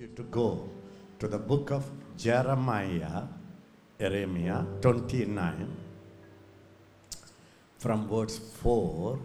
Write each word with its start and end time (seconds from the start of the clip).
you 0.00 0.06
to 0.16 0.22
go 0.22 0.66
to 1.18 1.28
the 1.28 1.38
book 1.38 1.70
of 1.70 1.84
Jeremiah, 2.16 3.24
Jeremiah 3.98 4.64
29, 4.80 5.76
from 7.78 8.08
verse 8.08 8.38
4 8.38 9.18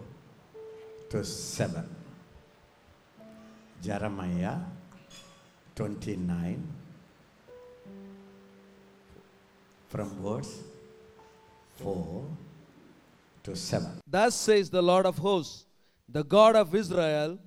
to 1.08 1.24
7. 1.24 1.88
Jeremiah 3.82 4.56
29, 5.74 6.62
from 9.88 10.10
verse 10.20 10.60
4 11.76 12.24
to 13.44 13.56
7. 13.56 14.00
Thus 14.06 14.34
says 14.34 14.68
the 14.68 14.82
Lord 14.82 15.06
of 15.06 15.16
hosts, 15.16 15.64
the 16.06 16.22
God 16.22 16.54
of 16.54 16.74
Israel, 16.74 17.38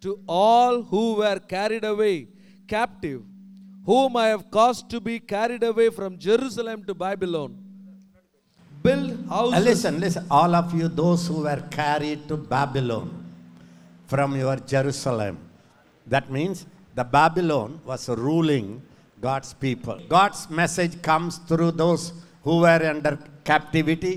to 0.00 0.18
all 0.26 0.82
who 0.82 1.14
were 1.14 1.38
carried 1.38 1.84
away 1.84 2.26
captive, 2.74 3.22
whom 3.90 4.16
I 4.24 4.28
have 4.34 4.44
caused 4.56 4.84
to 4.92 4.98
be 5.08 5.16
carried 5.34 5.64
away 5.70 5.88
from 5.98 6.18
Jerusalem 6.26 6.84
to 6.88 6.94
Babylon. 6.94 7.50
Build 8.82 9.10
houses. 9.28 9.64
listen, 9.70 10.00
listen, 10.04 10.24
all 10.38 10.54
of 10.60 10.74
you, 10.78 10.88
those 10.88 11.26
who 11.28 11.38
were 11.48 11.62
carried 11.70 12.26
to 12.28 12.36
Babylon 12.36 13.06
from 14.12 14.36
your 14.42 14.56
Jerusalem. 14.72 15.36
That 16.06 16.30
means 16.36 16.66
the 16.94 17.04
Babylon 17.04 17.80
was 17.84 18.08
ruling 18.08 18.82
God's 19.20 19.52
people. 19.54 19.98
God's 20.08 20.50
message 20.50 21.00
comes 21.10 21.38
through 21.48 21.72
those 21.72 22.12
who 22.42 22.56
were 22.64 22.82
under 22.94 23.16
captivity. 23.44 24.14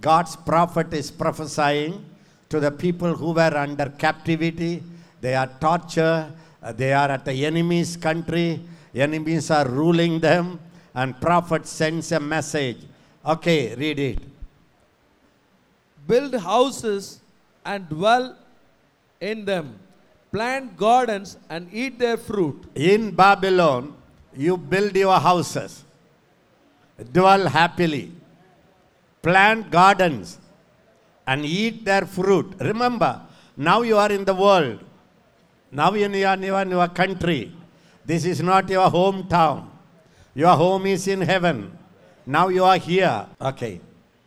God's 0.00 0.36
prophet 0.36 0.92
is 0.94 1.10
prophesying 1.10 2.04
to 2.50 2.60
the 2.60 2.70
people 2.70 3.14
who 3.14 3.32
were 3.32 3.54
under 3.66 3.88
captivity. 4.04 4.82
They 5.20 5.34
are 5.34 5.50
tortured. 5.60 6.32
Uh, 6.66 6.72
They 6.72 6.92
are 6.92 7.10
at 7.10 7.24
the 7.24 7.46
enemy's 7.46 7.96
country. 7.96 8.60
Enemies 8.94 9.50
are 9.50 9.68
ruling 9.68 10.20
them. 10.20 10.58
And 10.94 11.20
prophet 11.20 11.66
sends 11.66 12.10
a 12.12 12.20
message. 12.20 12.78
Okay, 13.24 13.74
read 13.74 13.98
it. 13.98 14.18
build 16.06 16.34
houses 16.34 17.20
and 17.64 17.88
dwell 17.88 18.36
in 19.20 19.44
them, 19.44 19.78
plant 20.30 20.76
gardens 20.76 21.36
and 21.50 21.68
eat 21.72 21.98
their 21.98 22.16
fruit. 22.16 22.64
In 22.74 23.10
Babylon, 23.10 23.94
you 24.34 24.56
build 24.56 24.94
your 24.96 25.18
houses, 25.18 25.84
dwell 27.12 27.48
happily, 27.48 28.12
plant 29.22 29.70
gardens, 29.70 30.38
and 31.26 31.44
eat 31.44 31.84
their 31.84 32.06
fruit. 32.06 32.54
Remember, 32.60 33.20
now 33.56 33.82
you 33.82 33.96
are 33.96 34.12
in 34.12 34.24
the 34.24 34.34
world. 34.34 34.78
Now 35.70 35.92
you 35.94 36.04
are 36.26 36.34
in 36.34 36.42
your, 36.70 36.88
country. 36.88 37.52
This 38.04 38.24
is 38.24 38.40
not 38.40 38.68
your 38.68 38.88
hometown. 38.90 39.66
Your 40.34 40.54
home 40.56 40.86
is 40.86 41.08
in 41.08 41.20
heaven. 41.22 41.76
Now 42.24 42.48
you 42.48 42.64
are 42.64 42.76
here. 42.76 43.26
Okay. 43.40 43.80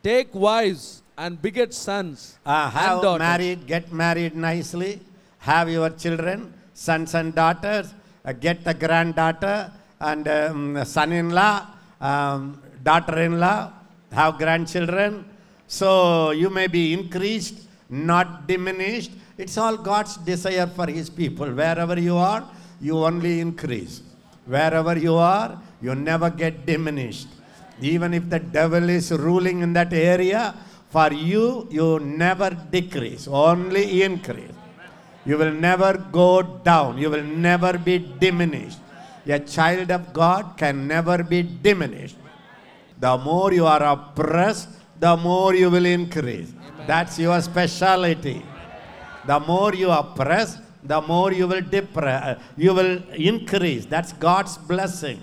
Take 0.04 0.34
wives 0.34 1.02
and 1.18 1.42
beget 1.42 1.74
sons 1.74 2.38
Uh, 2.46 2.50
and 2.52 2.74
have 2.74 3.02
daughters. 3.02 3.20
married, 3.20 3.68
get 3.68 3.92
married 3.92 4.36
nicely, 4.36 5.02
have 5.40 5.70
your 5.70 5.90
children, 5.92 6.54
sons 6.74 7.14
and 7.14 7.36
daughters, 7.36 7.94
uh, 8.26 8.32
get 8.32 8.60
a 8.66 8.74
granddaughter 8.74 9.72
and 10.00 10.28
um, 10.28 10.86
son-in-law, 10.86 11.68
um, 12.00 12.62
daughter-in-law, 12.84 13.72
have 14.12 14.38
grandchildren. 14.38 15.26
So 15.68 16.32
you 16.32 16.50
may 16.50 16.68
be 16.68 16.94
increased, 16.94 17.68
not 17.90 18.48
diminished. 18.48 19.12
It's 19.44 19.58
all 19.58 19.78
God's 19.78 20.18
desire 20.18 20.68
for 20.68 20.88
His 20.88 21.10
people. 21.10 21.50
Wherever 21.60 21.98
you 21.98 22.18
are, 22.18 22.44
you 22.82 22.96
only 23.10 23.40
increase. 23.40 24.02
Wherever 24.46 24.98
you 24.98 25.16
are, 25.16 25.58
you 25.82 25.96
never 25.96 26.30
get 26.30 26.66
diminished. 26.66 27.30
Even 27.80 28.14
if 28.14 28.30
the 28.30 28.40
devil 28.40 28.90
is 28.90 29.12
ruling 29.14 29.62
in 29.62 29.72
that 29.80 29.94
area, 29.94 30.56
for 30.90 31.14
you, 31.14 31.68
you 31.72 32.00
never 32.00 32.50
decrease, 32.50 33.30
only 33.30 34.02
increase. 34.02 34.52
You 35.26 35.38
will 35.38 35.54
never 35.54 35.94
go 36.12 36.42
down, 36.72 36.98
you 36.98 37.10
will 37.10 37.24
never 37.24 37.78
be 37.78 38.00
diminished. 38.20 38.80
A 39.26 39.40
child 39.40 39.90
of 39.92 40.12
God 40.12 40.58
can 40.58 40.86
never 40.86 41.24
be 41.24 41.44
diminished. 41.44 42.18
The 43.00 43.18
more 43.18 43.54
you 43.54 43.66
are 43.66 43.84
oppressed, 43.84 44.68
the 45.00 45.16
more 45.16 45.56
you 45.56 45.70
will 45.70 45.86
increase. 45.86 46.52
That's 46.88 47.18
your 47.20 47.40
speciality. 47.42 48.44
The 49.30 49.40
more 49.40 49.76
you 49.76 49.92
oppress, 49.92 50.58
the 50.84 51.00
more 51.00 51.32
you 51.32 51.46
will 51.46 51.62
depress, 51.62 52.40
you 52.58 52.74
will 52.74 52.98
increase. 53.14 53.86
That's 53.86 54.12
God's 54.12 54.58
blessing. 54.58 55.20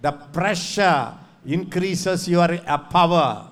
The 0.00 0.12
pressure 0.12 1.12
increases 1.44 2.26
your 2.26 2.48
uh, 2.66 2.78
power. 2.78 3.50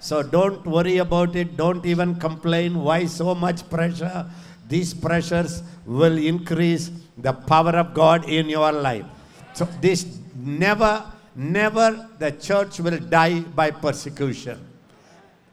So 0.00 0.22
don't 0.22 0.66
worry 0.66 0.98
about 0.98 1.34
it. 1.34 1.56
Don't 1.56 1.86
even 1.86 2.16
complain. 2.16 2.78
Why 2.78 3.06
so 3.06 3.34
much 3.34 3.66
pressure? 3.70 4.28
These 4.68 4.92
pressures 4.92 5.62
will 5.86 6.18
increase 6.18 6.90
the 7.16 7.32
power 7.32 7.70
of 7.70 7.94
God 7.94 8.28
in 8.28 8.50
your 8.50 8.70
life. 8.70 9.06
So 9.54 9.64
this 9.80 10.04
never, 10.34 11.10
never 11.34 12.06
the 12.18 12.32
church 12.32 12.80
will 12.80 12.98
die 12.98 13.40
by 13.40 13.70
persecution. 13.70 14.60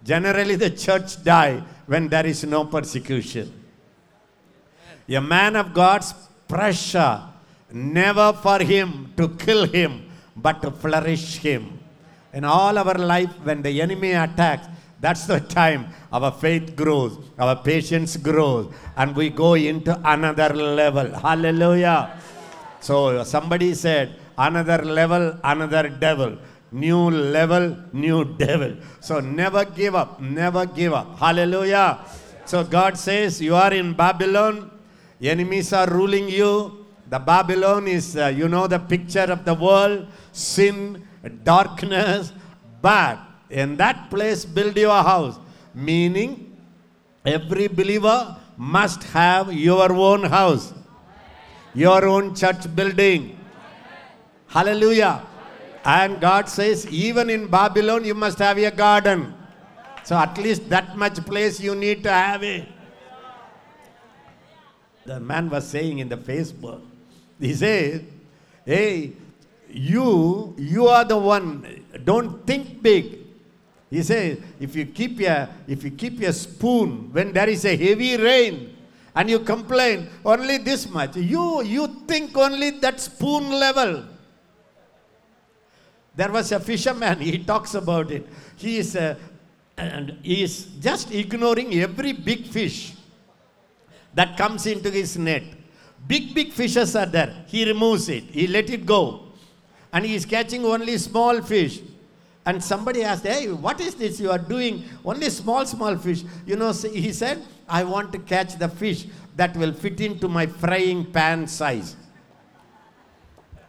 Generally, 0.04 0.56
the 0.58 0.72
church 0.72 1.24
die 1.24 1.64
when 1.86 2.08
there 2.08 2.26
is 2.26 2.44
no 2.44 2.66
persecution. 2.66 3.52
A 5.10 5.20
man 5.20 5.56
of 5.56 5.74
God's 5.74 6.14
pressure, 6.48 7.22
never 7.72 8.34
for 8.34 8.60
him 8.60 9.14
to 9.18 9.30
kill 9.30 9.66
him, 9.66 10.10
but 10.36 10.62
to 10.62 10.72
flourish 10.72 11.38
him. 11.38 11.80
In 12.34 12.44
all 12.46 12.78
our 12.78 12.96
life, 12.96 13.30
when 13.44 13.62
the 13.62 13.82
enemy 13.82 14.12
attacks, 14.14 14.68
that's 15.00 15.26
the 15.26 15.40
time 15.40 15.88
our 16.12 16.32
faith 16.32 16.76
grows, 16.76 17.20
our 17.38 17.56
patience 17.58 18.16
grows, 18.16 18.74
and 18.96 19.14
we 19.16 19.30
go 19.30 19.56
into 19.56 20.00
another 20.06 20.54
level. 20.54 21.12
Hallelujah. 21.14 22.18
So 22.80 23.24
somebody 23.24 23.74
said, 23.74 24.16
another 24.38 24.84
level, 24.84 25.38
another 25.44 25.90
devil. 25.90 26.38
New 26.74 27.12
level, 27.12 27.78
new 27.94 28.26
devil. 28.26 28.78
So 29.00 29.20
never 29.20 29.64
give 29.64 29.94
up, 29.94 30.20
never 30.20 30.66
give 30.66 30.92
up. 30.92 31.20
Hallelujah. 31.20 32.00
So 32.46 32.64
God 32.64 32.98
says, 32.98 33.40
You 33.40 33.56
are 33.56 33.72
in 33.72 33.94
Babylon, 33.94 34.72
enemies 35.22 35.72
are 35.72 35.88
ruling 35.88 36.28
you. 36.28 36.86
The 37.08 37.20
Babylon 37.20 37.88
is, 37.88 38.18
uh, 38.18 38.28
you 38.28 38.50
know, 38.50 38.66
the 38.66 38.80
picture 38.80 39.28
of 39.36 39.46
the 39.46 39.54
world, 39.54 40.08
sin, 40.32 41.08
darkness. 41.44 42.34
But 42.82 43.20
in 43.52 43.78
that 43.78 44.10
place, 44.10 44.44
build 44.44 44.76
your 44.76 45.04
house. 45.04 45.38
Meaning, 45.76 46.58
every 47.24 47.68
believer 47.68 48.36
must 48.58 49.04
have 49.04 49.54
your 49.54 49.94
own 49.94 50.24
house, 50.24 50.74
your 51.76 52.04
own 52.08 52.34
church 52.34 52.74
building. 52.76 53.38
Hallelujah. 54.48 55.24
And 55.86 56.22
God 56.22 56.48
says, 56.48 56.88
even 56.88 57.30
in 57.30 57.48
Babylon, 57.48 58.06
you 58.06 58.16
must 58.16 58.40
have 58.40 58.58
a 58.58 58.72
garden. 58.72 59.34
So 60.04 60.16
at 60.18 60.38
least 60.38 60.70
that 60.70 60.98
much 60.98 61.24
place 61.26 61.60
you 61.60 61.76
need 61.76 62.04
to 62.04 62.12
have 62.12 62.44
it. 62.44 62.68
The 65.06 65.20
man 65.20 65.50
was 65.50 65.68
saying 65.68 66.00
in 66.00 66.08
the 66.08 66.18
Facebook, 66.18 66.82
he 67.40 67.54
said, 67.54 68.06
Hey, 68.66 69.14
you, 69.70 70.56
you 70.58 70.88
are 70.88 71.04
the 71.04 71.18
one, 71.18 71.84
don't 72.06 72.46
think 72.48 72.82
big. 72.82 73.20
He 73.90 74.02
says, 74.02 74.40
if 74.60 74.76
you 74.76 74.86
keep 74.86 75.20
your 75.20 75.48
if 75.68 75.84
you 75.84 75.92
keep 75.92 76.20
your 76.20 76.32
spoon 76.32 77.12
when 77.12 77.32
there 77.32 77.48
is 77.48 77.64
a 77.64 77.76
heavy 77.78 78.18
rain 78.18 78.76
and 79.16 79.30
you 79.30 79.40
complain 79.40 80.10
only 80.26 80.58
this 80.58 80.90
much, 80.90 81.16
you 81.16 81.62
you 81.62 81.88
think 82.08 82.36
only 82.36 82.72
that 82.80 83.00
spoon 83.00 83.52
level. 83.52 84.06
There 86.16 86.32
was 86.32 86.52
a 86.52 86.60
fisherman, 86.60 87.20
he 87.20 87.40
talks 87.40 87.74
about 87.74 88.12
it. 88.12 88.28
He 88.56 88.78
is, 88.78 88.96
uh, 88.96 89.16
and 89.78 90.18
he 90.22 90.44
is 90.44 90.66
just 90.80 91.12
ignoring 91.12 91.74
every 91.76 92.14
big 92.14 92.46
fish 92.46 92.94
that 94.14 94.38
comes 94.38 94.68
into 94.68 94.92
his 94.92 95.18
net. 95.18 95.44
Big, 96.06 96.34
big 96.36 96.52
fishes 96.52 96.96
are 96.96 97.06
there. 97.06 97.44
He 97.48 97.66
removes 97.66 98.10
it, 98.10 98.26
he 98.26 98.48
let 98.48 98.70
it 98.70 98.86
go. 98.86 99.26
And 99.92 100.06
he 100.06 100.16
is 100.16 100.26
catching 100.26 100.66
only 100.66 100.98
small 100.98 101.42
fish. 101.42 101.80
And 102.46 102.62
somebody 102.62 103.04
asked, 103.04 103.26
Hey, 103.26 103.52
what 103.52 103.80
is 103.80 103.96
this 103.96 104.20
you 104.20 104.30
are 104.30 104.38
doing? 104.38 104.84
Only 105.06 105.30
small, 105.30 105.66
small 105.66 105.96
fish. 105.98 106.24
You 106.46 106.58
know, 106.58 106.72
he 106.74 107.14
said, 107.14 107.42
I 107.70 107.84
want 107.84 108.12
to 108.12 108.20
catch 108.20 108.58
the 108.58 108.68
fish 108.68 109.06
that 109.36 109.56
will 109.56 109.72
fit 109.72 110.02
into 110.02 110.28
my 110.28 110.46
frying 110.46 111.06
pan 111.06 111.48
size. 111.48 111.96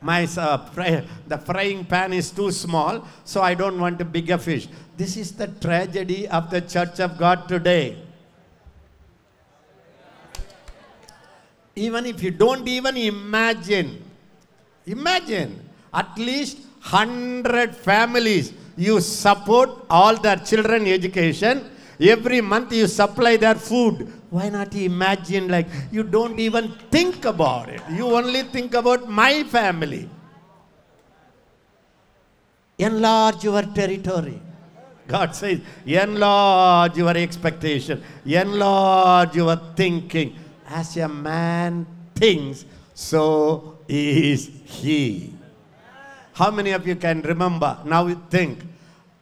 My 0.04 0.28
uh, 0.36 0.58
fry, 0.76 1.02
the 1.26 1.38
frying 1.38 1.84
pan 1.84 2.12
is 2.12 2.30
too 2.30 2.50
small, 2.52 3.08
so 3.24 3.40
I 3.40 3.54
don't 3.54 3.80
want 3.80 4.00
a 4.00 4.04
bigger 4.04 4.38
fish. 4.38 4.68
This 4.96 5.16
is 5.16 5.32
the 5.32 5.48
tragedy 5.48 6.28
of 6.28 6.50
the 6.50 6.60
church 6.60 7.00
of 7.00 7.18
God 7.18 7.48
today. 7.48 8.04
even 11.76 12.06
if 12.06 12.22
you 12.22 12.30
don't 12.30 12.66
even 12.68 12.96
imagine, 12.96 14.02
imagine 14.86 15.68
at 15.92 16.16
least 16.16 16.58
100 16.90 17.74
families 17.74 18.52
you 18.76 19.00
support 19.00 19.70
all 19.88 20.16
their 20.16 20.36
children 20.36 20.86
education 20.86 21.64
every 22.00 22.40
month 22.40 22.72
you 22.72 22.86
supply 22.86 23.36
their 23.36 23.54
food 23.54 24.12
why 24.34 24.48
not 24.48 24.74
imagine 24.74 25.46
like 25.46 25.68
you 25.92 26.02
don't 26.02 26.40
even 26.40 26.72
think 26.90 27.24
about 27.24 27.68
it? 27.68 27.80
You 27.88 28.06
only 28.16 28.42
think 28.42 28.74
about 28.74 29.08
my 29.08 29.44
family. 29.44 30.08
Enlarge 32.76 33.44
your 33.44 33.62
territory. 33.62 34.40
God 35.06 35.36
says 35.36 35.60
enlarge 35.86 36.96
your 36.96 37.16
expectation. 37.16 38.02
Enlarge 38.26 39.36
your 39.36 39.54
thinking. 39.76 40.34
As 40.66 40.96
a 40.96 41.06
man 41.06 41.86
thinks 42.16 42.64
so 42.92 43.78
is 43.86 44.50
he. 44.64 45.32
How 46.32 46.50
many 46.50 46.72
of 46.72 46.88
you 46.88 46.96
can 46.96 47.22
remember? 47.22 47.78
Now 47.84 48.12
think. 48.30 48.64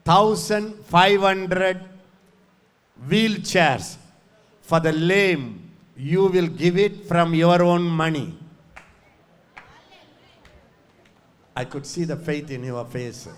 1500 0.05 1.81
wheelchairs 3.11 3.99
for 4.73 4.81
the 4.81 4.93
lame, 4.93 5.71
you 5.99 6.29
will 6.29 6.47
give 6.47 6.79
it 6.79 7.05
from 7.07 7.35
your 7.35 7.63
own 7.63 7.83
money. 7.83 8.35
I 11.55 11.67
could 11.67 11.85
see 11.85 12.05
the 12.05 12.17
faith 12.17 12.51
in 12.51 12.65
your 12.65 12.87
face. 12.87 13.29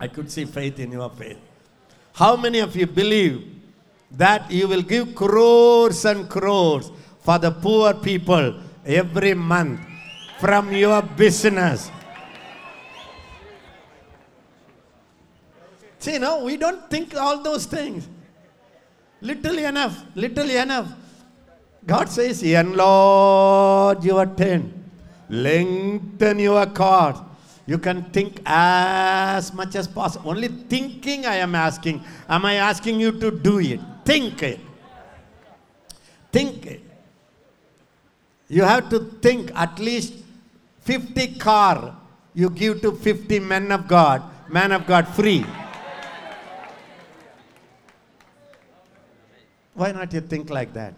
I 0.00 0.08
could 0.08 0.32
see 0.32 0.46
faith 0.46 0.80
in 0.80 0.90
your 0.90 1.08
face. 1.10 1.36
How 2.12 2.34
many 2.34 2.58
of 2.58 2.74
you 2.74 2.88
believe 2.88 3.46
that 4.10 4.50
you 4.50 4.66
will 4.66 4.82
give 4.82 5.14
crores 5.14 6.04
and 6.04 6.28
crores 6.28 6.90
for 7.20 7.38
the 7.38 7.52
poor 7.52 7.94
people 7.94 8.60
every 8.84 9.34
month 9.34 9.78
from 10.40 10.72
your 10.72 11.02
business? 11.02 11.88
See, 16.00 16.18
no, 16.18 16.42
we 16.42 16.56
don't 16.56 16.90
think 16.90 17.14
all 17.14 17.40
those 17.44 17.64
things. 17.66 18.08
Little 19.20 19.58
enough, 19.58 20.04
little 20.14 20.48
enough. 20.48 20.92
God 21.84 22.08
says, 22.08 22.42
enlarge 22.42 24.04
your 24.04 24.26
tent, 24.26 24.72
lengthen 25.28 26.38
your 26.38 26.66
cord. 26.66 27.16
You 27.66 27.78
can 27.78 28.04
think 28.04 28.40
as 28.46 29.52
much 29.52 29.74
as 29.74 29.86
possible. 29.86 30.30
Only 30.30 30.48
thinking 30.48 31.26
I 31.26 31.36
am 31.36 31.54
asking. 31.54 32.02
Am 32.28 32.44
I 32.44 32.54
asking 32.54 32.98
you 32.98 33.12
to 33.20 33.30
do 33.30 33.58
it? 33.58 33.80
Think 34.04 34.42
it. 34.42 34.60
Think 36.32 36.66
it. 36.66 36.82
You 38.48 38.62
have 38.62 38.88
to 38.88 39.00
think 39.20 39.52
at 39.54 39.78
least 39.78 40.14
50 40.80 41.34
car 41.34 41.94
you 42.32 42.48
give 42.48 42.80
to 42.80 42.92
50 42.92 43.40
men 43.40 43.70
of 43.70 43.86
God, 43.86 44.22
man 44.48 44.72
of 44.72 44.86
God 44.86 45.06
free. 45.08 45.44
Why 49.78 49.92
not 49.92 50.12
you 50.12 50.20
think 50.20 50.50
like 50.50 50.72
that? 50.74 50.94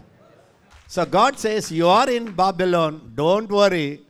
So 0.88 1.04
God 1.04 1.38
says, 1.38 1.70
You 1.70 1.86
are 1.86 2.08
in 2.08 2.32
Babylon, 2.32 3.12
don't 3.14 3.50
worry. 3.50 4.00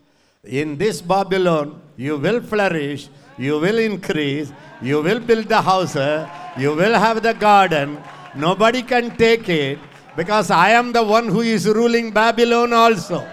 In 0.45 0.79
this 0.79 1.03
Babylon, 1.03 1.83
you 1.97 2.17
will 2.17 2.41
flourish, 2.41 3.09
you 3.37 3.59
will 3.59 3.79
increase, 3.79 4.53
you 4.81 5.03
will 5.03 5.19
build 5.19 5.49
the 5.49 5.61
house, 5.61 5.97
eh? 5.97 6.29
you 6.57 6.73
will 6.75 6.95
have 6.95 7.21
the 7.21 7.35
garden. 7.35 7.99
Nobody 8.37 8.83
can 8.83 9.17
take 9.17 9.49
it 9.49 9.81
because 10.17 10.53
I 10.53 10.71
am 10.71 10.93
the 10.93 11.03
one 11.03 11.27
who 11.27 11.41
is 11.41 11.67
ruling 11.67 12.13
Babylon 12.13 12.73
also. 12.73 13.27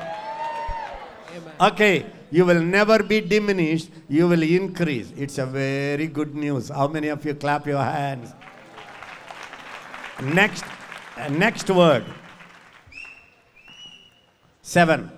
Okay, 1.62 2.07
you 2.31 2.45
will 2.45 2.62
never 2.62 3.04
be 3.04 3.22
diminished, 3.22 3.89
you 4.10 4.28
will 4.28 4.42
increase. 4.42 5.13
It's 5.16 5.38
a 5.38 5.45
very 5.45 6.07
good 6.07 6.34
news. 6.34 6.69
How 6.69 6.88
many 6.88 7.10
of 7.10 7.24
you 7.24 7.36
clap 7.36 7.68
your 7.68 7.84
hands? 7.84 8.34
Next, 10.22 10.63
next 11.29 11.69
word. 11.69 12.05
Seven. 14.61 15.11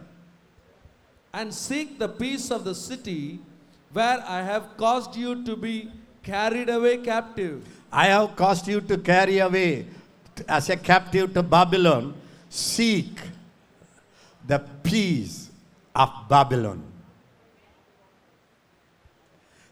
And 1.34 1.54
seek 1.54 2.00
the 2.00 2.10
peace 2.10 2.52
of 2.52 2.64
the 2.64 2.76
city 2.76 3.40
where 3.92 4.24
I 4.28 4.42
have 4.42 4.78
caused 4.78 5.16
you 5.16 5.44
to 5.44 5.56
be 5.56 5.92
carried 6.24 6.70
away 6.70 6.98
captive. 6.98 7.66
I 7.92 8.08
have 8.08 8.36
caused 8.36 8.68
you 8.68 8.82
to 8.82 8.98
carry 8.98 9.40
away 9.40 9.88
as 10.48 10.70
a 10.70 10.78
captive 10.78 11.34
to 11.34 11.44
Babylon. 11.44 12.14
Seek 12.50 13.20
the 14.46 14.60
peace 14.84 15.50
of 15.96 16.10
Babylon. 16.28 16.84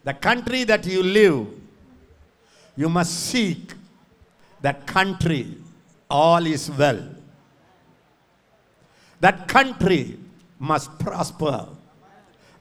The 0.03 0.13
country 0.13 0.63
that 0.63 0.85
you 0.85 1.03
live, 1.03 1.47
you 2.75 2.89
must 2.89 3.13
seek 3.29 3.74
that 4.62 4.88
country. 4.88 5.57
All 6.09 6.45
is 6.45 6.69
well. 6.71 7.04
That 9.19 9.48
country 9.48 10.18
must 10.59 10.98
prosper. 11.00 11.68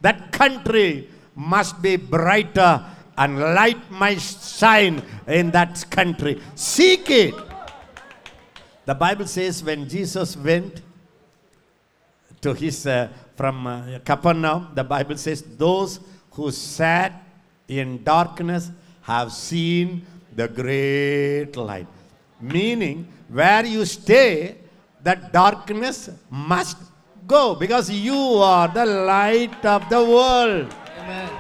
That 0.01 0.33
country 0.33 1.09
must 1.35 1.81
be 1.83 1.97
brighter 1.97 2.85
and 3.17 3.39
light 3.39 3.91
must 3.91 4.59
shine 4.59 5.03
in 5.27 5.51
that 5.53 5.85
country. 5.91 6.41
Seek 6.55 7.11
it. 7.11 7.35
The 8.85 8.95
Bible 8.95 9.27
says 9.27 9.63
when 9.63 9.89
Jesus 9.89 10.37
went 10.37 10.81
to 12.41 12.55
his 12.55 12.87
uh, 12.87 13.09
from 13.37 13.67
uh, 13.67 13.99
Capernaum, 14.05 14.69
the 14.75 14.85
Bible 14.85 15.17
says 15.17 15.43
those 15.43 16.01
who 16.31 16.51
sat 16.51 17.23
in 17.69 18.03
darkness 18.05 18.71
have 19.03 19.33
seen 19.33 20.07
the 20.35 20.49
great 20.49 21.57
light. 21.57 21.87
Meaning, 22.41 23.09
where 23.29 23.65
you 23.65 23.85
stay, 23.85 24.57
that 25.03 25.33
darkness 25.33 26.11
must 26.31 26.77
go 27.27 27.55
because 27.55 27.91
you 27.91 28.17
are 28.43 28.69
the 28.69 28.87
light 28.87 29.65
of 29.65 29.89
the 29.89 30.03
world. 30.03 30.75
Amen. 30.99 31.31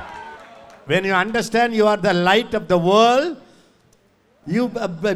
When 0.86 1.04
you 1.04 1.12
understand 1.14 1.74
you 1.74 1.86
are 1.86 1.96
the 1.96 2.12
light 2.14 2.54
of 2.54 2.68
the 2.68 2.78
world, 2.78 3.38
you 4.46 4.68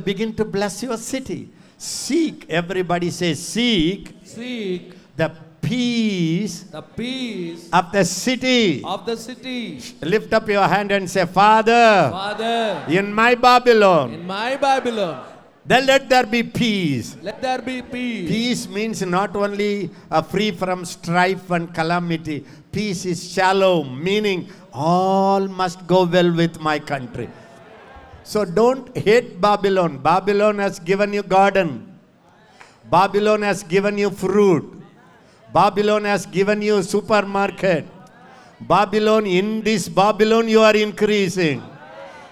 begin 0.04 0.34
to 0.34 0.44
bless 0.44 0.82
your 0.82 0.96
city. 0.96 1.48
Seek, 1.78 2.46
everybody 2.48 3.10
says, 3.10 3.38
seek 3.40 4.14
Seek 4.24 4.92
the 5.16 5.30
peace 5.60 6.62
the 6.64 6.82
peace 6.82 7.68
of 7.72 7.92
the 7.92 8.04
city. 8.04 8.82
of 8.84 9.06
the 9.06 9.16
city. 9.16 9.80
Lift 10.02 10.32
up 10.32 10.48
your 10.48 10.66
hand 10.66 10.90
and 10.90 11.08
say, 11.08 11.24
Father, 11.26 12.08
Father, 12.10 12.84
in 12.88 13.12
my 13.14 13.34
Babylon, 13.34 14.12
in 14.14 14.26
my 14.26 14.56
Babylon, 14.56 15.24
then 15.70 15.86
let 15.86 16.08
there 16.08 16.26
be 16.26 16.42
peace. 16.42 17.16
let 17.22 17.40
there 17.40 17.62
be 17.62 17.80
peace. 17.80 18.28
Peace 18.28 18.62
means 18.76 19.02
not 19.02 19.36
only 19.36 19.88
uh, 20.10 20.20
free 20.20 20.50
from 20.50 20.84
strife 20.84 21.48
and 21.56 21.72
calamity. 21.72 22.44
Peace 22.72 23.04
is 23.04 23.20
shalom, 23.32 24.02
meaning 24.02 24.48
all 24.72 25.46
must 25.46 25.86
go 25.86 26.00
well 26.06 26.32
with 26.34 26.58
my 26.58 26.80
country. 26.80 27.28
So 28.24 28.44
don't 28.44 28.96
hate 28.96 29.40
Babylon. 29.40 29.98
Babylon 29.98 30.58
has 30.58 30.80
given 30.80 31.12
you 31.12 31.22
garden. 31.22 31.70
Babylon 32.90 33.42
has 33.42 33.62
given 33.62 33.96
you 33.96 34.10
fruit. 34.10 34.66
Babylon 35.54 36.02
has 36.02 36.26
given 36.26 36.62
you 36.62 36.82
supermarket. 36.82 37.86
Babylon, 38.60 39.24
in 39.24 39.62
this 39.62 39.88
Babylon 39.88 40.48
you 40.48 40.62
are 40.62 40.76
increasing. 40.76 41.62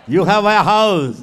You 0.08 0.24
have 0.24 0.44
a 0.44 0.60
house. 0.62 1.22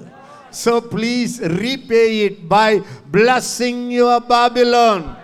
So 0.56 0.80
please 0.80 1.42
repay 1.44 2.32
it 2.32 2.48
by 2.48 2.80
blessing 3.12 3.92
your 3.92 4.22
Babylon. 4.22 5.18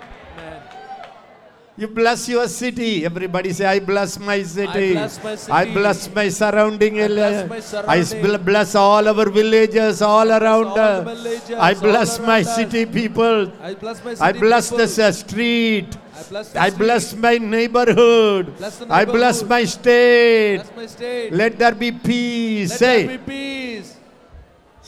You 1.78 1.88
bless 1.88 2.28
your 2.28 2.50
city. 2.50 3.06
Everybody 3.06 3.54
say, 3.54 3.66
I 3.66 3.80
bless 3.80 4.20
my 4.20 4.44
city. 4.44 4.92
bless 4.92 5.24
my 5.24 5.36
city. 5.36 5.52
I 5.52 5.64
bless 5.74 6.14
my 6.14 6.28
surrounding 6.28 7.00
I 7.00 7.04
area. 7.04 7.50
I 7.88 8.38
bless 8.38 8.76
all 8.76 9.08
our 9.08 9.30
villages 9.30 10.02
all 10.02 10.30
around 10.30 10.78
us. 10.78 11.50
I 11.58 11.74
bless 11.74 12.20
my 12.20 12.44
city 12.44 12.86
people. 12.86 13.52
I 13.62 13.74
bless 13.74 14.04
my 14.04 14.14
city 14.14 14.22
I 14.22 14.32
bless 14.34 14.70
people. 14.70 14.86
the 14.86 15.12
street. 15.14 15.98
I 16.14 16.24
bless 16.30 16.56
I 16.56 16.70
bless 16.70 17.16
my 17.16 17.38
neighborhood. 17.38 18.58
Bless 18.58 18.78
the 18.78 18.94
I 18.94 19.06
bless 19.06 19.42
my 19.44 19.64
state. 19.64 20.58
Bless 20.58 20.76
my 20.76 20.86
state. 20.86 21.34
Let 21.34 21.58
there 21.58 21.74
be 21.74 21.92
peace. 21.94 22.70
Let 22.72 22.80
Say, 22.80 23.08
there 23.08 23.18
be 23.18 23.24
peace. 23.32 24.01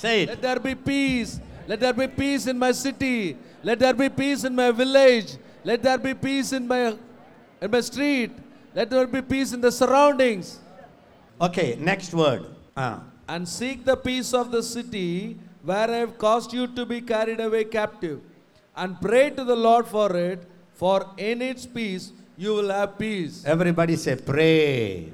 Say 0.04 0.24
it. 0.24 0.30
Let 0.30 0.42
there 0.48 0.60
be 0.60 0.76
peace. 0.76 1.40
Let 1.68 1.80
there 1.80 1.98
be 2.04 2.08
peace 2.08 2.48
in 2.52 2.60
my 2.66 2.72
city. 2.86 3.38
Let 3.64 3.80
there 3.80 3.98
be 4.04 4.10
peace 4.10 4.44
in 4.44 4.54
my 4.64 4.70
village. 4.72 5.38
Let 5.64 5.82
there 5.88 5.98
be 5.98 6.14
peace 6.28 6.52
in 6.58 6.68
my 6.74 6.82
in 7.64 7.72
my 7.76 7.82
street. 7.92 8.32
Let 8.76 8.90
there 8.90 9.08
be 9.08 9.22
peace 9.34 9.54
in 9.56 9.62
the 9.62 9.72
surroundings. 9.72 10.60
Okay, 11.48 11.70
next 11.92 12.14
word. 12.14 12.44
Ah. 12.76 13.04
And 13.34 13.48
seek 13.48 13.86
the 13.92 13.96
peace 13.96 14.34
of 14.34 14.52
the 14.56 14.62
city 14.76 15.38
where 15.70 15.90
I 15.98 16.00
have 16.04 16.18
caused 16.18 16.52
you 16.58 16.68
to 16.80 16.86
be 16.86 17.00
carried 17.14 17.40
away 17.40 17.64
captive. 17.80 18.20
And 18.76 19.00
pray 19.00 19.30
to 19.38 19.44
the 19.52 19.56
Lord 19.68 19.88
for 19.96 20.10
it, 20.18 20.40
For 20.82 21.00
in 21.18 21.42
its 21.48 21.66
peace 21.66 22.06
you 22.44 22.54
will 22.58 22.72
have 22.78 22.98
peace. 23.00 23.36
Everybody 23.56 23.96
say, 23.96 24.16
Pray 24.32 25.14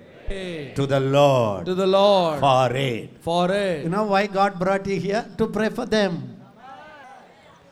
to 0.75 0.85
the 0.85 0.99
Lord 0.99 1.65
to 1.65 1.73
the 1.73 1.87
Lord 1.87 2.39
for 2.39 2.71
it. 2.73 3.09
for 3.21 3.51
it. 3.51 3.83
You 3.83 3.89
know 3.89 4.05
why 4.05 4.27
God 4.27 4.59
brought 4.59 4.85
you 4.85 4.99
here? 4.99 5.25
To 5.37 5.47
pray 5.47 5.69
for 5.69 5.85
them. 5.85 6.39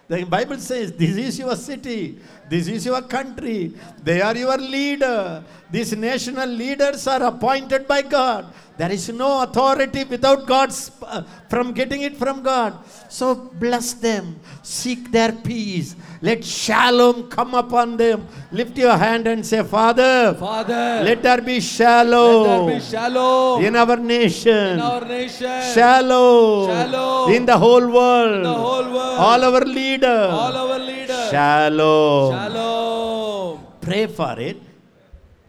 The 0.08 0.24
Bible 0.24 0.58
says, 0.58 0.94
This 0.94 1.18
is 1.18 1.38
your 1.38 1.56
city, 1.58 2.18
this 2.50 2.68
is 2.68 2.86
your 2.86 3.02
country, 3.02 3.74
they 4.02 4.22
are 4.22 4.36
your 4.36 4.58
leader. 4.58 5.44
These 5.70 5.98
national 5.98 6.48
leaders 6.48 7.06
are 7.08 7.24
appointed 7.24 7.88
by 7.88 8.04
God. 8.04 8.54
There 8.78 8.92
is 8.92 9.10
no 9.10 9.44
authority 9.44 10.06
without 10.06 10.48
God's 10.48 10.92
uh, 11.02 11.24
from 11.50 11.74
getting 11.74 12.02
it 12.02 12.16
from 12.16 12.42
God. 12.42 12.78
So 13.10 13.36
bless 13.36 13.94
them, 13.94 14.40
seek 14.64 15.12
their 15.12 15.34
peace. 15.34 15.96
Let 16.22 16.44
shalom 16.44 17.30
come 17.30 17.54
upon 17.54 17.98
them. 17.98 18.28
Lift 18.52 18.78
your 18.78 18.98
hand 18.98 19.28
and 19.28 19.46
say, 19.46 19.62
Father, 19.64 20.34
Father, 20.34 21.02
let 21.04 21.22
there 21.22 21.42
be 21.42 21.60
shalom 21.60 22.44
let 22.44 22.58
there 22.68 22.76
be 22.76 22.84
shalom 22.84 23.64
in 23.64 23.76
our 23.76 23.98
nation. 23.98 24.74
in 24.74 24.82
our 24.82 25.06
nation, 25.06 25.62
Shalom. 25.74 26.68
Shalom. 26.70 27.32
In 27.34 27.46
the 27.46 27.58
whole 27.58 27.88
world. 27.88 28.36
in 28.38 28.44
the 28.44 28.54
whole 28.54 28.84
world, 28.98 29.20
All 29.28 29.44
our 29.44 29.62
leaders. 29.66 30.32
all 30.42 30.56
our 30.64 30.80
leaders. 30.80 31.30
Shalom. 31.30 32.34
Shalom. 32.34 33.60
Pray 33.82 34.08
for 34.08 34.40
it. 34.40 34.58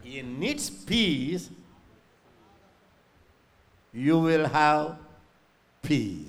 In 0.05 0.41
its 0.43 0.69
peace, 0.69 1.49
you 3.91 4.19
will 4.19 4.45
have 4.47 4.97
peace. 5.81 6.28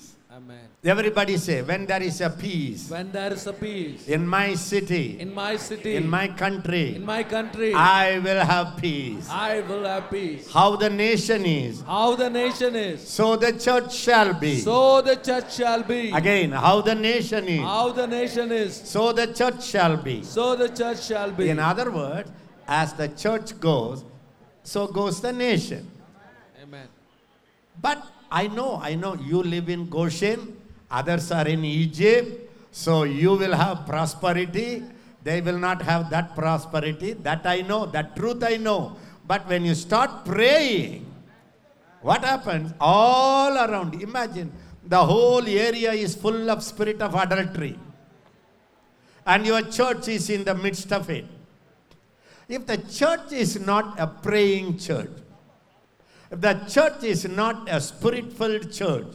Everybody 0.82 1.36
say, 1.36 1.60
when 1.60 1.84
there 1.84 2.02
is 2.02 2.22
a 2.22 2.30
peace 2.30 2.88
When 2.88 3.12
there 3.12 3.34
is 3.34 3.46
a 3.46 3.52
peace 3.52 4.08
in 4.08 4.26
my 4.26 4.54
city, 4.54 5.20
in 5.20 5.34
my 5.34 5.56
city, 5.56 5.96
in 5.96 6.08
my 6.08 6.26
country, 6.28 6.96
in 6.96 7.04
my 7.04 7.22
country, 7.22 7.74
I 7.74 8.18
will 8.18 8.40
have 8.42 8.78
peace. 8.78 9.28
I 9.28 9.60
will 9.60 9.84
have 9.84 10.08
peace. 10.10 10.50
How 10.50 10.76
the 10.76 10.88
nation 10.88 11.44
is, 11.44 11.82
How 11.82 12.16
the 12.16 12.30
nation 12.30 12.74
is, 12.74 13.06
so 13.06 13.36
the 13.36 13.52
church 13.58 13.94
shall 13.94 14.32
be. 14.32 14.60
so 14.60 15.02
the 15.02 15.16
church 15.16 15.52
shall 15.54 15.82
be. 15.82 16.12
Again, 16.12 16.52
how 16.52 16.80
the 16.80 16.94
nation 16.94 17.46
is, 17.46 17.60
How 17.60 17.92
the 17.92 18.06
nation 18.06 18.50
is, 18.50 18.74
so 18.74 19.12
the 19.12 19.26
church 19.34 19.62
shall 19.62 19.98
be. 19.98 20.22
so 20.22 20.56
the 20.56 20.70
church 20.70 21.02
shall 21.04 21.30
be. 21.30 21.50
In 21.50 21.58
other 21.58 21.90
words, 21.90 22.30
as 22.66 22.94
the 22.94 23.08
church 23.08 23.60
goes, 23.60 24.02
so 24.62 24.86
goes 24.86 25.20
the 25.20 25.30
nation. 25.32 25.90
Amen. 26.62 26.88
But 27.82 28.02
I 28.30 28.46
know, 28.46 28.80
I 28.82 28.94
know 28.94 29.14
you 29.16 29.42
live 29.42 29.68
in 29.68 29.90
Goshen, 29.90 30.56
others 30.90 31.30
are 31.30 31.46
in 31.46 31.64
Egypt, 31.64 32.50
so 32.70 33.04
you 33.04 33.34
will 33.34 33.54
have 33.54 33.86
prosperity. 33.86 34.82
They 35.22 35.40
will 35.40 35.58
not 35.58 35.82
have 35.82 36.10
that 36.10 36.34
prosperity. 36.34 37.12
That 37.12 37.46
I 37.46 37.60
know, 37.60 37.86
that 37.86 38.16
truth 38.16 38.42
I 38.42 38.56
know. 38.56 38.96
But 39.26 39.46
when 39.48 39.64
you 39.64 39.74
start 39.74 40.24
praying, 40.24 41.06
what 42.00 42.24
happens? 42.24 42.72
All 42.80 43.56
around, 43.56 44.02
imagine 44.02 44.52
the 44.86 45.04
whole 45.04 45.46
area 45.46 45.92
is 45.92 46.14
full 46.14 46.50
of 46.50 46.62
spirit 46.62 47.02
of 47.02 47.14
adultery. 47.14 47.78
And 49.26 49.46
your 49.46 49.62
church 49.62 50.08
is 50.08 50.30
in 50.30 50.44
the 50.44 50.54
midst 50.54 50.92
of 50.92 51.10
it. 51.10 51.26
If 52.48 52.66
the 52.66 52.78
church 52.78 53.32
is 53.32 53.60
not 53.60 54.00
a 54.00 54.06
praying 54.06 54.78
church, 54.78 55.10
if 56.30 56.40
the 56.40 56.54
church 56.68 57.04
is 57.04 57.28
not 57.28 57.68
a 57.68 57.80
spirit 57.80 58.32
filled 58.32 58.72
church, 58.72 59.06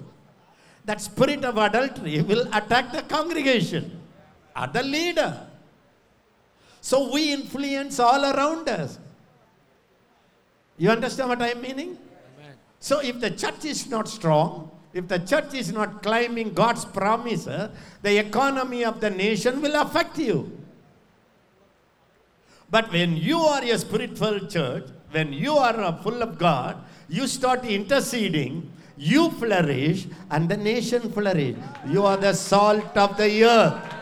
that 0.86 1.01
spirit 1.01 1.44
of 1.44 1.58
adultery 1.58 2.22
will 2.22 2.48
attack 2.54 2.92
the 2.92 3.01
congregation 3.04 4.00
or 4.56 4.68
the 4.68 4.84
leader. 4.84 5.48
So 6.82 7.12
we 7.12 7.34
influence 7.34 8.00
all 8.00 8.24
around 8.24 8.70
us. 8.70 9.00
You 10.77 10.92
understand 10.92 11.30
what 11.30 11.42
I'm 11.42 11.62
meaning? 11.62 11.98
Amen. 12.38 12.56
So 12.80 13.00
if 13.00 13.20
the 13.20 13.32
church 13.32 13.65
is 13.65 13.89
not 13.89 14.08
strong, 14.08 14.70
if 14.94 15.08
the 15.08 15.20
church 15.20 15.54
is 15.54 15.72
not 15.72 16.04
climbing 16.04 16.54
God's 16.54 16.86
promises, 16.86 17.70
the 18.01 18.18
economy 18.18 18.86
of 18.86 19.01
the 19.01 19.10
nation 19.10 19.62
will 19.62 19.75
affect 19.82 20.18
you. 20.20 20.56
But 22.70 22.92
when 22.92 23.18
you 23.18 23.39
are 23.39 23.63
a 23.63 23.77
spirit-filled 23.77 24.50
church, 24.50 24.86
when 25.12 25.34
you 25.34 25.58
are 25.58 25.98
full 26.04 26.22
of 26.22 26.38
God, 26.38 26.77
you 27.10 27.27
start 27.27 27.65
interceding, 27.65 28.72
you 28.98 29.30
flourish, 29.32 30.08
and 30.32 30.48
the 30.48 30.58
nation 30.58 31.12
flourish. 31.12 31.56
You 31.88 32.06
are 32.06 32.18
the 32.18 32.34
salt 32.34 32.96
of 32.98 33.18
the 33.18 33.44
earth. 33.44 33.94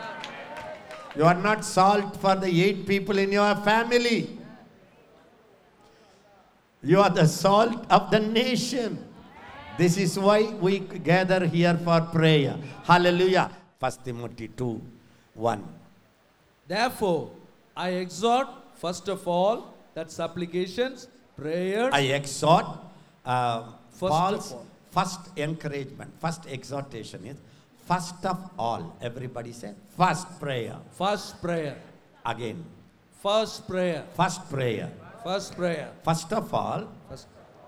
You 1.16 1.24
are 1.24 1.34
not 1.34 1.64
salt 1.64 2.16
for 2.16 2.34
the 2.34 2.50
eight 2.62 2.86
people 2.86 3.18
in 3.18 3.32
your 3.32 3.54
family. 3.56 4.38
You 6.82 7.00
are 7.00 7.10
the 7.10 7.26
salt 7.26 7.86
of 7.90 8.10
the 8.10 8.20
nation. 8.20 8.98
This 9.78 9.96
is 9.96 10.18
why 10.18 10.42
we 10.60 10.78
gather 10.80 11.46
here 11.46 11.78
for 11.84 12.00
prayer. 12.00 12.56
Hallelujah. 12.84 13.50
First 13.80 14.04
Timothy 14.04 14.48
2 14.48 14.80
1. 15.34 15.64
Therefore, 16.68 17.30
I 17.76 17.90
exhort, 17.90 18.48
first 18.76 19.08
of 19.08 19.26
all, 19.26 19.74
that 19.94 20.10
supplications, 20.10 21.08
prayers, 21.36 21.90
I 21.92 22.00
exhort 22.18 22.66
uh, 23.24 23.64
First 23.90 24.12
Paul's 24.12 24.50
of 24.50 24.58
all. 24.58 24.66
First 24.94 25.20
encouragement, 25.36 26.10
first 26.20 26.46
exhortation 26.46 27.26
is 27.26 27.36
first 27.88 28.24
of 28.24 28.38
all. 28.58 28.96
Everybody 29.00 29.52
say 29.52 29.72
first 29.96 30.26
prayer. 30.40 30.76
first 30.92 31.40
prayer, 31.42 31.76
Again, 32.24 32.64
first 33.22 33.66
prayer, 33.68 34.04
first 34.16 34.48
prayer. 34.50 34.90
first 35.22 35.56
prayer, 35.56 35.90
First 36.04 36.32
of 36.32 36.54
all, 36.54 36.88
first 37.08 37.26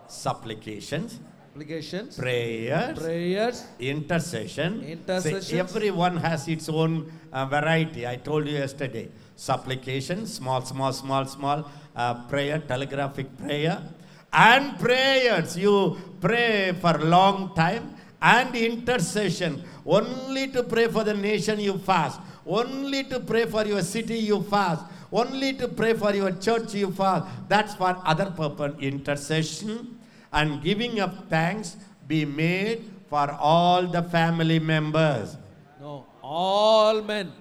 supplications, 0.09 1.19
applications, 1.53 2.17
prayers, 2.17 2.99
prayers, 2.99 3.65
intercession. 3.79 4.83
Intercessions. 4.83 5.47
See, 5.49 5.59
everyone 5.59 6.17
has 6.19 6.49
its 6.49 6.69
own 6.69 7.11
uh, 7.33 7.45
variety. 7.47 8.07
I 8.07 8.17
told 8.17 8.47
you 8.47 8.55
yesterday. 8.55 9.09
Supplication, 9.37 10.27
small, 10.27 10.63
small, 10.63 10.93
small, 10.93 11.25
small. 11.27 11.69
Uh, 11.95 12.15
prayer, 12.29 12.59
telegraphic 12.59 13.37
prayer. 13.39 13.83
And 14.37 14.79
prayers. 14.79 15.57
You 15.57 15.97
pray 16.21 16.77
for 16.79 16.93
a 17.01 17.05
long 17.05 17.55
time. 17.57 17.97
And 18.21 18.55
intercession. 18.55 19.65
Only 19.85 20.49
to 20.53 20.63
pray 20.63 20.89
for 20.89 21.05
the 21.05 21.15
nation 21.15 21.59
you 21.59 21.79
fast. 21.79 22.21
Only 22.45 23.05
to 23.05 23.21
pray 23.21 23.47
for 23.47 23.65
your 23.65 23.83
city 23.83 24.19
you 24.19 24.43
fast. 24.43 24.85
Only 25.11 25.55
to 25.55 25.69
pray 25.69 25.95
for 25.95 26.15
your 26.15 26.33
church 26.33 26.75
you 26.75 26.93
fast. 26.93 27.25
That's 27.49 27.75
for 27.75 27.97
other 28.05 28.31
purpose. 28.31 28.75
Intercession 28.81 29.97
and 30.33 30.63
giving 30.63 31.01
of 31.01 31.29
thanks 31.29 31.77
be 32.07 32.25
made 32.25 32.85
for 33.09 33.31
all 33.33 33.87
the 33.87 34.03
family 34.03 34.59
members. 34.59 35.37
no, 35.81 36.07
all 36.23 37.01
men, 37.03 37.33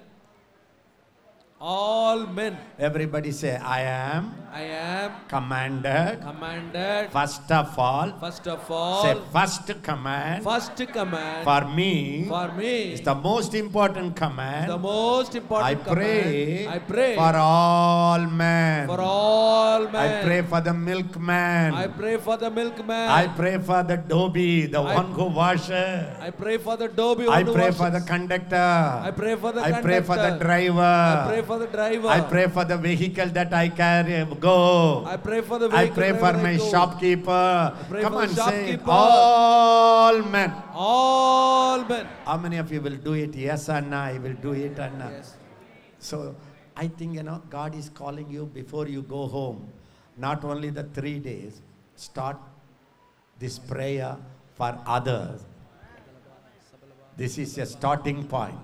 all 1.60 2.26
men. 2.28 2.58
Everybody 2.78 3.32
say, 3.32 3.58
I 3.58 3.82
am 3.82 4.45
I 4.56 4.72
am 4.72 5.12
commanded. 5.28 6.22
commanded, 6.24 7.12
First 7.12 7.52
of 7.52 7.78
all, 7.78 8.08
first 8.24 8.48
of 8.48 8.72
all. 8.72 9.04
say 9.04 9.14
first 9.34 9.68
command 9.84 10.46
first 10.48 10.80
command 10.98 11.44
for 11.44 11.68
me 11.76 12.24
for 12.30 12.48
me 12.56 12.94
is 12.96 13.02
the 13.02 13.16
most 13.16 13.52
important 13.54 14.16
command. 14.16 14.72
the 14.72 14.78
most 14.78 15.36
I 15.36 15.76
pray, 15.76 16.72
command. 16.72 16.76
I 16.76 16.80
pray 16.80 17.16
for 17.20 17.36
all 17.36 18.22
men. 18.44 18.88
for 18.88 19.02
all 19.02 19.92
men. 19.92 19.96
I 19.96 20.24
pray 20.24 20.42
for 20.44 20.62
the 20.62 20.74
milkman. 20.74 21.74
I 21.74 21.88
pray 21.88 22.16
for 22.16 22.38
the 22.38 22.50
milkman. 22.50 23.10
I 23.12 23.28
pray 23.28 23.58
for 23.58 23.84
the 23.84 23.98
dhobi, 23.98 24.72
the 24.72 24.80
I- 24.80 24.96
one 25.02 25.12
who 25.12 25.26
washes. 25.36 26.16
I 26.28 26.32
pray 26.32 26.58
for 26.58 26.78
the 26.78 26.88
dhobi. 26.88 27.28
I 27.28 27.44
pray 27.44 27.72
for 27.72 27.90
the 27.90 28.00
conductor. 28.00 28.72
I 29.10 29.12
pray 29.12 29.36
for 29.36 29.52
the 29.52 29.68
I 29.68 29.82
pray 29.82 30.00
for 30.00 30.16
the 30.16 30.32
driver. 30.40 30.96
I 31.12 31.28
pray 31.28 31.42
for 31.44 31.60
the 31.60 31.68
driver. 31.68 32.08
I 32.08 32.22
pray 32.22 32.48
for 32.48 32.64
the 32.64 32.78
vehicle 32.78 33.36
that 33.36 33.52
I 33.52 33.68
carry 33.84 34.24
go. 34.46 35.06
I 35.06 35.18
pray 35.18 35.42
for 35.42 35.60
the 35.60 35.70
I 35.82 35.90
pray 35.90 36.12
for 36.24 36.34
my 36.34 36.58
shopkeeper. 36.58 37.76
Come 38.02 38.16
on, 38.16 38.30
say 38.30 38.80
all 38.86 40.22
men. 40.36 40.54
All 40.74 41.84
men. 41.86 42.08
How 42.26 42.38
many 42.38 42.58
of 42.58 42.72
you 42.72 42.82
will 42.82 43.00
do 43.08 43.14
it? 43.14 43.36
Yes, 43.36 43.70
Anna, 43.70 44.02
I 44.14 44.18
will 44.18 44.38
do 44.48 44.54
it, 44.54 44.80
Anna. 44.88 45.10
Yes. 45.12 45.38
So 46.00 46.36
I 46.76 46.88
think, 46.88 47.16
you 47.16 47.24
know, 47.24 47.42
God 47.50 47.76
is 47.76 47.90
calling 47.90 48.30
you 48.30 48.46
before 48.46 48.88
you 48.88 49.02
go 49.02 49.28
home. 49.28 49.68
Not 50.18 50.44
only 50.44 50.70
the 50.70 50.84
three 50.84 51.20
days, 51.20 51.62
start 51.96 52.38
this 53.40 53.60
prayer 53.60 54.18
for 54.56 54.78
others. 54.86 55.42
This 57.18 57.38
is 57.38 57.58
a 57.58 57.66
starting 57.66 58.24
point. 58.28 58.60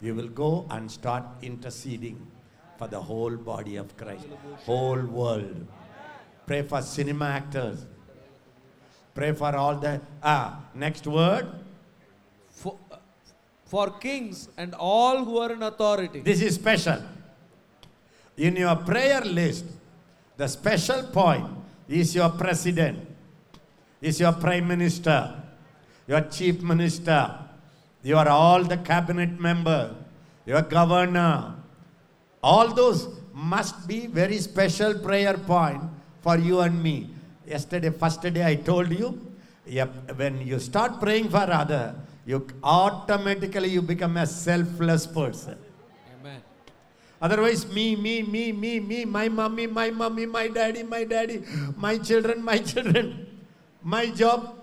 You 0.00 0.14
will 0.14 0.28
go 0.28 0.66
and 0.70 0.90
start 0.90 1.24
interceding 1.42 2.26
for 2.80 2.88
the 2.88 3.00
whole 3.08 3.36
body 3.36 3.76
of 3.76 3.94
Christ, 3.94 4.26
whole 4.64 5.02
world. 5.02 5.66
Pray 6.46 6.62
for 6.62 6.80
cinema 6.80 7.26
actors. 7.26 7.84
Pray 9.14 9.32
for 9.32 9.54
all 9.54 9.76
the. 9.76 10.00
Ah, 10.22 10.60
next 10.74 11.06
word. 11.06 11.46
For, 12.48 12.78
for 13.66 13.90
kings 13.98 14.48
and 14.56 14.74
all 14.74 15.22
who 15.26 15.36
are 15.36 15.52
in 15.52 15.62
authority. 15.62 16.20
This 16.20 16.40
is 16.40 16.54
special. 16.54 17.02
in 18.38 18.56
your 18.56 18.76
prayer 18.76 19.20
list, 19.20 19.66
the 20.38 20.48
special 20.48 21.02
point 21.12 21.46
is 21.86 22.14
your 22.14 22.30
president, 22.30 23.06
is 24.00 24.18
your 24.18 24.32
prime 24.32 24.66
minister, 24.66 25.34
your 26.08 26.22
chief 26.22 26.62
minister, 26.62 27.40
you 28.02 28.16
are 28.16 28.28
all 28.28 28.64
the 28.64 28.78
cabinet 28.78 29.38
member, 29.38 29.94
your 30.46 30.62
governor. 30.62 31.59
All 32.42 32.72
those 32.72 33.08
must 33.34 33.86
be 33.86 34.06
very 34.06 34.38
special 34.38 34.94
prayer 34.94 35.36
point 35.36 35.82
for 36.22 36.36
you 36.38 36.60
and 36.60 36.82
me. 36.82 37.10
Yesterday, 37.46 37.90
first 37.90 38.22
day 38.22 38.44
I 38.44 38.54
told 38.54 38.90
you, 38.90 39.20
yep, 39.66 39.90
when 40.16 40.40
you 40.46 40.58
start 40.58 41.00
praying 41.00 41.28
for 41.28 41.44
other, 41.50 41.94
you 42.24 42.46
automatically 42.62 43.68
you 43.68 43.82
become 43.82 44.16
a 44.16 44.26
selfless 44.26 45.06
person. 45.06 45.58
Amen. 46.20 46.40
Otherwise, 47.20 47.66
me, 47.72 47.96
me, 47.96 48.22
me, 48.22 48.52
me, 48.52 48.80
me, 48.80 49.04
my 49.04 49.28
mommy, 49.28 49.66
my 49.66 49.90
mommy, 49.90 50.26
my 50.26 50.48
daddy, 50.48 50.82
my 50.82 51.04
daddy, 51.04 51.42
my 51.76 51.98
children, 51.98 52.42
my 52.42 52.58
children, 52.58 53.26
my 53.82 54.06
job. 54.06 54.56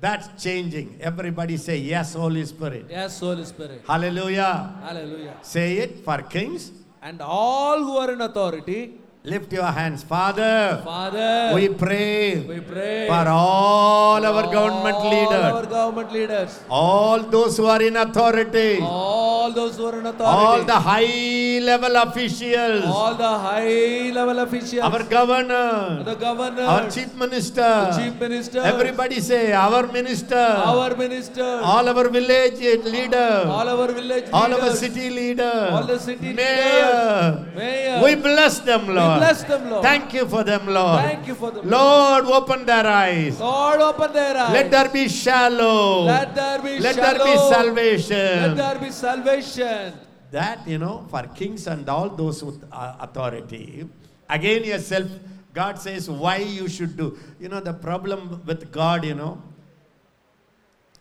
That's 0.00 0.42
changing. 0.42 0.96
Everybody 0.98 1.58
say, 1.58 1.76
Yes, 1.76 2.14
Holy 2.14 2.42
Spirit. 2.46 2.86
Yes, 2.88 3.20
Holy 3.20 3.44
Spirit. 3.44 3.82
Hallelujah. 3.86 4.80
Hallelujah. 4.82 5.36
Say 5.42 5.76
it 5.76 6.02
for 6.02 6.22
kings. 6.22 6.72
And 7.02 7.20
all 7.22 7.78
who 7.78 7.96
are 7.96 8.12
in 8.12 8.20
authority, 8.20 8.99
Lift 9.22 9.52
your 9.52 9.66
hands. 9.66 10.02
Father, 10.02 10.80
Father, 10.82 11.52
we 11.54 11.68
pray 11.68 12.40
we 12.40 12.58
pray 12.60 13.06
for 13.06 13.28
all 13.28 14.24
our 14.24 14.44
government 14.50 14.96
all 14.96 15.10
leaders, 15.12 15.44
our 15.52 15.66
government 15.66 16.10
leaders, 16.10 16.58
all 16.70 17.20
those 17.20 17.58
who 17.58 17.66
are 17.66 17.82
in 17.82 17.96
authority, 17.96 18.78
all 18.80 19.52
those 19.52 19.76
who 19.76 19.84
are 19.84 19.98
in 19.98 20.06
authority, 20.06 20.24
all 20.24 20.64
the 20.64 20.72
high 20.72 21.60
level 21.62 21.96
officials, 21.96 22.86
all 22.86 23.14
the 23.14 23.28
high 23.28 24.08
level 24.10 24.38
officials, 24.38 24.80
our 24.88 25.02
governor, 25.02 26.02
the 26.02 26.14
governor, 26.14 26.62
our 26.62 26.88
chief 26.90 27.14
minister, 27.14 27.60
the 27.60 27.98
chief 28.02 28.18
minister, 28.18 28.60
everybody 28.60 29.20
say, 29.20 29.52
our 29.52 29.86
minister, 29.98 30.34
our 30.64 30.96
minister, 30.96 31.60
all 31.62 31.86
our 31.86 32.08
village 32.08 32.58
leader, 32.86 33.44
all 33.44 33.68
our 33.68 33.92
village 33.92 34.24
leaders. 34.24 34.32
all 34.32 34.54
our 34.54 34.70
city 34.74 35.10
leader, 35.10 35.68
all 35.72 35.84
the 35.84 35.98
city 35.98 36.32
mayor. 36.32 37.44
leaders, 37.44 37.54
mayor. 37.54 38.02
We 38.02 38.14
bless 38.14 38.60
them, 38.60 38.88
Lord. 38.88 39.09
We 39.14 39.20
bless 39.20 39.42
them, 39.44 39.70
Lord. 39.70 39.82
Thank 39.82 40.14
you 40.14 40.26
for 40.26 40.44
them, 40.44 40.66
Lord. 40.66 41.02
Thank 41.02 41.26
you 41.26 41.34
for 41.34 41.50
them. 41.50 41.68
Lord, 41.68 42.24
open 42.26 42.66
their 42.66 42.86
eyes. 42.86 43.40
Lord, 43.40 43.80
open 43.80 44.12
their 44.12 44.36
eyes. 44.36 44.52
Let 44.52 44.70
there 44.70 44.88
be 44.88 45.08
shalom. 45.08 46.06
Let 46.06 46.34
there 46.34 46.58
be 46.62 46.78
Let 46.78 46.96
there 46.96 47.18
be 47.18 47.36
salvation. 47.36 48.16
Let 48.16 48.56
there 48.56 48.78
be 48.78 48.90
salvation. 48.90 49.94
That, 50.30 50.66
you 50.66 50.78
know, 50.78 51.06
for 51.10 51.22
kings 51.34 51.66
and 51.66 51.88
all 51.88 52.08
those 52.08 52.42
with 52.44 52.62
uh, 52.70 52.96
authority. 53.00 53.88
Again, 54.28 54.62
yourself, 54.64 55.08
God 55.52 55.78
says 55.78 56.08
why 56.08 56.36
you 56.36 56.68
should 56.68 56.96
do. 56.96 57.18
You 57.40 57.48
know, 57.48 57.60
the 57.60 57.72
problem 57.72 58.40
with 58.46 58.70
God, 58.70 59.04
you 59.04 59.14
know, 59.14 59.42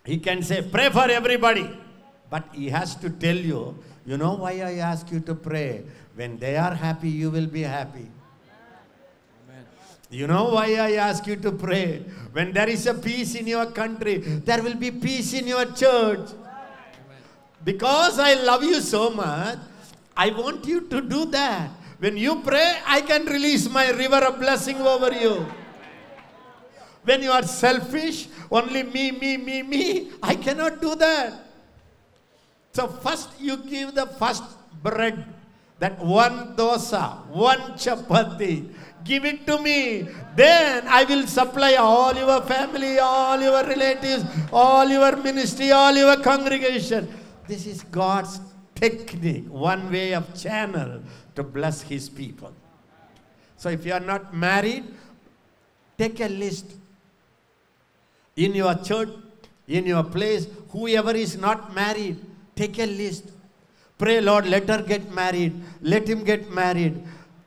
He 0.03 0.17
can 0.17 0.41
say, 0.41 0.63
pray 0.63 0.89
for 0.89 1.09
everybody. 1.09 1.69
But 2.29 2.45
He 2.53 2.69
has 2.69 2.95
to 2.95 3.09
tell 3.09 3.35
you, 3.35 3.77
you 4.05 4.17
know 4.17 4.33
why 4.33 4.53
I 4.61 4.77
ask 4.77 5.11
you 5.11 5.19
to 5.21 5.35
pray? 5.35 5.83
When 6.19 6.35
they 6.37 6.57
are 6.57 6.75
happy, 6.75 7.07
you 7.07 7.31
will 7.31 7.47
be 7.47 7.61
happy. 7.61 8.03
Amen. 9.47 9.63
You 10.11 10.27
know 10.27 10.51
why 10.51 10.75
I 10.75 10.99
ask 10.99 11.25
you 11.25 11.37
to 11.37 11.49
pray? 11.53 12.03
When 12.33 12.51
there 12.51 12.67
is 12.67 12.87
a 12.87 12.93
peace 12.93 13.35
in 13.35 13.47
your 13.47 13.67
country, 13.71 14.17
there 14.43 14.61
will 14.61 14.75
be 14.75 14.91
peace 14.91 15.31
in 15.31 15.47
your 15.47 15.63
church. 15.71 16.27
Because 17.63 18.19
I 18.19 18.33
love 18.33 18.65
you 18.65 18.81
so 18.81 19.11
much, 19.11 19.59
I 20.17 20.31
want 20.31 20.67
you 20.67 20.81
to 20.91 20.99
do 20.99 21.23
that. 21.31 21.71
When 21.99 22.17
you 22.17 22.41
pray, 22.43 22.79
I 22.85 22.99
can 22.99 23.25
release 23.25 23.69
my 23.69 23.89
river 23.91 24.19
of 24.27 24.39
blessing 24.39 24.81
over 24.81 25.13
you. 25.13 25.47
When 27.05 27.23
you 27.23 27.31
are 27.31 27.43
selfish, 27.43 28.27
only 28.51 28.83
me, 28.83 29.11
me, 29.11 29.37
me, 29.37 29.63
me, 29.63 30.11
I 30.21 30.35
cannot 30.35 30.81
do 30.81 30.95
that. 30.95 31.47
So, 32.73 32.89
first 32.89 33.29
you 33.39 33.55
give 33.55 33.95
the 33.95 34.05
first 34.05 34.43
bread, 34.83 35.23
that 35.79 35.97
one 35.99 36.55
dosa, 36.55 37.25
one 37.27 37.59
chapati, 37.73 38.69
give 39.03 39.25
it 39.25 39.47
to 39.47 39.61
me. 39.61 40.07
Then 40.35 40.87
I 40.87 41.05
will 41.05 41.25
supply 41.25 41.75
all 41.75 42.13
your 42.13 42.41
family, 42.41 42.99
all 42.99 43.39
your 43.41 43.63
relatives, 43.63 44.25
all 44.51 44.87
your 44.87 45.15
ministry, 45.17 45.71
all 45.71 45.95
your 45.95 46.17
congregation. 46.21 47.07
This 47.47 47.65
is 47.65 47.83
God's 47.83 48.39
technique, 48.75 49.45
one 49.47 49.91
way 49.91 50.13
of 50.13 50.33
channel 50.35 51.01
to 51.35 51.43
bless 51.43 51.81
His 51.81 52.09
people. 52.09 52.53
So, 53.57 53.69
if 53.69 53.85
you 53.85 53.93
are 53.93 53.99
not 53.99 54.33
married, 54.33 54.85
take 55.97 56.19
a 56.21 56.29
list 56.29 56.75
in 58.35 58.55
your 58.55 58.75
church, 58.75 59.09
in 59.67 59.85
your 59.85 60.03
place, 60.03 60.47
whoever 60.69 61.11
is 61.11 61.37
not 61.37 61.73
married, 61.73 62.17
take 62.55 62.79
a 62.79 62.85
list. 62.85 63.25
Pray, 63.99 64.21
Lord, 64.21 64.47
let 64.47 64.69
her 64.69 64.81
get 64.81 65.13
married. 65.13 65.53
Let 65.81 66.07
him 66.07 66.23
get 66.23 66.49
married. 66.49 67.03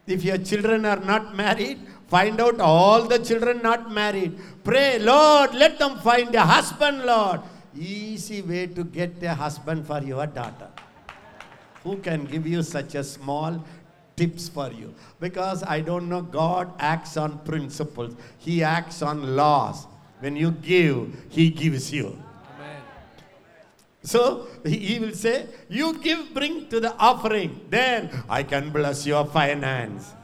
If 0.06 0.22
your 0.22 0.36
children 0.36 0.84
are 0.84 1.00
not 1.00 1.34
married, 1.34 1.78
find 2.08 2.38
out 2.40 2.60
all 2.60 3.04
the 3.04 3.18
children 3.18 3.62
not 3.62 3.90
married. 3.90 4.38
Pray, 4.62 4.98
Lord, 4.98 5.54
let 5.54 5.78
them 5.78 5.98
find 6.00 6.34
a 6.34 6.42
husband, 6.42 7.04
Lord. 7.04 7.40
Easy 7.74 8.42
way 8.42 8.66
to 8.66 8.84
get 8.84 9.22
a 9.22 9.34
husband 9.34 9.86
for 9.86 10.02
your 10.02 10.26
daughter. 10.26 10.68
Who 11.84 11.96
can 11.96 12.26
give 12.26 12.46
you 12.46 12.62
such 12.62 12.94
a 12.96 13.02
small 13.02 13.64
tips 14.14 14.50
for 14.50 14.70
you? 14.70 14.94
Because 15.20 15.62
I 15.62 15.80
don't 15.80 16.10
know, 16.10 16.20
God 16.20 16.70
acts 16.78 17.16
on 17.16 17.38
principles, 17.38 18.14
He 18.38 18.62
acts 18.62 19.00
on 19.00 19.36
laws. 19.36 19.86
When 20.20 20.36
you 20.36 20.50
give, 20.50 21.16
He 21.30 21.48
gives 21.48 21.90
you. 21.90 22.22
So 24.02 24.48
he 24.64 24.78
he 24.78 24.98
will 24.98 25.14
say, 25.14 25.46
You 25.68 25.98
give, 25.98 26.34
bring 26.34 26.68
to 26.68 26.80
the 26.80 26.94
offering, 26.96 27.66
then 27.70 28.10
I 28.28 28.42
can 28.42 28.70
bless 28.70 29.06
your 29.06 29.24
finance. 29.26 30.14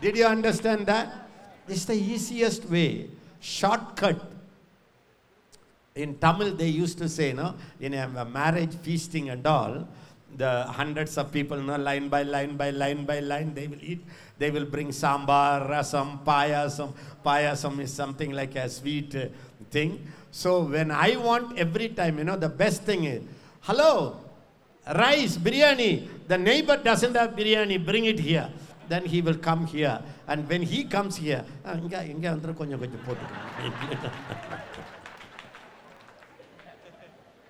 Did 0.00 0.16
you 0.16 0.24
understand 0.24 0.86
that? 0.86 1.28
It's 1.68 1.84
the 1.84 1.94
easiest 1.94 2.68
way, 2.68 3.10
shortcut. 3.38 4.18
In 5.94 6.16
Tamil, 6.16 6.54
they 6.54 6.68
used 6.68 6.98
to 6.98 7.08
say, 7.08 7.32
no, 7.32 7.54
in 7.78 7.94
a 7.94 8.24
marriage 8.24 8.74
feasting 8.82 9.28
and 9.28 9.46
all, 9.46 9.86
the 10.36 10.64
hundreds 10.64 11.18
of 11.18 11.30
people, 11.32 11.60
no, 11.60 11.76
line 11.76 12.08
by 12.08 12.22
line 12.22 12.56
by 12.56 12.70
line 12.70 13.04
by 13.04 13.20
line, 13.20 13.52
they 13.54 13.66
will 13.66 13.82
eat. 13.82 14.00
They 14.38 14.50
will 14.50 14.64
bring 14.64 14.88
sambar, 14.88 15.68
rasam, 15.68 16.24
payasam. 16.24 16.92
Payasam 17.24 17.80
is 17.80 17.92
something 17.92 18.30
like 18.30 18.54
a 18.56 18.68
sweet 18.68 19.14
uh, 19.14 19.26
thing. 19.70 20.06
So 20.30 20.62
when 20.62 20.90
I 20.90 21.16
want 21.16 21.58
every 21.58 21.88
time, 21.90 22.18
you 22.18 22.24
know, 22.24 22.36
the 22.36 22.48
best 22.48 22.82
thing 22.82 23.04
is, 23.04 23.22
hello, 23.60 24.16
rice, 24.94 25.36
biryani. 25.36 26.08
The 26.28 26.38
neighbor 26.38 26.76
doesn't 26.76 27.14
have 27.14 27.30
biryani, 27.30 27.84
bring 27.84 28.04
it 28.06 28.18
here. 28.18 28.48
Then 28.88 29.04
he 29.04 29.22
will 29.22 29.36
come 29.36 29.66
here. 29.66 30.00
And 30.26 30.48
when 30.48 30.62
he 30.62 30.84
comes 30.84 31.16
here, 31.16 31.44
ah, 31.64 31.78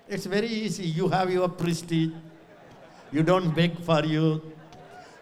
it's 0.07 0.25
very 0.25 0.47
easy. 0.47 0.83
You 0.85 1.07
have 1.09 1.31
your 1.31 1.49
prestige. 1.49 2.11
You 3.11 3.23
don't 3.23 3.53
beg 3.55 3.77
for 3.79 4.05
you. 4.05 4.41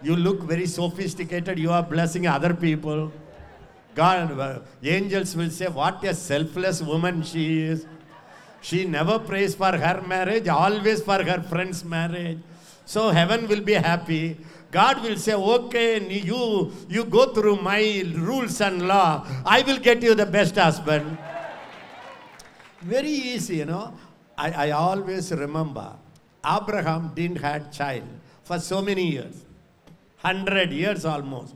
You 0.01 0.15
look 0.15 0.41
very 0.43 0.65
sophisticated. 0.67 1.57
You 1.59 1.71
are 1.71 1.83
blessing 1.83 2.27
other 2.27 2.53
people. 2.53 3.11
God, 3.95 4.63
angels 4.83 5.35
will 5.35 5.49
say, 5.49 5.67
What 5.67 6.03
a 6.03 6.13
selfless 6.13 6.81
woman 6.81 7.23
she 7.23 7.63
is. 7.63 7.85
She 8.61 8.85
never 8.85 9.19
prays 9.19 9.55
for 9.55 9.71
her 9.71 10.01
marriage, 10.05 10.47
always 10.47 11.01
for 11.01 11.23
her 11.23 11.41
friend's 11.41 11.83
marriage. 11.83 12.39
So 12.85 13.09
heaven 13.09 13.47
will 13.47 13.61
be 13.61 13.73
happy. 13.73 14.37
God 14.71 15.01
will 15.01 15.17
say, 15.17 15.33
Okay, 15.33 16.07
you, 16.21 16.71
you 16.87 17.05
go 17.05 17.33
through 17.33 17.57
my 17.57 18.03
rules 18.15 18.61
and 18.61 18.87
law. 18.87 19.25
I 19.45 19.61
will 19.61 19.79
get 19.79 20.01
you 20.03 20.15
the 20.15 20.25
best 20.25 20.55
husband. 20.55 21.17
Very 22.81 23.09
easy, 23.09 23.57
you 23.57 23.65
know. 23.65 23.93
I, 24.37 24.67
I 24.67 24.71
always 24.71 25.31
remember 25.31 25.93
Abraham 26.45 27.11
didn't 27.13 27.41
have 27.41 27.71
child 27.71 28.07
for 28.43 28.59
so 28.59 28.81
many 28.81 29.11
years. 29.11 29.45
100 30.21 30.71
years 30.71 31.05
almost. 31.05 31.55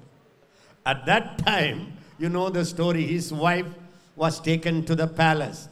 At 0.86 1.06
that 1.06 1.38
time, 1.40 1.93
you 2.18 2.30
know 2.30 2.50
the 2.50 2.66
story, 2.66 3.04
his 3.04 3.34
wife 3.34 3.66
was 4.16 4.40
taken 4.40 4.86
to 4.86 4.96
the 4.96 5.08
palace. 5.08 5.68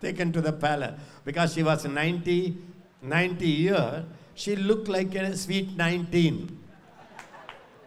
Taken 0.00 0.32
to 0.32 0.40
the 0.40 0.52
palace 0.52 0.98
because 1.24 1.54
she 1.54 1.62
was 1.62 1.84
90, 1.84 2.56
90 3.02 3.46
years. 3.46 4.04
She 4.34 4.56
looked 4.56 4.88
like 4.88 5.14
a 5.14 5.36
sweet 5.36 5.76
19. 5.76 6.58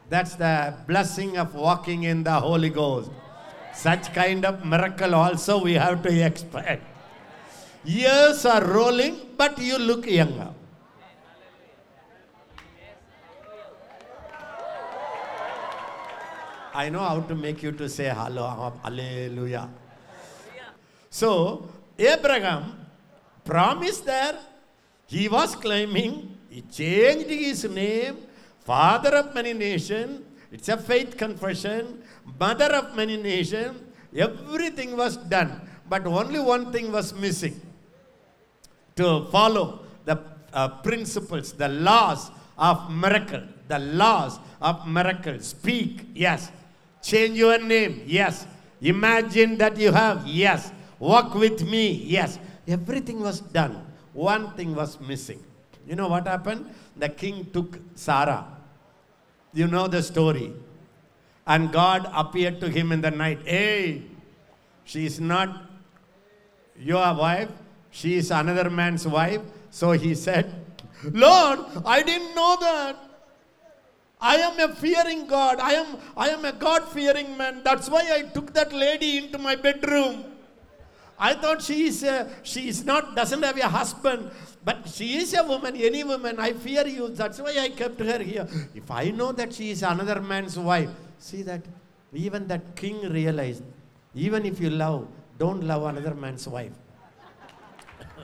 That's 0.09 0.35
the 0.35 0.75
blessing 0.87 1.37
of 1.37 1.55
walking 1.55 2.03
in 2.03 2.23
the 2.23 2.39
Holy 2.39 2.69
Ghost. 2.69 3.09
Such 3.73 4.13
kind 4.13 4.45
of 4.45 4.65
miracle 4.65 5.15
also 5.15 5.61
we 5.61 5.73
have 5.73 6.03
to 6.03 6.25
expect. 6.25 6.83
Years 7.83 8.45
are 8.45 8.63
rolling, 8.63 9.17
but 9.37 9.57
you 9.59 9.77
look 9.77 10.07
younger. 10.07 10.49
I 16.75 16.89
know 16.89 16.99
how 16.99 17.21
to 17.21 17.35
make 17.35 17.63
you 17.63 17.71
to 17.71 17.87
say 17.87 18.09
hello, 18.13 18.73
hallelujah. 18.83 19.69
So, 21.09 21.69
Abraham 21.97 22.85
promised 23.45 24.05
there, 24.05 24.37
he 25.07 25.29
was 25.29 25.55
claiming, 25.55 26.37
he 26.49 26.61
changed 26.61 27.29
his 27.29 27.63
name, 27.63 28.17
father 28.65 29.15
of 29.15 29.33
many 29.33 29.53
nations, 29.53 30.21
it's 30.51 30.67
a 30.67 30.75
faith 30.75 31.15
confession, 31.15 32.03
mother 32.37 32.75
of 32.75 32.93
many 32.93 33.15
nations, 33.15 33.79
everything 34.13 34.97
was 34.97 35.15
done. 35.15 35.61
But 35.87 36.05
only 36.05 36.39
one 36.39 36.73
thing 36.73 36.91
was 36.91 37.13
missing 37.13 37.61
to 38.97 39.27
follow 39.31 39.85
the 40.03 40.21
uh, 40.51 40.67
principles, 40.83 41.53
the 41.53 41.69
laws 41.69 42.31
of 42.57 42.91
miracle, 42.91 43.43
the 43.69 43.79
laws 43.79 44.39
of 44.61 44.85
miracle. 44.85 45.39
Speak, 45.39 46.07
yes. 46.13 46.51
Change 47.05 47.37
your 47.37 47.59
name, 47.59 48.01
yes. 48.07 48.47
Imagine 48.81 49.59
that 49.59 49.77
you 49.77 49.91
have, 49.91 50.25
yes. 50.25 50.71
Walk 50.97 51.35
with 51.35 51.61
me, 51.61 51.91
yes. 51.91 52.39
Everything 52.67 53.19
was 53.21 53.41
done. 53.41 53.85
One 54.13 54.53
thing 54.57 54.73
was 54.73 54.99
missing. 54.99 55.43
You 55.85 55.95
know 55.95 56.07
what 56.07 56.25
happened? 56.25 56.65
The 56.97 57.09
king 57.09 57.45
took 57.53 57.77
Sarah. 57.93 58.47
You 59.53 59.67
know 59.67 59.87
the 59.87 60.01
story. 60.01 60.51
And 61.45 61.71
God 61.71 62.09
appeared 62.11 62.59
to 62.61 62.69
him 62.69 62.91
in 62.91 63.01
the 63.01 63.11
night. 63.11 63.41
Hey, 63.45 64.01
she 64.83 65.05
is 65.05 65.19
not 65.19 65.61
your 66.75 67.13
wife, 67.13 67.49
she 67.91 68.15
is 68.15 68.31
another 68.31 68.71
man's 68.71 69.07
wife. 69.07 69.41
So 69.69 69.91
he 69.91 70.15
said, 70.15 70.51
Lord, 71.03 71.59
I 71.85 72.01
didn't 72.01 72.33
know 72.33 72.57
that. 72.61 73.04
I 74.25 74.37
am 74.37 74.59
a 74.59 74.73
fearing 74.73 75.27
God. 75.27 75.59
I 75.59 75.73
am, 75.73 75.97
I 76.17 76.29
am 76.29 76.45
a 76.45 76.51
God 76.51 76.89
fearing 76.89 77.37
man. 77.37 77.61
That's 77.63 77.87
why 77.87 78.03
I 78.11 78.23
took 78.23 78.53
that 78.53 78.73
lady 78.73 79.17
into 79.19 79.37
my 79.37 79.55
bedroom. 79.55 80.23
I 81.19 81.35
thought 81.35 81.61
she 81.61 81.85
is, 81.89 82.01
a, 82.03 82.27
she 82.41 82.67
is 82.67 82.83
not, 82.83 83.15
doesn't 83.15 83.43
have 83.43 83.55
a 83.57 83.67
husband, 83.67 84.31
but 84.63 84.89
she 84.89 85.17
is 85.17 85.35
a 85.35 85.43
woman, 85.43 85.75
any 85.75 86.03
woman. 86.03 86.39
I 86.39 86.53
fear 86.53 86.87
you. 86.87 87.09
That's 87.09 87.39
why 87.39 87.55
I 87.59 87.69
kept 87.69 87.99
her 87.99 88.17
here. 88.17 88.47
If 88.73 88.89
I 88.89 89.11
know 89.11 89.31
that 89.31 89.53
she 89.53 89.69
is 89.69 89.83
another 89.83 90.19
man's 90.19 90.57
wife, 90.57 90.89
see 91.19 91.43
that 91.43 91.61
even 92.11 92.47
that 92.47 92.75
king 92.75 93.07
realized, 93.07 93.61
even 94.15 94.43
if 94.43 94.59
you 94.59 94.71
love, 94.71 95.07
don't 95.37 95.63
love 95.63 95.83
another 95.83 96.15
man's 96.15 96.47
wife. 96.47 96.73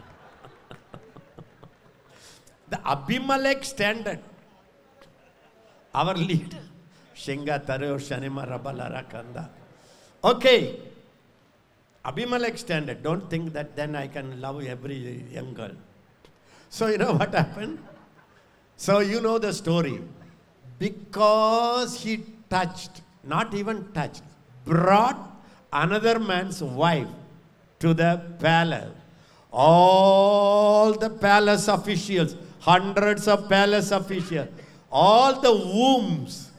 the 2.70 2.88
Abimelech 2.88 3.64
standard, 3.64 4.20
our 5.94 6.14
leader, 6.14 6.60
Shinga 7.16 7.66
Taro 7.66 7.98
Shanima 7.98 8.48
Rabalara 8.50 9.10
Kanda. 9.10 9.50
Okay, 10.24 10.80
Abimelech 12.04 12.58
standard. 12.58 13.04
Don't 13.04 13.30
think 13.30 13.54
that 13.54 13.76
then 13.76 13.96
I 13.96 14.08
can 14.08 14.42
love 14.42 14.64
every 14.64 15.24
young 15.32 15.54
girl. 15.54 15.72
So, 16.70 16.88
you 16.88 16.98
know 16.98 17.14
what 17.14 17.34
happened? 17.34 17.80
So, 18.76 19.00
you 19.00 19.22
know 19.22 19.38
the 19.38 19.54
story. 19.54 20.00
Because 20.80 22.02
he 22.02 22.24
touched, 22.50 23.02
not 23.24 23.54
even 23.54 23.92
touched, 23.94 24.24
brought 24.66 25.44
another 25.72 26.18
man's 26.18 26.64
wife 26.64 27.08
to 27.80 27.94
the 27.94 28.22
palace. 28.40 28.90
All 29.52 30.94
the 30.94 31.10
palace 31.10 31.68
officials, 31.68 32.36
hundreds 32.62 33.28
of 33.28 33.50
palace 33.50 33.92
officials, 33.92 34.48
all 34.92 35.40
the 35.40 35.52
wombs 35.52 36.52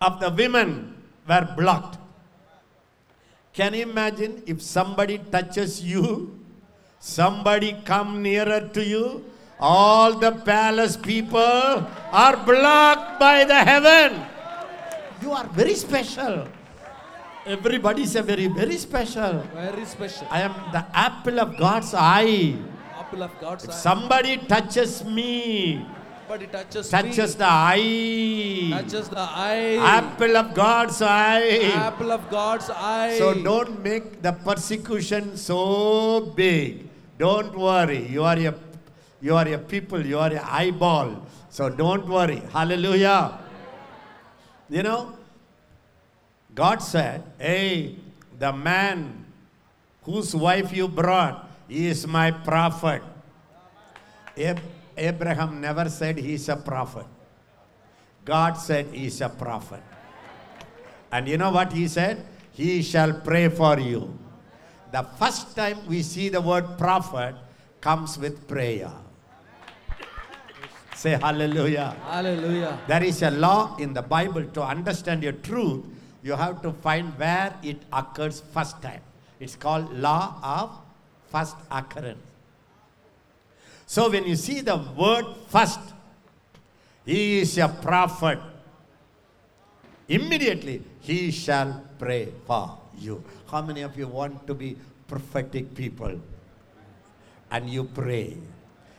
of 0.00 0.20
the 0.20 0.30
women 0.30 0.94
were 1.28 1.48
blocked. 1.56 1.98
Can 3.52 3.74
you 3.74 3.82
imagine 3.82 4.42
if 4.46 4.62
somebody 4.62 5.18
touches 5.18 5.82
you, 5.82 6.38
somebody 6.98 7.76
come 7.84 8.22
nearer 8.22 8.68
to 8.74 8.84
you, 8.84 9.24
all 9.58 10.18
the 10.18 10.32
palace 10.32 10.96
people 10.96 11.86
are 12.12 12.36
blocked 12.36 13.18
by 13.18 13.44
the 13.44 13.58
heaven. 13.58 14.22
You 15.20 15.32
are 15.32 15.46
very 15.46 15.74
special. 15.74 16.46
Everybody 17.44 18.02
is 18.02 18.14
a 18.14 18.22
very, 18.22 18.46
very 18.46 18.76
special. 18.76 19.42
Very 19.54 19.84
special. 19.86 20.26
I 20.30 20.42
am 20.42 20.54
the 20.70 20.84
apple 20.94 21.40
of 21.40 21.56
God's 21.58 21.94
eye. 21.94 22.54
Apple 23.08 23.22
of 23.22 23.40
God's 23.40 23.64
If 23.64 23.72
somebody 23.72 24.36
touches 24.36 25.02
me, 25.02 25.86
But 26.28 26.42
it 26.42 26.52
touches 26.52 26.90
touches 26.90 27.34
me. 27.34 27.38
the 27.38 27.48
eye, 27.48 28.82
Touches 28.82 29.08
the 29.08 29.18
eye. 29.18 29.78
apple 29.80 30.36
of 30.36 30.52
God's 30.52 31.00
eye. 31.00 31.72
Apple 31.72 32.12
of 32.12 32.28
God's 32.28 32.68
eye. 32.68 33.16
So 33.16 33.32
don't 33.32 33.82
make 33.82 34.20
the 34.20 34.32
persecution 34.32 35.38
so 35.38 36.20
big. 36.36 36.86
Don't 37.16 37.56
worry. 37.56 38.06
You 38.08 38.24
are 38.24 38.36
a 38.36 38.54
you 39.22 39.34
are 39.34 39.48
a 39.48 39.56
people, 39.56 40.04
you 40.04 40.18
are 40.18 40.30
a 40.30 40.44
eyeball. 40.44 41.26
So 41.48 41.70
don't 41.70 42.06
worry. 42.06 42.42
Hallelujah. 42.52 43.38
You 44.68 44.82
know, 44.82 45.16
God 46.54 46.82
said, 46.82 47.24
Hey, 47.38 47.96
the 48.38 48.52
man 48.52 49.24
whose 50.02 50.36
wife 50.36 50.76
you 50.76 50.88
brought 50.88 51.47
is 51.68 52.06
my 52.06 52.30
prophet. 52.30 53.02
Ab- 54.36 54.60
Abraham 54.96 55.60
never 55.60 55.88
said 55.88 56.18
he's 56.18 56.48
a 56.48 56.56
prophet. 56.56 57.06
God 58.24 58.54
said 58.54 58.86
he's 58.92 59.20
a 59.20 59.28
prophet. 59.28 59.82
And 61.12 61.28
you 61.28 61.38
know 61.38 61.50
what 61.50 61.72
he 61.72 61.88
said? 61.88 62.24
He 62.52 62.82
shall 62.82 63.12
pray 63.20 63.48
for 63.48 63.78
you. 63.78 64.18
The 64.92 65.02
first 65.18 65.54
time 65.56 65.86
we 65.86 66.02
see 66.02 66.28
the 66.28 66.40
word 66.40 66.78
prophet 66.78 67.34
comes 67.80 68.18
with 68.18 68.48
prayer. 68.48 68.90
Say 70.94 71.10
hallelujah. 71.12 71.94
Hallelujah. 72.04 72.78
There 72.88 73.04
is 73.04 73.22
a 73.22 73.30
law 73.30 73.76
in 73.76 73.94
the 73.94 74.02
Bible 74.02 74.44
to 74.44 74.62
understand 74.62 75.22
your 75.22 75.32
truth. 75.32 75.84
You 76.22 76.32
have 76.32 76.60
to 76.62 76.72
find 76.72 77.16
where 77.16 77.54
it 77.62 77.78
occurs 77.92 78.42
first 78.52 78.82
time. 78.82 79.00
It's 79.38 79.54
called 79.54 79.92
law 79.94 80.34
of 80.42 80.87
first 81.30 81.56
occurrence. 81.70 82.18
So 83.86 84.10
when 84.10 84.26
you 84.26 84.36
see 84.36 84.60
the 84.60 84.76
word 84.76 85.24
first, 85.48 85.80
he 87.06 87.40
is 87.40 87.56
a 87.56 87.68
prophet. 87.68 88.38
Immediately 90.08 90.82
he 91.00 91.30
shall 91.30 91.82
pray 91.98 92.28
for 92.46 92.78
you. 92.98 93.24
How 93.50 93.62
many 93.62 93.82
of 93.82 93.96
you 93.96 94.08
want 94.08 94.46
to 94.46 94.54
be 94.54 94.76
prophetic 95.06 95.74
people? 95.74 96.20
And 97.50 97.70
you 97.70 97.84
pray. 97.84 98.36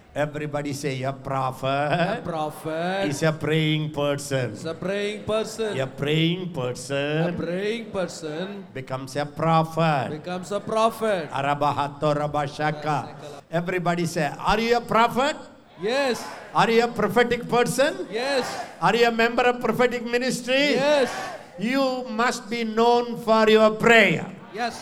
Everybody 0.10 0.74
say 0.74 1.04
a 1.06 1.14
prophet. 1.14 2.18
A 2.18 2.22
prophet 2.26 3.06
is 3.14 3.22
a 3.22 3.30
praying 3.32 3.94
person. 3.94 4.58
is 4.58 4.66
a 4.66 4.74
praying 4.74 5.22
person. 5.22 5.78
A 5.78 5.86
praying 5.86 6.50
person. 6.50 7.30
A 7.30 7.34
praying 7.38 7.86
person 7.94 8.66
becomes 8.74 9.14
a 9.16 9.26
prophet. 9.30 10.10
becomes 10.10 10.50
a 10.52 10.60
prophet. 10.60 11.30
Arabahato 11.30 12.18
rabashaka. 12.18 13.14
Everybody 13.54 14.08
say, 14.10 14.34
Are 14.34 14.60
you 14.60 14.78
a 14.78 14.82
prophet? 14.82 15.38
Yes. 15.80 16.26
Are 16.58 16.70
you 16.70 16.84
a 16.84 16.88
prophetic 16.90 17.48
person? 17.48 18.08
Yes. 18.10 18.50
Are 18.82 18.96
you 18.96 19.08
a 19.08 19.14
member 19.14 19.44
of 19.46 19.62
prophetic 19.62 20.04
ministry? 20.04 20.74
Yes. 20.74 21.14
You 21.62 22.10
must 22.10 22.50
be 22.50 22.64
known 22.66 23.22
for 23.22 23.48
your 23.48 23.78
prayer. 23.78 24.26
Yes. 24.54 24.82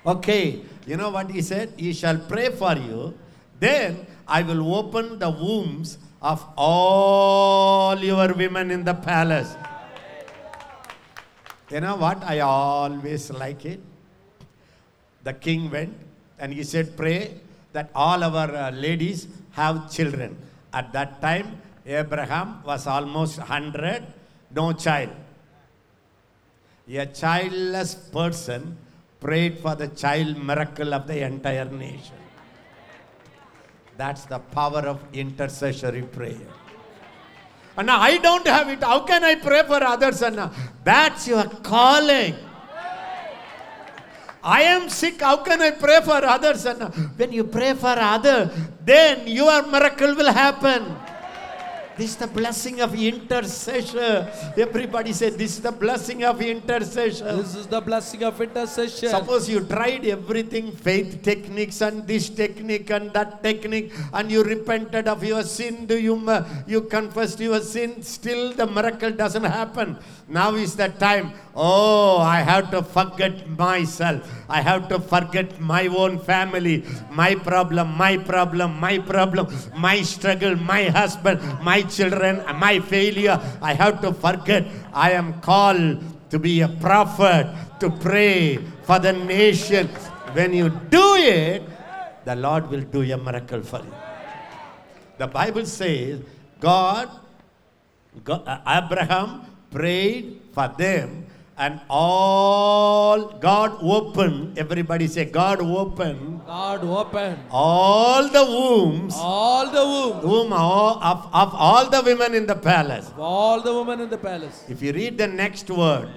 Okay, 0.00 0.64
you 0.88 0.96
know 0.96 1.10
what 1.10 1.28
he 1.30 1.42
said? 1.44 1.74
He 1.76 1.92
shall 1.92 2.16
pray 2.24 2.48
for 2.48 2.72
you. 2.72 3.12
Then 3.60 4.06
I 4.30 4.42
will 4.42 4.62
open 4.76 5.18
the 5.18 5.28
wombs 5.28 5.98
of 6.22 6.44
all 6.56 7.98
your 7.98 8.32
women 8.32 8.70
in 8.70 8.84
the 8.84 8.94
palace. 8.94 9.56
You 11.70 11.80
know 11.80 11.96
what? 11.96 12.22
I 12.22 12.40
always 12.40 13.30
like 13.30 13.64
it. 13.64 13.80
The 15.24 15.32
king 15.32 15.70
went 15.70 15.94
and 16.38 16.52
he 16.52 16.62
said, 16.62 16.96
Pray 16.96 17.34
that 17.72 17.90
all 17.94 18.22
our 18.22 18.54
uh, 18.54 18.70
ladies 18.70 19.26
have 19.52 19.90
children. 19.92 20.36
At 20.72 20.92
that 20.92 21.20
time, 21.20 21.60
Abraham 21.84 22.62
was 22.64 22.86
almost 22.86 23.38
100, 23.38 24.04
no 24.54 24.72
child. 24.72 25.10
A 26.88 27.06
childless 27.06 27.94
person 27.94 28.76
prayed 29.20 29.58
for 29.58 29.74
the 29.74 29.88
child 29.88 30.42
miracle 30.42 30.94
of 30.94 31.06
the 31.06 31.24
entire 31.24 31.66
nation. 31.66 32.14
That's 34.00 34.24
the 34.24 34.38
power 34.38 34.80
of 34.88 34.98
intercessory 35.12 36.00
prayer. 36.00 36.48
And 37.76 37.86
now 37.86 38.00
I 38.00 38.16
don't 38.16 38.46
have 38.46 38.70
it. 38.70 38.82
How 38.82 39.00
can 39.00 39.22
I 39.22 39.34
pray 39.34 39.62
for 39.62 39.76
others? 39.76 40.22
Now 40.22 40.50
that's 40.82 41.28
your 41.28 41.44
calling. 41.44 42.34
I 44.42 44.62
am 44.62 44.88
sick. 44.88 45.20
How 45.20 45.36
can 45.44 45.60
I 45.60 45.72
pray 45.72 46.00
for 46.00 46.16
others? 46.16 46.64
And 46.64 46.80
when 47.18 47.30
you 47.30 47.44
pray 47.44 47.74
for 47.74 47.92
others, 47.92 48.48
then 48.86 49.28
your 49.28 49.66
miracle 49.66 50.14
will 50.14 50.32
happen. 50.32 50.96
This 52.00 52.12
is 52.12 52.16
the 52.16 52.28
blessing 52.28 52.80
of 52.80 52.94
intercession. 52.94 54.26
Everybody 54.56 55.12
say, 55.12 55.28
This 55.28 55.56
is 55.56 55.60
the 55.60 55.70
blessing 55.70 56.24
of 56.24 56.40
intercession. 56.40 57.26
This 57.36 57.54
is 57.54 57.66
the 57.66 57.80
blessing 57.82 58.24
of 58.24 58.40
intercession. 58.40 59.10
Suppose 59.10 59.50
you 59.50 59.60
tried 59.60 60.06
everything, 60.06 60.72
faith 60.72 61.20
techniques 61.22 61.82
and 61.82 62.06
this 62.06 62.30
technique 62.30 62.88
and 62.88 63.12
that 63.12 63.42
technique, 63.42 63.92
and 64.14 64.32
you 64.32 64.42
repented 64.42 65.08
of 65.08 65.22
your 65.22 65.42
sin, 65.42 65.84
do 65.84 65.98
you, 65.98 66.16
you 66.66 66.80
confessed 66.96 67.38
your 67.38 67.60
sin, 67.60 68.02
still 68.02 68.54
the 68.54 68.66
miracle 68.66 69.10
doesn't 69.10 69.44
happen. 69.44 69.98
Now 70.30 70.54
is 70.54 70.76
the 70.76 70.88
time. 70.88 71.32
Oh, 71.56 72.18
I 72.18 72.38
have 72.40 72.70
to 72.70 72.82
forget 72.82 73.50
myself. 73.50 74.22
I 74.48 74.62
have 74.62 74.88
to 74.88 75.00
forget 75.00 75.60
my 75.60 75.88
own 75.88 76.20
family, 76.20 76.84
my 77.10 77.34
problem, 77.34 77.98
my 77.98 78.16
problem, 78.16 78.78
my 78.78 78.98
problem, 78.98 79.50
my 79.76 80.02
struggle, 80.02 80.54
my 80.54 80.84
husband, 80.84 81.42
my 81.62 81.82
children, 81.82 82.46
my 82.54 82.78
failure. 82.78 83.42
I 83.60 83.74
have 83.74 84.00
to 84.02 84.14
forget. 84.14 84.70
I 84.94 85.12
am 85.18 85.40
called 85.42 85.98
to 86.30 86.38
be 86.38 86.60
a 86.60 86.68
prophet, 86.68 87.50
to 87.80 87.90
pray 87.90 88.58
for 88.86 89.00
the 89.00 89.12
nation. 89.12 89.88
When 90.32 90.54
you 90.54 90.70
do 90.70 91.16
it, 91.18 91.66
the 92.24 92.36
Lord 92.36 92.70
will 92.70 92.86
do 92.86 93.02
a 93.02 93.18
miracle 93.18 93.62
for 93.62 93.82
you. 93.82 93.94
The 95.18 95.26
Bible 95.26 95.66
says 95.66 96.22
God, 96.60 97.10
God 98.22 98.46
uh, 98.46 98.62
Abraham 98.64 99.50
prayed 99.70 100.40
for 100.52 100.68
them 100.78 101.26
and 101.56 101.80
all 101.90 103.18
God 103.46 103.76
opened 103.96 104.58
everybody 104.58 105.06
say 105.06 105.24
God 105.26 105.60
opened 105.60 106.40
God 106.46 106.82
opened 106.84 107.38
all 107.50 108.28
the 108.36 108.44
wombs 108.44 109.14
all 109.16 109.66
the 109.70 109.84
wombs. 109.92 110.24
womb 110.24 110.52
of, 110.52 111.18
of 111.42 111.54
all 111.54 111.88
the 111.90 112.02
women 112.02 112.34
in 112.34 112.46
the 112.46 112.54
palace 112.54 113.08
of 113.08 113.20
all 113.20 113.60
the 113.60 113.72
women 113.74 114.00
in 114.00 114.08
the 114.08 114.18
palace. 114.18 114.64
if 114.68 114.80
you 114.82 114.92
read 114.92 115.18
the 115.18 115.26
next 115.42 115.68
word 115.70 116.08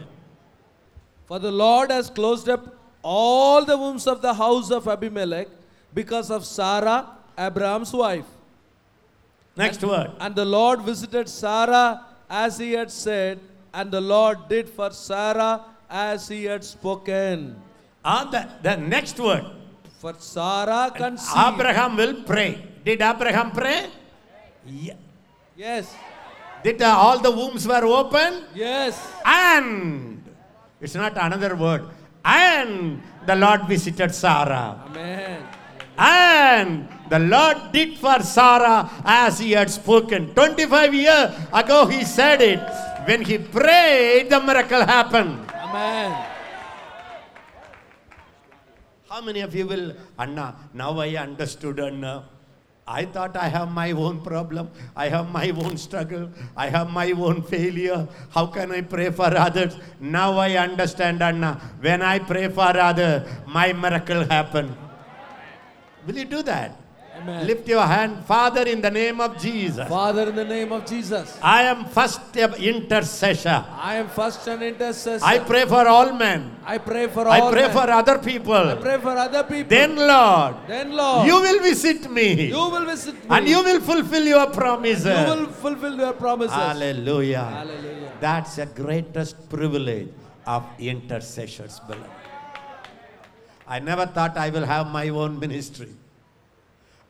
For 1.27 1.39
the 1.39 1.51
Lord 1.51 1.91
has 1.91 2.09
closed 2.09 2.47
up 2.53 2.63
all 3.01 3.65
the 3.65 3.77
wombs 3.77 4.07
of 4.07 4.21
the 4.21 4.33
house 4.33 4.71
of 4.71 4.87
Abimelech 4.87 5.47
because 5.93 6.29
of 6.31 6.45
Sarah, 6.45 6.97
Abraham's 7.37 7.91
wife. 7.93 8.25
next 9.57 9.83
word 9.83 10.11
And 10.19 10.35
the 10.35 10.45
Lord 10.45 10.81
visited 10.81 11.27
Sarah 11.29 12.05
as 12.29 12.57
he 12.57 12.73
had 12.73 12.91
said, 12.91 13.39
and 13.73 13.91
the 13.91 14.01
Lord 14.01 14.47
did 14.49 14.69
for 14.69 14.91
Sarah 14.91 15.65
as 15.89 16.27
he 16.27 16.45
had 16.45 16.63
spoken. 16.63 17.55
Ah, 18.03 18.25
the, 18.29 18.47
the 18.61 18.75
next 18.77 19.19
word 19.19 19.45
For 19.99 20.13
Sarah 20.19 20.91
conceived. 20.93 21.37
Abraham 21.37 21.95
will 21.95 22.23
pray. 22.23 22.59
Did 22.83 23.01
Abraham 23.01 23.51
pray? 23.51 23.87
Yeah. 24.67 24.95
Yes, 25.55 25.93
Did 26.63 26.81
uh, 26.81 26.91
all 26.97 27.19
the 27.19 27.29
wombs 27.31 27.67
were 27.67 27.85
open? 27.85 28.43
yes. 28.55 28.95
And 29.25 30.23
it's 30.81 30.95
not 30.95 31.13
another 31.15 31.55
word. 31.55 31.87
And 32.25 33.01
the 33.27 33.35
Lord 33.35 33.67
visited 33.67 34.13
Sarah. 34.15 34.81
Amen. 34.89 35.43
And 35.97 36.87
the 37.13 37.19
Lord 37.19 37.71
did 37.71 37.93
for 38.01 38.25
Sarah 38.25 38.89
as 39.05 39.37
he 39.37 39.51
had 39.51 39.69
spoken. 39.69 40.33
25 40.33 40.93
years 40.97 41.29
ago 41.53 41.85
he 41.85 42.03
said 42.03 42.41
it. 42.41 42.63
When 43.05 43.21
he 43.21 43.37
prayed, 43.37 44.31
the 44.31 44.41
miracle 44.41 44.81
happened. 44.81 45.37
Amen. 45.53 46.09
How 49.07 49.21
many 49.21 49.41
of 49.41 49.53
you 49.53 49.67
will, 49.67 49.93
Anna, 50.17 50.55
now 50.73 50.97
I 50.97 51.09
understood, 51.17 51.79
Anna. 51.79 52.25
I 52.87 53.05
thought 53.05 53.37
I 53.37 53.47
have 53.47 53.69
my 53.71 53.91
own 53.91 54.21
problem. 54.21 54.71
I 54.95 55.07
have 55.09 55.31
my 55.31 55.51
own 55.51 55.77
struggle. 55.77 56.31
I 56.57 56.67
have 56.69 56.89
my 56.89 57.11
own 57.11 57.43
failure. 57.43 58.07
How 58.31 58.47
can 58.47 58.71
I 58.71 58.81
pray 58.81 59.11
for 59.11 59.29
others? 59.37 59.77
Now 59.99 60.37
I 60.37 60.57
understand, 60.57 61.21
Anna. 61.21 61.61
When 61.79 62.01
I 62.01 62.17
pray 62.17 62.47
for 62.49 62.75
others, 62.75 63.29
my 63.45 63.71
miracle 63.71 64.25
happen. 64.25 64.75
Will 66.07 66.17
you 66.17 66.25
do 66.25 66.41
that? 66.41 66.82
Amen. 67.23 67.47
Lift 67.47 67.67
your 67.67 67.83
hand, 67.83 68.25
Father, 68.25 68.63
in 68.67 68.81
the 68.81 68.91
name 68.91 69.21
of 69.21 69.39
Jesus. 69.39 69.87
Father, 69.87 70.29
in 70.29 70.35
the 70.35 70.43
name 70.43 70.71
of 70.73 70.85
Jesus, 70.85 71.37
I 71.41 71.63
am 71.63 71.85
first 71.85 72.35
intercessor. 72.35 73.63
I 73.79 73.95
am 73.95 74.09
first 74.09 74.45
an 74.47 74.61
intercessor. 74.61 75.23
I 75.23 75.39
pray 75.39 75.65
for 75.65 75.87
all 75.87 76.11
men. 76.13 76.57
I 76.65 76.77
pray 76.79 77.07
for 77.07 77.25
all 77.25 77.31
I 77.31 77.51
pray 77.51 77.67
men. 77.67 77.71
for 77.71 77.89
other 77.89 78.19
people. 78.19 78.53
I 78.53 78.75
pray 78.75 78.97
for 78.99 79.15
other 79.25 79.43
people. 79.43 79.69
Then, 79.69 79.95
Lord, 79.95 80.55
then 80.67 80.91
Lord, 80.91 81.27
you 81.27 81.39
will 81.39 81.61
visit 81.61 82.11
me. 82.11 82.47
you 82.47 82.55
will 82.75 82.85
visit 82.85 83.15
me. 83.15 83.29
And 83.29 83.47
you 83.47 83.63
will 83.63 83.79
fulfill 83.79 84.25
your 84.25 84.47
promises. 84.47 85.05
You 85.05 85.35
will 85.35 85.47
fulfill 85.47 85.95
your 85.95 86.13
promises. 86.13 86.55
Hallelujah. 86.55 87.43
Hallelujah. 87.43 88.11
That's 88.19 88.57
the 88.57 88.65
greatest 88.65 89.49
privilege 89.49 90.09
of 90.45 90.65
intercessors, 90.77 91.79
beloved. 91.87 92.09
I 93.65 93.79
never 93.79 94.05
thought 94.05 94.37
I 94.37 94.49
will 94.49 94.65
have 94.65 94.87
my 94.87 95.07
own 95.07 95.39
ministry. 95.39 95.89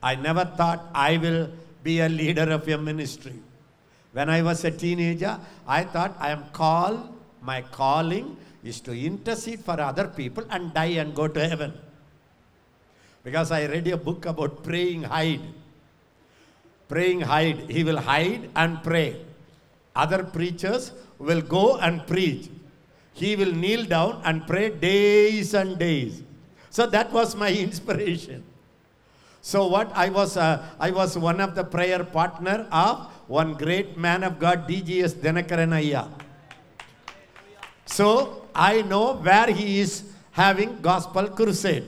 I 0.03 0.15
never 0.15 0.43
thought 0.43 0.85
I 0.93 1.17
will 1.17 1.49
be 1.81 2.01
a 2.01 2.09
leader 2.09 2.51
of 2.51 2.67
a 2.67 2.77
ministry. 2.77 3.39
When 4.11 4.29
I 4.29 4.41
was 4.41 4.63
a 4.65 4.71
teenager, 4.71 5.39
I 5.65 5.85
thought 5.85 6.15
I 6.19 6.29
am 6.31 6.43
called, 6.51 6.99
my 7.41 7.61
calling 7.61 8.35
is 8.63 8.79
to 8.81 8.91
intercede 8.93 9.61
for 9.61 9.79
other 9.79 10.07
people 10.07 10.45
and 10.49 10.73
die 10.73 10.95
and 11.03 11.15
go 11.15 11.27
to 11.27 11.47
heaven. 11.47 11.73
Because 13.23 13.51
I 13.51 13.65
read 13.65 13.87
a 13.87 13.97
book 13.97 14.25
about 14.25 14.63
praying 14.63 15.03
Hyde. 15.03 15.41
Praying 16.89 17.21
Hyde. 17.21 17.69
He 17.69 17.83
will 17.83 17.99
hide 17.99 18.49
and 18.55 18.83
pray. 18.83 19.15
Other 19.95 20.23
preachers 20.23 20.91
will 21.17 21.41
go 21.41 21.77
and 21.77 22.05
preach. 22.05 22.49
He 23.13 23.35
will 23.37 23.53
kneel 23.53 23.85
down 23.85 24.21
and 24.25 24.45
pray 24.45 24.69
days 24.69 25.53
and 25.53 25.79
days. 25.79 26.21
So 26.69 26.87
that 26.87 27.11
was 27.13 27.35
my 27.35 27.51
inspiration. 27.67 28.43
So 29.45 29.67
what 29.67 29.91
I 29.93 30.07
was, 30.07 30.37
uh, 30.37 30.63
I 30.79 30.89
was 30.89 31.17
one 31.17 31.41
of 31.41 31.53
the 31.53 31.65
prayer 31.65 32.01
partner 32.05 32.65
of 32.71 33.11
one 33.27 33.55
great 33.55 33.97
man 33.97 34.23
of 34.23 34.39
God, 34.39 34.69
DGS 34.69 35.15
Dinakaranaya. 35.15 36.07
So 37.85 38.47
I 38.55 38.83
know 38.83 39.15
where 39.15 39.47
he 39.51 39.81
is 39.81 40.03
having 40.31 40.79
gospel 40.81 41.27
crusade. 41.27 41.83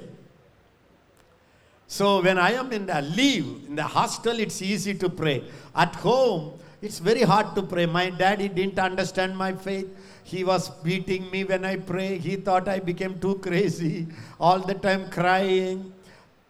So 1.87 2.21
when 2.21 2.37
I 2.37 2.51
am 2.51 2.73
in 2.73 2.87
the 2.87 3.01
leave, 3.01 3.47
in 3.69 3.77
the 3.77 3.83
hostel, 3.83 4.37
it's 4.37 4.61
easy 4.61 4.93
to 4.95 5.07
pray. 5.09 5.45
At 5.73 5.95
home, 5.95 6.59
it's 6.81 6.99
very 6.99 7.21
hard 7.21 7.55
to 7.55 7.63
pray. 7.63 7.85
My 7.85 8.09
daddy 8.09 8.49
didn't 8.49 8.79
understand 8.79 9.37
my 9.37 9.53
faith. 9.53 9.87
He 10.25 10.43
was 10.43 10.69
beating 10.83 11.31
me 11.31 11.45
when 11.45 11.63
I 11.63 11.77
pray. 11.77 12.17
He 12.17 12.35
thought 12.35 12.67
I 12.67 12.79
became 12.79 13.17
too 13.17 13.35
crazy, 13.35 14.07
all 14.41 14.59
the 14.59 14.73
time 14.73 15.09
crying. 15.09 15.93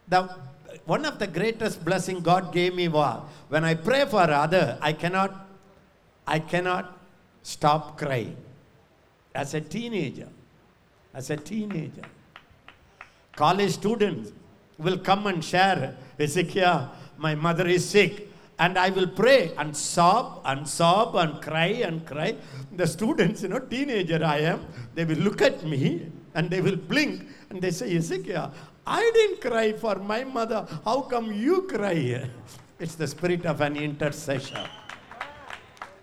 The, 0.08 0.28
one 0.86 1.04
of 1.04 1.18
the 1.18 1.26
greatest 1.26 1.84
blessing 1.84 2.20
God 2.20 2.52
gave 2.52 2.74
me 2.74 2.88
was 2.88 3.20
when 3.48 3.64
I 3.64 3.74
pray 3.74 4.04
for 4.06 4.20
other, 4.20 4.78
I 4.80 4.92
cannot, 4.92 5.48
I 6.26 6.38
cannot 6.38 6.96
stop 7.42 7.98
crying. 7.98 8.36
As 9.34 9.54
a 9.54 9.60
teenager, 9.60 10.28
as 11.12 11.30
a 11.30 11.36
teenager, 11.36 12.06
college 13.34 13.72
students 13.72 14.32
will 14.78 14.98
come 14.98 15.26
and 15.26 15.44
share, 15.44 15.96
Ezekiel, 16.18 16.90
my 17.18 17.34
mother 17.34 17.66
is 17.66 17.88
sick. 17.88 18.28
And 18.58 18.78
I 18.78 18.88
will 18.88 19.08
pray 19.08 19.52
and 19.58 19.76
sob 19.76 20.40
and 20.46 20.66
sob 20.66 21.14
and 21.16 21.42
cry 21.42 21.82
and 21.84 22.06
cry. 22.06 22.36
The 22.74 22.86
students, 22.86 23.42
you 23.42 23.48
know, 23.48 23.58
teenager 23.58 24.24
I 24.24 24.38
am, 24.38 24.64
they 24.94 25.04
will 25.04 25.18
look 25.18 25.42
at 25.42 25.62
me 25.64 26.10
and 26.34 26.48
they 26.48 26.62
will 26.62 26.76
blink 26.76 27.26
and 27.50 27.60
they 27.60 27.70
say, 27.70 27.94
Ezekiel, 27.94 28.50
I 28.86 29.10
didn't 29.14 29.40
cry 29.40 29.72
for 29.72 29.96
my 29.96 30.22
mother. 30.24 30.66
How 30.84 31.02
come 31.02 31.32
you 31.32 31.62
cry? 31.62 32.30
It's 32.78 32.94
the 32.94 33.06
spirit 33.06 33.44
of 33.44 33.60
an 33.60 33.76
intercessor. 33.76 34.68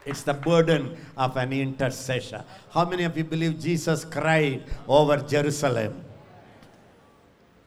It's 0.05 0.23
the 0.23 0.33
burden 0.33 0.97
of 1.15 1.37
an 1.37 1.53
intercessor. 1.53 2.43
How 2.71 2.83
many 2.83 3.03
of 3.03 3.17
you 3.17 3.23
believe 3.23 3.59
Jesus 3.59 4.03
cried 4.03 4.63
over 4.87 5.17
Jerusalem? 5.17 6.03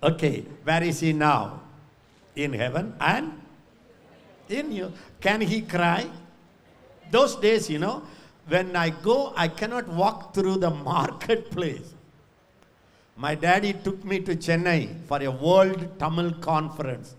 Okay, 0.02 0.44
where 0.64 0.82
is 0.82 1.00
he 1.00 1.14
now? 1.14 1.62
In 2.34 2.52
heaven 2.52 2.94
and 3.00 3.40
in 4.50 4.70
you. 4.70 4.92
Can 5.20 5.40
he 5.40 5.62
cry? 5.62 6.06
Those 7.10 7.36
days, 7.36 7.70
you 7.70 7.78
know, 7.78 8.02
when 8.48 8.76
I 8.76 8.90
go, 8.90 9.32
I 9.34 9.48
cannot 9.48 9.88
walk 9.88 10.34
through 10.34 10.58
the 10.58 10.70
marketplace. 10.92 11.95
My 13.16 13.34
daddy 13.34 13.72
took 13.72 14.04
me 14.04 14.20
to 14.20 14.36
Chennai 14.36 15.04
for 15.06 15.22
a 15.22 15.30
world 15.30 15.98
Tamil 15.98 16.32
conference. 16.34 17.14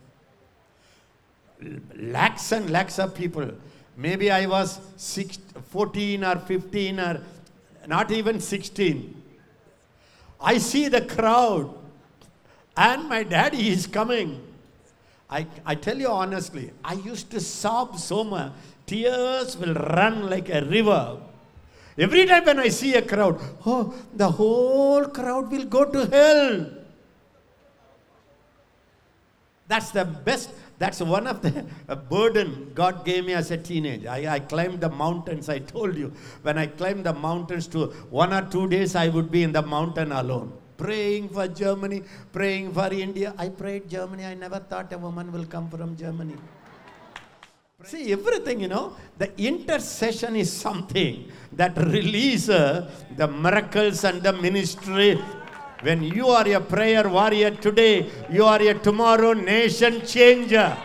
Lakhs 1.95 2.51
and 2.51 2.69
lakhs 2.69 2.99
of 2.99 3.15
people. 3.15 3.49
Maybe 3.95 4.29
I 4.29 4.45
was 4.45 4.79
six, 4.95 5.39
14 5.69 6.23
or 6.23 6.35
15 6.35 6.99
or 6.99 7.21
not 7.87 8.11
even 8.11 8.39
16. 8.39 9.23
I 10.39 10.59
see 10.59 10.87
the 10.87 11.01
crowd 11.01 11.73
and 12.75 13.09
my 13.09 13.23
daddy 13.23 13.69
is 13.69 13.87
coming. 13.87 14.43
I, 15.29 15.47
I 15.65 15.73
tell 15.73 15.97
you 15.97 16.09
honestly, 16.09 16.71
I 16.83 16.93
used 16.93 17.31
to 17.31 17.39
sob 17.39 17.97
so 17.97 18.23
much. 18.23 18.51
tears 18.85 19.57
will 19.57 19.73
run 19.73 20.29
like 20.29 20.49
a 20.49 20.63
river. 20.63 21.17
Every 21.97 22.25
time 22.25 22.45
when 22.45 22.59
I 22.59 22.69
see 22.69 22.93
a 22.93 23.01
crowd, 23.01 23.39
oh, 23.65 23.93
the 24.13 24.29
whole 24.29 25.05
crowd 25.05 25.51
will 25.51 25.65
go 25.65 25.83
to 25.85 26.05
hell. 26.05 26.67
That's 29.67 29.91
the 29.91 30.05
best. 30.05 30.51
That's 30.79 31.01
one 31.01 31.25
of 31.25 31.41
the 31.41 31.65
burden 31.95 32.71
God 32.75 33.03
gave 33.03 33.25
me 33.25 33.33
as 33.33 33.49
a 33.49 33.57
teenager. 33.57 34.09
I, 34.09 34.27
I 34.27 34.39
climbed 34.39 34.79
the 34.79 34.89
mountains. 34.89 35.49
I 35.49 35.57
told 35.57 35.97
you, 35.97 36.13
when 36.43 36.59
I 36.59 36.67
climbed 36.67 37.03
the 37.03 37.13
mountains 37.13 37.65
to 37.69 37.87
one 38.11 38.31
or 38.31 38.43
two 38.43 38.69
days, 38.69 38.95
I 38.95 39.09
would 39.09 39.31
be 39.31 39.41
in 39.41 39.51
the 39.51 39.63
mountain 39.63 40.11
alone, 40.11 40.53
praying 40.77 41.29
for 41.29 41.47
Germany, 41.47 42.03
praying 42.31 42.73
for 42.73 42.93
India. 42.93 43.33
I 43.39 43.49
prayed 43.49 43.89
Germany. 43.89 44.25
I 44.25 44.35
never 44.35 44.59
thought 44.59 44.93
a 44.93 44.99
woman 44.99 45.31
will 45.31 45.45
come 45.45 45.67
from 45.67 45.97
Germany. 45.97 46.35
See, 47.87 48.11
everything, 48.11 48.59
you 48.59 48.67
know, 48.67 48.97
the 49.17 49.31
intercession 49.39 50.35
is 50.35 50.51
something 50.51 51.31
that 51.53 51.77
releases 51.77 52.83
the 53.15 53.27
miracles 53.29 54.03
and 54.03 54.21
the 54.21 54.33
ministry. 54.33 55.15
When 55.83 56.03
you 56.03 56.27
are 56.27 56.45
a 56.49 56.59
prayer 56.59 57.07
warrior 57.07 57.51
today, 57.51 58.09
you 58.29 58.43
are 58.43 58.61
a 58.61 58.73
tomorrow 58.73 59.31
nation 59.31 60.05
changer. 60.05 60.75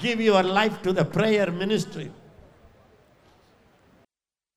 Give 0.00 0.20
your 0.20 0.42
life 0.42 0.82
to 0.82 0.92
the 0.92 1.04
prayer 1.04 1.52
ministry. 1.52 2.10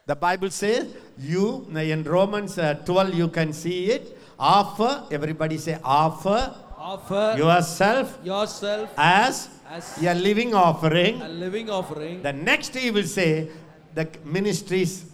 The 0.08 0.16
Bible 0.16 0.50
says, 0.50 0.96
you, 1.20 1.68
in 1.76 2.04
Romans 2.06 2.58
uh, 2.58 2.74
12, 2.74 3.14
you 3.14 3.28
can 3.28 3.54
see 3.54 3.92
it. 3.92 4.18
Offer, 4.40 5.06
everybody 5.12 5.60
say, 5.60 5.78
offer 5.84 6.56
Offer 6.82 7.36
yourself 7.38 8.18
yourself 8.24 8.90
as 8.98 9.61
as 9.72 10.04
a 10.04 10.14
living 10.14 10.54
offering. 10.54 11.22
a 11.22 11.30
living 11.30 11.70
offering. 11.70 12.22
The 12.22 12.34
next 12.34 12.76
he 12.76 12.92
will 12.92 13.08
say 13.08 13.50
the 13.96 14.08
ministries 14.26 15.06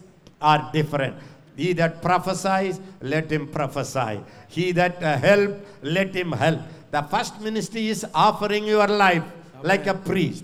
are 0.42 0.70
different. 0.74 1.16
He 1.56 1.74
that 1.74 2.02
prophesies, 2.02 2.80
let 3.02 3.32
him 3.32 3.48
prophesy. 3.48 4.20
He 4.48 4.72
that 4.74 5.02
uh, 5.02 5.18
help, 5.18 5.56
let 5.82 6.14
him 6.16 6.32
help. 6.32 6.62
The 6.92 7.02
first 7.04 7.42
ministry 7.42 7.88
is 7.88 8.06
offering 8.14 8.66
your 8.66 8.88
life 8.88 9.24
like 9.64 9.88
a 9.88 9.94
priest. 9.94 10.44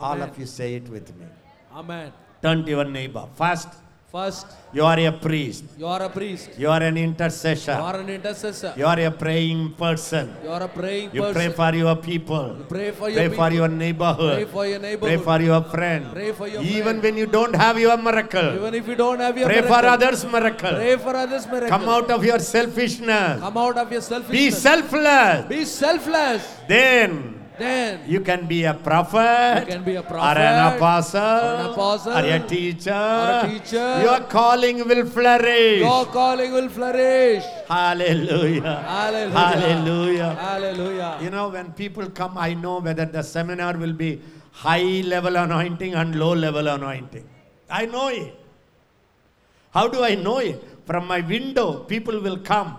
All 0.00 0.20
of 0.20 0.36
you 0.38 0.46
say 0.46 0.74
it 0.74 0.88
with 0.88 1.14
me. 1.16 1.26
Amen. 1.72 2.12
Turn 2.42 2.64
to 2.64 2.70
your 2.70 2.84
neighbor. 2.84 3.26
First, 3.36 3.68
First, 4.12 4.44
you 4.74 4.84
are 4.84 4.98
a 5.00 5.10
priest. 5.10 5.64
you 5.78 5.86
are 5.86 6.02
a 6.02 6.08
priest. 6.10 6.50
You 6.58 6.68
are 6.68 6.82
an 6.82 6.98
intercessor. 6.98 7.72
You 7.72 7.80
are 7.90 7.96
an 7.96 8.10
intercessor. 8.10 8.74
You 8.76 8.84
are 8.84 9.00
a 9.00 9.10
praying 9.10 9.72
person. 9.72 10.34
You 10.44 10.50
are 10.50 10.62
a 10.64 10.68
praying 10.68 11.10
You 11.14 11.22
person. 11.22 11.34
pray 11.34 11.48
for 11.48 11.74
your 11.74 11.96
people. 11.96 12.56
You 12.58 12.64
pray 12.68 12.90
for 12.90 13.08
your 13.08 13.16
Pray 13.20 13.28
people. 13.30 13.44
for 13.44 13.50
your 13.56 13.68
neighborhood. 13.68 14.34
Pray 14.34 14.44
for 14.44 14.66
your 14.66 14.80
neighborhood. 14.80 15.08
Pray 15.16 15.24
for 15.24 15.40
your 15.40 15.62
friend. 15.64 16.12
Pray 16.12 16.32
for 16.32 16.46
your 16.46 16.60
Even 16.62 16.82
friend. 17.00 17.02
when 17.02 17.16
you 17.16 17.26
don't 17.26 17.56
have 17.56 17.78
your 17.78 17.96
miracle. 17.96 18.54
Even 18.60 18.74
if 18.74 18.86
you 18.86 18.96
don't 18.96 19.18
have 19.18 19.38
your 19.38 19.48
Pray 19.48 19.62
for 19.62 19.68
miracle, 19.80 19.88
others' 19.96 20.24
miracle. 20.26 20.74
Pray 20.76 20.96
for 20.98 21.16
others' 21.16 21.46
miracle. 21.46 21.68
Come 21.70 21.88
out 21.88 22.10
of 22.10 22.22
your 22.22 22.38
selfishness. 22.38 23.40
Come 23.40 23.56
out 23.56 23.78
of 23.78 23.90
your 23.90 24.02
selfishness. 24.02 24.38
Be 24.44 24.50
selfless. 24.50 25.48
Be 25.48 25.64
selfless. 25.64 26.44
Then 26.68 27.41
Then 27.58 28.00
you 28.08 28.20
can 28.20 28.46
be 28.46 28.64
a 28.64 28.72
prophet. 28.74 29.60
You 29.60 29.66
can 29.74 29.82
be 29.84 29.94
a 29.96 30.00
Or 30.00 30.38
an 30.38 30.76
apostle. 30.76 31.20
or 31.20 31.54
an 31.60 31.66
apostle, 31.72 32.12
Or 32.12 32.24
a 32.24 32.38
teacher. 32.40 32.90
or 32.92 33.46
a 33.46 33.48
teacher. 33.50 34.02
Your 34.02 34.20
calling 34.20 34.86
will 34.88 35.04
flourish. 35.06 35.80
your 35.80 36.06
calling 36.06 36.52
will 36.52 36.68
flourish. 36.70 37.44
Hallelujah. 37.68 38.76
Hallelujah. 38.88 39.38
Hallelujah. 39.38 40.34
Hallelujah. 40.34 41.18
You 41.22 41.30
know, 41.30 41.48
when 41.48 41.72
people 41.72 42.08
come, 42.10 42.38
I 42.38 42.54
know 42.54 42.78
whether 42.80 43.04
the 43.04 43.22
seminar 43.22 43.76
will 43.76 43.92
be 43.92 44.20
high 44.52 45.02
level 45.04 45.36
anointing 45.36 45.94
and 45.94 46.16
low 46.16 46.32
level 46.34 46.68
anointing. 46.68 47.28
I 47.70 47.86
know 47.86 48.08
it. 48.08 48.34
How 49.72 49.88
do 49.88 50.02
I 50.04 50.14
know 50.14 50.38
it? 50.38 50.62
From 50.86 51.06
my 51.06 51.20
window, 51.20 51.84
people 51.84 52.20
will 52.20 52.38
come. 52.38 52.76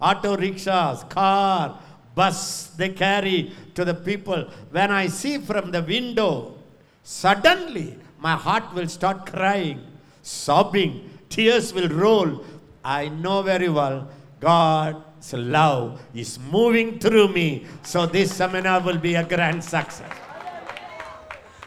Auto 0.00 0.36
rickshaws, 0.36 1.04
car, 1.04 1.78
bus, 2.16 2.68
they 2.78 2.88
carry 2.88 3.52
to 3.76 3.84
the 3.84 3.94
people. 3.94 4.48
When 4.72 4.90
I 4.90 5.06
see 5.06 5.38
from 5.38 5.70
the 5.70 5.82
window, 5.82 6.58
suddenly 7.04 7.96
my 8.18 8.34
heart 8.34 8.74
will 8.74 8.88
start 8.88 9.26
crying, 9.26 9.86
sobbing, 10.22 11.08
tears 11.28 11.72
will 11.72 11.88
roll. 11.88 12.44
I 12.82 13.08
know 13.08 13.42
very 13.42 13.68
well 13.68 14.08
God's 14.40 15.32
love 15.34 16.00
is 16.14 16.38
moving 16.50 16.98
through 16.98 17.28
me. 17.28 17.66
So 17.82 18.06
this 18.06 18.34
seminar 18.34 18.80
will 18.80 18.98
be 18.98 19.14
a 19.14 19.24
grand 19.24 19.62
success. 19.62 20.10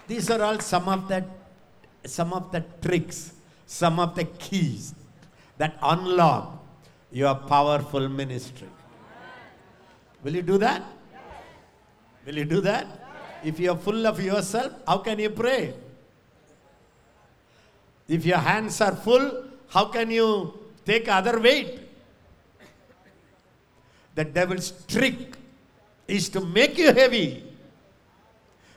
These 0.07 0.29
are 0.31 0.41
all 0.41 0.59
some 0.59 0.89
of 0.89 1.07
the 1.07 1.23
some 2.05 2.33
of 2.33 2.51
the 2.51 2.63
tricks, 2.81 3.33
some 3.67 3.99
of 3.99 4.15
the 4.15 4.23
keys 4.23 4.95
that 5.57 5.77
unlock 5.83 6.65
your 7.11 7.35
powerful 7.35 8.07
ministry. 8.07 8.69
Will 10.23 10.35
you 10.35 10.41
do 10.41 10.57
that? 10.57 10.83
Will 12.25 12.37
you 12.37 12.45
do 12.45 12.61
that? 12.61 12.87
If 13.43 13.59
you 13.59 13.71
are 13.71 13.77
full 13.77 14.05
of 14.05 14.21
yourself, 14.21 14.73
how 14.85 14.97
can 14.97 15.19
you 15.19 15.29
pray? 15.29 15.73
If 18.07 18.25
your 18.25 18.37
hands 18.37 18.81
are 18.81 18.95
full, 18.95 19.45
how 19.69 19.85
can 19.85 20.11
you 20.11 20.53
take 20.85 21.07
other 21.07 21.39
weight? 21.39 21.79
The 24.15 24.25
devil's 24.25 24.71
trick 24.87 25.37
is 26.07 26.27
to 26.29 26.41
make 26.41 26.77
you 26.77 26.91
heavy, 26.91 27.43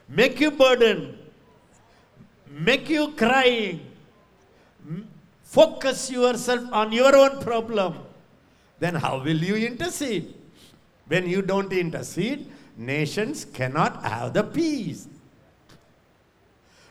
make 0.08 0.38
you 0.38 0.50
burdened, 0.50 1.18
make 2.48 2.88
you 2.88 3.12
crying, 3.16 3.80
focus 5.42 6.10
yourself 6.10 6.62
on 6.72 6.92
your 6.92 7.16
own 7.16 7.40
problem. 7.40 7.98
Then 8.78 8.94
how 8.94 9.18
will 9.18 9.42
you 9.42 9.56
intercede? 9.56 10.34
When 11.08 11.28
you 11.28 11.42
don't 11.42 11.72
intercede, 11.72 12.50
nations 12.76 13.44
cannot 13.44 14.04
have 14.04 14.32
the 14.32 14.42
peace. 14.42 15.08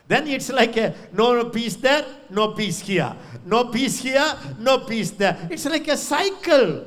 Then 0.08 0.26
it's 0.26 0.50
like 0.50 0.76
a 0.76 0.94
no 1.12 1.48
peace 1.48 1.76
there, 1.76 2.04
no 2.28 2.52
peace 2.52 2.80
here. 2.80 3.16
No 3.46 3.66
peace 3.66 4.00
here, 4.00 4.36
no 4.58 4.78
peace 4.80 5.10
there. 5.12 5.48
It's 5.50 5.64
like 5.64 5.88
a 5.88 5.96
cycle. 5.96 6.84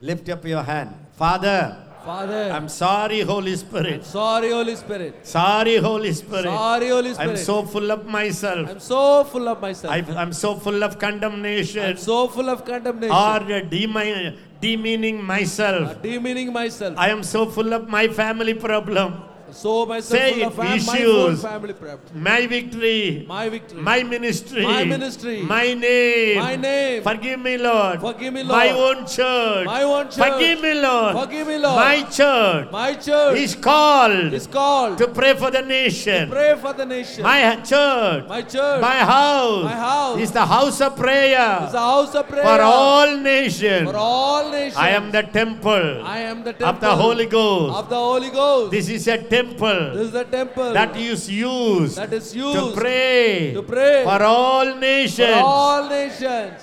Lift 0.00 0.28
up 0.28 0.44
your 0.44 0.62
hand. 0.62 0.94
Father, 1.12 1.83
Father, 2.04 2.50
I'm 2.52 2.68
sorry, 2.68 3.20
Holy 3.20 3.56
Spirit. 3.56 4.04
sorry, 4.04 4.50
Holy 4.50 4.76
Spirit. 4.76 5.26
Sorry, 5.26 5.76
Holy 5.76 6.12
Spirit. 6.12 6.44
Sorry, 6.44 6.88
Holy 6.88 7.14
Spirit. 7.14 7.30
I'm 7.30 7.36
so 7.36 7.62
full 7.64 7.90
of 7.90 8.06
myself. 8.06 8.68
I'm 8.68 8.80
so 8.80 9.24
full 9.24 9.48
of 9.48 9.60
myself. 9.60 9.92
I, 9.94 9.98
I'm 10.22 10.32
so 10.32 10.54
full 10.56 10.84
of 10.84 10.98
condemnation 10.98 11.84
I'm 11.84 11.96
so 11.96 12.28
full 12.28 12.48
of 12.50 12.64
condemnation. 12.64 13.14
or 13.14 13.62
demi- 13.62 14.38
demeaning 14.60 15.22
myself. 15.24 16.02
demeaning 16.02 16.52
myself. 16.52 16.94
I 16.98 17.08
am 17.08 17.22
so 17.22 17.46
full 17.46 17.72
of 17.72 17.88
my 17.88 18.08
family 18.08 18.54
problem, 18.54 19.14
so 19.54 19.86
myself 19.86 20.20
Say 20.20 20.32
full 20.32 20.42
it, 20.42 20.46
of 20.46 20.54
fam- 20.54 20.66
my 20.66 20.74
issues. 20.98 21.14
own 21.14 21.36
family 21.36 21.74
my 22.14 22.46
victory, 22.46 23.24
My 23.28 23.48
victory. 23.48 23.80
my 23.80 24.02
ministry, 24.02 24.62
My 24.62 24.84
ministry. 24.84 25.42
my 25.42 25.74
name. 25.74 26.38
My 26.38 26.56
name. 26.56 27.02
Forgive 27.02 27.40
me, 27.40 27.56
Lord. 27.58 28.00
Forgive 28.00 28.32
me, 28.34 28.42
Lord. 28.42 28.58
My 28.58 28.70
own 28.70 29.06
church. 29.06 29.66
My 29.66 29.82
own 29.82 30.04
church. 30.10 30.16
Forgive 30.16 30.60
me, 30.60 30.74
Lord. 30.74 31.16
Forgive 31.16 31.46
me, 31.46 31.58
Lord. 31.58 31.76
My 31.76 32.02
church 32.02 32.68
My 32.72 32.94
church 32.94 33.38
is 33.38 33.54
called 33.54 34.32
is 34.32 34.46
called 34.46 34.98
to 34.98 35.08
pray 35.08 35.34
for 35.34 35.50
the 35.50 35.62
nation. 35.62 36.28
To 36.28 36.34
pray 36.34 36.54
for 36.60 36.72
the 36.72 36.86
nation. 36.86 37.22
My 37.22 37.56
church, 37.56 38.28
My 38.28 38.42
church 38.42 38.80
my 38.80 38.98
house, 39.14 39.64
My 39.64 39.72
house 39.88 40.18
is 40.20 40.32
the 40.32 40.46
house 40.46 40.80
of 40.80 40.96
prayer 40.96 41.60
is 41.66 41.72
the 41.72 41.78
house 41.78 42.14
of 42.14 42.28
prayer 42.28 42.42
for 42.42 42.60
all 42.62 43.16
nations. 43.16 43.90
for 43.90 43.96
all 43.96 44.50
nations. 44.50 44.76
I 44.76 44.90
am 44.90 45.10
the 45.12 45.22
temple 45.22 46.02
I 46.04 46.18
am 46.20 46.42
the 46.44 46.52
temple 46.52 46.68
of 46.74 46.80
the 46.80 46.94
Holy 46.96 47.26
Ghost. 47.26 47.76
of 47.76 47.88
the 47.88 47.96
Holy 47.96 48.30
Ghost. 48.30 48.70
This 48.70 48.88
is 48.88 49.06
a 49.08 49.18
temple 49.18 49.43
This 49.44 50.06
is 50.06 50.12
the 50.12 50.24
temple 50.24 50.72
that 50.72 50.96
is 50.96 51.30
used 51.30 51.96
that 51.96 52.12
is 52.12 52.32
to 52.32 52.72
pray 52.74 53.52
to 53.52 53.62
pray 53.62 54.02
for 54.04 54.22
all 54.22 54.72
for 54.72 54.78
nations. 54.78 55.36
all 55.36 55.88
nations. 55.88 56.60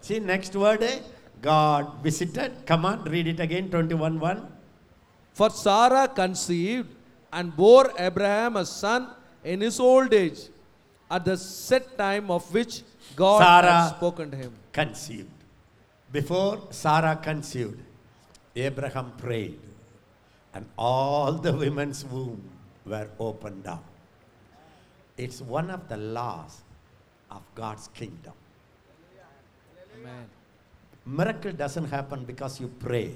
See 0.00 0.20
next 0.20 0.54
word, 0.54 0.82
eh? 0.82 0.98
God 1.42 2.02
visited. 2.02 2.64
Come 2.66 2.84
on, 2.84 3.04
read 3.04 3.26
it 3.26 3.40
again. 3.40 3.70
21 3.70 4.18
1. 4.20 4.46
For 5.32 5.50
Sarah 5.50 6.08
conceived 6.08 6.88
and 7.32 7.54
bore 7.54 7.92
Abraham 7.98 8.56
a 8.56 8.64
son 8.64 9.08
in 9.44 9.60
his 9.60 9.78
old 9.78 10.12
age, 10.14 10.40
at 11.10 11.24
the 11.24 11.36
set 11.36 11.96
time 11.98 12.30
of 12.30 12.52
which 12.52 12.82
God 13.14 13.38
Sarah 13.42 13.72
had 13.72 13.88
spoken 13.96 14.30
to 14.30 14.36
him. 14.36 14.52
conceived. 14.72 15.30
Before 16.10 16.68
Sarah 16.70 17.16
conceived, 17.22 17.78
Abraham 18.54 19.12
prayed, 19.18 19.58
and 20.56 20.64
all 20.78 21.32
the 21.46 21.52
women's 21.52 22.02
womb 22.12 22.40
were 22.86 23.08
opened 23.20 23.66
up. 23.66 23.84
It's 25.18 25.40
one 25.42 25.70
of 25.70 25.86
the 25.90 25.98
laws 25.98 26.62
of 27.30 27.42
God's 27.54 27.88
kingdom. 27.88 28.32
Amen. 29.94 30.24
Miracle 31.04 31.52
doesn't 31.52 31.90
happen 31.96 32.24
because 32.24 32.58
you 32.58 32.68
pray. 32.80 33.12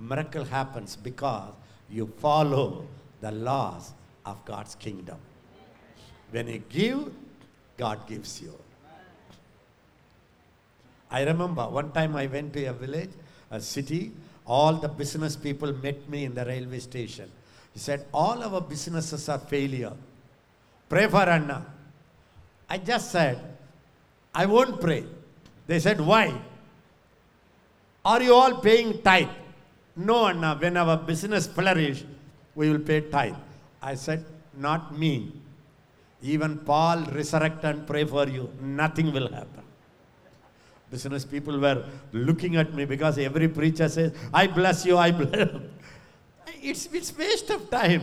Miracle 0.00 0.44
happens 0.44 0.96
because 0.96 1.52
you 1.88 2.06
follow 2.18 2.86
the 3.20 3.30
laws 3.30 3.92
of 4.26 4.44
God's 4.44 4.74
kingdom. 4.74 5.18
When 6.32 6.48
you 6.48 6.62
give, 6.68 7.12
God 7.76 8.06
gives 8.08 8.42
you. 8.42 8.54
I 11.10 11.22
remember 11.22 11.68
one 11.68 11.92
time 11.92 12.16
I 12.16 12.26
went 12.26 12.52
to 12.54 12.64
a 12.64 12.72
village, 12.72 13.10
a 13.50 13.60
city, 13.60 14.12
all 14.56 14.74
the 14.84 14.88
business 15.00 15.34
people 15.46 15.72
met 15.84 15.98
me 16.12 16.20
in 16.28 16.34
the 16.38 16.44
railway 16.44 16.80
station. 16.80 17.28
He 17.72 17.78
said, 17.78 18.06
All 18.12 18.42
our 18.42 18.60
businesses 18.60 19.28
are 19.28 19.38
failure. 19.38 19.92
Pray 20.88 21.06
for 21.06 21.22
Anna. 21.36 21.58
I 22.68 22.78
just 22.78 23.12
said, 23.12 23.38
I 24.34 24.46
won't 24.46 24.80
pray. 24.80 25.04
They 25.68 25.78
said, 25.78 26.00
Why? 26.00 26.34
Are 28.04 28.22
you 28.22 28.34
all 28.34 28.56
paying 28.56 29.00
tithe? 29.02 29.28
No, 29.94 30.26
Anna. 30.26 30.56
When 30.60 30.76
our 30.76 30.96
business 30.96 31.46
flourish, 31.46 32.04
we 32.56 32.70
will 32.70 32.80
pay 32.80 33.02
tithe. 33.02 33.36
I 33.80 33.94
said, 33.94 34.24
Not 34.58 34.98
me. 34.98 35.32
Even 36.22 36.58
Paul 36.58 37.04
resurrect 37.18 37.62
and 37.64 37.86
pray 37.86 38.04
for 38.04 38.26
you. 38.26 38.50
Nothing 38.60 39.12
will 39.12 39.28
happen. 39.28 39.64
Business 40.90 41.24
people 41.24 41.58
were 41.58 41.84
looking 42.12 42.56
at 42.56 42.74
me 42.74 42.84
because 42.84 43.16
every 43.18 43.48
preacher 43.48 43.88
says, 43.88 44.12
I 44.34 44.46
bless 44.48 44.84
you, 44.84 44.98
I 44.98 45.10
bless. 45.12 45.48
It's, 46.62 46.86
it's 46.92 47.16
waste 47.16 47.48
of 47.50 47.70
time. 47.70 48.02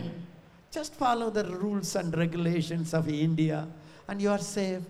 Just 0.72 0.94
follow 0.94 1.30
the 1.30 1.44
rules 1.44 1.94
and 1.94 2.16
regulations 2.16 2.92
of 2.92 3.08
India 3.08 3.68
and 4.08 4.20
you 4.20 4.30
are 4.30 4.38
safe. 4.38 4.82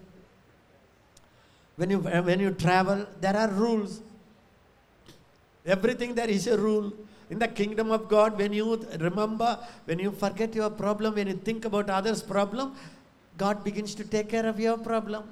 When 1.77 1.91
you, 1.91 1.99
when 1.99 2.41
you 2.41 2.51
travel, 2.53 3.07
there 3.21 3.37
are 3.37 3.49
rules. 3.49 4.01
Everything 5.67 6.15
there 6.15 6.29
is 6.29 6.47
a 6.47 6.57
rule. 6.57 6.93
In 7.31 7.39
the 7.39 7.47
kingdom 7.47 7.91
of 7.91 8.09
God, 8.09 8.39
when 8.39 8.53
you 8.53 8.77
remember, 8.99 9.59
when 9.85 9.99
you 9.99 10.11
forget 10.13 10.55
your 10.55 10.71
problem, 10.71 11.15
when 11.15 11.27
you 11.29 11.35
think 11.35 11.67
about 11.67 11.91
others' 11.91 12.23
problem, 12.23 12.75
God 13.37 13.63
begins 13.63 13.95
to 13.97 14.05
take 14.05 14.31
care 14.31 14.47
of 14.47 14.59
your 14.59 14.79
problem. 14.79 15.25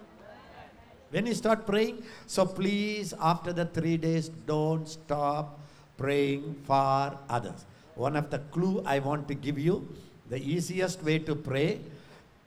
When 1.11 1.27
you 1.27 1.35
start 1.35 1.67
praying, 1.67 2.03
so 2.27 2.45
please, 2.45 3.15
after 3.21 3.53
the 3.53 3.67
three 3.67 3.97
days, 3.97 4.29
don't 4.29 4.89
stop 4.89 5.61
praying 5.97 6.57
for 6.65 7.19
others. 7.29 7.65
One 7.95 8.17
of 8.17 8.31
the 8.31 8.41
clue 8.51 8.83
I 8.85 8.99
want 8.99 9.29
to 9.29 9.35
give 9.35 9.59
you, 9.59 9.89
the 10.29 10.39
easiest 10.39 11.03
way 11.03 11.19
to 11.21 11.35
pray, 11.35 11.81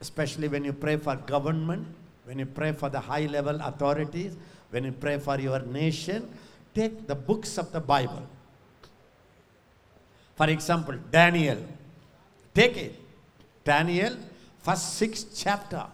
especially 0.01 0.47
when 0.47 0.65
you 0.65 0.73
pray 0.73 0.97
for 0.97 1.15
government, 1.15 1.87
when 2.25 2.37
you 2.37 2.45
pray 2.45 2.73
for 2.73 2.89
the 2.89 2.99
high 2.99 3.25
level 3.25 3.59
authorities, 3.61 4.35
when 4.69 4.83
you 4.83 4.91
pray 4.91 5.17
for 5.17 5.39
your 5.39 5.59
nation, 5.59 6.29
take 6.75 7.07
the 7.07 7.15
books 7.15 7.57
of 7.57 7.71
the 7.71 7.79
Bible. 7.79 8.27
For 10.35 10.49
example, 10.49 10.95
Daniel. 11.11 11.57
Take 12.53 12.77
it. 12.77 12.95
Daniel, 13.63 14.15
first 14.59 14.95
sixth 14.95 15.31
chapter. 15.35 15.85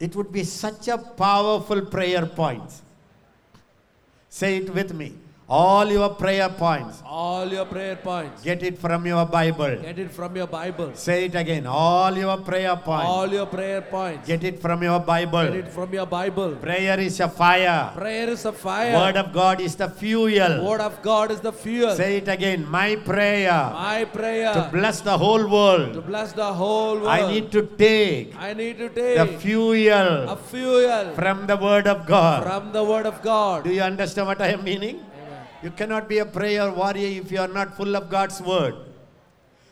It 0.00 0.14
would 0.14 0.30
be 0.30 0.44
such 0.44 0.88
a 0.88 0.98
powerful 0.98 1.82
prayer 1.82 2.26
point. 2.26 2.70
Say 4.28 4.58
it 4.58 4.72
with 4.72 4.94
me. 4.94 5.14
All 5.50 5.88
your 5.90 6.10
prayer 6.10 6.50
points. 6.50 7.02
All 7.06 7.48
your 7.48 7.64
prayer 7.64 7.96
points. 7.96 8.42
Get 8.44 8.62
it 8.62 8.76
from 8.76 9.06
your 9.06 9.24
Bible. 9.24 9.76
Get 9.80 9.98
it 9.98 10.10
from 10.10 10.36
your 10.36 10.46
Bible. 10.46 10.90
Say 10.92 11.24
it 11.24 11.34
again. 11.34 11.66
All 11.66 12.14
your 12.14 12.36
prayer 12.36 12.76
points. 12.76 13.08
All 13.08 13.26
your 13.26 13.46
prayer 13.46 13.80
points. 13.80 14.28
Get 14.28 14.44
it 14.44 14.60
from 14.60 14.82
your 14.82 15.00
Bible. 15.00 15.44
Get 15.44 15.54
it 15.54 15.68
from 15.72 15.90
your 15.94 16.04
Bible. 16.04 16.56
Prayer 16.56 17.00
is 17.00 17.18
a 17.20 17.30
fire. 17.30 17.92
Prayer 17.96 18.28
is 18.28 18.44
a 18.44 18.52
fire. 18.52 18.92
Word 18.92 19.16
of 19.16 19.32
God 19.32 19.62
is 19.62 19.74
the 19.74 19.88
fuel. 19.88 20.66
Word 20.66 20.82
of 20.82 21.00
God 21.00 21.30
is 21.30 21.40
the 21.40 21.52
fuel. 21.52 21.96
Say 21.96 22.18
it 22.18 22.28
again. 22.28 22.68
My 22.68 22.96
prayer 22.96 23.70
My 23.72 24.04
prayer 24.04 24.52
to 24.52 24.68
bless 24.70 25.00
the 25.00 25.16
whole 25.16 25.48
world. 25.48 25.94
to 25.94 26.02
bless 26.02 26.32
the 26.32 26.52
whole 26.52 26.96
world. 26.96 27.08
I 27.08 27.26
need 27.26 27.50
to 27.52 27.62
take 27.62 28.36
I 28.36 28.52
need 28.52 28.76
to 28.76 28.90
take. 28.90 29.16
the 29.16 29.26
fuel 29.38 30.28
a 30.28 30.36
fuel 30.36 31.14
from 31.14 31.46
the 31.46 31.56
Word 31.56 31.86
of 31.86 32.04
God. 32.04 32.44
from 32.44 32.70
the 32.72 32.84
Word 32.84 33.06
of 33.06 33.22
God. 33.22 33.64
Do 33.64 33.72
you 33.72 33.80
understand 33.80 34.26
what 34.26 34.42
I 34.42 34.48
am 34.48 34.62
meaning? 34.62 35.00
You 35.62 35.70
cannot 35.70 36.08
be 36.08 36.18
a 36.18 36.26
prayer 36.26 36.70
warrior 36.70 37.20
if 37.22 37.32
you 37.32 37.40
are 37.40 37.48
not 37.48 37.76
full 37.76 37.96
of 37.96 38.08
God's 38.08 38.40
Word. 38.40 38.74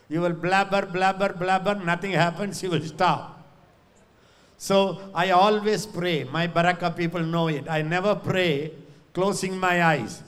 You 0.09 0.21
will 0.21 0.33
blabber, 0.33 0.87
blabber, 0.87 1.33
blabber, 1.33 1.75
nothing 1.75 2.13
happens, 2.13 2.63
you 2.63 2.71
will 2.71 2.85
stop. 2.85 3.37
So 4.59 4.99
I 5.15 5.31
always 5.31 5.87
pray. 5.87 6.25
My 6.25 6.47
Baraka 6.47 6.91
people 6.91 7.21
know 7.21 7.49
it. 7.49 7.69
I 7.69 7.83
never 7.83 8.15
pray 8.15 8.73
closing 9.13 9.59
my 9.59 9.85
eyes. 9.85 10.23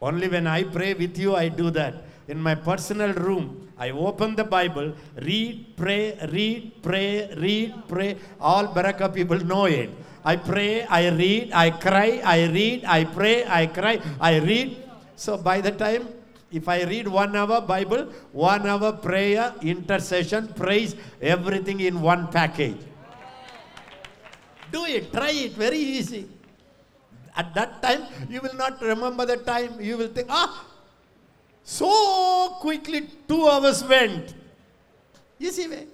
Only 0.00 0.28
when 0.28 0.46
I 0.46 0.64
pray 0.64 0.94
with 0.94 1.16
you, 1.16 1.34
I 1.34 1.48
do 1.48 1.70
that. 1.70 1.94
In 2.28 2.40
my 2.40 2.54
personal 2.54 3.12
room, 3.12 3.68
I 3.78 3.90
open 3.90 4.34
the 4.34 4.44
Bible, 4.44 4.94
read, 5.16 5.76
pray, 5.76 6.18
read, 6.30 6.82
pray, 6.82 7.34
read, 7.36 7.74
pray. 7.88 8.16
All 8.40 8.66
Baraka 8.68 9.08
people 9.08 9.38
know 9.38 9.64
it. 9.64 9.90
I 10.24 10.36
pray, 10.36 10.84
I 10.86 11.08
read, 11.10 11.52
I 11.52 11.70
cry, 11.70 12.20
I 12.24 12.46
read, 12.46 12.84
I 12.84 13.04
pray, 13.04 13.44
I 13.44 13.66
cry, 13.66 14.00
I 14.20 14.38
read. 14.38 14.82
So 15.16 15.36
by 15.36 15.60
the 15.60 15.70
time, 15.70 16.08
if 16.50 16.68
I 16.68 16.82
read 16.84 17.08
one 17.08 17.36
hour 17.36 17.60
Bible, 17.60 18.08
one 18.32 18.66
hour 18.66 18.92
prayer, 18.92 19.52
intercession, 19.60 20.48
praise, 20.54 20.96
everything 21.20 21.80
in 21.80 22.00
one 22.00 22.28
package. 22.28 22.78
Do 24.72 24.86
it, 24.86 25.12
try 25.12 25.30
it, 25.30 25.52
very 25.52 25.78
easy. 25.78 26.28
At 27.36 27.52
that 27.54 27.82
time, 27.82 28.06
you 28.30 28.40
will 28.40 28.54
not 28.54 28.80
remember 28.80 29.26
the 29.26 29.36
time. 29.36 29.80
You 29.80 29.98
will 29.98 30.08
think, 30.08 30.28
ah, 30.30 30.64
so 31.64 32.56
quickly 32.60 33.10
two 33.28 33.46
hours 33.48 33.82
went. 33.84 34.34
Easy 35.38 35.68
way. 35.68 35.86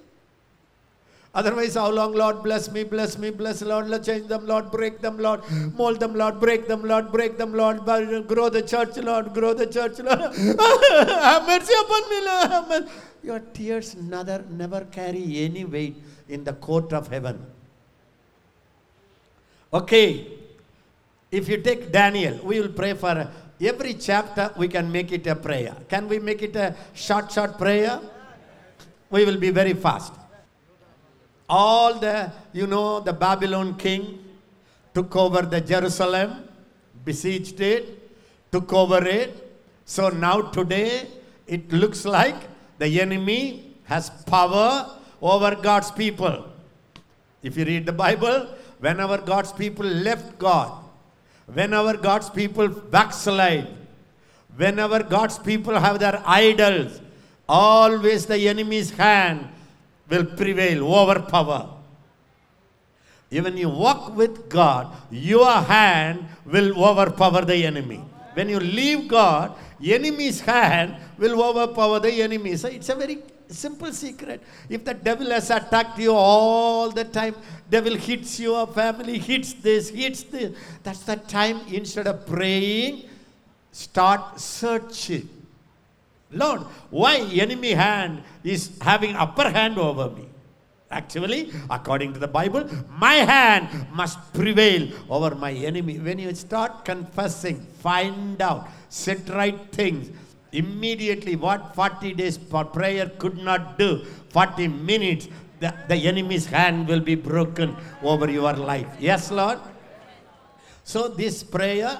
Otherwise, 1.33 1.75
how 1.75 1.89
long, 1.89 2.11
Lord, 2.13 2.43
bless 2.43 2.69
me, 2.69 2.83
bless 2.83 3.17
me, 3.17 3.29
bless 3.29 3.61
Lord, 3.61 3.87
Lord, 3.87 4.03
change 4.03 4.27
them, 4.27 4.45
Lord, 4.45 4.69
break 4.69 4.99
them, 4.99 5.17
Lord, 5.17 5.41
mold 5.73 6.01
them, 6.01 6.13
Lord, 6.13 6.41
break 6.41 6.67
them, 6.67 6.83
Lord, 6.83 7.09
break 7.09 7.37
them, 7.37 7.53
Lord, 7.53 7.85
grow 8.27 8.49
the 8.49 8.61
church, 8.61 8.97
Lord, 8.97 9.33
grow 9.33 9.53
the 9.53 9.65
church, 9.65 9.99
Lord. 9.99 10.19
Have 10.19 11.47
mercy 11.47 11.73
upon 11.79 12.09
me, 12.09 12.25
Lord. 12.25 12.89
Your 13.23 13.39
tears 13.39 13.95
never, 13.95 14.43
never 14.49 14.81
carry 14.91 15.45
any 15.45 15.63
weight 15.63 15.95
in 16.27 16.43
the 16.43 16.53
court 16.53 16.91
of 16.91 17.07
heaven. 17.07 17.45
Okay, 19.73 20.27
if 21.31 21.47
you 21.47 21.61
take 21.61 21.93
Daniel, 21.93 22.39
we 22.43 22.59
will 22.59 22.73
pray 22.73 22.93
for 22.93 23.31
every 23.61 23.93
chapter, 23.93 24.51
we 24.57 24.67
can 24.67 24.91
make 24.91 25.13
it 25.13 25.25
a 25.27 25.35
prayer. 25.35 25.77
Can 25.87 26.09
we 26.09 26.19
make 26.19 26.41
it 26.41 26.57
a 26.57 26.75
short, 26.93 27.31
short 27.31 27.57
prayer? 27.57 28.01
We 29.09 29.23
will 29.23 29.37
be 29.37 29.51
very 29.51 29.73
fast. 29.73 30.13
All 31.51 31.95
the, 31.99 32.31
you 32.53 32.65
know, 32.65 33.01
the 33.01 33.11
Babylon 33.11 33.75
king 33.75 34.23
took 34.93 35.13
over 35.17 35.41
the 35.41 35.59
Jerusalem, 35.59 36.45
besieged 37.03 37.59
it, 37.59 37.83
took 38.53 38.71
over 38.71 39.05
it. 39.05 39.31
So 39.83 40.07
now 40.07 40.43
today, 40.43 41.07
it 41.47 41.73
looks 41.73 42.05
like 42.05 42.37
the 42.79 43.01
enemy 43.01 43.75
has 43.83 44.09
power 44.09 44.89
over 45.21 45.53
God's 45.55 45.91
people. 45.91 46.45
If 47.43 47.57
you 47.57 47.65
read 47.65 47.85
the 47.85 47.91
Bible, 47.91 48.47
whenever 48.79 49.17
God's 49.17 49.51
people 49.51 49.85
left 49.85 50.39
God, 50.39 50.71
whenever 51.47 51.97
God's 51.97 52.29
people 52.29 52.69
backslide, 52.69 53.67
whenever 54.55 55.03
God's 55.03 55.37
people 55.37 55.77
have 55.77 55.99
their 55.99 56.23
idols, 56.25 57.01
always 57.49 58.25
the 58.25 58.47
enemy's 58.47 58.91
hand 58.91 59.49
will 60.11 60.25
prevail, 60.25 60.93
over 60.93 61.21
power. 61.21 61.69
Even 63.31 63.55
you 63.55 63.69
walk 63.69 64.15
with 64.15 64.49
God, 64.49 64.93
your 65.09 65.49
hand 65.49 66.25
will 66.45 66.83
overpower 66.83 67.45
the 67.45 67.65
enemy. 67.65 68.03
When 68.33 68.49
you 68.49 68.59
leave 68.59 69.07
God, 69.07 69.55
enemy's 69.83 70.41
hand 70.41 70.97
will 71.17 71.41
overpower 71.41 71.99
the 71.99 72.21
enemy. 72.21 72.57
So 72.57 72.67
it's 72.67 72.89
a 72.89 72.95
very 72.95 73.19
simple 73.47 73.91
secret. 73.93 74.41
If 74.69 74.83
the 74.83 74.93
devil 74.93 75.29
has 75.29 75.49
attacked 75.49 75.97
you 75.97 76.13
all 76.13 76.89
the 76.89 77.05
time, 77.05 77.35
devil 77.69 77.95
hits 77.95 78.39
your 78.39 78.67
family, 78.67 79.17
hits 79.17 79.53
this, 79.53 79.89
hits 79.89 80.23
this. 80.23 80.55
That's 80.83 81.03
the 81.03 81.15
time 81.15 81.61
instead 81.71 82.07
of 82.07 82.27
praying, 82.27 83.09
start 83.71 84.39
searching. 84.39 85.29
Lord, 86.31 86.61
why 86.89 87.17
enemy 87.17 87.71
hand 87.71 88.23
is 88.43 88.77
having 88.81 89.15
upper 89.15 89.49
hand 89.49 89.77
over 89.77 90.09
me? 90.09 90.27
Actually, 90.89 91.51
according 91.69 92.11
to 92.13 92.19
the 92.19 92.27
Bible, 92.27 92.67
my 92.97 93.13
hand 93.13 93.69
must 93.93 94.19
prevail 94.33 94.89
over 95.09 95.33
my 95.35 95.51
enemy. 95.51 95.97
When 95.99 96.19
you 96.19 96.35
start 96.35 96.83
confessing, 96.83 97.65
find 97.79 98.41
out, 98.41 98.67
set 98.89 99.29
right 99.29 99.57
things, 99.71 100.11
immediately 100.51 101.37
what 101.37 101.73
40 101.75 102.13
days 102.13 102.35
for 102.35 102.65
prayer 102.65 103.09
could 103.17 103.37
not 103.37 103.79
do, 103.79 104.03
40 104.29 104.67
minutes, 104.67 105.29
the, 105.61 105.73
the 105.87 105.95
enemy's 105.95 106.45
hand 106.45 106.87
will 106.87 106.99
be 106.99 107.15
broken 107.15 107.75
over 108.03 108.29
your 108.29 108.53
life. 108.53 108.87
Yes, 108.99 109.31
Lord? 109.31 109.59
So 110.83 111.07
this 111.07 111.41
prayer 111.43 111.99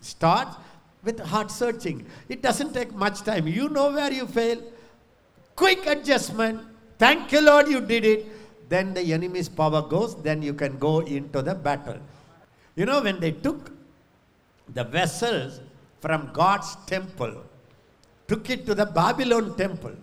starts 0.00 0.56
with 1.02 1.20
heart 1.20 1.50
searching. 1.50 2.06
It 2.28 2.42
doesn't 2.42 2.72
take 2.72 2.94
much 2.94 3.22
time. 3.22 3.46
You 3.46 3.68
know 3.68 3.92
where 3.92 4.12
you 4.12 4.26
fail. 4.26 4.62
Quick 5.56 5.86
adjustment. 5.86 6.60
Thank 6.98 7.32
you, 7.32 7.40
Lord, 7.40 7.68
you 7.68 7.80
did 7.80 8.04
it. 8.04 8.26
Then 8.68 8.92
the 8.92 9.12
enemy's 9.12 9.48
power 9.48 9.80
goes, 9.82 10.20
then 10.22 10.42
you 10.42 10.52
can 10.52 10.78
go 10.78 11.00
into 11.00 11.40
the 11.40 11.54
battle. 11.54 11.98
You 12.76 12.84
know, 12.86 13.00
when 13.02 13.18
they 13.18 13.32
took 13.32 13.72
the 14.68 14.84
vessels 14.84 15.60
from 16.00 16.30
God's 16.32 16.76
temple, 16.86 17.42
took 18.26 18.50
it 18.50 18.66
to 18.66 18.74
the 18.74 18.84
Babylon 18.84 19.56
temple, 19.56 19.94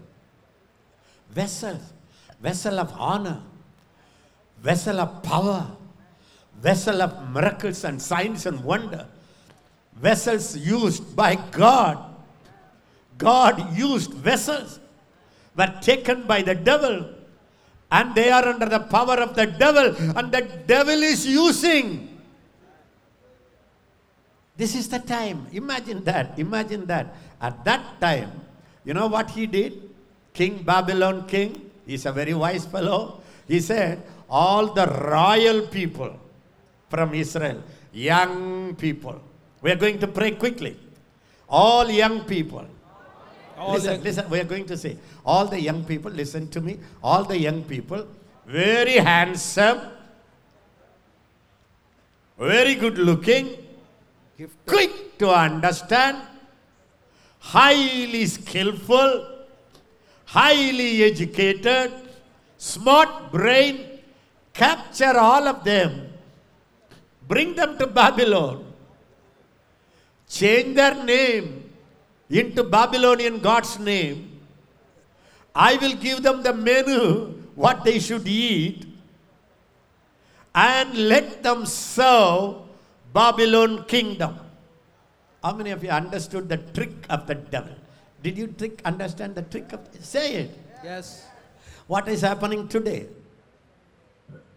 vessels, 1.29 1.93
vessel 2.41 2.79
of 2.79 2.91
honor, 2.97 3.41
vessel 4.61 4.99
of 4.99 5.21
power, 5.21 5.67
vessel 6.59 7.01
of 7.01 7.29
miracles 7.29 7.83
and 7.83 8.01
signs 8.01 8.45
and 8.47 8.63
wonder, 8.63 9.07
vessels 9.95 10.57
used 10.57 11.15
by 11.15 11.35
God. 11.35 11.97
God 13.17 13.77
used 13.77 14.11
vessels 14.11 14.79
were 15.55 15.73
taken 15.81 16.23
by 16.23 16.41
the 16.41 16.55
devil 16.55 17.09
and 17.91 18.13
they 18.13 18.29
are 18.29 18.45
under 18.45 18.67
the 18.67 18.79
power 18.79 19.15
of 19.15 19.35
the 19.35 19.45
devil 19.45 19.95
and 20.17 20.31
the 20.31 20.41
devil 20.67 21.01
is 21.01 21.25
using. 21.25 22.11
This 24.57 24.75
is 24.75 24.87
the 24.89 24.99
time. 24.99 25.47
Imagine 25.51 26.03
that 26.03 26.37
imagine 26.39 26.85
that. 26.87 27.15
At 27.39 27.63
that 27.63 28.01
time 28.01 28.31
you 28.83 28.93
know 28.93 29.07
what 29.07 29.31
he 29.31 29.45
did? 29.47 29.89
King 30.33 30.63
babylon 30.63 31.27
king 31.27 31.71
he's 31.85 32.05
a 32.05 32.11
very 32.11 32.33
wise 32.33 32.65
fellow. 32.65 33.21
He 33.47 33.59
said 33.61 34.01
all 34.29 34.73
the 34.73 34.87
royal 34.87 35.67
people 35.67 36.19
from 36.89 37.13
israel 37.13 37.61
young 37.93 38.75
people 38.75 39.21
we 39.65 39.71
are 39.71 39.81
going 39.83 39.97
to 39.97 40.07
pray 40.07 40.29
quickly. 40.41 40.77
All 41.49 41.89
young 41.89 42.17
people. 42.25 42.65
All 43.57 43.73
listen, 43.73 44.03
listen, 44.03 44.29
we 44.29 44.39
are 44.39 44.49
going 44.51 44.67
to 44.67 44.77
say, 44.77 44.97
all 45.25 45.47
the 45.47 45.59
young 45.59 45.83
people, 45.83 46.11
listen 46.11 46.47
to 46.49 46.61
me, 46.61 46.77
all 47.01 47.23
the 47.23 47.39
young 47.39 47.63
people, 47.63 48.05
very 48.45 48.97
handsome, 48.97 49.79
very 52.37 52.75
good 52.75 52.99
looking, 52.99 53.49
Gift. 54.37 54.53
quick 54.67 55.17
to 55.17 55.29
understand, 55.29 56.17
highly 57.39 58.25
skillful, 58.27 59.13
highly 60.25 61.03
educated, 61.05 61.91
smart 62.57 63.31
brain, 63.31 63.79
capture 64.53 65.17
all 65.17 65.47
of 65.47 65.63
them, 65.63 66.09
bring 67.27 67.55
them 67.55 67.79
to 67.79 67.87
Babylon, 67.87 68.64
change 70.27 70.75
their 70.75 71.03
name 71.03 71.69
into 72.29 72.63
Babylonian 72.63 73.39
God's 73.39 73.79
name. 73.79 74.39
I 75.53 75.75
will 75.77 75.95
give 75.95 76.21
them 76.23 76.43
the 76.43 76.53
menu, 76.53 77.43
what 77.55 77.83
they 77.83 77.99
should 77.99 78.27
eat, 78.27 78.85
and 80.53 80.95
let 80.95 81.43
them 81.43 81.65
serve 81.65 82.55
Babylon 83.13 83.85
kingdom. 83.85 84.37
How 85.43 85.53
many 85.53 85.71
of 85.71 85.83
you 85.83 85.89
understood 85.89 86.49
the 86.49 86.57
trick 86.57 86.93
of 87.09 87.27
the 87.27 87.35
devil? 87.35 87.75
Did 88.23 88.37
you 88.37 88.47
trick, 88.47 88.81
understand 88.83 89.35
the 89.35 89.43
trick 89.43 89.71
of 89.71 89.81
say 90.01 90.33
it? 90.35 90.59
Yes. 90.83 91.27
What 91.87 92.07
is 92.07 92.21
happening 92.21 92.67
today? 92.67 93.07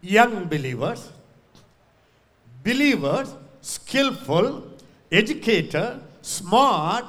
Young 0.01 0.47
believers, 0.47 1.11
believers, 2.64 3.35
skillful, 3.61 4.78
educated, 5.11 6.01
smart, 6.23 7.05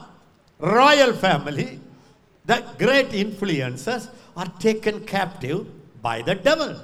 royal 0.60 1.14
family, 1.14 1.80
the 2.46 2.64
great 2.78 3.10
influencers 3.10 4.10
are 4.36 4.52
taken 4.60 5.06
captive 5.06 5.68
by 6.02 6.22
the 6.22 6.36
devil. 6.36 6.82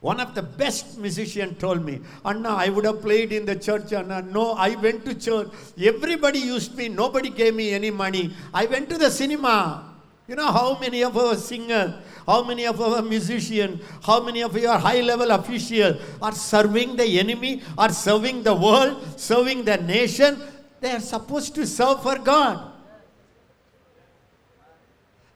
One 0.00 0.20
of 0.20 0.34
the 0.34 0.42
best 0.42 0.98
musicians 0.98 1.58
told 1.58 1.84
me, 1.84 2.00
Anna, 2.24 2.50
I 2.50 2.68
would 2.68 2.84
have 2.84 3.02
played 3.02 3.32
in 3.32 3.44
the 3.44 3.56
church, 3.56 3.92
Anna. 3.92 4.22
No, 4.22 4.52
I 4.52 4.76
went 4.76 5.04
to 5.06 5.14
church. 5.14 5.48
Everybody 5.80 6.38
used 6.38 6.76
me. 6.76 6.88
Nobody 6.88 7.30
gave 7.30 7.54
me 7.54 7.72
any 7.72 7.90
money. 7.90 8.32
I 8.54 8.66
went 8.66 8.88
to 8.90 8.98
the 8.98 9.10
cinema. 9.10 9.95
You 10.28 10.34
know 10.34 10.50
how 10.50 10.78
many 10.78 11.04
of 11.04 11.16
our 11.16 11.36
singers, 11.36 11.94
how 12.26 12.42
many 12.42 12.66
of 12.66 12.80
our 12.80 13.00
musicians, 13.00 13.80
how 14.02 14.20
many 14.22 14.42
of 14.42 14.56
your 14.56 14.76
high 14.76 15.00
level 15.00 15.30
officials 15.30 16.02
are 16.20 16.32
serving 16.32 16.96
the 16.96 17.20
enemy, 17.20 17.62
are 17.78 17.92
serving 17.92 18.42
the 18.42 18.54
world, 18.54 19.18
serving 19.18 19.64
the 19.64 19.76
nation? 19.76 20.40
They 20.80 20.90
are 20.90 21.00
supposed 21.00 21.54
to 21.54 21.66
serve 21.66 22.02
for 22.02 22.18
God. 22.18 22.72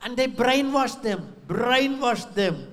And 0.03 0.17
they 0.17 0.27
brainwash 0.27 1.01
them, 1.03 1.35
brainwash 1.47 2.35
them. 2.35 2.70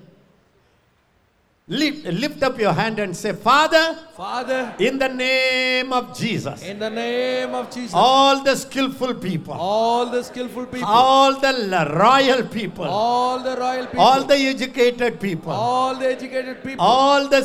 Lift, 1.70 2.06
lift 2.06 2.44
up 2.44 2.58
your 2.58 2.72
hand 2.72 2.98
and 2.98 3.14
say, 3.14 3.34
Father, 3.34 3.98
Father, 4.16 4.74
in 4.80 4.98
the 4.98 5.10
name 5.10 5.92
of 5.92 6.18
Jesus, 6.18 6.64
in 6.64 6.80
the 6.80 6.90
name 6.90 7.54
of 7.54 7.70
Jesus, 7.70 7.94
all 7.94 8.42
the 8.42 8.56
skillful 8.56 9.14
people, 9.16 9.54
all 9.54 10.06
the 10.10 10.24
skillful 10.24 10.66
people, 10.66 10.88
all 10.88 11.38
the 11.42 11.94
royal 11.94 12.44
people, 12.48 12.86
all 12.86 13.44
the 13.44 13.58
royal 13.58 13.86
people, 13.86 14.00
all 14.00 14.24
the 14.24 14.36
educated 14.36 15.20
people, 15.20 15.52
all 15.52 15.94
the 15.96 16.08
educated 16.08 16.64
people, 16.64 16.86
all 16.86 17.28
the 17.28 17.42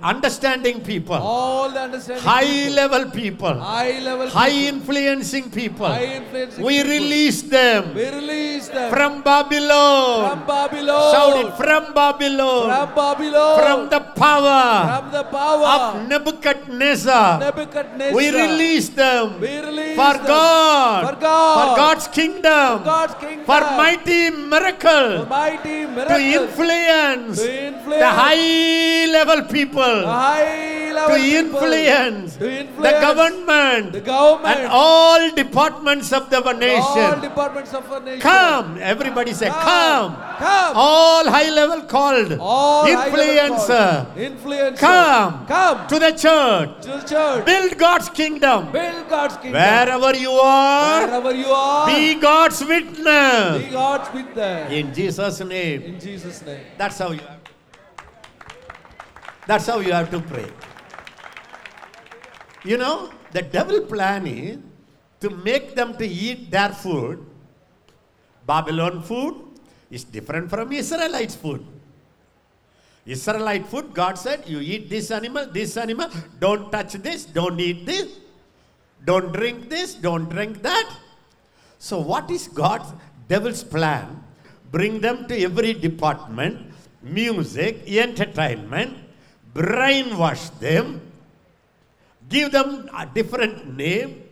uh, 0.00 0.06
understanding 0.06 0.80
people, 0.80 1.16
all 1.16 1.68
the 1.68 1.80
understanding 1.80 2.24
high 2.24 2.44
people, 2.46 2.74
level 2.74 3.10
people, 3.10 3.54
high 3.58 3.98
level 3.98 4.28
high 4.28 4.50
people, 4.50 4.68
influencing 4.76 5.50
people, 5.50 5.86
high 5.86 6.04
influencing 6.04 6.64
we 6.64 6.76
people. 6.76 6.90
release 6.92 7.42
them 7.42 7.92
we 7.92 8.08
release 8.08 8.68
them 8.68 8.90
from 8.90 9.20
Babylon. 9.22 10.30
from 10.30 10.46
Babylon, 10.46 11.12
Shout 11.12 11.44
it 11.44 11.56
from 11.56 11.92
Babylon. 11.92 12.64
from 12.70 12.94
Babylon, 12.94 13.47
From 13.56 13.88
the 13.88 14.00
power 14.00 14.64
from 14.88 15.12
the 15.12 15.24
power 15.24 15.66
of 15.66 16.08
Nebuchadnezzar. 16.08 17.38
Nebuchadnezzar. 17.40 18.14
We 18.16 18.30
release 18.30 18.88
them 18.90 19.40
We 19.40 19.58
release 19.60 19.96
for 19.96 20.14
them 20.14 20.26
God, 20.26 21.08
for 21.08 21.20
God, 21.20 21.54
for 21.56 21.76
God's 21.76 22.08
kingdom, 22.08 22.84
God's 22.84 23.14
kingdom, 23.14 23.44
for 23.46 23.60
mighty 23.60 24.30
miracle, 24.30 25.26
mighty 25.26 25.86
to 25.86 25.88
miracles, 25.88 26.20
influence 26.20 27.42
to 27.42 27.66
influence 27.66 28.00
the 28.00 28.10
high 28.22 29.06
level 29.12 29.42
people, 29.56 30.00
the 30.02 30.06
high 30.06 30.87
to 31.06 31.12
level 31.12 31.16
people, 31.16 31.72
influence 31.72 32.36
the 32.36 32.92
government 33.06 33.92
the 33.92 34.00
government, 34.00 34.58
and 34.58 34.68
all 34.70 35.30
departments 35.32 36.12
of 36.12 36.28
the 36.30 36.42
all 36.42 36.54
nation. 36.54 37.20
departments 37.20 37.74
of 37.74 37.90
our 37.92 38.00
nation. 38.00 38.20
Come, 38.20 38.78
everybody 38.80 39.32
say, 39.32 39.48
come. 39.48 40.14
come, 40.38 40.72
All 40.76 41.24
high 41.28 41.50
level 41.50 41.82
called 41.82 42.36
all 42.40 42.86
influencer. 42.86 44.04
called 44.04 44.16
influencer, 44.16 44.78
Come. 44.78 45.46
come 45.46 45.86
to 45.88 45.98
the 45.98 46.12
church. 46.12 46.82
to 46.82 46.88
the 46.88 47.04
church, 47.08 47.44
Build 47.46 47.78
God's 47.78 48.08
kingdom. 48.10 48.70
build 48.72 49.08
God's 49.08 49.36
kingdom, 49.36 49.52
Wherever 49.52 50.14
you 50.16 50.30
are, 50.32 51.06
wherever 51.06 51.34
you 51.34 51.46
are, 51.46 51.86
be 51.86 52.14
God's 52.20 52.64
witness. 52.64 53.64
be 53.64 53.70
God's 53.70 54.08
them. 54.34 54.72
In 54.72 54.94
Jesus' 54.94 55.40
name. 55.40 55.82
In 55.82 56.00
Jesus' 56.00 56.42
name. 56.44 56.60
That's 56.76 56.98
how 56.98 57.10
you. 57.12 57.20
That's 59.46 59.66
how 59.66 59.80
you 59.80 59.92
have 59.92 60.10
to 60.10 60.20
pray. 60.20 60.46
You 62.64 62.76
know, 62.76 63.10
the 63.32 63.42
devil 63.42 63.80
plan 63.80 64.26
is 64.26 64.58
to 65.20 65.30
make 65.30 65.74
them 65.74 65.96
to 65.96 66.06
eat 66.06 66.50
their 66.50 66.70
food. 66.70 67.24
Babylon 68.46 69.02
food 69.02 69.34
is 69.90 70.04
different 70.04 70.50
from 70.50 70.72
Israelite 70.72 71.32
food. 71.32 71.64
Israelite 73.06 73.66
food, 73.66 73.94
God 73.94 74.18
said, 74.18 74.44
you 74.46 74.60
eat 74.60 74.90
this 74.90 75.10
animal, 75.10 75.46
this 75.46 75.76
animal, 75.76 76.10
don't 76.38 76.70
touch 76.70 76.92
this, 76.92 77.24
don't 77.24 77.58
eat 77.58 77.86
this, 77.86 78.18
don't 79.04 79.32
drink 79.32 79.70
this, 79.70 79.94
don't 79.94 80.28
drink 80.28 80.62
that. 80.62 80.94
So, 81.78 82.00
what 82.00 82.30
is 82.30 82.48
God's 82.48 82.92
devil's 83.28 83.64
plan? 83.64 84.22
Bring 84.70 85.00
them 85.00 85.26
to 85.28 85.42
every 85.42 85.72
department, 85.72 86.70
music, 87.02 87.88
entertainment, 87.88 88.98
brainwash 89.54 90.58
them, 90.58 91.00
give 92.28 92.52
them 92.52 92.88
a 92.96 93.06
different 93.06 93.76
name, 93.76 94.24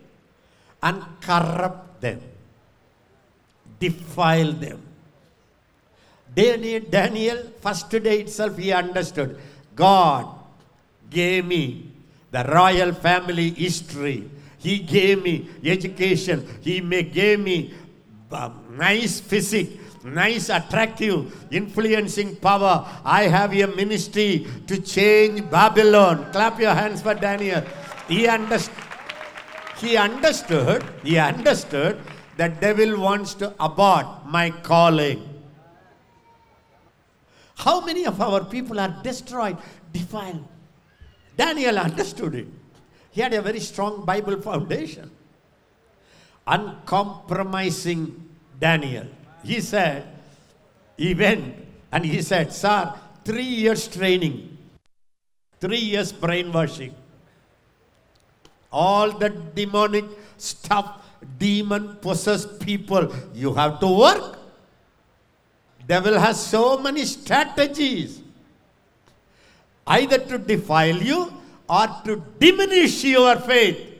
and 0.82 1.02
corrupt 1.20 2.00
them, 2.00 2.20
defile 3.78 4.52
them. 4.52 4.82
Daniel, 6.34 6.80
Daniel, 6.90 7.38
first 7.60 7.90
day 7.90 8.20
itself, 8.20 8.58
he 8.58 8.72
understood 8.72 9.38
God 9.74 10.28
gave 11.08 11.46
me 11.46 11.90
the 12.30 12.44
royal 12.44 12.92
family 12.92 13.50
history. 13.50 14.28
He 14.58 14.78
gave 14.80 15.22
me 15.22 15.48
education. 15.64 16.46
He 16.60 16.80
may 16.80 17.04
gave 17.04 17.40
me 17.40 17.72
um, 18.32 18.76
nice 18.76 19.20
physique, 19.20 19.80
nice, 20.04 20.48
attractive, 20.50 21.32
influencing 21.52 22.36
power. 22.36 22.86
I 23.04 23.24
have 23.24 23.52
a 23.52 23.66
ministry 23.66 24.46
to 24.66 24.80
change 24.80 25.48
Babylon. 25.50 26.30
Clap 26.32 26.60
your 26.60 26.74
hands 26.74 27.00
for 27.00 27.14
Daniel. 27.14 27.62
He 28.08 28.26
understood. 28.28 28.84
He 29.78 29.96
understood, 29.96 30.84
he 31.02 31.18
understood 31.18 32.00
that 32.38 32.60
devil 32.60 32.98
wants 32.98 33.34
to 33.34 33.52
abort 33.60 34.06
my 34.24 34.50
calling. 34.50 35.20
How 37.56 37.84
many 37.84 38.06
of 38.06 38.20
our 38.20 38.44
people 38.44 38.80
are 38.80 38.94
destroyed, 39.02 39.58
defiled? 39.92 40.44
Daniel 41.36 41.78
understood 41.78 42.34
it. 42.34 42.46
He 43.10 43.20
had 43.20 43.34
a 43.34 43.42
very 43.42 43.60
strong 43.60 44.04
Bible 44.04 44.40
foundation. 44.40 45.10
Uncompromising 46.46 48.28
Daniel. 48.58 49.06
He 49.44 49.60
said, 49.60 50.06
he 50.96 51.12
went 51.14 51.54
and 51.92 52.04
he 52.04 52.22
said, 52.22 52.52
Sir, 52.52 52.94
three 53.24 53.42
years 53.42 53.88
training, 53.88 54.56
three 55.60 55.78
years 55.78 56.12
brainwashing, 56.12 56.94
all 58.72 59.10
the 59.10 59.30
demonic 59.30 60.04
stuff, 60.36 61.02
demon 61.38 61.96
possessed 61.96 62.60
people, 62.60 63.12
you 63.34 63.54
have 63.54 63.80
to 63.80 63.86
work. 63.86 64.38
Devil 65.86 66.18
has 66.18 66.44
so 66.44 66.78
many 66.78 67.04
strategies 67.04 68.20
either 69.86 70.18
to 70.18 70.38
defile 70.38 70.96
you 70.96 71.32
or 71.68 71.86
to 72.04 72.22
diminish 72.38 73.04
your 73.04 73.36
faith. 73.36 73.95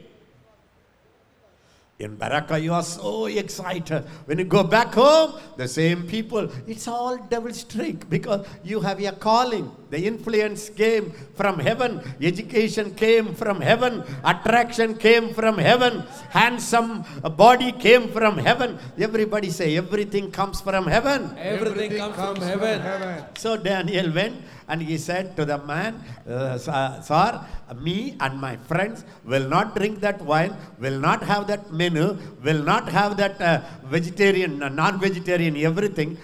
In 1.99 2.15
Baraka, 2.17 2.59
you 2.61 2.75
are 2.75 2.83
so 2.83 3.25
excited. 3.25 4.05
When 4.27 4.39
you 4.39 4.45
go 4.45 4.63
back 4.63 4.93
home, 4.93 5.41
the 5.57 5.67
same 5.67 6.07
people, 6.07 6.51
it's 6.67 6.87
all 6.87 7.17
devil's 7.17 7.65
trick 7.65 8.11
because 8.11 8.47
you 8.63 8.81
have 8.81 9.01
your 9.01 9.13
calling. 9.13 9.75
The 9.89 10.05
influence 10.05 10.69
came 10.69 11.13
from 11.37 11.59
heaven, 11.59 12.03
education 12.21 12.95
came 12.95 13.35
from 13.35 13.63
heaven, 13.63 14.05
attraction 14.25 14.99
came 14.99 15.33
from 15.33 15.57
heaven, 15.57 16.05
handsome 16.29 17.03
body 17.35 17.73
came 17.73 18.09
from 18.09 18.37
heaven. 18.37 18.79
Everybody 18.99 19.49
say, 19.49 19.79
everything 19.79 20.31
comes 20.31 20.61
from 20.61 20.87
heaven. 20.87 21.35
Everything 21.39 21.97
comes 21.97 22.17
from 22.17 22.37
heaven. 22.43 23.25
So 23.39 23.57
Daniel 23.57 24.13
went 24.13 24.37
and 24.69 24.83
he 24.83 24.99
said 24.99 25.37
to 25.37 25.45
the 25.45 25.59
man, 25.59 26.03
uh, 26.29 26.59
Sir, 26.59 27.47
me 27.81 28.17
and 28.21 28.41
my 28.41 28.57
friends 28.57 29.05
will 29.25 29.49
not 29.49 29.77
drink 29.77 30.01
that 30.01 30.21
wine, 30.23 30.57
will 30.79 30.99
not 30.99 31.23
have 31.23 31.47
that 31.47 31.73
menu, 31.73 32.19
will 32.43 32.63
not 32.63 32.89
have 32.89 33.17
that 33.17 33.41
uh, 33.41 33.63
vegetarian, 33.85 34.63
uh, 34.63 34.69
non 34.69 34.99
vegetarian, 34.99 35.57
everything. 35.57 36.19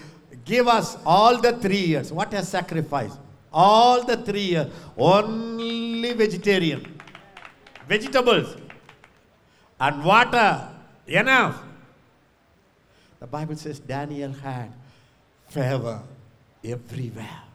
Give 0.45 0.67
us 0.67 0.97
all 1.05 1.39
the 1.39 1.53
three 1.53 1.85
years. 1.93 2.11
What 2.11 2.33
a 2.33 2.43
sacrifice. 2.43 3.13
All 3.51 4.03
the 4.03 4.17
three 4.17 4.41
years. 4.41 4.67
Only 4.97 6.11
vegetarian. 6.13 6.99
Vegetables. 7.87 8.57
And 9.79 10.03
water. 10.03 10.67
Enough. 11.07 11.61
The 13.21 13.27
Bible 13.27 13.55
says 13.55 13.79
Daniel 13.79 14.33
had 14.33 14.73
favor 15.47 16.01
everywhere. 16.63 17.52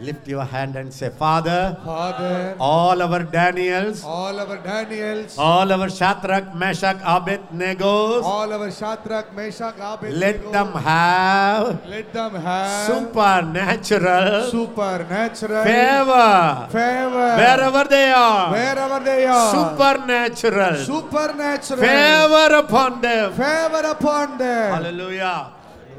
Lift 0.00 0.28
your 0.28 0.44
hand 0.44 0.76
and 0.76 0.94
say, 0.94 1.10
Father, 1.10 1.76
Father, 1.84 2.54
all 2.60 3.02
our 3.02 3.24
Daniels, 3.24 4.04
all 4.04 4.38
our 4.38 4.56
Daniels, 4.58 5.36
all 5.36 5.72
our 5.72 5.90
Shadrach, 5.90 6.54
Meshach, 6.54 6.98
Abednego, 7.04 8.22
all 8.22 8.52
our 8.52 8.70
Shadrach, 8.70 9.34
Meshach, 9.34 9.74
Abednego, 9.80 10.20
let 10.20 10.52
them 10.52 10.72
have 10.72 11.84
let 11.88 12.12
them 12.12 12.34
have 12.36 12.86
supernatural 12.86 14.44
supernatural 14.50 15.64
favor 15.64 16.68
favor 16.70 17.28
wherever 17.42 17.84
they 17.90 18.12
are. 18.12 18.52
wherever 18.52 19.00
they 19.04 19.26
are. 19.26 19.50
Supernatural 19.52 20.76
supernatural 20.76 21.80
favor 21.80 22.54
upon 22.54 23.00
them. 23.00 23.32
favor 23.32 23.82
upon 23.84 24.38
them. 24.38 24.74
Hallelujah. 24.74 25.57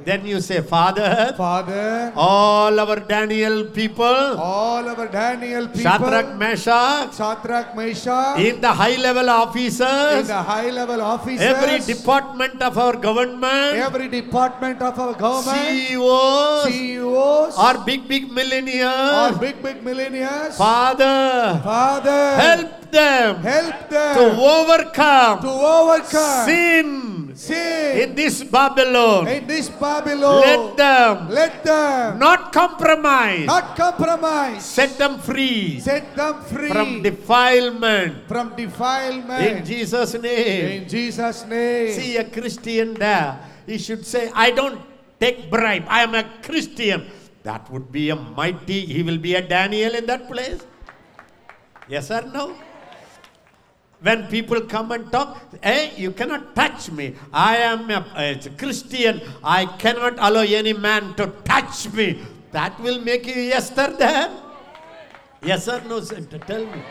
Then 0.10 0.26
you 0.26 0.41
say, 0.41 0.60
Father, 0.62 1.36
Father, 1.38 2.12
all 2.16 2.80
our 2.84 2.95
Daniel 2.99 3.66
people, 3.66 4.22
all 4.45 4.88
our 4.91 5.07
Daniel 5.07 5.68
people, 5.68 5.84
Shadrach, 5.84 6.36
Meshach, 6.36 7.14
Shadrach, 7.16 7.76
Meshach, 7.76 8.39
in 8.39 8.60
the 8.60 8.72
high 8.72 8.95
level 8.95 9.30
officers, 9.30 10.22
in 10.22 10.26
the 10.26 10.41
high 10.51 10.72
level 10.72 10.99
officers, 10.99 11.45
every 11.51 11.78
department 11.93 12.60
of 12.60 12.80
our 12.80 12.95
government, 12.95 13.78
every 13.89 14.07
department 14.07 14.82
of 14.82 14.97
our 14.97 15.14
government, 15.14 15.60
CEOs, 15.60 16.64
CEOs, 16.64 17.60
or 17.68 17.74
big, 17.86 18.07
big 18.07 18.24
or 18.24 18.34
millionaires, 18.34 19.38
big, 19.38 19.62
big 19.62 19.84
millionaires, 19.84 20.57
Father, 20.57 21.62
Father, 21.64 22.22
help 22.47 22.89
them 22.92 23.38
help 23.42 23.90
them 23.90 24.16
to 24.18 24.26
overcome 24.40 25.42
to 25.42 25.50
overcome 25.50 26.46
sin 26.46 26.88
sin 27.36 28.10
in 28.10 28.16
this 28.16 28.44
Babylon. 28.44 29.28
in 29.28 29.48
this 29.48 29.70
Babylon. 29.70 30.42
Let 30.42 30.78
them 30.78 31.14
Let 31.30 31.64
them 31.64 32.20
not 32.20 32.52
compromise. 32.52 33.46
not 33.48 33.76
compromise. 33.78 34.66
Set 34.66 34.98
them 34.98 35.20
free 35.20 35.80
Set 35.80 36.16
them 36.16 36.42
free 36.44 36.70
from 36.70 37.02
defilement. 37.02 38.28
from 38.28 38.56
defilement. 38.56 39.40
In 39.46 39.66
Jesus' 39.66 40.14
name. 40.20 40.84
In 40.84 40.90
Jesus' 40.90 41.46
name. 41.46 41.94
See 41.94 42.18
a 42.18 42.26
Christian 42.26 42.94
there. 42.96 43.40
He 43.66 43.78
should 43.78 44.06
say, 44.06 44.32
I 44.36 44.52
don't 44.52 44.82
take 45.20 45.50
bribe. 45.50 45.86
I 45.88 46.04
am 46.04 46.16
a 46.16 46.24
Christian. 46.44 47.06
That 47.44 47.70
would 47.72 47.92
be 47.92 48.10
a 48.10 48.16
mighty, 48.16 48.86
he 48.86 49.02
will 49.02 49.18
be 49.18 49.36
a 49.36 49.42
Daniel 49.42 49.96
in 49.96 50.06
that 50.08 50.28
place. 50.28 50.60
Yes 51.88 52.12
or 52.12 52.22
no? 52.24 52.56
When 54.02 54.28
people 54.28 54.62
come 54.62 54.91
and 54.93 55.12
talk, 55.12 55.38
hey, 55.62 55.91
you 55.97 56.12
cannot 56.12 56.56
touch 56.56 56.89
me. 56.89 57.16
I 57.34 57.58
am 57.58 57.89
a, 57.91 58.06
a 58.16 58.50
Christian. 58.58 59.22
I 59.43 59.66
cannot 59.66 60.14
allow 60.20 60.41
any 60.41 60.74
man 60.74 61.16
to 61.16 61.28
touch 61.43 61.91
me. 61.91 62.22
That 62.52 62.80
will 62.80 63.02
make 63.02 63.28
you 63.28 63.52
Esther 63.52 63.93
then. 63.97 64.32
Yes 65.43 65.68
or 65.68 65.82
no? 65.82 66.00
sir? 66.00 66.22
Tell 66.22 66.66
me. 66.66 66.82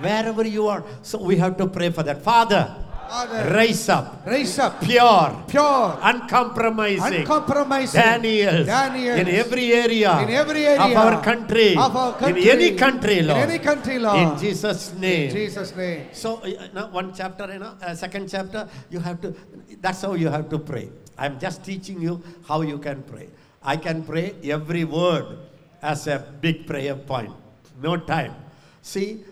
Wherever 0.00 0.46
you 0.46 0.68
are. 0.68 0.84
So 1.02 1.22
we 1.22 1.36
have 1.36 1.56
to 1.56 1.66
pray 1.66 1.90
for 1.90 2.02
that. 2.02 2.22
Father, 2.22 2.76
Raise 3.08 3.88
up 3.88 4.20
raise 4.26 4.58
up 4.58 4.82
pure, 4.82 5.44
pure, 5.48 5.98
uncompromising 6.02 7.24
uncompromising 7.24 8.00
Daniels, 8.00 8.66
Daniels 8.66 9.20
in 9.20 9.28
every 9.28 9.72
area, 9.72 10.20
in 10.20 10.30
every 10.30 10.66
area 10.66 10.84
of 10.84 10.96
our 10.96 11.22
country, 11.24 11.72
of 11.72 11.96
our 11.96 12.12
country, 12.18 12.42
in 12.42 12.48
any 12.48 12.76
country, 12.76 13.22
Lord. 13.22 13.38
In 13.38 13.50
any 13.50 13.58
country, 13.58 13.98
Lord. 13.98 14.18
In 14.18 14.38
Jesus' 14.38 14.92
name. 14.92 15.30
In 15.30 15.36
Jesus' 15.36 15.74
name. 15.74 16.08
So, 16.12 16.36
uh, 16.44 16.68
now 16.74 16.88
one 16.88 17.14
chapter, 17.14 17.50
you 17.50 17.58
know, 17.60 17.76
uh, 17.80 17.94
second 17.94 18.28
chapter, 18.28 18.68
you 18.90 19.00
have 19.00 19.20
to, 19.22 19.34
that's 19.80 20.02
how 20.02 20.12
you 20.12 20.28
have 20.28 20.50
to 20.50 20.58
pray. 20.58 20.90
I'm 21.16 21.38
just 21.40 21.64
teaching 21.64 22.02
you 22.02 22.22
how 22.46 22.60
you 22.60 22.78
can 22.78 23.02
pray. 23.02 23.28
I 23.62 23.76
can 23.76 24.04
pray 24.04 24.34
every 24.44 24.84
word 24.84 25.38
as 25.80 26.06
a 26.06 26.18
big 26.40 26.66
prayer 26.66 26.94
point. 26.94 27.32
No 27.80 27.96
time. 27.96 28.34
See, 28.82 29.24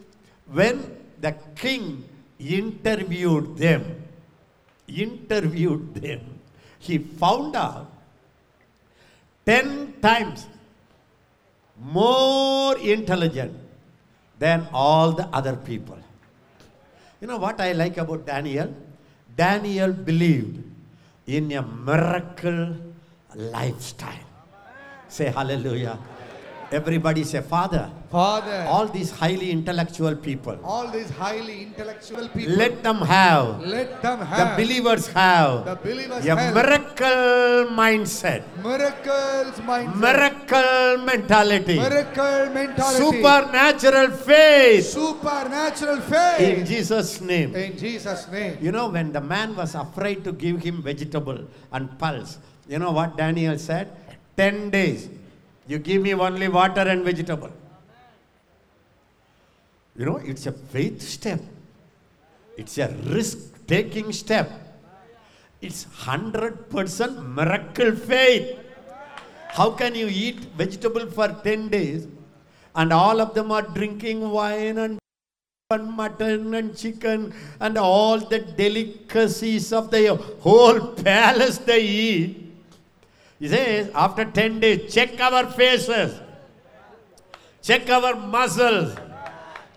when 0.50 0.96
the 1.20 1.36
king 1.54 2.04
interviewed 2.38 3.56
them, 3.56 4.02
interviewed 4.88 5.94
them, 5.94 6.20
he 6.78 6.98
found 6.98 7.56
out 7.56 7.90
10 9.44 9.94
times 10.00 10.46
more 11.80 12.76
intelligent 12.78 13.54
than 14.38 14.66
all 14.72 15.12
the 15.12 15.26
other 15.28 15.56
people. 15.56 15.98
You 17.20 17.26
know 17.26 17.38
what 17.38 17.60
I 17.60 17.72
like 17.72 17.96
about 17.96 18.26
Daniel? 18.26 18.74
Daniel 19.36 19.92
believed 19.92 20.62
in 21.26 21.52
a 21.52 21.62
miracle 21.62 22.76
lifestyle. 23.34 24.26
Say 25.08 25.26
hallelujah. 25.26 25.98
Everybody 26.72 27.22
say, 27.22 27.40
Father, 27.42 27.90
Father, 28.10 28.66
all 28.68 28.86
these 28.88 29.10
highly 29.10 29.50
intellectual 29.50 30.16
people, 30.16 30.58
all 30.64 30.88
these 30.90 31.10
highly 31.10 31.62
intellectual 31.62 32.28
people, 32.28 32.54
let 32.56 32.82
them 32.82 32.96
have, 32.96 33.60
let 33.60 34.02
them 34.02 34.18
have. 34.20 34.56
the 34.56 34.64
believers 34.64 35.06
have, 35.08 35.64
the 35.64 35.76
believers 35.76 36.26
a 36.26 36.34
have 36.36 36.54
miracle 36.54 37.70
mindset, 37.70 38.42
miracles 38.62 39.54
mindset, 39.62 39.96
miracle 39.96 41.04
mentality, 41.04 41.78
miracle 41.78 42.50
mentality, 42.52 42.98
supernatural 42.98 44.10
faith 44.10 44.86
supernatural 44.86 46.00
faith. 46.00 46.40
in. 46.58 46.66
Jesus' 46.66 47.20
name. 47.20 47.54
In 47.54 47.78
Jesus' 47.78 48.26
name. 48.30 48.58
You 48.60 48.72
know, 48.72 48.88
when 48.88 49.12
the 49.12 49.20
man 49.20 49.54
was 49.54 49.74
afraid 49.74 50.24
to 50.24 50.32
give 50.32 50.62
him 50.62 50.82
vegetable 50.82 51.46
and 51.72 51.98
pulse, 51.98 52.38
you 52.68 52.78
know 52.78 52.90
what 52.92 53.16
Daniel 53.16 53.58
said? 53.58 53.90
10 54.36 54.70
days. 54.70 55.08
You 55.66 55.78
give 55.78 56.02
me 56.02 56.14
only 56.14 56.48
water 56.48 56.82
and 56.82 57.04
vegetable. 57.04 57.50
You 59.96 60.04
know, 60.06 60.16
it's 60.18 60.46
a 60.46 60.52
faith 60.52 61.02
step. 61.02 61.40
It's 62.56 62.78
a 62.78 62.88
risk 63.04 63.38
taking 63.66 64.12
step. 64.12 64.50
It's 65.60 65.86
100% 65.86 67.34
miracle 67.34 67.96
faith. 67.96 68.58
How 69.48 69.70
can 69.70 69.94
you 69.94 70.06
eat 70.08 70.40
vegetable 70.56 71.10
for 71.10 71.28
10 71.28 71.68
days 71.68 72.06
and 72.74 72.92
all 72.92 73.20
of 73.20 73.34
them 73.34 73.50
are 73.50 73.62
drinking 73.62 74.30
wine 74.30 74.78
and 74.78 74.98
and 75.70 75.90
mutton 75.90 76.54
and 76.54 76.76
chicken 76.76 77.34
and 77.58 77.76
all 77.76 78.20
the 78.20 78.38
delicacies 78.38 79.72
of 79.72 79.90
the 79.90 80.14
whole 80.40 80.78
palace 80.94 81.58
they 81.58 81.82
eat. 81.82 82.45
He 83.38 83.48
says, 83.48 83.90
after 83.94 84.24
10 84.24 84.60
days, 84.60 84.94
check 84.94 85.20
our 85.20 85.46
faces, 85.50 86.20
check 87.62 87.88
our 87.90 88.14
muscles, 88.16 88.96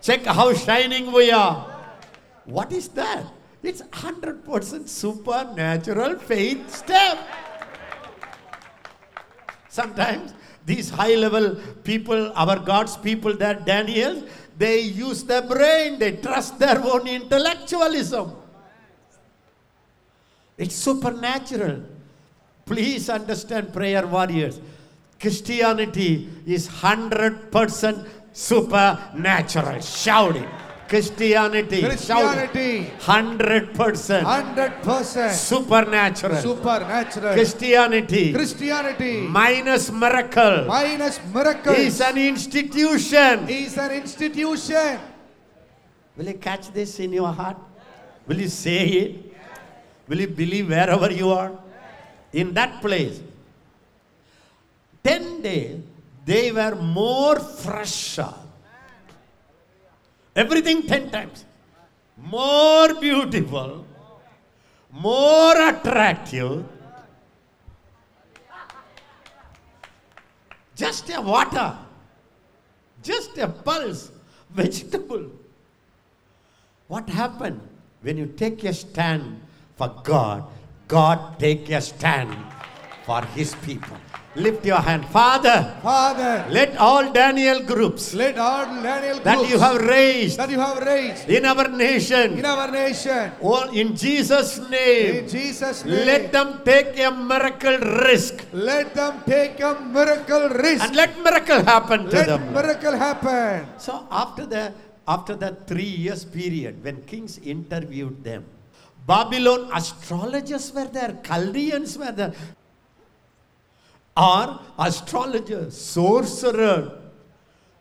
check 0.01 0.25
how 0.25 0.53
shining 0.53 1.11
we 1.11 1.31
are. 1.31 1.67
What 2.45 2.71
is 2.71 2.87
that? 2.89 3.25
It's 3.61 3.81
100% 3.81 4.87
supernatural 4.87 6.17
faith 6.19 6.73
step. 6.73 7.17
Sometimes 9.67 10.33
these 10.65 10.89
high 10.89 11.15
level 11.15 11.55
people, 11.83 12.31
our 12.35 12.59
God's 12.59 12.95
people, 12.95 13.35
they're 13.35 13.55
Daniel, 13.55 14.23
they 14.57 14.79
use 14.79 15.23
their 15.23 15.41
brain, 15.41 15.99
they 15.99 16.17
trust 16.17 16.59
their 16.59 16.81
own 16.81 17.07
intellectualism. 17.07 18.35
It's 20.57 20.75
supernatural. 20.75 21.83
Please 22.69 23.09
understand, 23.09 23.73
prayer 23.73 24.05
warriors. 24.05 24.61
Christianity 25.19 26.29
is 26.45 26.69
100% 26.69 28.07
supernatural. 28.31 29.81
Shout 29.81 30.35
it. 30.35 30.47
Christianity, 30.87 31.81
shout 31.97 32.37
it. 32.37 32.51
Christianity, 32.51 32.91
100% 32.99 34.23
100% 34.23 35.31
supernatural. 35.31 36.41
supernatural. 36.41 37.33
Christianity 37.33 38.33
Christianity 38.33 39.21
minus 39.21 39.91
miracle 39.91 40.65
minus 40.65 41.19
miracle. 41.31 41.73
is 41.73 42.01
an 42.01 42.17
institution. 42.17 43.47
is 43.49 43.77
an 43.77 43.91
institution. 43.91 44.99
Will 46.17 46.25
you 46.25 46.33
catch 46.33 46.73
this 46.73 46.99
in 46.99 47.13
your 47.13 47.31
heart? 47.33 47.57
Will 48.25 48.39
you 48.41 48.49
say 48.49 48.85
it? 48.85 49.33
Will 50.07 50.21
you 50.21 50.27
believe 50.27 50.69
wherever 50.69 51.11
you 51.11 51.29
are? 51.29 51.51
In 52.33 52.53
that 52.53 52.81
place. 52.81 53.21
10 55.03 55.41
days, 55.41 55.81
they 56.25 56.51
were 56.51 56.75
more 56.75 57.39
fresher. 57.39 58.33
Everything 60.35 60.83
10 60.83 61.09
times. 61.09 61.45
More 62.17 62.93
beautiful, 62.95 63.85
more 64.91 65.55
attractive. 65.69 66.65
Just 70.75 71.09
a 71.09 71.21
water, 71.21 71.77
just 73.01 73.37
a 73.37 73.47
pulse, 73.47 74.11
vegetable. 74.49 75.31
What 76.87 77.09
happened 77.09 77.61
when 78.01 78.17
you 78.17 78.27
take 78.27 78.63
a 78.63 78.73
stand 78.73 79.41
for 79.75 79.89
God? 80.03 80.43
God 80.89 81.37
take 81.37 81.69
a 81.69 81.79
stand 81.85 82.33
for 83.05 83.21
his 83.37 83.53
people. 83.61 83.93
Lift 84.33 84.65
your 84.65 84.81
hand. 84.81 85.05
Father, 85.13 85.77
Father, 85.85 86.45
let 86.49 86.77
all 86.77 87.11
Daniel 87.13 87.61
groups 87.61 88.13
let 88.13 88.37
all 88.37 88.65
Daniel 88.81 89.17
that 89.21 89.37
groups 89.37 89.51
you 89.51 89.59
have 89.59 89.77
raised 89.81 90.37
that 90.37 90.49
you 90.49 90.59
have 90.61 90.77
raised 90.85 91.29
in 91.29 91.45
our 91.45 91.67
nation, 91.67 92.37
in 92.37 92.45
our 92.45 92.69
nation, 92.71 93.33
in 93.73 93.95
Jesus' 93.97 94.57
name, 94.69 95.25
in 95.25 95.27
Jesus' 95.29 95.83
name, 95.85 96.05
let 96.09 96.31
them 96.31 96.61
take 96.63 96.97
a 97.01 97.09
miracle 97.11 97.77
risk 98.05 98.45
let 98.53 98.93
them 98.93 99.21
take 99.25 99.59
a 99.61 99.73
miracle 99.81 100.49
risk. 100.61 100.85
and 100.85 100.95
let 100.95 101.13
miracle 101.21 101.61
happen 101.65 102.05
to 102.09 102.15
Let 102.15 102.27
them. 102.27 102.53
miracle 102.53 102.95
happen. 102.97 103.65
So 103.77 104.07
after 104.09 104.45
the 104.45 104.73
after 105.07 105.35
that 105.37 105.65
three 105.67 105.89
years 106.05 106.23
period, 106.25 106.83
when 106.83 107.01
kings 107.05 107.37
interviewed 107.39 108.23
them, 108.23 108.45
Babylon 109.09 109.71
astrologers 109.73 110.71
were 110.71 110.85
there, 110.85 111.19
Chaldeans 111.23 111.97
were 111.97 112.11
there, 112.11 112.33
or 114.15 114.59
astrologers, 114.77 115.75
sorcerer. 115.75 116.99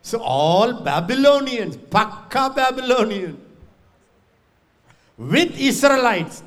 So 0.01 0.19
all 0.21 0.81
Babylonians, 0.81 1.77
Pakka 1.77 2.55
Babylonian, 2.55 3.39
with 5.19 5.59
Israelites, 5.59 6.41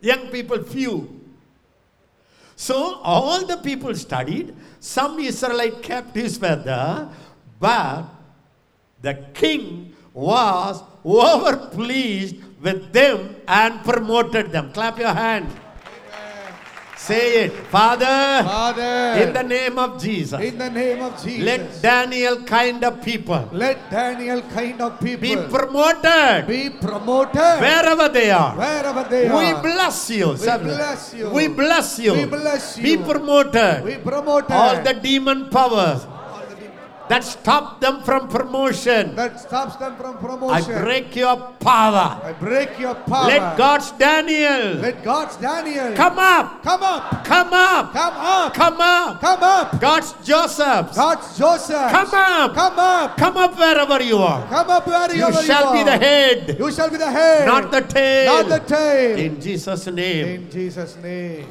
young 0.00 0.26
people 0.28 0.64
few. 0.64 1.20
So 2.56 2.96
all 3.04 3.46
the 3.46 3.58
people 3.58 3.94
studied. 3.94 4.56
Some 4.80 5.20
Israelite 5.20 5.82
captives 5.84 6.36
were 6.40 6.56
there, 6.56 7.08
but 7.60 8.06
the 9.00 9.14
king 9.34 9.94
was 10.12 10.82
overpleased 11.04 12.42
with 12.62 12.92
them 12.92 13.36
and 13.48 13.82
promoted 13.84 14.52
them. 14.52 14.72
Clap 14.72 14.98
your 14.98 15.12
hand. 15.12 15.48
Say 16.96 17.46
it, 17.46 17.52
Father, 17.66 18.06
Father, 18.46 19.18
in 19.20 19.32
the 19.32 19.42
name 19.42 19.76
of 19.76 20.00
Jesus. 20.00 20.40
in 20.40 20.56
the 20.56 20.70
name 20.70 21.02
of 21.02 21.20
Jesus, 21.20 21.44
Let 21.44 21.82
Daniel 21.82 22.44
kind 22.44 22.84
of 22.84 23.02
people 23.02 23.48
let 23.50 23.90
Daniel 23.90 24.40
kind 24.54 24.80
of 24.80 25.00
people 25.00 25.28
be 25.28 25.34
promoted 25.50 26.46
be 26.46 26.70
promoted 26.70 27.58
wherever 27.58 28.08
they 28.08 28.30
are. 28.30 28.54
wherever 28.54 29.02
they 29.10 29.24
We 29.28 29.50
are. 29.50 29.62
bless 29.62 30.10
you. 30.10 30.28
We 30.38 30.46
bless 30.62 31.12
you. 31.14 31.30
We 31.30 31.48
bless 31.48 31.98
you. 31.98 32.12
We 32.14 32.24
bless 32.26 32.78
you. 32.78 32.84
Be 32.84 33.02
promoted. 33.02 33.82
We 33.84 33.96
promoted 33.96 34.52
All 34.52 34.80
the 34.80 34.94
demon 34.94 35.50
powers 35.50 36.06
that 37.08 37.24
stop 37.24 37.80
them 37.80 38.02
from 38.02 38.28
promotion. 38.28 39.14
that 39.16 39.38
stops 39.40 39.76
them 39.76 39.96
from 39.96 40.16
promotion. 40.18 40.74
I 40.74 40.82
break 40.82 41.16
your 41.16 41.36
power. 41.60 42.20
I 42.22 42.32
break 42.38 42.78
your 42.78 42.94
power. 42.94 43.26
Let 43.26 43.56
God's 43.58 43.90
Daniel 43.92 44.74
Let 44.80 45.02
God's 45.04 45.36
Daniel 45.36 45.94
come 45.94 46.18
up. 46.18 46.62
come 46.62 46.82
up, 46.82 47.24
Come 47.24 47.52
up. 47.52 47.92
come 47.92 48.14
up, 48.16 48.54
Come 48.54 48.80
up. 48.80 49.20
come 49.20 49.42
up. 49.42 49.80
God's 49.80 50.12
Joseph. 50.24 50.94
God's 50.94 51.38
Joseph, 51.38 51.90
Come 51.90 52.10
up. 52.14 52.54
come 52.54 52.78
up, 52.78 53.16
Come 53.16 53.36
up 53.36 53.58
wherever 53.58 54.02
you 54.02 54.18
are. 54.18 54.46
come 54.48 54.70
up 54.70 54.86
where 54.86 55.14
You 55.14 55.24
are. 55.24 55.32
you 55.32 55.42
shall 55.42 55.72
be 55.72 55.82
the 55.82 55.98
head, 55.98 56.56
You 56.58 56.70
shall 56.72 56.90
be 56.90 56.96
the 56.96 57.10
head, 57.10 57.46
not 57.46 57.70
the 57.70 57.80
tail. 57.82 58.26
not 58.32 58.48
the 58.48 58.60
tail. 58.74 59.18
In 59.18 59.40
Jesus' 59.40 59.86
name. 59.88 60.26
In 60.28 60.50
Jesus' 60.50 60.96
name. 60.96 61.46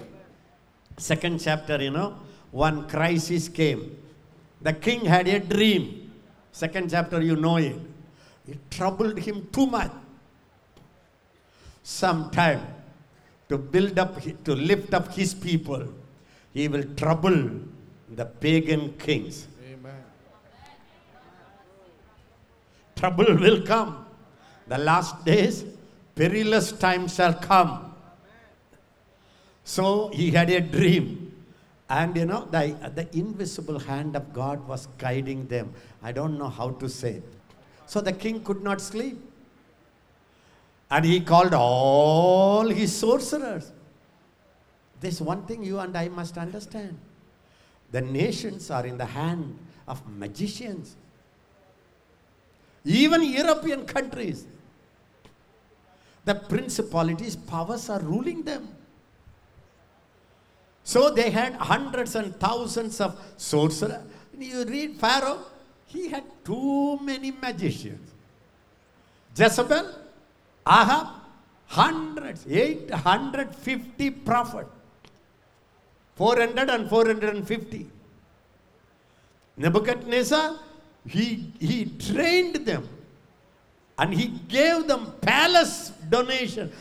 Second 0.98 1.40
chapter, 1.40 1.82
you 1.82 1.90
know, 1.92 2.16
one 2.52 2.88
crisis 2.88 3.50
came. 3.50 3.98
The 4.62 4.74
king 4.74 5.06
had 5.06 5.28
a 5.28 5.40
dream. 5.40 6.12
Second 6.52 6.92
chapter, 6.92 7.22
you 7.22 7.36
know 7.36 7.58
it. 7.58 7.76
It 8.48 8.60
troubled 8.70 9.18
him 9.18 9.48
too 9.52 9.66
much. 9.66 9.92
Sometime 11.84 12.62
to 13.50 13.58
build 13.58 13.98
up, 13.98 14.22
to 14.44 14.56
lift 14.56 14.94
up 14.94 15.14
his 15.14 15.34
people, 15.34 15.88
he 16.54 16.68
will 16.68 16.84
trouble 16.96 17.50
the 18.10 18.26
pagan 18.26 18.94
kings. 18.98 19.48
Amen. 19.72 20.04
Trouble 22.96 23.36
will 23.36 23.62
come. 23.62 24.06
The 24.68 24.78
last 24.78 25.26
days, 25.26 25.66
perilous 26.16 26.72
times 26.72 27.16
shall 27.16 27.34
come. 27.34 27.96
So 29.64 30.10
he 30.10 30.32
had 30.32 30.50
a 30.50 30.62
dream. 30.62 31.31
And 31.92 32.16
you 32.16 32.26
know, 32.26 32.48
the, 32.50 32.92
the 32.96 33.06
invisible 33.18 33.78
hand 33.78 34.16
of 34.16 34.32
God 34.32 34.66
was 34.66 34.88
guiding 34.98 35.48
them. 35.48 35.74
I 36.02 36.14
don't 36.14 36.38
know 36.38 36.48
how 36.48 36.70
to 36.70 36.88
say. 36.88 37.16
it. 37.16 37.24
So 37.86 38.00
the 38.00 38.14
king 38.14 38.46
could 38.46 38.64
not 38.64 38.80
sleep. 38.80 39.20
And 40.90 41.04
he 41.04 41.20
called 41.20 41.54
all 41.54 42.70
his 42.70 42.96
sorcerers. 42.96 43.74
There's 45.02 45.22
one 45.22 45.46
thing 45.46 45.64
you 45.64 45.80
and 45.80 45.98
I 45.98 46.08
must 46.08 46.38
understand 46.38 46.98
the 47.92 48.00
nations 48.00 48.72
are 48.72 48.86
in 48.86 48.98
the 48.98 49.06
hand 49.06 49.60
of 49.86 50.02
magicians. 50.18 50.96
Even 52.86 53.22
European 53.22 53.86
countries, 53.86 54.48
the 56.24 56.36
principalities, 56.36 57.36
powers 57.36 57.90
are 57.90 58.00
ruling 58.00 58.44
them. 58.44 58.70
So 60.84 61.12
they 61.12 61.30
had 61.30 61.54
hundreds 61.56 62.16
and 62.16 62.36
thousands 62.40 63.00
of 63.00 63.20
sorcerers. 63.38 64.04
You 64.38 64.66
read 64.66 65.00
Pharaoh, 65.00 65.46
he 65.86 66.10
had 66.10 66.24
too 66.44 66.98
many 67.00 67.32
magicians. 67.32 68.10
Jezebel, 69.38 69.94
Ahab, 70.68 71.08
hundreds, 71.68 72.46
850 72.48 74.10
prophets. 74.12 74.70
400 76.16 76.70
and 76.70 76.90
450. 76.90 77.88
Nebuchadnezzar, 79.58 80.60
he, 81.08 81.52
he 81.60 81.86
trained 81.86 82.56
them 82.66 82.88
and 83.98 84.14
he 84.14 84.28
gave 84.48 84.88
them 84.88 85.14
palace 85.22 85.90
donation, 86.10 86.72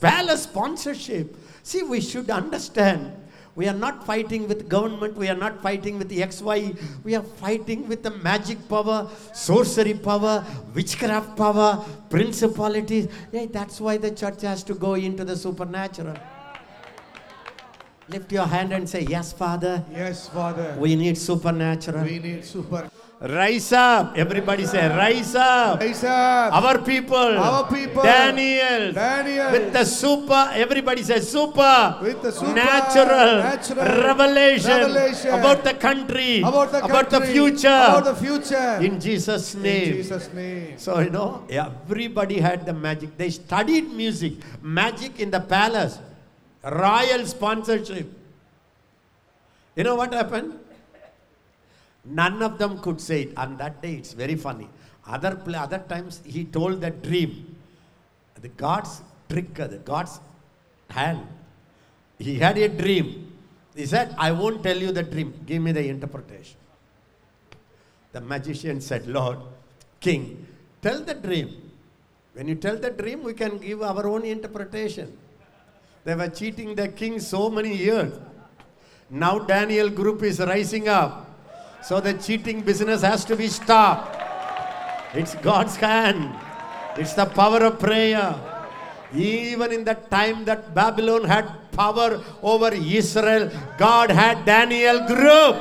palace 0.00 0.44
sponsorship. 0.44 1.36
See, 1.62 1.82
we 1.82 2.00
should 2.00 2.30
understand 2.30 3.12
We 3.56 3.68
are 3.68 3.74
not 3.74 4.04
fighting 4.04 4.48
with 4.48 4.68
government. 4.68 5.16
We 5.16 5.28
are 5.28 5.36
not 5.36 5.62
fighting 5.62 5.98
with 5.98 6.10
XY. 6.10 6.76
We 7.04 7.14
are 7.14 7.22
fighting 7.22 7.86
with 7.88 8.02
the 8.02 8.10
magic 8.10 8.68
power, 8.68 9.08
sorcery 9.32 9.94
power, 9.94 10.44
witchcraft 10.74 11.36
power, 11.36 11.84
principalities. 12.10 13.08
Yeah, 13.30 13.46
that's 13.50 13.80
why 13.80 13.96
the 13.98 14.10
church 14.10 14.42
has 14.42 14.64
to 14.64 14.74
go 14.74 14.94
into 14.94 15.24
the 15.24 15.36
supernatural. 15.36 16.16
Lift 18.08 18.32
your 18.32 18.46
hand 18.46 18.72
and 18.72 18.88
say, 18.88 19.02
Yes, 19.02 19.32
Father. 19.32 19.84
Yes, 19.90 20.28
Father. 20.28 20.76
We 20.78 20.96
need 20.96 21.16
supernatural. 21.16 22.04
We 22.04 22.18
need 22.18 22.44
super. 22.44 22.90
Rise 23.24 23.72
up. 23.72 24.12
Everybody 24.20 24.66
say, 24.66 24.84
Rise 24.86 25.34
up. 25.34 25.80
Raise 25.80 26.04
up. 26.04 26.52
Our 26.52 26.76
people. 26.84 27.16
Our 27.16 27.64
people. 27.72 28.02
Daniel. 28.02 28.92
Daniel. 28.92 29.50
With 29.50 29.72
the 29.72 29.84
super. 29.86 30.52
Everybody 30.52 31.02
says 31.02 31.30
super. 31.32 31.96
With 32.02 32.20
the 32.20 32.30
super 32.30 32.52
Natural. 32.52 33.40
natural 33.40 33.80
revelation. 34.04 34.76
revelation 34.76 35.32
About 35.32 35.64
the 35.64 35.72
country. 35.72 36.44
About 36.44 36.70
the 36.70 36.84
About 36.84 37.08
the 37.08 37.22
future. 37.22 37.80
About 37.88 38.04
the 38.04 38.14
future. 38.14 38.84
In 38.84 39.00
Jesus' 39.00 39.54
In. 39.54 40.04
Jesus' 40.04 40.28
name. 40.34 40.76
So, 40.76 41.00
you 41.00 41.08
know, 41.08 41.48
everybody 41.48 42.40
had 42.40 42.66
the 42.66 42.74
magic. 42.74 43.16
They 43.16 43.30
studied 43.30 43.88
music, 43.88 44.34
magic 44.60 45.18
in 45.18 45.30
the 45.30 45.40
palace, 45.40 45.96
royal 46.62 47.24
sponsorship. 47.24 48.04
You 49.76 49.84
know 49.84 49.96
what 49.96 50.12
happened? 50.12 50.60
None 52.04 52.42
of 52.42 52.58
them 52.58 52.80
could 52.80 53.00
say 53.00 53.22
it. 53.22 53.38
On 53.38 53.56
that 53.56 53.80
day, 53.80 53.94
it's 53.94 54.12
very 54.12 54.36
funny. 54.36 54.68
Other, 55.06 55.40
other 55.56 55.78
times, 55.88 56.20
he 56.24 56.44
told 56.44 56.80
the 56.80 56.90
dream. 56.90 57.56
The 58.40 58.48
God's 58.48 59.00
trick, 59.28 59.54
the 59.54 59.80
God's 59.84 60.20
hand. 60.90 61.26
He 62.18 62.38
had 62.38 62.58
a 62.58 62.68
dream. 62.68 63.32
He 63.74 63.86
said, 63.86 64.14
I 64.18 64.32
won't 64.32 64.62
tell 64.62 64.76
you 64.76 64.92
the 64.92 65.02
dream. 65.02 65.34
Give 65.46 65.62
me 65.62 65.72
the 65.72 65.86
interpretation. 65.88 66.56
The 68.12 68.20
magician 68.20 68.80
said, 68.80 69.06
Lord, 69.06 69.38
King, 70.00 70.46
tell 70.80 71.00
the 71.00 71.14
dream. 71.14 71.72
When 72.34 72.48
you 72.48 72.54
tell 72.56 72.76
the 72.76 72.90
dream, 72.90 73.22
we 73.22 73.32
can 73.32 73.58
give 73.58 73.82
our 73.82 74.06
own 74.06 74.24
interpretation. 74.24 75.16
They 76.04 76.14
were 76.14 76.28
cheating 76.28 76.74
the 76.74 76.88
king 76.88 77.18
so 77.18 77.48
many 77.48 77.74
years. 77.74 78.12
Now 79.08 79.38
Daniel 79.38 79.88
group 79.88 80.22
is 80.22 80.38
rising 80.38 80.88
up. 80.88 81.33
So 81.84 82.00
the 82.00 82.14
cheating 82.14 82.62
business 82.62 83.02
has 83.02 83.26
to 83.26 83.36
be 83.36 83.48
stopped. 83.48 84.16
It's 85.12 85.34
God's 85.36 85.76
hand. 85.76 86.34
It's 86.96 87.12
the 87.12 87.26
power 87.26 87.62
of 87.64 87.78
prayer. 87.78 88.34
Even 89.14 89.70
in 89.70 89.84
the 89.84 89.94
time 89.94 90.44
that 90.46 90.74
Babylon 90.74 91.24
had 91.24 91.70
power 91.72 92.24
over 92.42 92.72
Israel, 92.72 93.50
God 93.76 94.10
had 94.10 94.44
Daniel 94.46 95.06
group. 95.06 95.56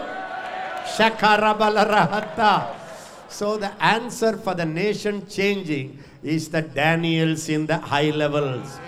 So 3.28 3.58
the 3.58 3.72
answer 3.84 4.38
for 4.38 4.56
the 4.56 4.66
nation 4.66 5.28
changing 5.28 6.00
is 6.24 6.48
the 6.50 6.62
Daniels 6.62 7.50
in 7.50 7.66
the 7.66 7.78
high 7.78 8.12
levels. 8.12 8.80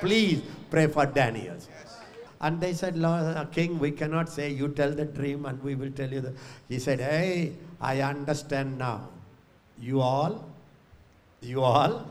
Please 0.00 0.42
pray 0.70 0.88
for 0.88 1.06
Daniels. 1.06 1.59
And 2.40 2.60
they 2.60 2.72
said, 2.72 3.02
uh, 3.04 3.44
King, 3.52 3.78
we 3.78 3.90
cannot 3.90 4.28
say, 4.28 4.50
you 4.50 4.68
tell 4.68 4.90
the 4.90 5.04
dream 5.04 5.44
and 5.44 5.62
we 5.62 5.74
will 5.74 5.90
tell 5.90 6.10
you 6.10 6.22
the. 6.22 6.32
He 6.68 6.78
said, 6.78 7.00
hey, 7.00 7.52
I 7.80 8.00
understand 8.00 8.78
now. 8.78 9.08
You 9.78 10.00
all, 10.00 10.44
you 11.42 11.62
all 11.62 12.06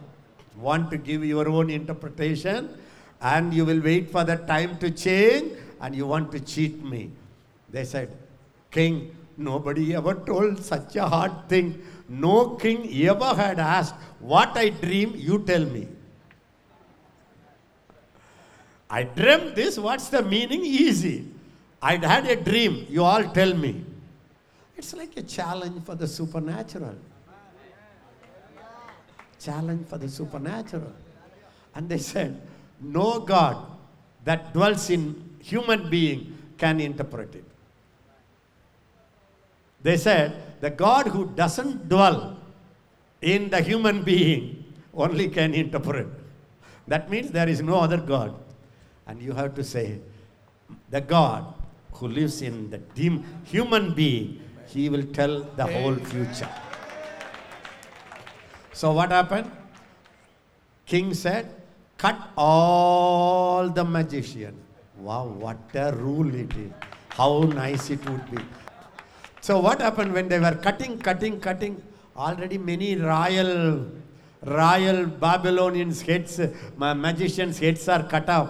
want 0.58 0.92
to 0.92 0.98
give 0.98 1.26
your 1.26 1.48
own 1.50 1.70
interpretation 1.70 2.78
and 3.22 3.54
you 3.54 3.66
will 3.66 3.82
wait 3.82 4.12
for 4.12 4.24
the 4.24 4.36
time 4.36 4.78
to 4.80 4.92
change 4.92 5.54
and 5.82 5.96
you 5.96 6.06
want 6.06 6.32
to 6.32 6.40
cheat 6.40 6.84
me. 6.84 7.12
They 7.72 7.86
said, 7.86 8.16
King, 8.72 9.16
nobody 9.38 9.96
ever 9.96 10.14
told 10.14 10.64
such 10.64 10.96
a 10.96 11.08
hard 11.08 11.50
thing. 11.50 11.82
No 12.08 12.50
king 12.52 12.90
ever 13.08 13.36
had 13.36 13.60
asked, 13.60 13.96
What 14.20 14.58
I 14.58 14.70
dream, 14.70 15.14
you 15.16 15.40
tell 15.40 15.66
me. 15.66 15.88
I 18.90 19.04
dreamt 19.04 19.56
this, 19.56 19.78
what's 19.78 20.10
the 20.10 20.24
meaning? 20.24 20.66
Easy. 20.66 21.28
I 21.82 21.96
had 21.98 22.26
a 22.26 22.36
dream, 22.36 22.88
you 22.90 23.04
all 23.04 23.24
tell 23.24 23.54
me. 23.54 23.86
It's 24.76 24.94
like 24.94 25.16
a 25.18 25.22
challenge 25.22 25.84
for 25.84 25.96
the 25.96 26.08
supernatural. 26.08 26.96
Challenge 29.40 29.88
for 29.88 29.98
the 29.98 30.10
supernatural. 30.10 30.92
And 31.76 31.88
they 31.88 31.98
said, 31.98 32.42
No 32.82 33.20
God 33.20 33.66
that 34.26 34.54
dwells 34.54 34.90
in 34.90 35.38
human 35.40 35.90
being 35.90 36.38
can 36.58 36.80
interpret 36.80 37.36
it. 37.36 37.46
They 39.82 39.98
said, 39.98 40.60
The 40.60 40.70
God 40.70 41.08
who 41.08 41.28
doesn't 41.28 41.88
dwell 41.88 42.38
in 43.22 43.50
the 43.50 43.62
human 43.62 44.04
being 44.04 44.64
only 44.94 45.30
can 45.30 45.54
interpret. 45.54 46.08
That 46.88 47.10
means 47.10 47.32
there 47.32 47.48
is 47.48 47.62
no 47.62 47.80
other 47.80 47.98
God. 47.98 48.34
And 49.10 49.20
you 49.24 49.34
have 49.34 49.55
to 49.55 49.64
say, 49.64 49.99
the 50.91 51.01
God 51.01 51.43
who 51.93 52.07
lives 52.07 52.43
in 52.43 52.70
the 52.70 52.78
dim 52.78 53.24
human 53.43 53.95
being, 53.95 54.39
he 54.68 54.88
will 54.88 55.05
tell 55.18 55.41
the 55.60 55.66
whole 55.66 55.95
future. 55.95 56.49
So 58.72 58.91
what 58.91 59.10
happened? 59.12 59.49
King 60.86 61.16
said, 61.16 61.55
cut 61.97 62.20
all 62.38 63.70
the 63.70 63.84
magicians. 63.84 64.62
Wow, 64.99 65.26
what 65.26 65.57
a 65.74 65.91
rule 65.91 66.34
it 66.36 66.55
is. 66.55 66.72
How 67.10 67.41
nice 67.41 67.89
it 67.89 68.07
would 68.07 68.30
be. 68.30 68.43
So 69.41 69.60
what 69.60 69.82
happened 69.82 70.14
when 70.14 70.30
they 70.30 70.39
were 70.39 70.55
cutting, 70.55 70.99
cutting, 70.99 71.39
cutting? 71.39 71.82
Already 72.16 72.60
many 72.60 72.95
royal, 72.95 73.88
royal 74.43 75.07
Babylonians' 75.07 76.01
heads, 76.03 76.39
ma- 76.78 76.93
magicians' 76.93 77.57
heads 77.57 77.89
are 77.89 78.03
cut 78.03 78.30
off. 78.30 78.49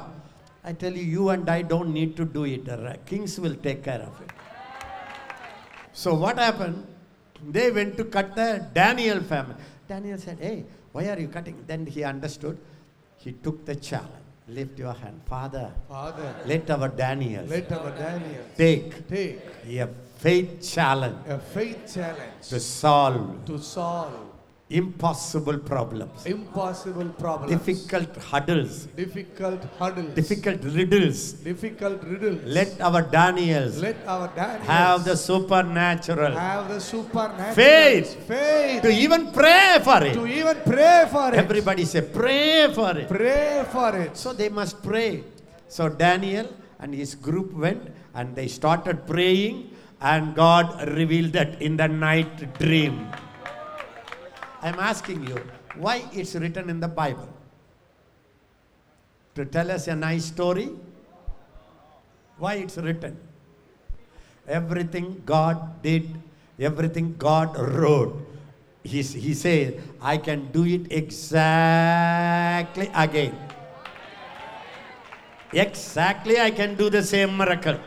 I 0.64 0.74
tell 0.74 0.94
you, 0.94 1.04
you 1.04 1.30
and 1.30 1.50
I 1.50 1.62
don't 1.62 1.94
need 1.94 2.16
to 2.18 2.26
do 2.26 2.46
it. 2.46 2.68
Kings 3.06 3.40
will 3.40 3.56
take 3.56 3.84
care 3.84 4.02
of 4.02 4.22
it. 4.22 4.32
So 5.94 6.14
what 6.14 6.38
happened? 6.38 6.86
They 7.48 7.72
went 7.72 7.98
to 7.98 8.06
cut 8.06 8.36
the 8.36 8.66
Daniel 8.74 9.22
family. 9.22 9.56
Daniel 9.88 10.18
said, 10.18 10.38
Hey, 10.40 10.66
why 10.92 11.08
are 11.10 11.20
you 11.20 11.28
cutting? 11.28 11.64
Then 11.66 11.86
he 11.86 12.04
understood. 12.04 12.58
He 13.18 13.32
took 13.32 13.66
the 13.66 13.76
challenge. 13.76 14.14
Lift 14.48 14.80
your 14.80 14.94
hand. 14.94 15.22
Father, 15.26 15.72
Father, 15.88 16.36
let 16.46 16.70
our 16.72 16.90
Daniel 16.90 17.46
let 17.46 17.72
our 17.72 17.92
Daniel 17.92 18.44
take 18.58 19.08
take 19.08 19.40
a 19.68 19.88
faith 20.18 20.68
challenge 20.68 21.18
a 21.28 21.38
faith 21.38 21.94
challenge 21.94 22.48
to 22.50 22.60
solve 22.60 23.46
to 23.46 23.60
solve 23.60 24.29
impossible 24.70 25.58
problems, 25.58 26.26
impossible 26.26 27.10
problems, 27.10 27.52
difficult 27.52 28.16
hurdles, 28.18 28.86
difficult 28.96 29.64
hurdles, 29.80 30.14
difficult 30.14 30.64
riddles. 30.64 31.34
difficult 31.34 32.04
riddles. 32.04 32.44
Let 32.46 32.80
our 32.80 33.02
Daniels 33.02 33.82
let 33.82 33.98
our 34.06 34.28
Daniel 34.36 34.66
have 34.66 35.06
the 35.06 35.18
supernatural 35.18 36.34
have 36.34 36.70
the 36.70 36.80
supernatural 36.80 37.56
Faith. 37.56 38.16
faith 38.28 38.82
to 38.84 38.90
even 38.92 39.32
pray 39.32 39.80
for 39.84 40.04
it 40.04 40.14
to 40.14 40.28
even 40.28 40.58
pray 40.66 41.08
for 41.10 41.30
it. 41.34 41.36
Everybody 41.36 41.86
say, 41.86 42.02
pray 42.02 42.72
for 42.74 42.98
it. 42.98 43.08
Pray 43.08 43.66
for 43.72 43.96
it. 43.96 44.18
So 44.18 44.34
they 44.34 44.50
must 44.50 44.82
pray. 44.84 45.24
So 45.68 45.90
Daniel 45.90 46.48
and 46.80 46.94
his 46.94 47.16
group 47.16 47.54
went 47.54 47.90
and 48.14 48.36
they 48.36 48.48
started 48.48 49.06
praying, 49.08 49.72
and 50.02 50.36
God 50.36 50.88
revealed 50.90 51.34
that 51.34 51.62
in 51.62 51.78
the 51.78 51.88
night 51.88 52.60
dream. 52.60 53.08
I'm 54.62 54.80
asking 54.80 55.28
you, 55.28 55.42
why 55.76 56.04
it's 56.12 56.36
written 56.36 56.70
in 56.70 56.80
the 56.80 56.88
Bible? 56.88 57.30
To 59.36 59.46
tell 59.46 59.72
us 59.72 59.88
a 59.88 59.96
nice 59.96 60.26
story? 60.26 60.70
Why 62.38 62.56
it's 62.56 62.78
written? 62.78 63.18
Everything 64.48 65.22
God 65.26 65.82
did, 65.82 66.10
everything 66.60 67.16
God 67.18 67.58
wrote. 67.58 68.26
He, 68.84 69.02
he 69.02 69.34
says, 69.34 69.76
I 70.02 70.18
can 70.18 70.52
do 70.52 70.66
it 70.66 70.92
exactly 70.92 72.90
again. 72.96 73.38
Exactly, 75.54 76.40
I 76.40 76.52
can 76.52 76.76
do 76.76 76.90
the 76.90 77.04
same 77.04 77.38
miracle. 77.38 77.80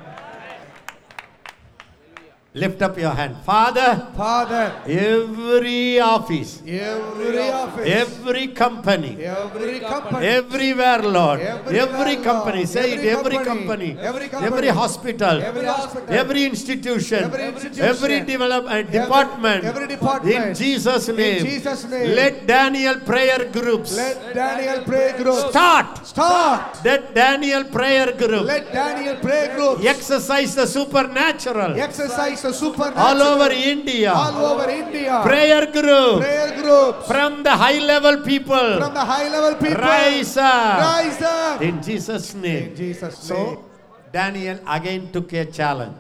Lift 2.55 2.83
up 2.83 2.99
your 2.99 3.13
hand. 3.13 3.35
Father, 3.47 4.09
Father, 4.15 4.75
every 4.85 5.99
office, 5.99 6.61
every 6.69 7.49
office, 7.49 7.89
every 7.89 8.49
company, 8.49 9.25
every 9.25 9.81
company, 9.81 10.27
everywhere, 10.27 10.99
Lord, 11.01 11.41
Everywhere, 11.41 11.89
every 11.89 12.17
company, 12.23 12.57
Lord. 12.59 12.69
say 12.69 12.93
it, 12.93 12.99
Every 12.99 13.09
every 13.09 13.37
company. 13.39 13.95
company, 13.95 13.97
Every 13.99 14.29
company. 14.29 14.53
every 14.53 14.69
hospital, 14.69 15.41
every 15.43 15.65
hospital, 15.65 16.15
every 16.15 16.45
institution, 16.45 17.25
Every 17.25 17.45
institution. 17.47 17.85
every 17.87 18.21
development 18.21 18.91
department, 18.93 19.65
every 19.65 19.87
department. 19.87 20.37
in 20.49 20.55
Jesus' 20.55 21.09
name. 21.09 21.39
in 21.39 21.47
Jesus' 21.47 21.85
name. 21.89 22.15
Let 22.15 22.47
Daniel 22.47 23.01
prayer 23.01 23.49
groups 23.51 23.97
let 23.97 24.35
Daniel 24.35 24.83
pray 24.85 25.15
group 25.17 25.49
start. 25.49 26.07
start. 26.07 26.85
Let 26.85 27.15
Daniel 27.15 27.65
prayer 27.65 28.13
group 28.13 28.45
Let 28.45 28.71
Daniel 28.75 29.17
pray 29.23 29.55
group 29.57 29.83
exercise 29.87 30.55
the 30.55 30.67
supernatural 30.67 31.81
exercise 31.81 32.42
supernatural 32.51 33.07
all 33.07 33.23
over 33.23 33.51
India. 33.53 34.11
all 34.13 34.45
over 34.47 34.69
India. 34.71 35.21
Prayer 35.23 35.67
group 35.71 36.21
Prayer 36.23 36.51
groups 36.61 37.07
from 37.07 37.43
the 37.43 37.55
high 37.55 37.79
level 37.79 38.17
people. 38.23 38.79
from 38.81 38.95
the 38.95 39.05
high 39.05 39.29
level 39.29 39.55
people. 39.61 39.83
Rise 39.83 40.37
up 40.37 40.81
Rise 40.81 41.23
up. 41.23 41.63
in 41.63 41.83
Jesus' 41.83 42.35
name. 42.35 42.71
In 42.71 42.77
Jesus' 42.77 43.31
name. 43.31 43.39
So 43.39 43.65
Daniel 44.13 44.59
again 44.67 45.13
took 45.13 45.33
a 45.33 45.45
challenge. 45.45 45.97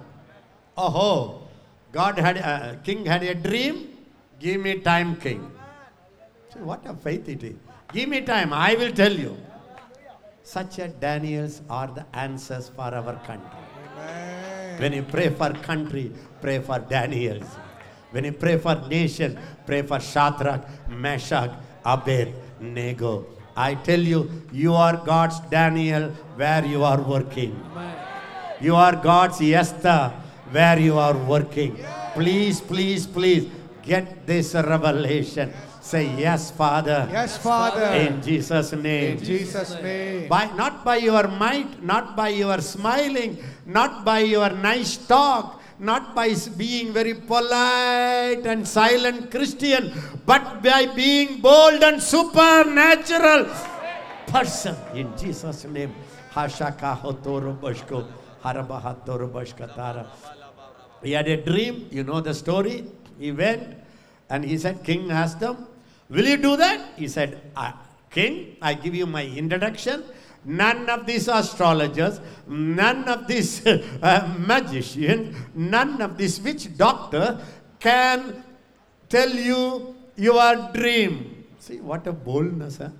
Oh, 0.76 1.42
God 1.92 2.18
had 2.18 2.38
uh, 2.38 2.74
king 2.82 3.04
had 3.04 3.22
a 3.22 3.34
dream. 3.34 3.88
Give 4.40 4.60
me 4.60 4.78
time, 4.80 5.14
king. 5.16 5.50
So 6.52 6.60
what 6.60 6.80
a 6.86 6.94
faith 6.94 7.28
it 7.28 7.42
is. 7.44 7.56
Give 7.92 8.08
me 8.08 8.22
time. 8.22 8.52
I 8.52 8.74
will 8.74 8.90
tell 8.92 9.12
you. 9.12 9.36
Such 10.42 10.78
a 10.80 10.88
Daniels 10.88 11.62
are 11.70 11.86
the 11.86 12.04
answers 12.12 12.68
for 12.68 12.82
our 13.00 13.14
country. 13.26 13.60
Amen. 13.96 14.80
When 14.80 14.92
you 14.92 15.02
pray 15.04 15.28
for 15.28 15.50
country, 15.52 16.10
pray 16.42 16.58
for 16.58 16.78
Daniels. 16.80 17.46
When 18.10 18.24
you 18.24 18.32
pray 18.32 18.58
for 18.58 18.74
nation, 18.88 19.38
pray 19.64 19.82
for 19.82 19.98
Shadrach, 20.00 20.66
Meshach, 20.90 21.50
Abed, 21.86 22.34
Nego. 22.60 23.26
I 23.56 23.74
tell 23.74 24.00
you, 24.00 24.30
you 24.52 24.74
are 24.74 24.96
God's 24.96 25.40
Daniel 25.48 26.10
where 26.36 26.64
you 26.64 26.82
are 26.84 27.00
working. 27.00 27.54
You 28.60 28.76
are 28.76 28.96
God's 28.96 29.40
Esther 29.40 30.12
where 30.50 30.78
you 30.78 30.98
are 30.98 31.16
working. 31.16 31.76
Please, 32.14 32.60
please, 32.60 33.06
please 33.06 33.48
get 33.82 34.26
this 34.26 34.54
revelation. 34.54 35.52
Say, 35.80 36.14
Yes, 36.16 36.50
Father. 36.50 37.08
Yes, 37.10 37.36
Father. 37.38 37.86
In 37.96 38.22
Jesus' 38.22 38.72
name. 38.72 39.18
In 39.18 39.24
Jesus' 39.24 39.74
name. 39.82 40.28
By, 40.28 40.46
not 40.54 40.84
by 40.84 40.96
your 40.96 41.26
might, 41.28 41.82
not 41.82 42.14
by 42.14 42.28
your 42.28 42.60
smiling, 42.60 43.42
not 43.66 44.04
by 44.04 44.20
your 44.20 44.50
nice 44.50 44.96
talk, 44.96 45.61
not 45.82 46.14
by 46.14 46.32
being 46.56 46.92
very 46.92 47.12
polite 47.12 48.46
and 48.46 48.66
silent 48.66 49.30
Christian, 49.32 49.92
but 50.24 50.62
by 50.62 50.86
being 50.86 51.40
bold 51.40 51.82
and 51.82 52.00
supernatural 52.00 53.50
person. 54.28 54.76
In 54.94 55.10
Jesus' 55.18 55.64
name. 55.64 55.92
He 61.02 61.12
had 61.12 61.28
a 61.28 61.36
dream, 61.44 61.88
you 61.90 62.04
know 62.04 62.20
the 62.20 62.32
story. 62.32 62.84
He 63.18 63.32
went 63.32 63.76
and 64.30 64.44
he 64.44 64.56
said, 64.56 64.82
King 64.84 65.10
asked 65.10 65.40
him, 65.40 65.66
Will 66.08 66.26
you 66.26 66.36
do 66.36 66.56
that? 66.56 66.92
He 66.96 67.08
said, 67.08 67.50
uh, 67.56 67.72
King, 68.10 68.56
I 68.62 68.74
give 68.74 68.94
you 68.94 69.06
my 69.06 69.24
introduction. 69.24 70.04
None 70.44 70.88
of 70.90 71.06
these 71.06 71.28
astrologers, 71.28 72.20
none 72.48 73.08
of 73.08 73.26
these 73.28 73.64
uh, 73.66 74.34
magicians, 74.38 75.36
none 75.54 76.02
of 76.02 76.18
this 76.18 76.40
witch 76.40 76.76
doctor 76.76 77.38
can 77.78 78.42
tell 79.08 79.30
you 79.30 79.94
your 80.16 80.70
dream. 80.72 81.44
See, 81.58 81.80
what 81.80 82.06
a 82.06 82.12
boldness, 82.12 82.78
huh? 82.78 82.90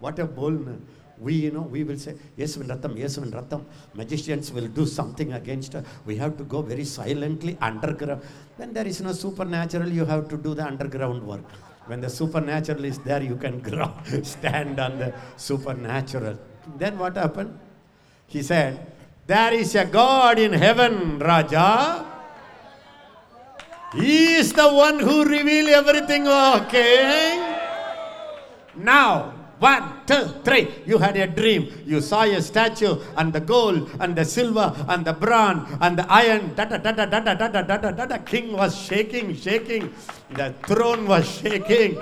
What 0.00 0.18
a 0.18 0.24
boldness. 0.24 0.80
We, 1.18 1.34
you 1.34 1.50
know, 1.52 1.60
we 1.60 1.84
will 1.84 1.98
say, 1.98 2.16
yes, 2.36 2.56
Ratham, 2.56 2.98
yes, 2.98 3.16
Ratham. 3.16 3.64
Magicians 3.94 4.50
will 4.50 4.66
do 4.66 4.86
something 4.86 5.32
against 5.34 5.74
us. 5.74 5.86
We 6.04 6.16
have 6.16 6.36
to 6.38 6.44
go 6.44 6.62
very 6.62 6.84
silently 6.84 7.56
underground. 7.60 8.22
When 8.56 8.72
there 8.72 8.86
is 8.86 9.00
no 9.00 9.12
supernatural, 9.12 9.88
you 9.88 10.04
have 10.04 10.28
to 10.30 10.36
do 10.36 10.54
the 10.54 10.66
underground 10.66 11.24
work. 11.24 11.42
When 11.86 12.00
the 12.00 12.10
supernatural 12.10 12.84
is 12.84 12.98
there, 12.98 13.22
you 13.22 13.36
can 13.36 13.60
grow, 13.68 13.92
stand 14.22 14.80
on 14.80 14.98
the 14.98 15.14
supernatural. 15.36 16.38
Then 16.76 16.98
what 16.98 17.16
happened? 17.16 17.58
He 18.26 18.42
said, 18.42 18.92
There 19.26 19.52
is 19.52 19.74
a 19.74 19.84
God 19.84 20.38
in 20.38 20.52
heaven, 20.52 21.18
Raja. 21.18 22.06
He 23.94 24.34
is 24.36 24.52
the 24.52 24.68
one 24.72 24.98
who 24.98 25.24
reveal 25.24 25.68
everything, 25.68 26.26
okay? 26.26 27.58
Now, 28.74 29.34
one, 29.62 30.02
two, 30.06 30.26
three. 30.42 30.74
You 30.84 30.98
had 30.98 31.16
a 31.16 31.28
dream. 31.28 31.70
You 31.86 32.00
saw 32.00 32.22
a 32.22 32.42
statue 32.42 32.98
and 33.16 33.32
the 33.32 33.40
gold 33.40 33.88
and 34.00 34.16
the 34.16 34.24
silver 34.24 34.74
and 34.88 35.04
the 35.04 35.12
bronze 35.12 35.68
and 35.80 35.96
the 35.96 36.06
iron. 36.10 36.52
Da 36.56 36.64
da 36.64 36.78
da 36.78 36.90
da 36.90 37.06
da 37.06 37.20
da 37.22 37.34
da 37.34 37.62
da 37.62 37.90
da 37.92 38.06
da. 38.06 38.18
King 38.18 38.52
was 38.52 38.76
shaking, 38.76 39.36
shaking. 39.36 39.94
The 40.30 40.52
throne 40.66 41.06
was 41.06 41.30
shaking. 41.30 41.98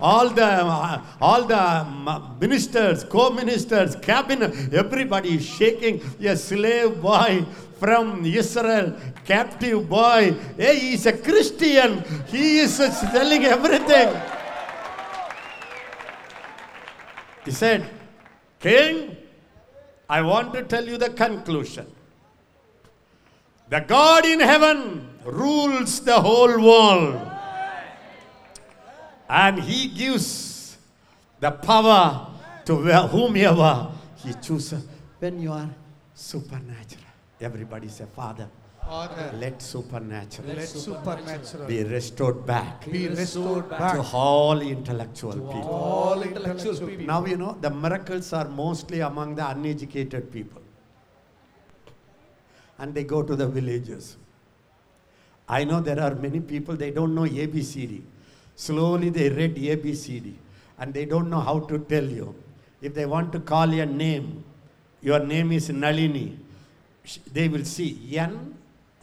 all 0.00 0.30
the 0.30 0.46
uh, 0.46 1.04
all 1.20 1.44
the 1.44 1.60
um, 1.60 2.36
ministers, 2.40 3.04
co-ministers, 3.04 3.96
cabinet, 3.96 4.72
everybody 4.72 5.36
is 5.36 5.44
shaking. 5.44 6.00
A 6.24 6.36
slave 6.36 7.02
boy 7.02 7.44
from 7.78 8.24
Israel, 8.24 8.96
captive 9.26 9.88
boy. 9.88 10.34
Hey, 10.56 10.78
he's 10.78 11.04
a 11.04 11.12
Christian. 11.12 12.02
He 12.28 12.60
is 12.60 12.80
uh, 12.80 12.88
telling 13.12 13.44
everything. 13.44 14.08
He 17.46 17.52
said, 17.52 17.88
King, 18.58 19.16
I 20.10 20.20
want 20.20 20.52
to 20.54 20.64
tell 20.64 20.84
you 20.84 20.98
the 20.98 21.10
conclusion. 21.10 21.86
The 23.68 23.80
God 23.80 24.26
in 24.26 24.40
heaven 24.40 25.08
rules 25.24 26.00
the 26.00 26.20
whole 26.20 26.60
world. 26.60 27.30
And 29.28 29.60
he 29.60 29.88
gives 29.88 30.76
the 31.38 31.52
power 31.52 32.28
to 32.64 32.82
wh- 32.82 33.10
whomever 33.10 33.92
he 34.16 34.34
chooses. 34.34 34.84
When 35.20 35.40
you 35.40 35.52
are 35.52 35.70
supernatural, 36.14 37.04
everybody 37.40 37.88
say, 37.88 38.06
Father, 38.14 38.48
let 38.88 39.60
supernatural 39.60 40.48
let 40.54 40.68
supernatural 40.68 41.66
be 41.66 41.82
restored 41.82 42.46
back 42.46 42.84
be 42.90 43.08
restored 43.08 43.68
to 43.68 44.04
all 44.12 44.60
intellectual 44.60 45.32
people. 45.32 45.62
all 45.62 46.22
intellectual 46.22 46.86
people. 46.86 47.06
Now 47.06 47.24
you 47.24 47.36
know 47.36 47.56
the 47.60 47.70
miracles 47.70 48.32
are 48.32 48.48
mostly 48.48 49.00
among 49.00 49.34
the 49.34 49.48
uneducated 49.48 50.30
people. 50.32 50.62
And 52.78 52.94
they 52.94 53.04
go 53.04 53.22
to 53.22 53.34
the 53.34 53.48
villages. 53.48 54.16
I 55.48 55.64
know 55.64 55.80
there 55.80 56.00
are 56.00 56.14
many 56.14 56.40
people 56.40 56.76
they 56.76 56.90
don't 56.90 57.14
know 57.14 57.22
ABCD. 57.22 58.02
Slowly 58.54 59.10
they 59.10 59.30
read 59.30 59.56
ABCD 59.56 60.34
and 60.78 60.94
they 60.94 61.06
don't 61.06 61.28
know 61.28 61.40
how 61.40 61.60
to 61.60 61.78
tell 61.78 62.04
you. 62.04 62.34
If 62.82 62.94
they 62.94 63.06
want 63.06 63.32
to 63.32 63.40
call 63.40 63.72
your 63.72 63.86
name, 63.86 64.44
your 65.02 65.18
name 65.18 65.52
is 65.52 65.70
Nalini. 65.70 66.38
They 67.32 67.48
will 67.48 67.64
see 67.64 68.16
N 68.16 68.55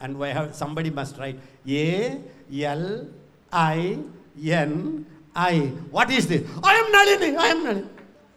and 0.04 0.18
we 0.18 0.28
have 0.28 0.54
somebody 0.54 0.90
must 0.90 1.16
write 1.16 1.38
A 1.66 2.20
L 2.62 3.08
I 3.50 3.98
N 4.46 5.06
I. 5.34 5.58
What 5.90 6.10
is 6.10 6.26
this? 6.26 6.42
I 6.62 6.74
am 6.74 6.92
Nalini. 6.92 7.36
I 7.36 7.46
am 7.46 7.64
Nalini. 7.64 7.88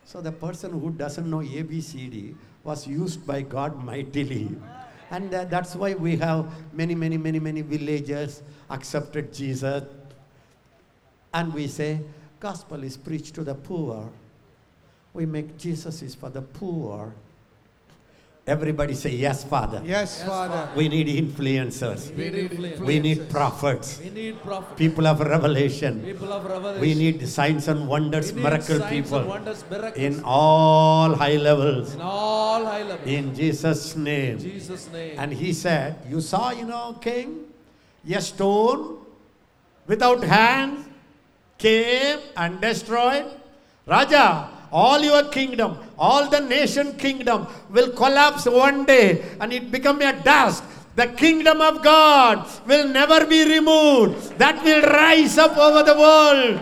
So 0.06 0.22
the 0.22 0.32
person 0.32 0.72
who 0.80 0.92
doesn't 0.92 1.30
know 1.30 1.40
ABCD 1.40 2.36
was 2.64 2.88
used 2.88 3.28
by 3.28 3.42
God 3.42 3.84
mightily. 3.84 4.50
And 5.12 5.34
uh, 5.34 5.44
that's 5.46 5.76
why 5.76 5.94
we 5.94 6.16
have 6.18 6.48
many, 6.74 6.96
many, 6.96 7.18
many, 7.18 7.40
many 7.40 7.62
villagers 7.62 8.42
accepted 8.70 9.34
Jesus. 9.34 9.84
And 11.34 11.54
we 11.54 11.68
say, 11.68 12.00
gospel 12.40 12.84
is 12.84 12.96
preached 12.96 13.36
to 13.36 13.44
the 13.44 13.56
poor. 13.56 14.10
We 15.14 15.26
make 15.26 15.58
Jesus 15.58 16.02
is 16.02 16.16
for 16.16 16.30
the 16.30 16.42
poor. 16.42 17.14
Everybody 18.48 18.94
say, 18.94 19.10
yes, 19.10 19.44
Father. 19.44 19.82
Yes, 19.84 20.24
Father. 20.24 20.70
We 20.74 20.88
need 20.88 21.08
influencers. 21.08 22.16
We 22.16 22.30
need 22.30 22.52
influence. 22.52 22.80
We 22.80 23.00
need 23.02 23.30
prophets. 23.30 24.00
We 24.02 24.10
need 24.10 24.42
prophets. 24.42 24.78
People 24.78 25.06
of 25.06 25.20
revelation. 25.20 26.02
People 26.02 26.32
of 26.32 26.46
revelation. 26.46 26.80
We 26.80 26.96
need 26.96 27.28
signs 27.28 27.68
and 27.68 27.90
wonders, 27.90 28.32
We 28.32 28.42
miracle 28.42 28.80
people. 28.88 29.26
Wonders, 29.26 29.66
miracles. 29.70 29.98
In 29.98 30.24
all 30.24 31.14
high 31.14 31.36
levels. 31.36 31.94
In 31.94 32.00
all 32.00 32.64
high 32.64 32.84
levels. 32.84 33.06
In 33.06 33.36
Jesus' 33.36 33.98
name. 33.98 34.40
Jesus' 34.40 34.90
name. 34.94 35.20
And 35.20 35.34
he 35.34 35.52
said, 35.52 35.98
You 36.10 36.22
saw, 36.22 36.52
you 36.52 36.64
know, 36.64 36.94
king, 37.02 37.52
a 38.10 38.22
stone 38.22 39.00
without 39.88 40.24
hands 40.24 40.88
came 41.58 42.20
and 42.38 42.62
destroyed. 42.62 43.26
Raja, 43.86 44.57
all 44.72 45.02
your 45.02 45.24
kingdom, 45.30 45.78
all 45.98 46.30
the 46.30 46.40
nation 46.40 46.94
kingdom 46.98 47.48
will 47.70 47.90
collapse 47.92 48.46
one 48.46 48.86
day 48.86 49.24
and 49.40 49.54
it 49.54 49.72
become 49.72 50.02
a 50.02 50.14
dust. 50.24 50.64
The 50.96 51.08
kingdom 51.08 51.62
of 51.62 51.84
God 51.84 52.48
will 52.66 52.88
never 52.88 53.26
be 53.26 53.46
removed. 53.46 54.38
That 54.40 54.64
will 54.64 54.82
rise 54.82 55.38
up 55.38 55.56
over 55.56 55.84
the 55.84 55.98
world. 55.98 56.62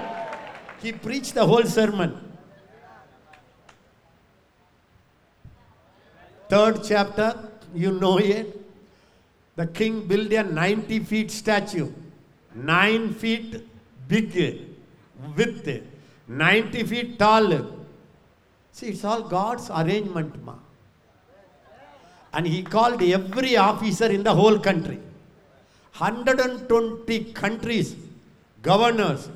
He 0.82 0.92
preached 0.92 1.36
the 1.36 1.46
whole 1.48 1.64
sermon. 1.64 2.22
Third 6.50 6.84
chapter, 6.84 7.50
you 7.74 7.92
know 7.92 8.18
it. 8.18 8.62
The 9.56 9.68
king 9.68 10.06
built 10.06 10.34
a 10.34 10.44
90 10.44 11.00
feet 11.00 11.32
statue, 11.32 11.92
9 12.54 13.14
feet 13.14 13.66
big 14.08 14.68
width, 15.36 15.82
90 16.28 16.84
feet 16.84 17.18
tall. 17.18 17.85
See, 18.76 18.88
it's 18.88 19.06
all 19.06 19.22
God's 19.22 19.70
arrangement, 19.70 20.44
ma. 20.44 20.54
And 22.34 22.46
he 22.46 22.62
called 22.62 23.02
every 23.02 23.56
officer 23.56 24.08
in 24.08 24.22
the 24.22 24.34
whole 24.36 24.60
country. 24.60 25.00
120 25.98 27.32
countries, 27.32 27.96
governors, 28.62 29.30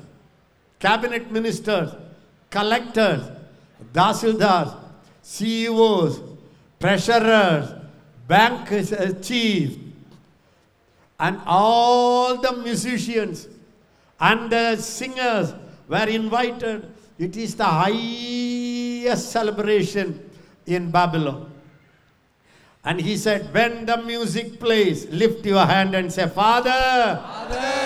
cabinet 0.78 1.32
ministers, 1.32 1.90
collectors, 2.50 3.22
tahsildars, 3.94 4.76
CEOs, 5.22 6.20
treasurers, 6.78 7.72
bank 8.28 8.70
uh, 8.70 9.12
chiefs, 9.22 9.78
and 11.18 11.40
all 11.46 12.36
the 12.36 12.52
musicians 12.58 13.48
and 14.20 14.52
the 14.52 14.76
singers 14.76 15.54
were 15.88 16.08
invited. 16.20 16.86
It 17.18 17.38
is 17.38 17.54
the 17.54 17.64
highest 19.00 19.30
celebration 19.32 20.30
in 20.66 20.90
Babylon. 20.90 21.50
And 22.82 22.98
he 22.98 23.18
said, 23.18 23.52
When 23.52 23.84
the 23.84 23.98
music 23.98 24.58
plays, 24.58 25.06
lift 25.10 25.44
your 25.44 25.66
hand 25.66 25.94
and 25.94 26.10
say, 26.10 26.26
Father, 26.26 27.20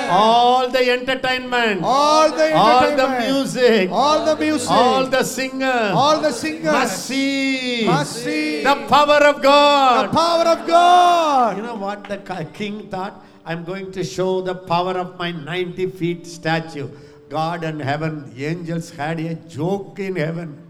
all 0.08 0.68
the 0.70 0.88
entertainment, 0.88 1.80
All 1.82 2.30
the 2.30 2.44
entertainment, 2.44 2.54
all 2.54 2.96
the 2.96 3.32
music, 3.32 3.90
all 3.90 4.24
the 4.24 4.36
music, 4.36 4.70
all 4.70 5.06
the 5.06 5.24
singers 5.24 5.90
all 5.92 6.20
the 6.20 6.30
singers 6.30 6.72
must 6.72 7.06
see 7.06 7.86
must 7.86 8.22
see 8.22 8.62
the 8.62 8.86
power 8.88 9.18
of 9.24 9.42
God. 9.42 10.10
the 10.10 10.12
power 10.14 10.44
of 10.44 10.66
God. 10.68 11.56
You 11.56 11.64
know 11.64 11.74
what 11.74 12.04
the 12.04 12.18
king 12.52 12.88
thought? 12.88 13.20
I'm 13.44 13.64
going 13.64 13.90
to 13.92 14.04
show 14.04 14.42
the 14.42 14.54
power 14.54 14.96
of 14.96 15.18
my 15.18 15.32
90 15.32 15.90
feet 15.90 16.26
statue. 16.26 16.88
God 17.28 17.64
and 17.64 17.82
heaven, 17.82 18.32
the 18.32 18.46
angels 18.46 18.90
had 18.90 19.18
a 19.18 19.34
joke 19.34 19.98
in 19.98 20.14
heaven. 20.14 20.63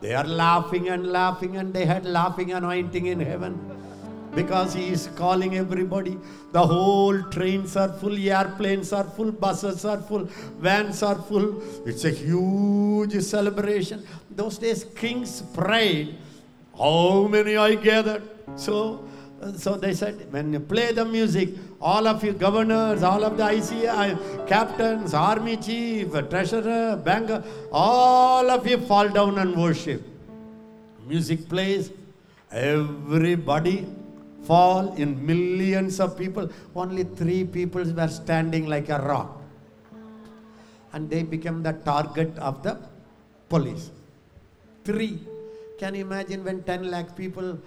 They 0.00 0.14
are 0.14 0.24
laughing 0.24 0.88
and 0.88 1.10
laughing, 1.12 1.56
and 1.56 1.74
they 1.74 1.84
had 1.84 2.04
laughing 2.04 2.52
anointing 2.52 3.06
in 3.06 3.20
heaven 3.20 3.58
because 4.34 4.74
he 4.74 4.88
is 4.88 5.08
calling 5.16 5.56
everybody. 5.56 6.16
The 6.52 6.64
whole 6.64 7.20
trains 7.30 7.76
are 7.76 7.92
full, 7.92 8.16
airplanes 8.16 8.92
are 8.92 9.04
full, 9.04 9.32
buses 9.32 9.84
are 9.84 10.00
full, 10.00 10.24
vans 10.58 11.02
are 11.02 11.16
full. 11.16 11.62
It's 11.84 12.04
a 12.04 12.10
huge 12.10 13.20
celebration. 13.22 14.06
Those 14.30 14.58
days, 14.58 14.84
kings 14.94 15.42
prayed, 15.42 16.16
How 16.76 17.26
many 17.26 17.56
I 17.56 17.74
gathered? 17.74 18.22
So, 18.56 19.04
Uh, 19.40 19.52
so 19.52 19.76
they 19.76 19.94
said, 19.94 20.32
when 20.32 20.52
you 20.52 20.58
play 20.58 20.92
the 20.92 21.04
music, 21.04 21.50
all 21.80 22.08
of 22.08 22.24
you 22.24 22.32
governors, 22.32 23.02
all 23.02 23.22
of 23.22 23.36
the 23.36 23.44
ICI 23.44 24.16
captains, 24.48 25.14
army 25.14 25.56
chief, 25.56 26.12
treasurer, 26.28 26.96
banker, 26.96 27.44
all 27.70 28.50
of 28.50 28.66
you 28.66 28.78
fall 28.78 29.08
down 29.08 29.38
and 29.38 29.56
worship. 29.56 30.02
Music 31.06 31.48
plays, 31.48 31.92
everybody 32.50 33.86
fall 34.42 34.92
in 34.94 35.24
millions 35.24 36.00
of 36.00 36.18
people. 36.18 36.50
Only 36.74 37.04
three 37.04 37.44
people 37.44 37.84
were 37.84 38.08
standing 38.08 38.66
like 38.66 38.88
a 38.88 38.98
rock. 38.98 39.40
And 40.92 41.08
they 41.08 41.22
became 41.22 41.62
the 41.62 41.74
target 41.74 42.36
of 42.38 42.62
the 42.62 42.78
police. 43.48 43.90
Three. 44.84 45.20
Can 45.78 45.94
you 45.94 46.00
imagine 46.00 46.44
when 46.44 46.62
10 46.64 46.90
lakh 46.90 47.14
people 47.14 47.58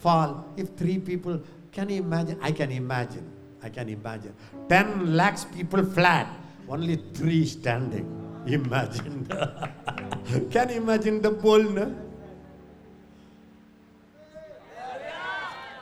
fall? 0.00 0.44
If 0.56 0.76
three 0.76 0.98
people, 0.98 1.40
can 1.72 1.88
you 1.88 2.02
imagine? 2.02 2.38
I 2.42 2.52
can 2.52 2.70
imagine. 2.72 3.30
I 3.62 3.68
can 3.68 3.88
imagine. 3.88 4.34
10 4.68 5.14
lakhs 5.14 5.44
people 5.44 5.84
flat, 5.84 6.28
only 6.68 6.96
three 7.14 7.44
standing. 7.46 8.06
Imagine. 8.46 9.26
can 10.50 10.70
you 10.70 10.76
imagine 10.76 11.20
the 11.20 11.30
boldness? 11.30 11.92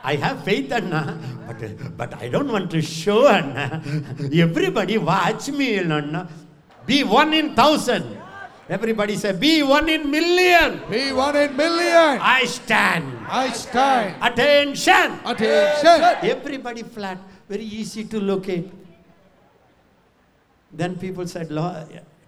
I 0.03 0.15
have 0.15 0.43
faith, 0.43 0.71
Anna, 0.71 1.19
but, 1.45 1.97
but 1.97 2.21
I 2.21 2.29
don't 2.29 2.51
want 2.51 2.71
to 2.71 2.81
show, 2.81 3.27
Anna. 3.27 3.81
Everybody 4.33 4.97
watch 4.97 5.49
me, 5.49 5.77
Anna. 5.79 6.27
Be 6.85 7.03
one 7.03 7.33
in 7.33 7.53
thousand. 7.53 8.18
Everybody 8.69 9.15
say, 9.17 9.31
be 9.33 9.63
one 9.63 9.89
in 9.89 10.11
million. 10.11 10.81
Be 10.91 11.11
one 11.11 11.35
in 11.35 11.57
million. 11.57 12.19
I 12.21 12.45
stand. 12.45 13.17
I 13.27 13.51
stand. 13.51 14.15
Attention. 14.21 15.19
Attention. 15.25 16.29
Everybody 16.29 16.83
flat, 16.83 17.17
very 17.49 17.63
easy 17.63 18.03
to 18.05 18.19
locate. 18.19 18.71
Then 20.71 20.99
people 20.99 21.25
said, 21.25 21.49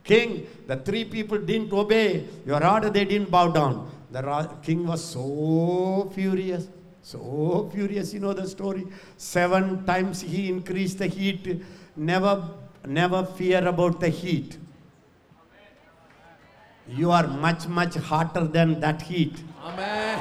King, 0.03 0.47
the 0.65 0.77
three 0.77 1.05
people 1.05 1.37
didn't 1.37 1.71
obey 1.71 2.25
your 2.43 2.65
order, 2.65 2.89
they 2.89 3.05
didn't 3.05 3.29
bow 3.29 3.49
down. 3.49 3.91
The 4.09 4.49
king 4.63 4.87
was 4.87 5.03
so 5.03 6.11
furious, 6.15 6.67
so 7.03 7.69
furious. 7.71 8.15
You 8.15 8.19
know 8.19 8.33
the 8.33 8.47
story. 8.47 8.87
Seven 9.15 9.85
times 9.85 10.21
he 10.21 10.49
increased 10.49 10.97
the 10.97 11.07
heat. 11.07 11.63
Never, 11.95 12.49
never 12.87 13.23
fear 13.23 13.67
about 13.67 13.99
the 13.99 14.09
heat. 14.09 14.57
You 16.93 17.11
are 17.11 17.25
much, 17.25 17.67
much 17.69 17.95
hotter 17.95 18.45
than 18.45 18.81
that 18.81 19.01
heat. 19.03 19.41
Amen. 19.63 20.19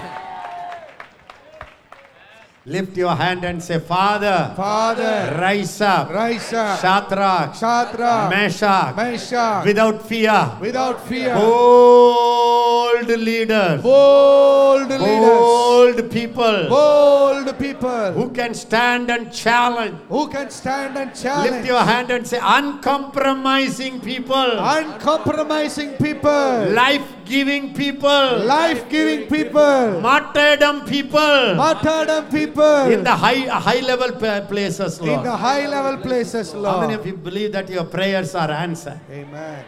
Lift 2.65 2.97
your 2.97 3.17
hand 3.17 3.43
and 3.45 3.61
say, 3.61 3.81
Father, 3.81 4.53
Father, 4.55 5.37
rise 5.41 5.81
up. 5.81 6.11
rise 6.11 6.53
up. 6.53 6.79
Shadrach, 6.81 7.55
Shadrach, 7.57 8.31
Meshach, 8.31 8.95
Meshach, 8.95 9.65
without 9.65 10.07
fear. 10.07 10.57
without 10.61 11.05
fear. 11.09 11.35
Oh, 11.37 12.50
Bold 12.91 13.09
leaders, 13.21 13.83
Bold 13.83 14.89
leaders. 14.91 15.01
bold 15.09 16.11
people 16.11 16.69
Bold 16.69 17.59
people. 17.59 18.13
who 18.13 18.31
can 18.31 18.53
stand 18.55 19.11
and 19.11 19.33
challenge. 19.33 19.97
Who 20.09 20.29
can 20.29 20.51
stand 20.51 20.97
and 20.99 21.15
challenge. 21.15 21.51
Lift 21.51 21.67
your 21.67 21.81
hand 21.81 22.11
and 22.11 22.27
say, 22.27 22.39
uncompromising 22.43 24.01
people, 24.01 24.35
Uncompromising 24.77 25.91
people. 26.03 26.71
life 26.83 27.07
giving 27.25 27.75
people, 27.75 28.39
Life 28.45 28.89
giving 28.89 29.29
people. 29.29 30.01
martyrdom 30.01 30.85
people 30.87 31.55
Martyrdom 31.55 32.25
people. 32.31 32.91
in 32.91 33.05
the 33.05 33.15
high, 33.15 33.47
high 33.69 33.81
level 33.81 34.13
places, 34.53 34.99
In 34.99 35.23
the 35.23 35.37
high 35.37 35.67
level 35.69 35.97
places, 35.99 36.55
Lord. 36.55 36.67
How 36.75 36.81
many 36.81 36.95
of 36.95 37.07
you 37.07 37.15
believe 37.17 37.53
that 37.53 37.69
your 37.69 37.85
prayers 37.85 38.35
are 38.35 38.51
answered? 38.51 39.01
Amen. 39.11 39.65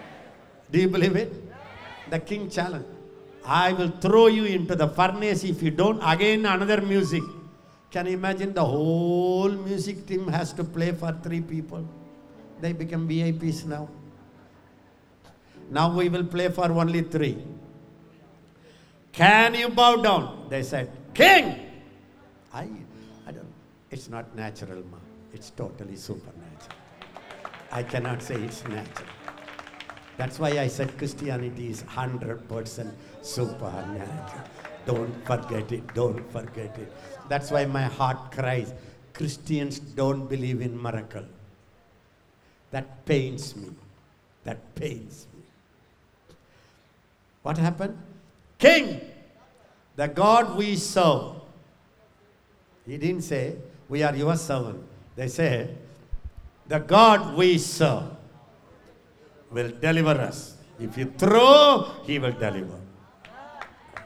Do 0.71 0.81
you 0.81 0.89
believe 0.89 1.17
it? 1.17 1.33
The 2.11 2.19
king 2.19 2.51
challenged. 2.51 2.89
I 3.45 3.73
will 3.73 3.89
throw 3.89 4.27
you 4.29 4.45
into 4.45 4.77
the 4.77 4.89
furnace 4.89 5.45
if 5.45 5.63
you 5.63 5.71
don't. 5.71 6.01
Again, 6.03 6.47
another 6.47 6.81
music. 6.81 7.23
Can 7.91 8.07
you 8.07 8.13
imagine 8.13 8.55
the 8.55 8.65
whole 8.65 9.51
music 9.51 10.07
team 10.07 10.29
has 10.29 10.53
to 10.55 10.65
play 10.65 10.93
for 10.93 11.13
three 11.23 11.41
people? 11.41 11.87
They 12.61 12.73
become 12.73 13.09
VIPs 13.09 13.67
now. 13.67 13.89
Now 15.71 15.95
we 15.95 16.09
will 16.09 16.25
play 16.25 16.49
for 16.49 16.71
only 16.71 17.03
three. 17.03 17.39
Can 19.13 19.55
you 19.55 19.69
bow 19.69 19.97
down? 19.97 20.47
They 20.49 20.63
said, 20.63 20.91
King! 21.13 21.71
I, 22.53 22.69
I 23.27 23.33
don't, 23.33 23.53
it's 23.91 24.09
not 24.09 24.35
natural, 24.35 24.83
ma. 24.91 24.99
It's 25.35 25.51
totally 25.51 25.97
supernatural. 25.97 26.77
I 27.71 27.83
cannot 27.83 28.23
say 28.23 28.37
it's 28.37 28.63
natural. 28.69 29.09
That's 30.17 30.39
why 30.39 30.51
I 30.59 30.69
said 30.69 30.97
Christianity 30.99 31.69
is 31.69 31.83
100% 31.83 32.93
supernatural. 33.23 34.45
Don't 34.85 35.25
forget 35.25 35.71
it. 35.73 35.95
Don't 35.95 36.31
forget 36.33 36.77
it. 36.79 36.93
That's 37.29 37.51
why 37.51 37.65
my 37.65 37.85
heart 37.85 38.33
cries. 38.33 38.75
Christians 39.13 39.79
don't 39.79 40.27
believe 40.29 40.61
in 40.61 40.81
miracle. 40.81 41.25
That 42.71 43.05
pains 43.07 43.55
me. 43.55 43.71
That 44.45 44.75
pains 44.75 45.27
me. 45.35 45.43
What 47.43 47.59
happened? 47.59 47.97
King, 48.59 49.01
the 49.97 50.09
God 50.09 50.57
we 50.57 50.77
serve. 50.77 51.37
He 52.87 52.97
didn't 52.97 53.23
say, 53.23 53.57
We 53.89 54.03
are 54.03 54.15
your 54.15 54.37
servant. 54.37 54.83
They 55.15 55.29
say, 55.29 55.71
The 56.67 56.79
God 56.79 57.37
we 57.37 57.59
serve 57.59 58.17
will 59.51 59.71
deliver 59.81 60.21
us. 60.21 60.57
If 60.81 60.97
you 60.97 61.13
throw, 61.17 61.93
he 62.05 62.19
will 62.19 62.33
deliver. 62.33 62.82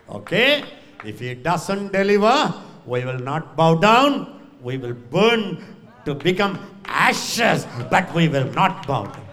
Okay? 0.08 0.64
If 1.04 1.20
he 1.20 1.34
doesn't 1.34 1.92
deliver, 1.92 2.54
we 2.86 3.04
will 3.04 3.18
not 3.18 3.56
bow 3.56 3.74
down, 3.74 4.32
We 4.62 4.78
will 4.78 4.94
burn 4.94 5.62
to 6.06 6.14
become 6.14 6.58
ashes, 6.86 7.66
but 7.90 8.12
we 8.14 8.26
will 8.26 8.50
not 8.52 8.86
bow 8.86 9.04
down. 9.04 9.25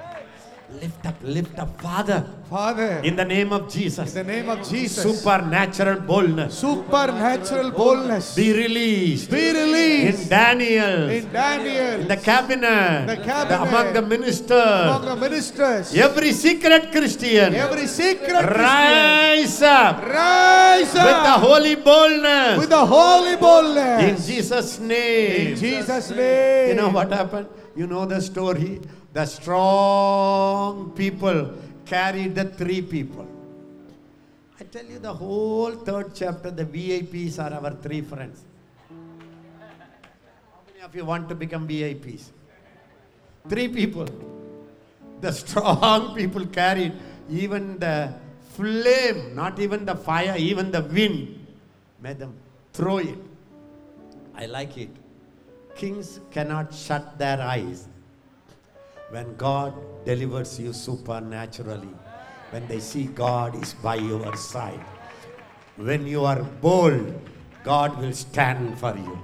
Lift 0.82 1.06
up, 1.06 1.16
lift 1.24 1.60
up, 1.60 1.80
Father, 1.82 2.26
Father, 2.50 3.00
in 3.04 3.16
the 3.16 3.24
name 3.24 3.54
of 3.54 3.72
Jesus. 3.72 4.16
in 4.16 4.26
the 4.26 4.34
name 4.34 4.50
of 4.50 4.68
Jesus, 4.68 5.04
Supernatural 5.04 6.00
boldness 6.02 6.58
supernatural 6.58 7.72
boldness 7.72 8.36
be 8.36 8.52
released 8.52 9.30
be 9.30 9.52
released. 9.54 10.24
in 10.24 10.30
Daniel, 10.30 11.10
in 11.10 11.32
Daniel, 11.32 12.02
in 12.02 12.08
the 12.08 12.18
cabinet, 12.18 13.06
The 13.08 13.18
cabinet. 13.24 13.62
among 13.70 13.94
the 13.94 14.02
ministers, 14.02 14.86
among 14.90 15.06
the 15.06 15.16
ministers, 15.16 15.96
every 15.96 16.32
secret 16.34 16.92
Christian. 16.92 17.54
every 17.54 17.88
secret 17.88 18.44
Christian, 18.44 18.60
Rise 18.60 19.62
up 19.62 20.04
rise 20.04 20.96
up. 20.96 21.06
with 21.06 21.22
the 21.30 21.38
holy 21.48 21.76
boldness 21.76 22.58
with 22.60 22.70
the 22.70 22.86
holy 22.86 23.36
boldness. 23.38 24.02
in 24.02 24.10
boldness. 24.10 24.28
Jesus' 24.28 24.80
In 24.80 24.88
name. 24.88 25.56
Jesus' 25.56 26.10
name. 26.10 26.70
You 26.70 26.76
know 26.76 26.90
what 26.90 27.12
happened? 27.12 27.48
You 27.76 27.86
know 27.88 28.06
the 28.06 28.20
story. 28.22 28.82
The 29.14 29.26
strong 29.28 30.92
people 30.92 31.54
carried 31.86 32.34
the 32.34 32.46
three 32.46 32.82
people. 32.82 33.28
I 34.60 34.64
tell 34.64 34.86
you, 34.86 34.98
the 34.98 35.14
whole 35.14 35.72
third 35.72 36.16
chapter, 36.16 36.50
the 36.50 36.66
VIPs 36.66 37.38
are 37.38 37.54
our 37.54 37.76
three 37.76 38.02
friends. 38.02 38.44
How 38.90 40.62
many 40.68 40.82
of 40.84 40.96
you 40.96 41.06
want 41.06 41.30
to 41.30 41.36
become 41.36 41.68
VIPs? 41.68 42.32
Three 43.48 43.68
people. 43.68 44.08
The 45.22 45.32
strong 45.32 46.16
people 46.16 46.48
carried 46.48 46.94
even 47.30 47.78
the 47.78 48.14
flame, 48.50 49.36
not 49.36 49.60
even 49.60 49.86
the 49.86 49.96
fire, 49.96 50.36
even 50.38 50.72
the 50.72 50.82
wind, 50.82 51.46
made 52.02 52.18
them 52.18 52.34
throw 52.74 52.98
it. 52.98 53.20
I 54.36 54.48
like 54.48 54.76
it. 54.78 54.90
Kings 55.76 56.20
cannot 56.32 56.74
shut 56.74 57.20
their 57.20 57.40
eyes 57.40 57.88
when 59.14 59.36
God 59.36 59.74
delivers 60.06 60.60
you 60.60 60.74
supernaturally, 60.74 61.94
when 62.50 62.68
they 62.68 62.80
see 62.80 63.04
God 63.06 63.62
is 63.62 63.76
by 63.76 63.96
your 63.96 64.36
side. 64.36 64.84
When 65.76 66.08
you 66.08 66.26
are 66.26 66.42
bold, 66.42 67.14
God 67.64 68.00
will 68.00 68.14
stand 68.14 68.80
for 68.80 68.98
you. 68.98 69.20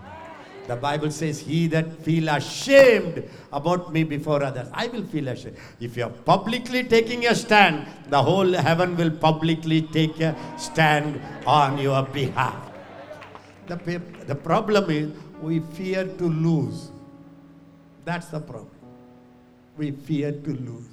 The 0.68 0.76
Bible 0.76 1.10
says, 1.10 1.40
He 1.40 1.66
that 1.68 1.92
feel 2.04 2.30
ashamed 2.30 3.24
about 3.52 3.92
me 3.92 4.04
before 4.04 4.44
others, 4.44 4.70
I 4.74 4.86
will 4.88 5.06
feel 5.06 5.28
ashamed. 5.28 5.58
If 5.80 5.98
you 5.98 6.04
are 6.04 6.16
publicly 6.34 6.84
taking 6.84 7.26
a 7.26 7.34
stand, 7.34 7.88
the 8.10 8.22
whole 8.22 8.54
heaven 8.54 8.96
will 8.96 9.10
publicly 9.10 9.82
take 9.82 10.20
a 10.20 10.36
stand 10.60 11.20
on 11.48 11.80
your 11.80 12.04
behalf. 12.04 12.72
The, 13.66 14.02
the 14.28 14.36
problem 14.36 14.92
is 14.92 15.12
we 15.42 15.62
fear 15.74 16.06
to 16.06 16.26
lose. 16.26 16.92
That's 18.06 18.28
the 18.28 18.40
problem. 18.40 18.79
We 19.80 19.92
fear 19.92 20.34
to 20.34 20.50
lose. 20.50 20.84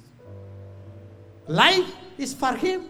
Life 1.45 1.93
is 2.17 2.33
for 2.33 2.53
Him. 2.53 2.85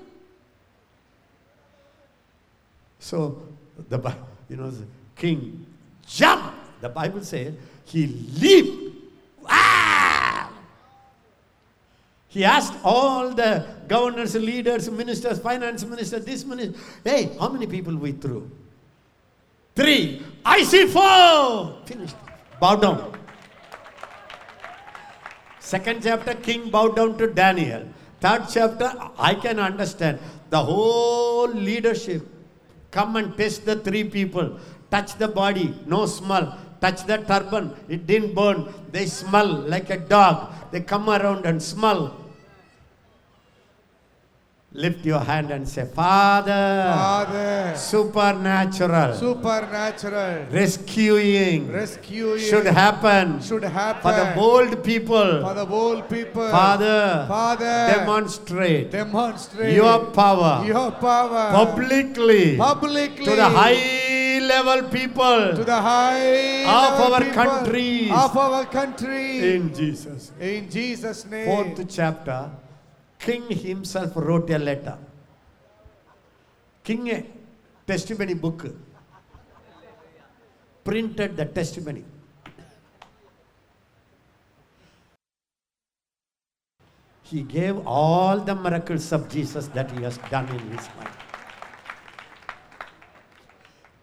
So, 2.99 3.41
the 3.89 4.15
you 4.47 4.57
know, 4.57 4.69
the 4.69 4.85
king 5.15 5.65
jumped. 6.05 6.53
The 6.81 6.89
Bible 6.89 7.23
says 7.23 7.55
he 7.85 8.05
leaped. 8.05 8.95
Ah! 9.47 10.51
He 12.27 12.43
asked 12.43 12.73
all 12.83 13.31
the 13.31 13.65
governors, 13.87 14.35
leaders, 14.35 14.91
ministers, 14.91 15.39
finance 15.39 15.83
minister, 15.83 16.19
this 16.19 16.45
minister, 16.45 16.77
hey, 17.03 17.31
how 17.39 17.49
many 17.49 17.65
people 17.65 17.95
we 17.95 18.11
threw? 18.11 18.51
Three. 19.75 20.21
I 20.45 20.61
see 20.63 20.85
four. 20.85 21.81
Finished. 21.85 22.15
Bow 22.59 22.75
down. 22.75 23.17
Second 25.67 26.01
chapter, 26.01 26.33
king 26.33 26.69
bowed 26.69 26.95
down 26.95 27.17
to 27.17 27.27
Daniel. 27.27 27.81
Third 28.21 28.43
chapter, 28.49 28.89
I 29.19 29.35
can 29.35 29.59
understand. 29.59 30.17
The 30.49 30.63
whole 30.63 31.49
leadership 31.49 32.21
come 32.89 33.17
and 33.17 33.35
test 33.35 33.65
the 33.65 33.75
three 33.75 34.05
people. 34.05 34.57
Touch 34.89 35.17
the 35.17 35.27
body, 35.27 35.77
no 35.85 36.05
smell. 36.05 36.57
Touch 36.79 37.03
the 37.05 37.17
turban, 37.17 37.75
it 37.89 38.07
didn't 38.07 38.33
burn. 38.33 38.73
They 38.93 39.07
smell 39.07 39.47
like 39.73 39.89
a 39.89 39.97
dog. 39.97 40.53
They 40.71 40.79
come 40.79 41.09
around 41.09 41.45
and 41.45 41.61
smell. 41.61 42.15
Lift 44.77 45.03
your 45.07 45.21
hand 45.21 45.49
and 45.49 45.67
say, 45.67 45.85
Father, 45.85 46.93
Father, 46.95 47.73
supernatural, 47.75 49.15
supernatural, 49.15 50.45
rescuing 50.51 51.71
rescuing 51.71 52.37
should 52.37 52.67
happen 52.67 53.41
should 53.41 53.63
happen 53.63 54.01
for 54.03 54.11
the 54.11 54.33
bold 54.35 54.83
people. 54.83 55.41
for 55.41 55.55
the 55.55 55.65
bold 55.65 56.07
people. 56.07 56.47
Father, 56.51 57.25
Father, 57.27 57.91
demonstrate 57.95 58.91
demonstrate 58.91 59.73
your 59.73 60.05
power 60.11 60.63
your 60.63 60.91
power 60.91 61.49
publicly 61.51 62.55
publicly 62.55 63.25
to 63.25 63.35
the 63.35 63.49
high 63.49 64.39
level 64.45 64.83
people 64.89 65.55
to 65.55 65.63
the 65.63 65.81
high 65.89 66.69
of 66.69 67.01
our 67.13 67.23
countries. 67.33 68.11
of 68.11 68.37
our 68.37 68.63
country 68.65 69.55
in 69.55 69.73
Jesus. 69.73 70.31
in 70.39 70.69
Jesus 70.69 71.25
name. 71.25 71.45
Fourth 71.47 71.83
chapter, 71.89 72.51
King 73.19 73.49
himself 73.49 74.11
wrote 74.15 74.49
a 74.49 74.57
letter. 74.57 74.97
King 76.83 77.09
a 77.11 77.25
testimony 77.85 78.33
book 78.33 78.65
printed 80.83 81.35
the 81.35 81.45
testimony. 81.45 82.03
He 87.23 87.41
gave 87.41 87.85
all 87.85 88.39
the 88.39 88.55
miracles 88.55 89.11
of 89.11 89.27
Jesus 89.29 89.67
that 89.69 89.91
he 89.91 90.03
has 90.03 90.17
done 90.29 90.47
in 90.47 90.59
his 90.71 90.87
life. 90.97 91.17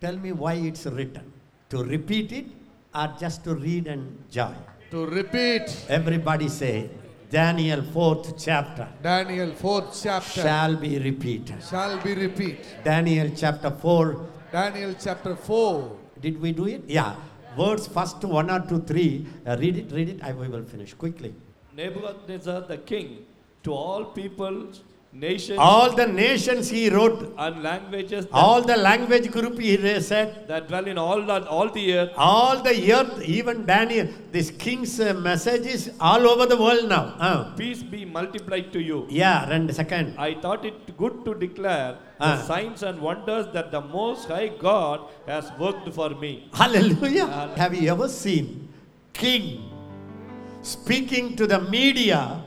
Tell 0.01 0.19
me 0.19 0.33
why 0.33 0.55
it's 0.55 0.85
written. 0.85 1.33
To 1.71 1.83
repeat 1.83 2.33
it 2.33 2.47
or 2.95 3.15
just 3.19 3.43
to 3.45 3.55
read 3.55 3.87
and 3.87 4.31
joy? 4.31 4.55
to 4.95 5.07
repeat 5.07 5.87
Everybody 5.89 6.49
say, 6.49 6.89
Daniel 7.31 7.81
4th 7.83 8.35
chapter 8.45 8.89
Daniel 9.03 9.51
4th 9.53 10.03
chapter 10.03 10.41
shall 10.43 10.77
be 10.77 10.99
repeated. 10.99 11.63
shall 11.69 11.99
be 12.03 12.15
repeat. 12.15 12.59
Daniel 12.85 13.31
chapter 13.37 13.71
4, 13.71 14.27
Daniel 14.53 14.95
chapter 15.01 15.35
4. 15.35 15.97
did 16.21 16.41
we 16.41 16.53
do 16.53 16.67
it? 16.67 16.83
Yeah. 16.87 17.15
Words 17.57 17.87
first 17.87 18.23
one 18.25 18.51
or 18.51 18.61
two, 18.61 18.81
three. 18.81 19.27
Uh, 19.47 19.57
read 19.59 19.77
it, 19.77 19.93
read 19.93 20.09
it. 20.09 20.23
I 20.23 20.33
we 20.33 20.49
will 20.49 20.65
finish 20.65 20.93
quickly. 20.95 21.35
Nebuchadnezzar 21.77 22.63
the 22.63 22.79
king, 22.79 23.25
to 23.63 23.73
all 23.73 24.05
peoples, 24.05 24.83
nations, 25.15 25.59
All 25.59 25.95
the 25.95 26.07
nations 26.07 26.69
he 26.69 26.91
wrote, 26.91 27.33
and 27.39 27.63
languages 27.63 28.27
all 28.33 28.61
the 28.63 28.77
language 28.77 29.31
group 29.31 29.59
he 29.59 29.77
said, 30.01 30.49
that 30.49 30.69
dwell 30.69 30.87
in 30.87 30.99
all, 30.99 31.23
the, 31.25 31.47
all 31.49 31.69
the 31.71 31.95
earth, 31.95 32.11
all 32.17 32.61
the 32.63 32.93
earth, 32.93 33.23
even 33.23 33.65
Daniel, 33.65 34.09
this 34.33 34.51
king's 34.51 34.99
uh, 35.01 35.15
message 35.15 35.67
is 35.67 35.93
all 36.01 36.27
over 36.29 36.47
the 36.47 36.57
world 36.57 36.89
now. 36.89 37.15
Uh, 37.19 37.55
peace 37.55 37.83
be 37.83 38.05
multiplied 38.05 38.73
to 38.73 38.81
you. 38.83 39.07
yeah, 39.09 39.49
and 39.51 39.73
second. 39.75 40.15
I 40.19 40.35
thought 40.35 40.65
it 40.65 40.97
good 40.97 41.25
to 41.25 41.35
declare 41.35 41.97
Ah. 42.21 42.37
the 42.37 42.43
signs 42.47 42.83
and 42.83 43.01
wonders 43.01 43.47
that 43.55 43.71
the 43.73 43.81
Most 43.81 44.29
High 44.29 44.49
God 44.49 45.01
has 45.27 45.51
worked 45.59 45.89
for 45.93 46.11
me. 46.11 46.49
Hallelujah. 46.53 47.27
Hallelujah. 47.27 47.57
Have 47.63 47.75
you 47.75 47.91
ever 47.91 48.09
seen 48.09 48.69
king 49.13 49.45
speaking 50.63 51.35
to 51.37 51.47
the 51.47 51.61
media? 51.61 52.43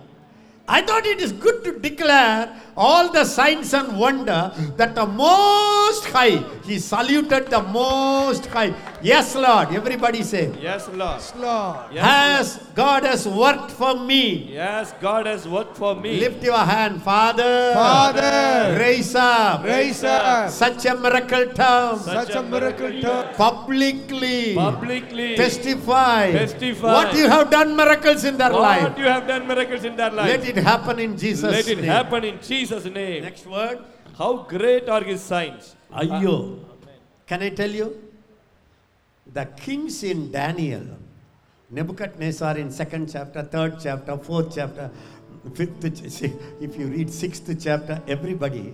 I 0.70 0.82
thought 0.82 1.06
it 1.06 1.22
is 1.22 1.32
good 1.32 1.64
to 1.64 1.80
declare 1.80 2.54
all 2.76 3.12
the 3.12 3.24
signs 3.24 3.74
and 3.74 3.98
wonder 3.98 4.52
that 4.76 4.96
the 4.96 5.06
most 5.06 6.06
high, 6.06 6.44
he 6.66 6.78
saluted 6.78 7.48
the 7.48 7.62
most 7.62 8.48
high. 8.48 8.74
Yes, 9.02 9.34
Lord. 9.36 9.70
Everybody 9.74 10.24
say, 10.24 10.54
Yes, 10.62 10.88
Lord. 10.90 11.22
Yes, 11.22 11.34
Lord. 11.36 11.78
Yes, 11.94 12.04
has 12.06 12.58
God 12.76 13.04
has 13.04 13.28
worked 13.28 13.72
for 13.72 13.96
me. 13.96 14.52
Yes, 14.54 14.94
God 15.00 15.26
has 15.26 15.48
worked 15.48 15.78
for 15.78 15.96
me. 15.96 16.20
Lift 16.20 16.44
your 16.44 16.58
hand, 16.58 17.02
Father. 17.02 17.74
Father, 17.74 18.78
Raise 18.78 19.16
up 19.16 19.64
raise 19.64 20.04
up 20.04 20.50
such 20.50 20.86
a 20.86 20.96
miracle 20.96 21.46
term 21.54 21.98
such 22.00 22.32
a 22.32 22.44
miracle 22.44 22.90
to 23.02 23.34
publicly. 23.38 24.54
Publicly. 24.54 25.36
testify, 25.36 26.32
Testify. 26.32 26.94
what 26.94 27.16
you 27.16 27.28
have 27.30 27.50
done 27.50 27.76
miracles 27.76 28.24
in 28.24 28.38
their 28.38 28.52
What 28.52 28.62
life. 28.62 28.84
What 28.84 28.98
you 28.98 29.06
have 29.06 29.28
done 29.28 29.48
miracles 29.48 29.84
in 29.84 29.96
their 29.96 30.12
life. 30.12 30.28
Let 30.28 30.48
it 30.48 30.57
happen 30.58 31.00
in 31.00 31.18
Jesus' 31.18 31.52
Let 31.52 31.68
it 31.68 31.78
name. 31.78 31.86
happen 31.86 32.24
in 32.24 32.40
Jesus' 32.42 32.86
name. 32.86 33.24
Next 33.24 33.46
word. 33.46 33.80
How 34.18 34.38
great 34.44 34.90
are 34.90 35.04
his 35.04 35.22
signs. 35.22 35.76
Ayyo. 35.94 36.60
Can 37.26 37.42
I 37.44 37.50
tell 37.50 37.70
you? 37.70 38.02
The 39.34 39.46
kings 39.46 40.04
in 40.04 40.32
Daniel, 40.32 40.86
Nebuchadnezzar 41.70 42.58
in 42.58 42.72
second 42.72 43.12
chapter, 43.12 43.44
third 43.44 43.78
chapter, 43.82 44.18
fourth 44.18 44.56
chapter, 44.56 44.90
fifth, 45.54 45.84
ch- 46.02 46.10
see, 46.18 46.34
if 46.62 46.78
you 46.78 46.88
read 46.88 47.12
sixth 47.12 47.54
chapter, 47.62 48.02
everybody, 48.08 48.74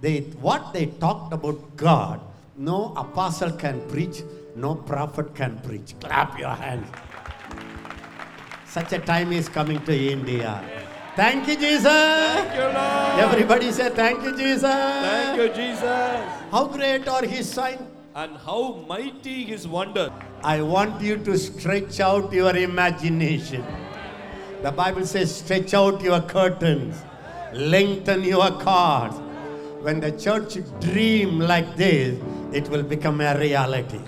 they 0.00 0.20
what 0.40 0.72
they 0.72 0.86
talked 0.86 1.32
about 1.32 1.76
God, 1.76 2.20
no 2.56 2.94
apostle 2.96 3.50
can 3.50 3.80
preach 3.88 4.22
no 4.56 4.74
prophet 4.74 5.34
can 5.34 5.58
preach. 5.60 5.94
Clap 6.00 6.38
your 6.38 6.50
hands. 6.50 6.88
Such 8.66 8.92
a 8.92 8.98
time 8.98 9.32
is 9.32 9.48
coming 9.48 9.82
to 9.84 9.96
India. 9.96 10.62
Thank 11.16 11.48
you, 11.48 11.56
Jesus. 11.56 11.84
Thank 11.84 12.54
you, 12.54 12.62
Lord. 12.62 13.20
Everybody 13.20 13.72
say, 13.72 13.90
Thank 13.90 14.22
you, 14.22 14.36
Jesus. 14.36 14.62
Thank 14.62 15.40
you, 15.40 15.48
Jesus. 15.48 16.20
How 16.50 16.66
great 16.66 17.08
are 17.08 17.24
his 17.24 17.48
signs? 17.48 17.82
And 18.14 18.36
how 18.36 18.84
mighty 18.88 19.44
his 19.44 19.68
wonder. 19.68 20.12
I 20.42 20.62
want 20.62 21.00
you 21.00 21.16
to 21.18 21.38
stretch 21.38 22.00
out 22.00 22.32
your 22.32 22.56
imagination. 22.56 23.64
The 24.62 24.72
Bible 24.72 25.06
says, 25.06 25.34
stretch 25.34 25.72
out 25.74 26.02
your 26.02 26.20
curtains, 26.20 26.96
lengthen 27.52 28.24
your 28.24 28.50
cords. 28.50 29.16
When 29.80 30.00
the 30.00 30.12
church 30.12 30.58
dream 30.80 31.38
like 31.38 31.76
this, 31.76 32.20
it 32.52 32.68
will 32.68 32.82
become 32.82 33.20
a 33.20 33.38
reality. 33.38 34.00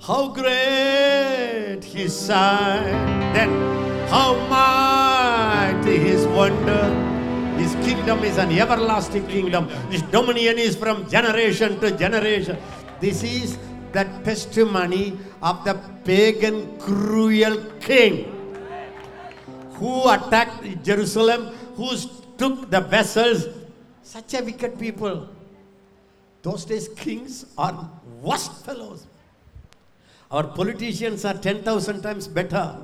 How 0.00 0.28
great 0.28 1.84
his 1.84 2.18
sign, 2.18 3.34
then 3.34 3.85
how 4.08 4.36
mighty 4.48 5.98
his 5.98 6.26
wonder. 6.28 6.84
His 7.58 7.74
kingdom 7.86 8.22
is 8.22 8.38
an 8.38 8.52
everlasting 8.52 9.26
kingdom. 9.26 9.68
His 9.90 10.02
dominion 10.02 10.58
is 10.58 10.76
from 10.76 11.08
generation 11.08 11.80
to 11.80 11.90
generation. 11.90 12.58
This 13.00 13.22
is 13.22 13.58
the 13.92 14.04
testimony 14.24 15.18
of 15.42 15.64
the 15.64 15.74
pagan 16.04 16.78
cruel 16.78 17.56
king 17.80 18.32
who 19.74 20.08
attacked 20.10 20.82
Jerusalem, 20.82 21.54
who 21.76 21.96
took 22.38 22.70
the 22.70 22.80
vessels. 22.80 23.48
Such 24.02 24.34
a 24.34 24.42
wicked 24.42 24.78
people. 24.78 25.28
Those 26.42 26.64
days, 26.64 26.88
kings 26.88 27.46
are 27.58 27.90
worst 28.22 28.64
fellows. 28.64 29.06
Our 30.30 30.44
politicians 30.44 31.24
are 31.24 31.34
10,000 31.34 32.02
times 32.02 32.28
better. 32.28 32.76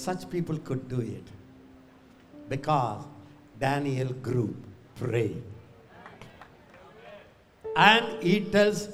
Such 0.00 0.30
people 0.30 0.56
could 0.56 0.88
do 0.88 1.00
it 1.00 1.26
because 2.48 3.04
Daniel 3.58 4.08
group 4.26 4.56
prayed. 4.98 5.42
And 7.76 8.22
he 8.22 8.40
tells, 8.40 8.88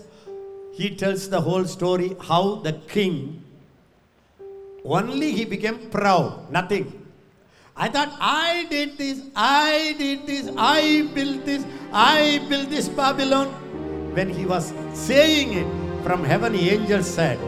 he 0.74 0.90
tells 0.96 1.28
the 1.28 1.40
whole 1.40 1.64
story 1.64 2.16
how 2.20 2.56
the 2.56 2.72
king 2.88 3.44
only 4.84 5.30
he 5.30 5.44
became 5.44 5.90
proud, 5.90 6.50
nothing. 6.50 6.92
I 7.76 7.88
thought 7.88 8.12
I 8.20 8.66
did 8.68 8.98
this, 8.98 9.22
I 9.36 9.94
did 9.98 10.26
this, 10.26 10.50
I 10.56 11.08
built 11.14 11.44
this, 11.44 11.64
I 11.92 12.44
built 12.48 12.68
this 12.68 12.88
Babylon. 12.88 13.48
When 14.14 14.28
he 14.28 14.44
was 14.44 14.72
saying 14.92 15.52
it, 15.52 15.68
from 16.02 16.24
heaven, 16.24 16.52
the 16.52 16.70
angel 16.70 17.02
said, 17.02 17.38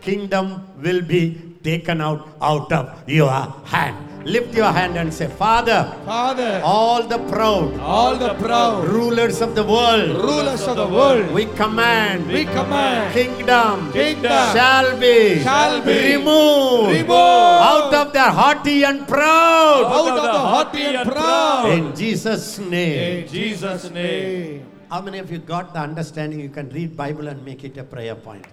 Kingdom 0.00 0.66
will 0.82 1.02
be 1.02 1.47
taken 1.68 2.00
out 2.08 2.20
out 2.50 2.70
of 2.80 2.84
your 3.20 3.30
hand. 3.74 3.96
Lift 4.34 4.52
your 4.60 4.70
hand 4.76 4.96
and 5.00 5.12
say, 5.18 5.26
Father, 5.26 5.80
Father, 6.04 6.60
all 6.62 7.02
the 7.12 7.18
proud 7.30 7.78
all 7.80 8.14
the 8.24 8.32
proud 8.42 8.84
rulers 8.96 9.40
of 9.46 9.54
the 9.58 9.64
world, 9.64 10.10
rulers 10.30 10.64
of 10.70 10.76
the 10.80 10.88
world, 10.96 11.30
we 11.36 11.44
command, 11.60 12.26
we 12.26 12.42
command 12.44 13.14
kingdom, 13.14 13.92
Kingdom 13.92 14.42
shall 14.56 14.88
be, 15.04 15.40
shall 15.46 15.76
be 15.86 15.96
removed, 16.16 16.92
removed 16.98 17.62
out 17.70 17.94
of 18.00 18.12
the 18.18 18.26
haughty 18.40 18.78
and 18.90 19.06
proud. 19.14 19.84
out 19.98 20.10
of 20.18 20.22
the 20.28 20.38
haughty 20.52 20.84
and 20.98 21.10
proud. 21.10 21.72
In 21.78 21.94
Jesus' 22.02 22.58
name. 22.58 23.22
In 23.22 23.28
Jesus' 23.28 23.90
name. 23.90 24.66
How 24.90 25.00
many 25.00 25.18
of 25.24 25.30
you 25.32 25.38
got 25.38 25.72
the 25.74 25.80
understanding 25.80 26.40
you 26.40 26.52
can 26.60 26.68
read 26.70 26.96
Bible 26.96 27.28
and 27.28 27.42
make 27.44 27.64
it 27.64 27.76
a 27.78 27.84
prayer 27.84 28.14
point? 28.28 28.46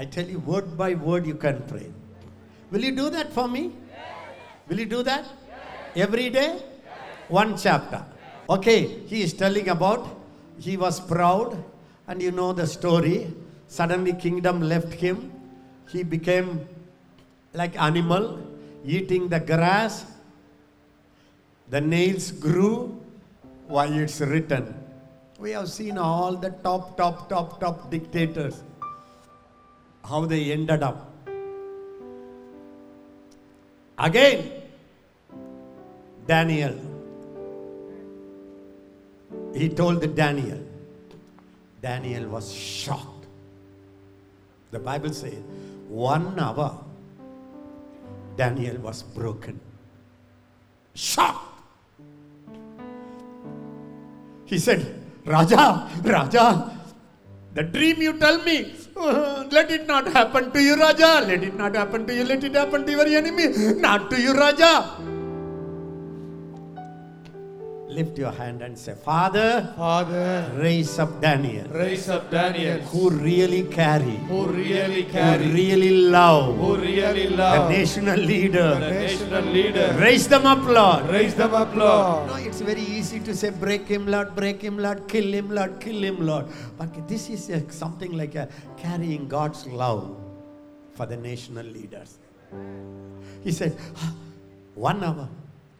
I 0.00 0.06
tell 0.06 0.24
you, 0.24 0.38
word 0.38 0.78
by 0.78 0.94
word, 0.94 1.26
you 1.26 1.34
can 1.34 1.62
pray. 1.68 1.86
Will 2.70 2.82
you 2.82 2.92
do 2.96 3.10
that 3.10 3.34
for 3.34 3.46
me? 3.46 3.72
Will 4.66 4.78
you 4.80 4.86
do 4.86 5.02
that? 5.02 5.26
Every 5.94 6.30
day? 6.30 6.58
One 7.28 7.58
chapter. 7.58 8.02
Okay, 8.48 8.80
he 9.06 9.20
is 9.20 9.34
telling 9.34 9.68
about 9.68 10.08
he 10.58 10.78
was 10.78 11.00
proud, 11.00 11.62
and 12.08 12.22
you 12.22 12.30
know 12.30 12.54
the 12.54 12.66
story. 12.66 13.30
Suddenly, 13.68 14.14
kingdom 14.14 14.62
left 14.62 14.94
him. 14.94 15.30
He 15.90 16.02
became 16.02 16.66
like 17.52 17.78
animal, 17.78 18.40
eating 18.86 19.28
the 19.28 19.40
grass. 19.40 20.06
The 21.68 21.82
nails 21.82 22.32
grew. 22.32 22.98
Why 23.68 23.86
it's 23.86 24.20
written. 24.22 24.74
We 25.38 25.50
have 25.50 25.68
seen 25.68 25.98
all 25.98 26.36
the 26.36 26.50
top, 26.50 26.96
top, 26.96 27.28
top, 27.28 27.60
top 27.60 27.90
dictators, 27.90 28.62
how 30.04 30.24
they 30.24 30.52
ended 30.52 30.82
up. 30.82 31.12
Again, 33.98 34.50
Daniel. 36.26 36.74
He 39.54 39.68
told 39.68 40.00
the 40.00 40.06
Daniel. 40.06 40.58
Daniel 41.82 42.28
was 42.28 42.52
shocked. 42.52 43.26
The 44.70 44.78
Bible 44.78 45.12
says, 45.12 45.42
one 45.88 46.38
hour, 46.38 46.78
Daniel 48.36 48.76
was 48.78 49.02
broken. 49.02 49.58
Shocked. 50.94 51.62
He 54.44 54.58
said, 54.58 55.02
Raja, 55.24 55.88
Raja, 56.02 56.79
the 57.54 57.62
dream 57.64 58.00
you 58.00 58.12
tell 58.18 58.38
me, 58.44 58.72
let 58.96 59.70
it 59.70 59.86
not 59.86 60.06
happen 60.06 60.52
to 60.52 60.62
you, 60.62 60.76
Raja. 60.76 61.24
Let 61.26 61.42
it 61.42 61.54
not 61.54 61.74
happen 61.74 62.06
to 62.06 62.14
you. 62.14 62.24
Let 62.24 62.44
it 62.44 62.54
happen 62.54 62.86
to 62.86 62.92
your 62.92 63.06
enemy. 63.06 63.48
Not 63.80 64.10
to 64.10 64.20
you, 64.20 64.32
Raja. 64.34 64.96
Lift 67.90 68.18
your 68.18 68.30
hand 68.30 68.62
and 68.62 68.78
say, 68.78 68.94
Father, 68.94 69.74
Father, 69.76 70.48
raise 70.56 70.96
up 71.00 71.20
Daniel, 71.20 71.66
raise 71.70 72.08
up 72.08 72.30
Daniel, 72.30 72.78
who 72.82 73.10
really 73.10 73.64
carry, 73.64 74.14
who 74.28 74.46
really 74.46 75.02
carry. 75.06 75.44
who 75.44 75.52
really 75.52 75.90
love 76.02 76.56
who 76.56 76.76
really 76.76 77.26
love. 77.30 77.68
the 77.68 77.78
national 77.78 78.14
the 78.14 78.78
national 78.78 79.42
leader. 79.42 79.96
Raise 79.98 80.28
them 80.28 80.46
up, 80.46 80.64
Lord. 80.68 81.10
Raise 81.10 81.34
them 81.34 81.52
up, 81.52 81.74
Lord. 81.74 82.28
No, 82.28 82.36
it's 82.36 82.60
very 82.60 82.80
to 83.30 83.36
say, 83.36 83.50
break 83.50 83.86
him, 83.86 84.06
Lord, 84.06 84.34
break 84.34 84.60
him, 84.62 84.78
Lord, 84.78 85.06
kill 85.08 85.32
him, 85.32 85.50
Lord, 85.50 85.80
kill 85.80 86.02
him, 86.02 86.26
Lord. 86.26 86.46
But 86.76 87.08
this 87.08 87.30
is 87.30 87.48
a, 87.50 87.70
something 87.70 88.12
like 88.12 88.34
a 88.34 88.48
carrying 88.76 89.28
God's 89.28 89.66
love 89.66 90.16
for 90.94 91.06
the 91.06 91.16
national 91.16 91.66
leaders. 91.66 92.18
He 93.44 93.52
said, 93.52 93.76
"Ah, 93.96 94.12
one 94.74 95.02
hour. 95.04 95.28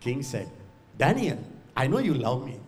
King 0.01 0.23
said, 0.23 0.49
Daniel, 0.97 1.39
I 1.77 1.87
know 1.87 1.99
you 1.99 2.15
love 2.15 2.47
me. 2.47 2.59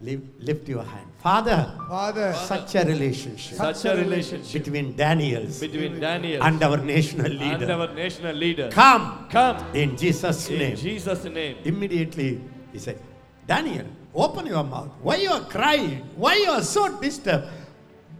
Lift, 0.00 0.22
lift 0.38 0.68
your 0.68 0.84
hand. 0.84 1.10
Father, 1.18 1.74
Father, 1.88 2.32
such 2.32 2.76
a 2.76 2.84
relationship 2.84 3.58
Such 3.58 3.84
a 3.84 3.96
relationship 3.96 4.64
between 4.64 4.94
Daniels 4.96 5.58
between 5.58 5.98
Daniel 5.98 6.40
and 6.40 6.62
our 6.62 6.76
national 6.76 7.42
and 7.42 7.70
our 7.70 7.92
national 7.92 8.36
leader. 8.36 8.68
Come 8.70 9.26
Come 9.28 9.74
in 9.74 9.96
Jesus' 9.96 10.48
name. 10.48 10.60
in 10.60 10.68
name. 10.68 10.76
Jesus' 10.76 11.24
name. 11.24 11.56
Immediately 11.64 12.40
he 12.72 12.78
said, 12.78 13.00
Daniel, 13.48 13.86
open 14.14 14.44
your 14.44 14.62
mouth. 14.62 14.92
Why 15.00 15.16
you 15.16 15.32
are 15.32 15.40
crying? 15.40 16.04
Why 16.16 16.36
you 16.36 16.50
are 16.50 16.62
so 16.62 17.00
disturbed? 17.00 17.48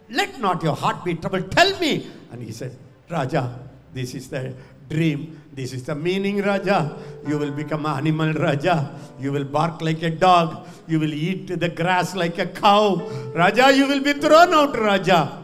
Let 0.08 0.40
not 0.40 0.62
your 0.62 0.74
heart 0.74 1.04
be 1.04 1.14
troubled. 1.14 1.52
Tell 1.52 1.78
me. 1.78 2.08
And 2.32 2.42
he 2.42 2.50
said, 2.50 2.74
Raja, 3.10 3.58
this 3.92 4.14
is 4.14 4.28
the 4.28 4.54
dream. 4.88 5.38
This 5.52 5.74
is 5.74 5.82
the 5.82 5.94
meaning, 5.94 6.40
Raja. 6.40 6.96
You 7.26 7.36
will 7.36 7.50
become 7.50 7.84
an 7.84 7.98
animal, 7.98 8.32
Raja. 8.32 8.98
You 9.20 9.32
will 9.32 9.44
bark 9.44 9.82
like 9.82 10.02
a 10.02 10.10
dog. 10.10 10.66
You 10.86 10.98
will 10.98 11.12
eat 11.12 11.60
the 11.60 11.68
grass 11.68 12.16
like 12.16 12.38
a 12.38 12.46
cow. 12.46 12.96
Raja, 13.34 13.70
you 13.76 13.86
will 13.86 14.00
be 14.00 14.14
thrown 14.14 14.54
out, 14.54 14.78
Raja. 14.78 15.42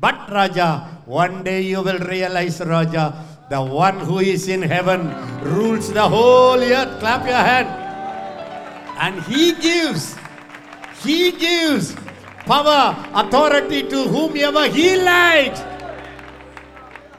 But 0.00 0.28
Raja, 0.28 1.02
one 1.06 1.44
day 1.44 1.62
you 1.62 1.82
will 1.82 2.00
realize, 2.00 2.60
Raja, 2.60 3.14
the 3.48 3.62
one 3.62 4.00
who 4.00 4.18
is 4.18 4.48
in 4.48 4.62
heaven 4.62 5.06
rules 5.54 5.92
the 5.92 6.02
whole 6.02 6.58
earth. 6.58 6.98
Clap 6.98 7.26
your 7.26 7.36
hand. 7.36 7.83
And 8.96 9.22
he 9.24 9.52
gives, 9.54 10.16
he 11.02 11.32
gives 11.32 11.94
power, 12.46 12.96
authority 13.14 13.82
to 13.82 14.04
whomever 14.04 14.68
he 14.68 14.96
likes. 14.96 15.60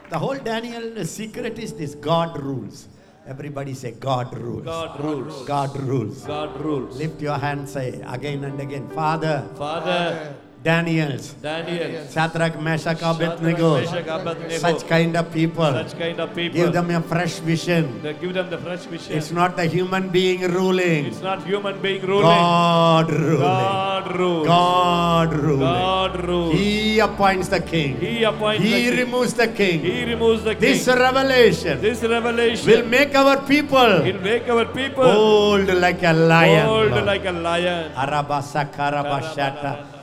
The 0.10 0.20
whole 0.20 0.38
Daniel 0.38 1.04
secret 1.06 1.60
is 1.60 1.74
this 1.74 1.96
God 1.96 2.42
rules. 2.42 2.88
Everybody 3.28 3.74
say, 3.74 3.92
God 3.92 4.38
rules. 4.38 4.64
God 4.64 5.00
rules. 5.04 5.46
God 5.46 5.80
rules. 5.80 6.24
God 6.26 6.62
rules. 6.62 6.98
Lift 6.98 7.22
your 7.22 7.38
hand, 7.38 7.68
say 7.68 8.02
again 8.08 8.44
and 8.44 8.60
again, 8.60 8.88
Father, 8.90 9.50
Father, 9.56 10.36
Daniels, 10.66 11.38
Daniel, 11.46 12.10
Shadrach, 12.10 12.60
Meshach, 12.60 12.98
Abednego, 13.04 13.78
Meshach, 13.78 14.08
Abednego. 14.08 14.58
such 14.58 14.88
kind 14.90 15.16
of 15.16 15.32
people. 15.32 15.72
such 15.72 15.94
kind 15.94 16.20
of 16.20 16.34
people. 16.34 16.58
Give 16.58 16.74
them 16.74 16.90
a 16.90 17.02
fresh 17.02 17.38
vision. 17.38 18.02
They 18.02 18.14
give 18.14 18.34
them 18.34 18.50
the 18.50 18.58
fresh 18.58 18.86
vision. 18.90 19.16
It's 19.16 19.30
not 19.30 19.56
the 19.56 19.66
human 19.66 20.10
being 20.10 20.42
ruling. 20.52 21.06
It's 21.06 21.22
not 21.22 21.46
human 21.46 21.80
being 21.84 22.02
ruling. 22.02 22.24
God 22.26 23.12
ruling. 23.14 23.46
God 23.46 24.10
rules. 24.18 24.48
God 24.48 25.36
ruling. 25.38 25.60
God 25.60 26.26
rules. 26.26 26.56
He 26.56 26.98
appoints 26.98 27.48
the 27.50 27.60
king. 27.60 27.98
He 28.02 28.24
appoints 28.24 28.64
He 28.64 28.72
the 28.72 28.90
king. 28.90 29.00
removes 29.06 29.34
the 29.36 29.48
king. 29.48 29.80
He 29.82 30.04
removes 30.06 30.44
the 30.44 30.56
king. 30.56 30.62
This 30.62 30.88
revelation 30.88 31.80
this 31.80 32.02
revelation 32.02 32.66
will 32.66 32.88
make 32.88 33.14
our 33.14 33.38
people 33.46 34.02
will 34.02 34.22
make 34.22 34.50
our 34.50 34.66
people 34.66 35.04
bold 35.04 35.70
like 35.76 36.02
a 36.02 36.14
lion. 36.14 36.66
bold 36.66 36.90
Lord. 36.90 37.06
like 37.06 37.26
a 37.26 37.32
lion. 37.32 37.92
Arabasa 37.94 38.66
Karabashata. 38.74 39.95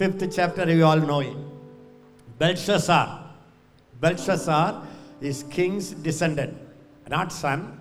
Fifth 0.00 0.34
chapter, 0.34 0.64
you 0.72 0.82
all 0.86 0.96
know 0.96 1.20
it. 1.20 1.36
Belshazzar. 2.38 3.22
Belshazzar 4.00 4.82
is 5.20 5.42
king's 5.42 5.90
descendant, 5.90 6.56
not 7.10 7.30
son, 7.30 7.78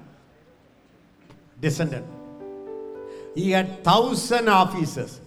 descendant. 1.61 2.05
He 3.35 3.51
had 3.51 3.85
thousand 3.85 4.49
officers. 4.49 5.21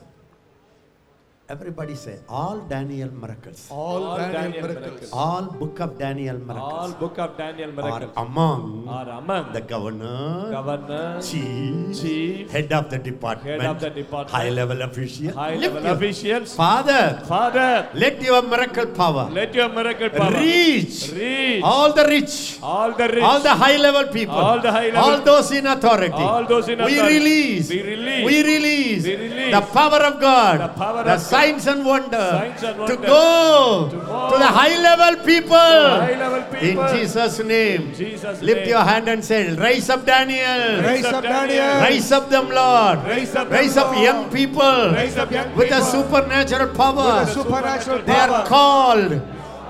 Everybody 1.48 1.94
say, 1.96 2.18
all 2.30 2.60
Daniel 2.60 3.10
miracles, 3.12 3.66
All, 3.68 4.04
All 4.04 4.16
Daniel, 4.16 4.32
Daniel 4.32 4.62
miracles. 4.62 4.86
miracles. 4.86 5.10
all 5.12 5.42
book 5.42 5.80
of 5.80 5.98
Daniel 5.98 6.38
miracles. 6.38 6.72
All 6.72 6.92
book 6.92 7.18
of 7.18 7.36
Daniel 7.36 7.72
miracles. 7.72 7.92
are 7.92 8.00
miracles 8.00 8.16
among 8.16 8.88
are 8.88 9.08
among 9.18 9.52
the 9.52 9.60
governor, 9.60 10.50
governor, 10.52 11.20
chief, 11.20 12.00
chief, 12.00 12.50
head 12.50 12.72
of 12.72 12.88
the 12.88 12.96
department, 12.98 13.60
Head 13.60 13.68
of 13.70 13.80
the 13.80 13.90
department, 13.90 14.30
high 14.30 14.48
level 14.50 14.80
official, 14.82 15.32
high 15.34 15.56
level 15.56 15.82
your- 15.82 15.92
officials. 15.96 16.54
Father, 16.54 17.20
Father, 17.26 17.88
let 17.94 18.22
your 18.22 18.40
miracle 18.42 18.86
power 18.86 19.28
let 19.30 19.52
your 19.52 19.68
miracle 19.68 20.08
power 20.10 20.30
reach 20.38 21.10
reach 21.12 21.60
all 21.62 21.92
the 21.92 22.06
rich, 22.06 22.58
all 22.62 22.92
the 22.92 23.08
rich, 23.08 23.22
all 23.22 23.40
the 23.40 23.54
high 23.64 23.76
level 23.76 24.06
people, 24.18 24.36
All 24.48 24.60
the 24.60 24.72
high 24.78 24.88
level- 24.90 25.02
all 25.10 25.20
those 25.20 25.50
in 25.50 25.66
authority. 25.66 26.14
all 26.32 26.46
those 26.46 26.68
in 26.68 26.78
we 26.78 26.94
authority. 26.94 27.18
release, 27.18 27.68
We 27.68 27.82
release. 27.82 28.24
we 28.30 28.42
release, 28.54 29.04
We 29.04 29.16
release. 29.16 29.54
the 29.58 29.62
power 29.78 30.02
of 30.10 30.18
God, 30.20 30.60
The 30.60 30.68
power 30.84 31.04
the 31.04 31.14
of 31.18 31.20
signs 31.42 31.66
and 31.66 31.84
wonder, 31.84 32.16
Signs 32.16 32.62
and 32.62 32.86
to 32.86 32.96
go 32.96 33.88
To 33.90 33.96
to, 33.96 34.38
the 34.38 34.46
high 34.46 34.76
level 34.82 35.24
people. 35.24 35.56
high 35.56 36.16
level 36.18 36.42
In. 36.62 36.78
Jesus' 36.96 37.38
name, 37.42 37.92
Jesus' 37.94 38.40
lift 38.42 38.60
name. 38.60 38.68
your 38.68 38.82
hand 38.84 39.08
and 39.08 39.24
say, 39.24 39.54
Rise 39.56 39.90
up, 39.90 40.06
Daniel. 40.06 40.82
Raise 40.82 41.04
up 41.04 41.22
Daniel. 41.22 41.80
Rise 41.80 42.12
up 42.12 42.28
them, 42.30 42.48
Lord. 42.50 42.98
Raise 43.06 43.34
up 43.34 43.50
Raise 43.50 43.76
up 43.76 43.90
Lord. 43.92 44.04
young 44.04 44.30
people 44.30 44.90
Raise 44.92 45.16
up 45.16 45.30
young 45.30 45.54
with 45.56 45.70
a 45.72 45.74
people. 45.76 45.84
supernatural 45.86 46.68
power. 46.74 47.20
With 47.20 47.28
a 47.28 47.32
supernatural 47.32 48.02
They 48.02 48.12
are 48.12 48.46
called. 48.46 49.20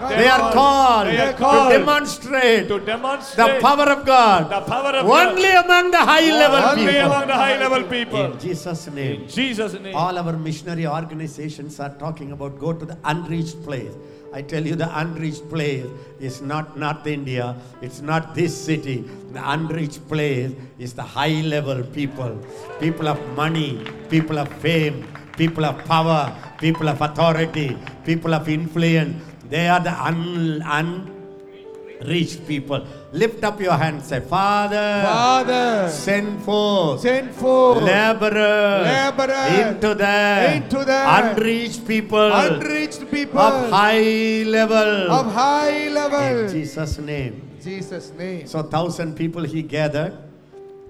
They 0.08 0.28
are 0.28 0.52
called 0.52 1.06
They 1.08 1.18
are 1.18 1.32
to 1.32 1.78
demonstrate 1.78 2.68
to 2.68 2.78
the 2.78 3.58
power 3.60 3.88
of 3.94 4.04
God 4.06 4.50
the 4.50 4.60
power 4.60 4.92
of 5.00 5.08
only 5.08 5.52
among 5.52 5.90
the 5.90 5.98
high 5.98 6.30
level 6.30 6.58
Only 6.70 6.92
people. 6.92 7.12
among 7.12 7.26
the 7.28 7.34
high 7.34 7.58
level 7.58 7.82
people. 7.84 8.32
In 8.32 8.38
Jesus' 8.38 8.86
name. 8.90 9.22
In 9.22 9.28
Jesus' 9.28 9.74
name. 9.74 9.94
All 9.94 10.18
our 10.18 10.32
missionary 10.32 10.86
organizations 10.86 11.78
are 11.80 11.94
talking 12.04 12.32
about 12.32 12.58
go 12.58 12.72
to 12.72 12.84
the 12.84 12.98
unreached 13.04 13.62
place. 13.64 13.92
I 14.34 14.40
tell 14.40 14.66
you, 14.66 14.74
the 14.76 14.88
unreached 14.98 15.46
place 15.50 15.86
is 16.18 16.40
not 16.40 16.78
North 16.78 17.06
India, 17.06 17.54
it's 17.82 18.00
not 18.00 18.34
this 18.34 18.56
city. 18.56 19.04
The 19.32 19.50
unreached 19.50 20.08
place 20.08 20.52
is 20.78 20.94
the 20.94 21.02
high 21.02 21.42
level 21.42 21.82
people, 21.82 22.40
people 22.80 23.08
of 23.08 23.18
money, 23.36 23.84
people 24.08 24.38
of 24.38 24.48
fame, 24.48 25.06
people 25.36 25.66
of 25.66 25.84
power, 25.84 26.34
people 26.58 26.88
of 26.88 27.02
authority, 27.02 27.76
people 28.06 28.32
of 28.32 28.48
influence. 28.48 29.22
They 29.52 29.68
are 29.68 29.80
the 29.80 29.92
un, 29.92 30.62
unreached 30.64 32.46
people. 32.48 32.86
Lift 33.12 33.44
up 33.44 33.60
your 33.60 33.76
hands. 33.76 34.08
say, 34.08 34.20
Father, 34.20 35.02
Father, 35.04 35.90
send 35.90 36.40
forth 36.42 37.02
send 37.02 37.34
forth 37.34 37.82
laborers 37.82 38.88
Laborers 38.88 39.52
into 39.60 39.90
the 40.02 40.16
into 40.56 40.80
the 40.90 41.00
unreached 41.16 41.86
people 41.86 42.32
unreached 42.32 43.04
people 43.10 43.38
of 43.40 43.68
high 43.70 44.42
level 44.56 45.12
of 45.18 45.30
high 45.34 45.88
level. 46.00 46.48
in. 46.48 46.48
Jesus' 46.56 46.96
name. 46.98 47.34
Jesus' 47.62 48.10
name. 48.16 48.46
So 48.46 48.62
thousand 48.62 49.16
people 49.16 49.42
he 49.44 49.62
gathered, 49.62 50.16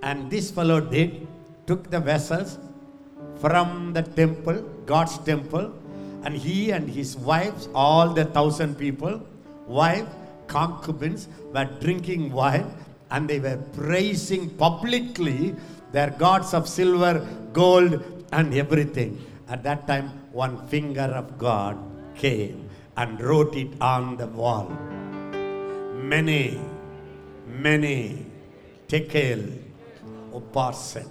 and 0.05 0.30
this 0.30 0.52
fellow 0.52 0.80
did 0.80 1.26
took 1.66 1.90
the 1.90 1.98
vessels 1.98 2.59
from 3.40 3.93
the 3.93 4.02
temple, 4.02 4.62
God's 4.86 5.18
temple, 5.18 5.74
and 6.24 6.36
he 6.36 6.70
and 6.70 6.89
his 6.89 7.16
wives, 7.16 7.69
all 7.74 8.09
the 8.09 8.24
thousand 8.24 8.77
people, 8.77 9.20
wife, 9.66 10.07
concubines, 10.47 11.28
were 11.53 11.69
drinking 11.81 12.32
wine, 12.32 12.73
and 13.11 13.28
they 13.28 13.40
were 13.40 13.59
praising 13.74 14.51
publicly 14.51 15.55
their 15.93 16.11
gods 16.11 16.55
of 16.55 16.69
silver, 16.69 17.27
gold, 17.53 18.03
and 18.32 18.55
everything. 18.55 19.24
At 19.49 19.62
that 19.65 19.86
time, 19.86 20.09
one 20.32 20.66
finger 20.69 21.11
of 21.23 21.39
God 21.39 21.77
came 22.15 22.69
and 22.97 23.20
wrote 23.20 23.55
it 23.57 23.70
on 23.81 24.16
the 24.16 24.27
wall 24.27 24.70
mene, 26.03 26.61
mene 27.47 28.27
tekel 28.89 29.43
upharsin. 30.32 31.09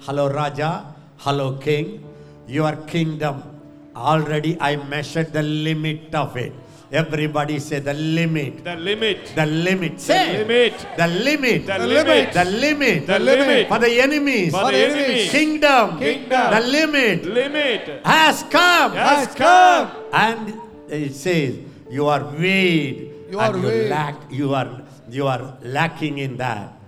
Hello, 0.00 0.28
Raja. 0.28 0.94
Hello, 1.18 1.56
King. 1.58 2.02
Your 2.46 2.76
kingdom. 2.86 3.55
Already 3.96 4.60
I 4.60 4.76
measured 4.76 5.32
the 5.32 5.42
limit 5.42 6.14
of 6.14 6.36
it. 6.36 6.52
Everybody 6.92 7.58
say 7.58 7.80
the 7.80 7.94
limit. 7.94 8.62
The 8.62 8.76
limit. 8.76 9.32
The 9.34 9.46
limit. 9.46 10.00
Say 10.00 10.44
limit. 10.44 10.86
The 10.96 11.08
limit. 11.08 11.66
The 11.66 11.78
limit. 11.78 12.32
The 12.32 12.44
limit. 12.44 13.06
The 13.06 13.18
limit. 13.18 13.68
For 13.68 13.78
the 13.80 14.00
enemies. 14.00 14.52
For 14.52 14.70
the 14.70 14.78
enemies. 14.78 15.30
Kingdom. 15.30 15.98
Kingdom. 15.98 16.50
The 16.52 16.60
limit 16.60 17.24
Limit. 17.24 18.00
has 18.04 18.44
come. 18.44 18.92
Has 18.92 19.34
come. 19.34 19.90
And 20.12 20.60
it 20.88 21.14
says, 21.14 21.58
you 21.90 22.06
are 22.06 22.22
weighed. 22.38 23.12
You 23.30 23.40
are 23.40 23.56
you 23.56 23.62
weighed. 23.62 23.90
lack 23.90 24.14
you 24.30 24.54
are 24.54 24.82
you 25.08 25.26
are 25.26 25.58
lacking 25.62 26.18
in 26.18 26.36
that. 26.36 26.78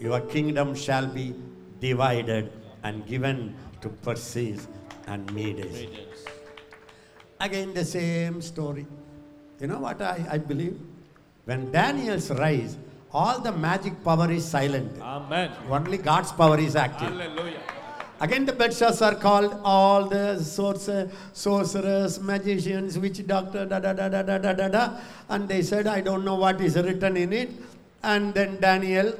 Your 0.00 0.20
kingdom 0.20 0.74
shall 0.74 1.06
be 1.06 1.34
divided 1.80 2.52
and 2.82 3.06
given 3.06 3.54
to 3.82 3.88
Persians 3.88 4.66
and 5.10 5.32
maidens. 5.34 5.76
Again, 7.40 7.74
the 7.74 7.84
same 7.84 8.40
story. 8.42 8.86
You 9.60 9.66
know 9.66 9.80
what 9.80 10.00
I, 10.00 10.16
I 10.30 10.38
believe? 10.38 10.78
When 11.44 11.72
Daniel's 11.72 12.30
rise, 12.30 12.76
all 13.12 13.40
the 13.40 13.52
magic 13.52 14.04
power 14.04 14.30
is 14.30 14.44
silent. 14.44 15.00
Amen. 15.02 15.50
Only 15.68 15.98
God's 15.98 16.32
power 16.32 16.58
is 16.58 16.76
active. 16.76 17.08
Hallelujah. 17.08 17.60
Again, 18.20 18.44
the 18.44 18.52
Belshazzar 18.52 19.14
called 19.14 19.58
all 19.64 20.04
the 20.06 20.36
sorcer- 20.38 21.10
sorcerers, 21.32 22.20
magicians, 22.20 22.98
witch 22.98 23.26
doctor, 23.26 23.64
da 23.64 23.80
da 23.80 23.94
da 23.94 24.08
da 24.08 24.22
da 24.22 24.52
da 24.52 24.68
da, 24.68 24.84
and 25.30 25.48
they 25.48 25.62
said, 25.62 25.86
"I 25.86 26.00
don't 26.08 26.24
know 26.26 26.36
what 26.44 26.60
is 26.60 26.76
written 26.76 27.16
in 27.16 27.32
it." 27.32 27.50
And 28.02 28.34
then 28.34 28.60
Daniel 28.60 29.14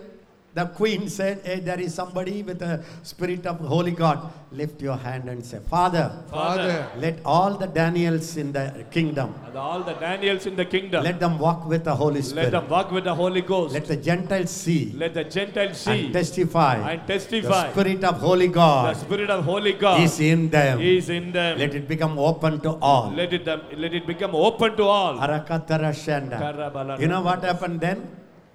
the 0.52 0.64
queen 0.66 1.08
said, 1.08 1.40
Hey, 1.44 1.60
there 1.60 1.78
is 1.78 1.94
somebody 1.94 2.42
with 2.42 2.60
a 2.62 2.82
spirit 3.02 3.46
of 3.46 3.58
holy 3.60 3.92
God. 3.92 4.32
Lift 4.52 4.82
your 4.82 4.96
hand 4.96 5.28
and 5.28 5.44
say, 5.46 5.60
Father, 5.60 6.10
Father, 6.28 6.88
let 6.96 7.20
all 7.24 7.56
the 7.56 7.68
Daniels 7.68 8.36
in 8.36 8.50
the 8.50 8.84
kingdom, 8.90 9.32
And 9.46 9.56
all 9.56 9.80
the 9.84 9.92
Daniels 9.92 10.46
in 10.46 10.56
the 10.56 10.64
kingdom. 10.64 11.04
let 11.04 11.20
them 11.20 11.38
walk 11.38 11.68
with 11.68 11.84
the 11.84 11.94
Holy 11.94 12.20
Spirit. 12.22 12.52
Let 12.52 12.60
them 12.62 12.68
walk 12.68 12.90
with 12.90 13.04
the 13.04 13.14
Holy 13.14 13.42
Ghost. 13.42 13.74
Let 13.74 13.86
the 13.86 13.96
Gentiles 13.96 14.50
see 14.50 14.92
Let 14.96 15.14
the 15.14 15.22
Gentiles 15.22 15.76
see 15.78 16.06
and 16.06 16.12
testify. 16.12 16.74
and 16.92 17.00
The 17.06 17.12
testify. 17.14 17.70
spirit 17.70 18.02
of 18.02 18.16
Holy 18.16 18.48
God. 18.48 18.96
The 18.96 18.98
God 18.98 19.06
Spirit 19.06 19.30
of 19.30 19.44
Holy 19.44 19.72
God 19.74 20.00
is 20.02 20.18
in 20.18 20.50
them. 20.50 20.80
is 20.80 21.08
in 21.10 21.30
them. 21.30 21.58
Let 21.58 21.72
it 21.76 21.86
become 21.86 22.18
open 22.18 22.58
to 22.62 22.70
all. 22.82 23.12
Let 23.12 23.32
it, 23.32 23.44
them- 23.44 23.62
let 23.76 23.94
it 23.94 24.04
become 24.04 24.34
open 24.34 24.76
to 24.78 24.82
all. 24.82 25.14
Arakatarashanda. 25.16 26.40
Karabalana. 26.40 27.00
You 27.00 27.06
know 27.06 27.20
what 27.22 27.44
happened 27.44 27.80
then? 27.80 28.08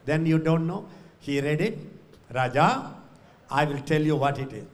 Then 0.05 0.25
you 0.25 0.37
don't 0.39 0.67
know. 0.67 0.85
He 1.25 1.41
read 1.41 1.59
it. 1.59 1.77
Raja, 2.31 2.93
I 3.49 3.65
will 3.65 3.79
tell 3.79 4.01
you 4.01 4.15
what 4.15 4.37
it 4.37 4.53
is. 4.53 4.65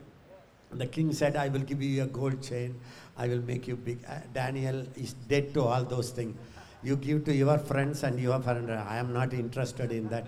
The 0.74 0.86
king 0.86 1.14
said, 1.14 1.38
I 1.38 1.48
will 1.48 1.62
give 1.62 1.82
you 1.82 2.04
a 2.04 2.08
gold 2.08 2.44
chain. 2.44 2.76
I 3.18 3.28
will 3.28 3.42
make 3.42 3.68
you 3.70 3.78
big. 3.78 4.00
Uh, 4.06 4.20
Daniel 4.34 4.86
is 4.96 5.14
dead 5.14 5.54
to 5.54 5.62
all 5.62 5.86
those 5.86 6.10
things. 6.10 6.36
You 6.84 6.98
give 6.98 7.24
to 7.26 7.34
your 7.34 7.58
friends 7.58 8.04
and 8.04 8.20
your 8.20 8.42
friend. 8.42 8.70
I 8.70 8.98
am 8.98 9.14
not 9.14 9.34
interested 9.34 9.94
in 9.94 10.10
that. 10.10 10.28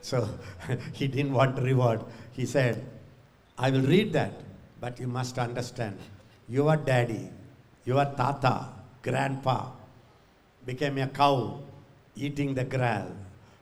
So 0.00 0.28
he 0.92 1.08
didn't 1.08 1.32
want 1.32 1.58
reward. 1.60 2.04
He 2.32 2.46
said, 2.46 2.84
I 3.58 3.70
will 3.70 3.82
read 3.82 4.12
that, 4.12 4.32
but 4.80 5.00
you 5.00 5.08
must 5.08 5.38
understand. 5.38 5.98
Your 6.48 6.76
daddy, 6.76 7.30
your 7.84 8.04
tata, 8.04 8.66
grandpa, 9.02 9.70
became 10.64 10.98
a 10.98 11.08
cow 11.08 11.60
eating 12.14 12.54
the 12.54 12.64
grass. 12.64 13.08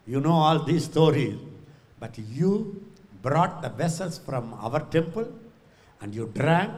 You 0.07 0.21
know 0.21 0.33
all 0.33 0.63
these 0.65 0.85
stories. 0.85 1.39
But 2.03 2.19
you 2.19 2.83
brought 3.23 3.63
the 3.63 3.69
vessels 3.69 4.19
from 4.19 4.55
our 4.55 4.81
temple 4.81 5.31
and 6.01 6.13
you 6.13 6.27
drank 6.35 6.73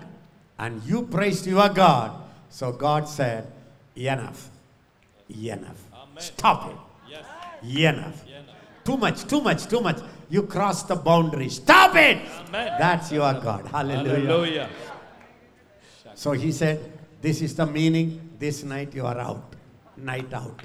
and 0.59 0.83
you 0.85 1.09
praised 1.09 1.47
your 1.47 1.71
God. 1.71 2.13
So 2.51 2.73
God 2.73 3.09
said, 3.09 3.51
Enough. 3.97 4.51
Enough. 5.31 5.81
Stop 6.19 6.69
it. 6.69 6.77
Yes. 7.09 7.25
Enough. 7.63 8.29
Enough. 8.29 8.85
Too 8.85 8.99
much, 8.99 9.25
too 9.25 9.41
much, 9.41 9.67
too 9.67 9.81
much. 9.81 9.99
You 10.29 10.43
crossed 10.43 10.89
the 10.89 10.97
boundary. 10.97 11.49
Stop 11.49 11.97
it. 11.97 12.21
Amen. 12.49 12.77
That's 12.79 13.11
your 13.11 13.33
God. 13.41 13.65
Hallelujah. 13.65 14.29
Hallelujah. 14.29 14.69
So 16.15 16.33
he 16.33 16.53
said, 16.53 16.93
This 17.23 17.41
is 17.41 17.55
the 17.55 17.65
meaning. 17.65 18.37
This 18.39 18.63
night 18.63 18.93
you 18.93 19.07
are 19.07 19.19
out. 19.19 19.55
Night 19.97 20.35
out. 20.35 20.61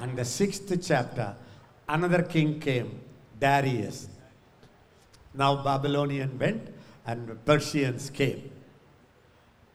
And 0.00 0.18
the 0.18 0.24
sixth 0.24 0.66
chapter, 0.82 1.36
another 1.88 2.22
king 2.22 2.58
came, 2.58 2.98
Darius. 3.40 4.08
Now 5.34 5.62
Babylonian 5.64 6.38
went 6.38 6.68
and 7.06 7.44
Persians 7.44 8.10
came. 8.10 8.50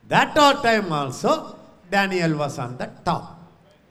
That 0.08 0.36
time 0.36 0.92
also, 0.92 1.58
Daniel 1.90 2.38
was 2.38 2.60
on 2.60 2.78
the 2.78 2.90
top. 3.04 3.32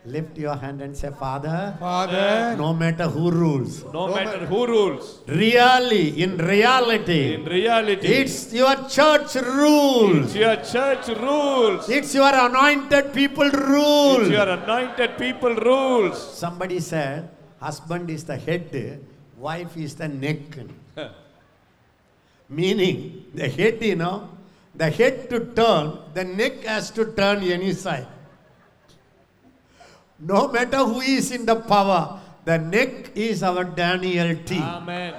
Lift 0.06 0.36
your 0.36 0.54
hand 0.54 0.82
and 0.82 0.94
say, 0.94 1.08
Father, 1.18 1.74
Father, 1.80 2.54
no 2.58 2.74
matter 2.74 3.04
who 3.08 3.30
rules, 3.30 3.82
No 3.84 4.06
No 4.08 4.14
matter 4.14 4.40
ma- 4.40 4.46
who 4.46 4.66
rules, 4.66 5.20
really, 5.26 6.22
in 6.22 6.36
reality, 6.36 7.34
in 7.36 7.44
reality, 7.46 8.06
it's 8.08 8.52
your 8.52 8.76
church 8.86 9.34
rules. 9.36 10.26
it's 10.26 10.34
your 10.34 10.56
church 10.56 11.08
rules. 11.18 11.88
It's 11.88 12.14
your 12.14 12.28
anointed 12.34 13.14
people 13.14 13.48
rules, 13.48 14.28
It's 14.28 14.30
your 14.30 14.46
anointed 14.50 15.16
people 15.16 15.54
rules. 15.54 16.20
Somebody 16.36 16.80
said, 16.80 17.30
husband 17.58 18.10
is 18.10 18.24
the 18.24 18.36
head, 18.36 19.00
wife 19.48 19.76
is 19.76 19.94
the 19.94 20.08
neck. 20.08 20.40
Meaning, 22.48 23.26
the 23.34 23.48
head, 23.48 23.82
you 23.82 23.96
know, 23.96 24.28
the 24.74 24.90
head 24.90 25.28
to 25.30 25.38
turn, 25.60 25.98
the 26.14 26.24
neck 26.24 26.64
has 26.64 26.90
to 26.92 27.12
turn 27.12 27.42
any 27.42 27.72
side. 27.72 28.06
No 30.18 30.48
matter 30.48 30.78
who 30.78 31.00
is 31.00 31.30
in 31.32 31.44
the 31.44 31.56
power, 31.56 32.20
the 32.44 32.58
neck 32.58 33.16
is 33.16 33.42
our 33.42 33.64
Daniel 33.64 34.36
team. 34.44 34.62
Amen. 34.62 35.14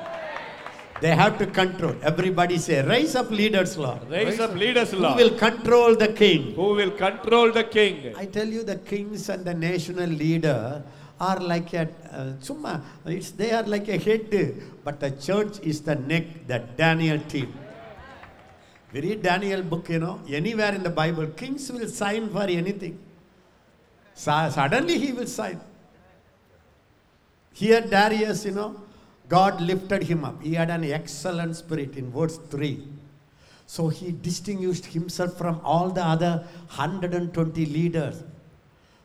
They 1.02 1.14
have 1.14 1.38
to 1.40 1.46
control. 1.46 1.96
Everybody 2.02 2.58
say, 2.58 2.82
rise 2.82 3.16
up 3.16 3.30
leaders, 3.30 3.78
Lord. 3.78 4.10
Raise 4.10 4.40
up 4.40 4.56
leaders, 4.56 4.94
Lord. 4.94 5.20
Who 5.20 5.24
will 5.24 5.38
control 5.38 5.96
the 5.96 6.08
king? 6.08 6.54
who 6.56 6.70
will 6.80 6.92
control 6.92 7.52
the 7.52 7.66
king. 7.66 8.16
I 8.18 8.26
tell 8.26 8.48
you, 8.48 8.64
the 8.64 8.78
kings 8.78 9.28
and 9.30 9.44
the 9.44 9.54
national 9.54 10.10
leader 10.10 10.84
are 11.20 11.40
like 11.40 11.74
a 11.74 11.88
uh, 12.12 12.34
summa. 12.40 12.84
It's 13.06 13.32
they 13.32 13.52
are 13.52 13.64
like 13.64 13.88
a 13.88 13.98
head, 13.98 14.30
but 14.84 15.00
the 15.00 15.12
church 15.12 15.60
is 15.62 15.82
the 15.82 15.96
neck. 15.96 16.48
The 16.48 16.60
Daniel 16.78 17.20
team. 17.20 17.54
We 18.92 19.02
read 19.02 19.24
Daniel 19.24 19.62
book, 19.62 19.90
you 19.90 20.00
know. 20.00 20.22
Anywhere 20.30 20.74
in 20.74 20.84
the 20.84 20.90
Bible, 20.90 21.28
kings 21.28 21.72
will 21.72 21.88
sign 21.88 22.30
for 22.30 22.44
anything. 22.44 22.98
Su- 24.14 24.50
suddenly 24.52 24.98
he 24.98 25.12
will 25.12 25.28
sign. 25.28 25.60
Here 27.54 27.82
Darius, 27.82 28.46
you 28.46 28.52
know, 28.52 28.82
God 29.28 29.62
lifted 29.62 30.04
him 30.04 30.24
up. 30.24 30.42
He 30.42 30.54
had 30.54 30.70
an 30.70 30.84
excellent 30.84 31.56
spirit 31.56 31.96
in 31.98 32.12
verse 32.12 32.38
3. 32.50 32.88
So 33.68 33.88
he 33.90 34.12
distinguished 34.12 34.86
himself 34.86 35.38
from 35.38 35.60
all 35.64 35.90
the 35.90 36.06
other 36.06 36.46
120 36.76 37.66
leaders. 37.66 38.24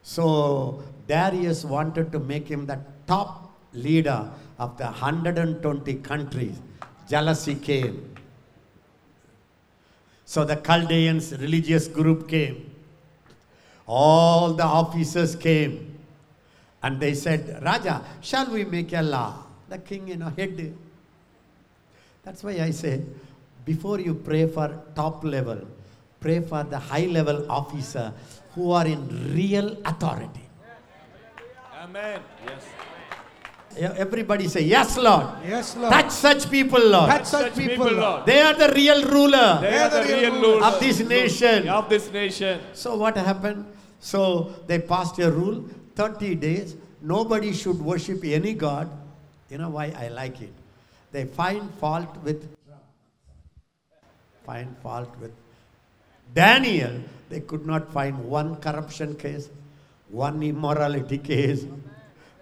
So 0.02 0.82
Darius 1.10 1.64
wanted 1.64 2.12
to 2.12 2.20
make 2.20 2.46
him 2.46 2.66
the 2.66 2.78
top 3.06 3.50
leader 3.72 4.30
of 4.58 4.76
the 4.78 4.84
120 4.84 5.94
countries. 6.10 6.56
Jealousy 7.08 7.56
came. 7.56 8.14
So 10.24 10.44
the 10.44 10.56
Chaldeans 10.56 11.32
religious 11.38 11.88
group 11.88 12.28
came. 12.28 12.70
All 13.86 14.52
the 14.52 14.62
officers 14.64 15.34
came. 15.34 15.98
And 16.82 17.00
they 17.00 17.14
said, 17.14 17.60
Raja, 17.64 18.02
shall 18.20 18.48
we 18.52 18.64
make 18.64 18.92
a 18.92 19.02
law? 19.02 19.34
The 19.68 19.78
king, 19.78 20.06
you 20.06 20.16
know, 20.16 20.32
head. 20.36 20.72
That's 22.22 22.44
why 22.44 22.52
I 22.60 22.70
say, 22.70 23.02
before 23.64 23.98
you 23.98 24.14
pray 24.14 24.46
for 24.46 24.80
top 24.94 25.24
level, 25.24 25.58
pray 26.20 26.40
for 26.40 26.62
the 26.62 26.78
high 26.78 27.06
level 27.06 27.50
officer 27.50 28.12
who 28.54 28.70
are 28.70 28.86
in 28.86 29.34
real 29.34 29.76
authority. 29.84 30.49
Amen. 31.90 32.20
Yes. 32.46 33.98
Everybody 33.98 34.46
say, 34.46 34.60
Yes, 34.62 34.96
Lord. 34.96 35.26
yes, 35.44 35.76
Lord. 35.76 35.92
Touch 35.92 36.10
such 36.10 36.50
people, 36.50 36.80
Lord. 36.80 37.10
Touch 37.10 37.24
such 37.26 37.54
people, 37.56 37.90
Lord. 37.90 38.26
They 38.26 38.40
are 38.40 38.54
the 38.54 38.72
real 38.74 39.02
ruler 39.10 39.58
They 39.60 39.76
are 39.78 39.90
the 39.90 40.02
real 40.04 40.32
rulers 40.34 40.42
rulers 40.42 40.74
of 40.74 40.80
this 40.80 41.00
nation. 41.00 41.68
of 41.68 41.88
this 41.88 42.12
nation. 42.12 42.60
So 42.74 42.96
what 42.96 43.16
happened? 43.16 43.64
So 43.98 44.54
they 44.68 44.78
passed 44.78 45.18
a 45.18 45.30
rule 45.32 45.64
30 45.96 46.36
days, 46.36 46.76
nobody 47.02 47.52
should 47.52 47.80
worship 47.80 48.24
any 48.24 48.54
god. 48.54 48.88
You 49.50 49.58
know 49.58 49.70
why 49.70 49.92
I 49.96 50.08
like 50.08 50.40
it? 50.40 50.52
They 51.10 51.24
find 51.24 51.68
fault 51.74 52.16
with 52.22 52.48
find 54.46 54.76
fault 54.78 55.08
with 55.20 55.32
Daniel. 56.34 57.00
They 57.28 57.40
could 57.40 57.66
not 57.66 57.92
find 57.92 58.24
one 58.24 58.56
corruption 58.56 59.16
case, 59.16 59.48
one 60.10 60.42
immorality 60.42 61.18
case. 61.18 61.66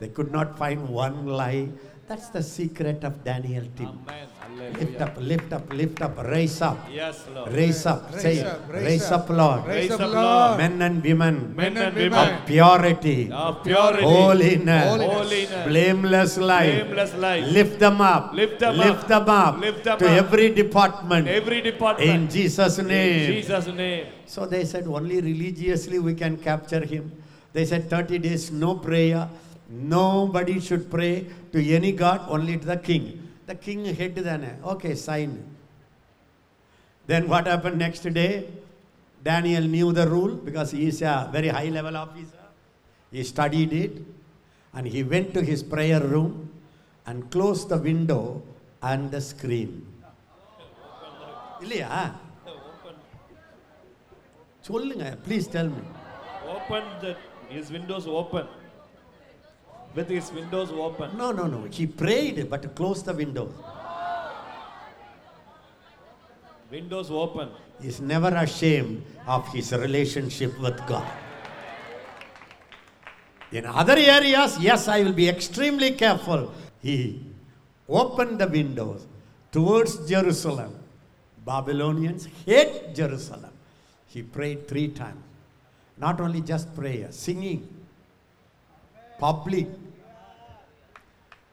They 0.01 0.09
could 0.09 0.31
not 0.33 0.59
find 0.59 0.89
one 0.89 1.27
lie. 1.27 1.69
That's 2.07 2.29
the 2.31 2.43
secret 2.43 3.05
of 3.05 3.23
Daniel 3.25 3.67
team. 3.77 3.99
Amen. 4.09 4.73
Lift 4.81 5.01
up, 5.01 5.15
lift 5.21 5.53
up, 5.53 5.73
lift 5.73 6.03
up, 6.03 6.19
raise 6.25 6.63
up. 6.63 6.79
Yes, 6.91 7.25
Lord. 7.35 7.53
Raise 7.53 7.85
up. 7.87 8.11
Raise 8.13 8.23
Say, 8.23 8.41
up, 8.45 8.61
raise 8.73 8.85
raise 8.85 9.11
up. 9.13 9.21
up, 9.23 9.29
Lord. 9.31 9.67
Raise 9.67 9.91
up, 9.93 10.01
up, 10.01 10.15
Lord. 10.15 10.59
Men 10.59 10.83
and 10.83 11.03
women 11.05 11.55
Men 11.55 11.77
and 11.77 11.95
women. 11.95 12.11
women 12.13 12.35
of 12.41 12.47
purity, 12.47 13.31
of 13.31 13.63
purity, 13.63 14.03
holiness, 14.03 14.89
Holiness. 14.89 15.15
holiness, 15.15 15.67
blameless 15.69 16.39
life. 16.39 16.75
blameless 16.87 17.15
life. 17.15 17.45
Lift 17.53 17.79
them 17.79 18.01
up. 18.01 18.33
Lift 18.33 18.59
them 18.59 18.77
Lift 18.79 19.03
up. 19.03 19.09
them 19.09 19.29
up. 19.29 19.61
Lift 19.61 19.85
them 19.85 19.99
to 19.99 20.07
up. 20.07 20.11
every 20.25 20.49
department. 20.55 21.29
Every 21.29 21.61
department. 21.61 22.09
in 22.11 22.29
Jesus' 22.31 22.79
In 22.79 22.89
name. 22.89 23.33
Jesus' 23.35 23.67
name. 23.69 24.07
So 24.27 24.47
they 24.47 24.65
said 24.65 24.87
only 24.87 25.21
religiously 25.21 25.99
we 25.99 26.15
can 26.15 26.37
capture 26.39 26.85
him. 26.85 27.13
They 27.58 27.66
said 27.66 27.90
30 27.90 28.20
days 28.20 28.52
no 28.52 28.76
prayer. 28.76 29.30
Nobody 29.70 30.60
should 30.60 30.90
pray 30.90 31.28
to 31.52 31.70
any 31.70 31.92
god, 31.92 32.22
only 32.28 32.58
to 32.58 32.66
the 32.66 32.78
king. 32.78 33.30
The 33.46 33.56
king 33.56 33.86
head 33.86 34.16
then. 34.16 34.60
Okay, 34.64 34.96
sign. 34.96 35.44
Then 37.08 37.28
what 37.28 37.48
happened 37.48 37.78
next 37.78 38.02
day? 38.14 38.48
Daniel 39.24 39.64
knew 39.64 39.92
the 39.94 40.08
rule 40.08 40.36
because 40.36 40.72
he 40.72 40.88
is 40.88 41.02
a 41.02 41.30
very 41.32 41.48
high 41.48 41.70
level 41.70 41.96
officer. 41.96 42.44
He 43.12 43.24
studied 43.24 43.72
it 43.74 44.02
and 44.74 44.88
he 44.88 45.04
went 45.04 45.34
to 45.36 45.42
his 45.42 45.64
prayer 45.64 46.02
room 46.02 46.50
and 47.06 47.30
closed 47.32 47.70
the 47.70 47.78
window 47.78 48.42
and 48.82 49.12
the 49.12 49.22
screen. 49.32 49.72
இல்லையா 51.64 51.98
சொல்லுங்க 54.68 55.06
please 55.28 55.48
tell 55.56 55.74
me 55.76 55.84
Open 56.56 56.84
the 57.04 57.12
his 57.49 57.71
windows 57.71 58.07
open. 58.07 58.47
With 59.95 60.09
his 60.09 60.31
windows 60.33 60.71
open. 60.71 61.17
No, 61.17 61.33
no, 61.33 61.47
no. 61.47 61.65
He 61.71 61.87
prayed 61.87 62.49
but 62.51 62.75
closed 62.75 63.07
the 63.07 63.15
window. 63.15 63.53
Windows 66.71 67.11
open. 67.11 67.49
He's 67.81 68.01
never 68.01 68.29
ashamed 68.29 69.03
of 69.27 69.49
his 69.49 69.73
relationship 69.73 70.59
with 70.61 70.77
God. 70.87 71.11
In 73.51 73.65
other 73.65 73.97
areas, 73.97 74.59
yes, 74.61 74.89
I 74.89 75.03
will 75.03 75.15
be 75.15 75.29
extremely 75.29 75.93
careful. 75.93 76.53
He 76.83 77.25
opened 77.89 78.39
the 78.39 78.49
windows 78.49 79.07
towards 79.51 80.07
Jerusalem. 80.07 80.75
Babylonians 81.47 82.29
hate 82.45 82.95
Jerusalem. 82.95 83.53
He 84.07 84.23
prayed 84.23 84.69
three 84.69 84.89
times 84.89 85.23
not 86.01 86.21
only 86.21 86.41
just 86.41 86.75
prayer 86.75 87.09
singing 87.11 87.61
public 89.19 89.67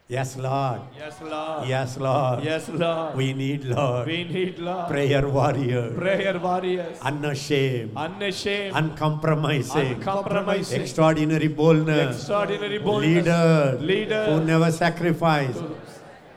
yes 0.08 0.38
lord 0.38 0.82
Yes, 0.98 1.16
Lord. 1.22 1.68
yes 1.68 1.98
lord 1.98 2.44
Yes, 2.44 2.70
Lord. 2.70 3.16
we 3.16 3.34
need 3.34 3.64
lord 3.66 4.06
We 4.08 4.24
need 4.24 4.60
Lord. 4.60 4.88
prayer 4.88 5.28
warrior 5.28 5.90
Prayer 5.98 6.38
warriors. 6.40 7.00
unashamed 7.02 7.92
Unashamed. 7.98 8.76
uncompromising 8.76 9.96
Uncompromising. 9.96 10.82
extraordinary 10.82 11.48
boldness 11.48 12.18
Extraordinary 12.18 12.78
boldness. 12.78 13.26
leader 13.26 13.78
Leader. 13.82 14.26
who 14.28 14.44
never 14.46 14.72
sacrifice 14.72 15.58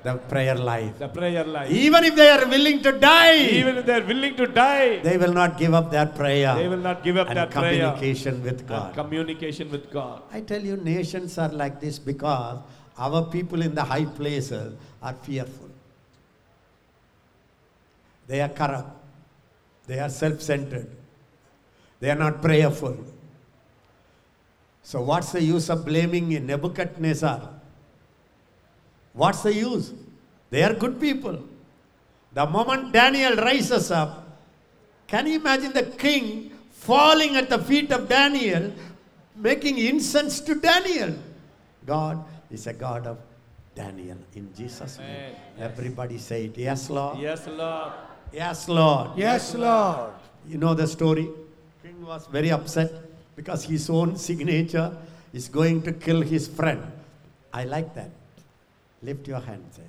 the 0.04 0.14
prayer 0.32 0.54
life 0.54 0.98
The 0.98 1.08
prayer 1.08 1.44
life. 1.44 1.70
even 1.70 2.04
if 2.04 2.14
they 2.14 2.28
are 2.30 2.46
willing 2.46 2.80
to 2.82 2.92
die 2.92 3.36
Even 3.60 3.76
if 3.78 3.86
they're 3.86 4.04
willing 4.04 4.34
to 4.36 4.46
die, 4.46 4.98
they 5.06 5.16
will 5.18 5.32
not 5.32 5.58
give 5.58 5.74
up 5.74 5.90
their 5.90 6.06
prayer 6.06 6.54
they 6.54 6.68
will 6.68 6.84
not 6.88 7.02
give 7.02 7.16
up 7.16 7.28
and 7.28 7.36
their 7.38 7.46
prayer. 7.46 7.70
communication 7.92 8.42
with 8.42 8.60
And 8.60 8.68
god 8.68 8.94
communication 8.94 9.70
with 9.70 9.90
God. 9.90 10.22
i 10.32 10.40
tell 10.40 10.62
you 10.70 10.76
nations 10.76 11.36
are 11.38 11.48
like 11.62 11.80
this 11.80 11.98
because 11.98 12.58
our 13.06 13.22
people 13.36 13.62
in 13.62 13.74
the 13.74 13.82
high 13.82 14.04
places 14.20 14.74
are 15.02 15.14
fearful 15.26 15.70
they 18.28 18.40
are 18.40 18.48
corrupt 18.62 18.94
they 19.86 19.98
are 19.98 20.10
self-centered 20.22 20.88
They 22.00 22.10
are 22.14 22.18
not 22.18 22.34
prayerful. 22.42 22.92
So, 24.90 25.00
what's 25.02 25.32
the 25.36 25.40
use 25.42 25.64
of 25.74 25.84
blaming 25.84 26.28
Nebuchadnezzar? 26.50 27.40
What's 29.18 29.42
the 29.42 29.52
use? 29.52 29.92
They 30.50 30.62
are 30.62 30.74
good 30.74 31.00
people. 31.00 31.36
The 32.32 32.46
moment 32.46 32.92
Daniel 32.92 33.34
rises 33.34 33.90
up, 33.90 34.10
can 35.08 35.26
you 35.26 35.40
imagine 35.40 35.72
the 35.72 35.82
king 35.82 36.52
falling 36.70 37.34
at 37.34 37.48
the 37.50 37.58
feet 37.58 37.90
of 37.90 38.08
Daniel, 38.08 38.72
making 39.34 39.78
incense 39.78 40.38
to 40.42 40.54
Daniel? 40.54 41.14
God 41.84 42.24
is 42.48 42.68
a 42.68 42.72
God 42.72 43.08
of 43.08 43.18
Daniel. 43.74 44.18
In 44.36 44.54
Jesus' 44.54 44.98
name. 44.98 45.34
Everybody 45.58 46.18
say 46.18 46.44
it. 46.44 46.56
Yes, 46.56 46.88
Lord. 46.88 47.18
Yes, 47.18 47.48
Lord. 47.48 47.92
Yes, 48.32 48.68
Lord. 48.68 49.10
Yes, 49.16 49.54
Lord. 49.54 50.12
You 50.46 50.58
know 50.58 50.74
the 50.74 50.86
story? 50.86 51.28
King 51.82 52.06
was 52.06 52.28
very 52.28 52.52
upset 52.52 52.92
because 53.34 53.64
his 53.64 53.90
own 53.90 54.16
signature 54.16 54.96
is 55.32 55.48
going 55.48 55.82
to 55.82 55.92
kill 55.92 56.20
his 56.20 56.46
friend. 56.46 56.82
I 57.52 57.64
like 57.64 57.94
that. 57.96 58.10
Lift 59.02 59.28
your 59.28 59.40
hand. 59.40 59.64
Say, 59.70 59.82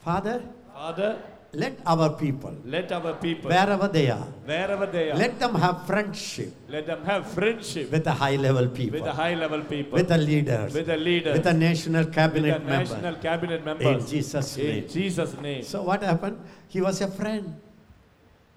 Father, 0.00 0.42
Father, 0.72 1.20
let 1.52 1.78
our 1.86 2.10
people, 2.10 2.54
let 2.64 2.92
our 2.92 3.14
people, 3.14 3.50
wherever 3.50 3.88
they 3.88 4.10
are, 4.10 4.26
wherever 4.44 4.86
they 4.86 5.10
are, 5.10 5.16
let 5.16 5.38
them 5.40 5.54
have 5.54 5.86
friendship 5.86 6.52
let 6.68 6.86
them 6.86 7.04
have 7.04 7.26
friendship 7.26 7.90
with 7.90 8.04
the 8.04 8.12
high 8.12 8.36
level 8.36 8.68
people, 8.68 9.00
with 9.00 9.04
the 9.04 9.12
high 9.12 9.34
level 9.34 9.62
people, 9.62 9.96
with 9.96 10.08
the 10.08 10.18
leaders, 10.18 10.74
with 10.74 10.86
the 10.86 10.96
leaders, 10.96 11.32
with 11.34 11.44
the 11.44 11.54
national 11.54 12.04
cabinet 12.06 12.52
with 12.52 12.64
the 12.64 12.70
national 12.70 13.02
member. 13.02 13.20
cabinet 13.20 13.64
members. 13.64 14.04
In 14.04 14.08
Jesus' 14.08 14.56
name. 14.56 14.84
In 14.84 14.88
Jesus' 14.88 15.40
name. 15.40 15.62
So 15.64 15.82
what 15.82 16.02
happened? 16.02 16.38
He 16.68 16.80
was 16.80 17.00
a 17.00 17.08
friend. 17.08 17.58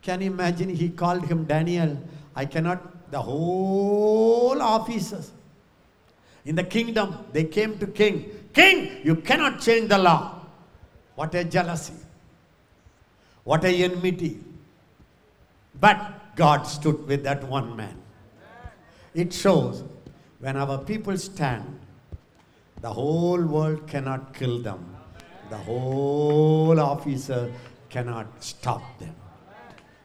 Can 0.02 0.22
you 0.22 0.32
imagine? 0.32 0.70
He 0.70 0.90
called 0.90 1.26
him 1.26 1.46
Daniel. 1.46 1.98
I 2.36 2.46
cannot, 2.46 3.12
the 3.12 3.22
whole 3.22 4.62
officers 4.62 5.32
in 6.44 6.56
the 6.56 6.64
kingdom, 6.64 7.26
they 7.32 7.44
came 7.46 7.78
to 7.80 7.88
king. 7.88 8.32
King, 8.54 9.02
you 9.04 9.16
cannot 9.16 9.62
change 9.62 9.90
the 9.90 9.98
law. 9.98 10.46
What 11.16 11.34
a 11.36 11.44
jealousy. 11.44 11.94
What 13.44 13.64
a 13.64 13.70
enmity. 13.84 14.40
But 15.80 16.36
God 16.36 16.64
stood 16.64 17.08
with 17.08 17.24
that 17.24 17.44
one 17.44 17.76
man. 17.76 17.98
It 19.14 19.34
shows 19.34 19.84
when 20.40 20.58
our 20.58 20.78
people 20.80 21.18
stand, 21.18 21.80
the 22.82 22.92
whole 22.92 23.42
world 23.42 23.88
cannot 23.88 24.34
kill 24.34 24.60
them. 24.60 24.96
The 25.50 25.58
whole 25.58 26.80
officer 26.80 27.52
cannot 27.90 28.44
stop 28.44 29.00
them. 29.00 29.16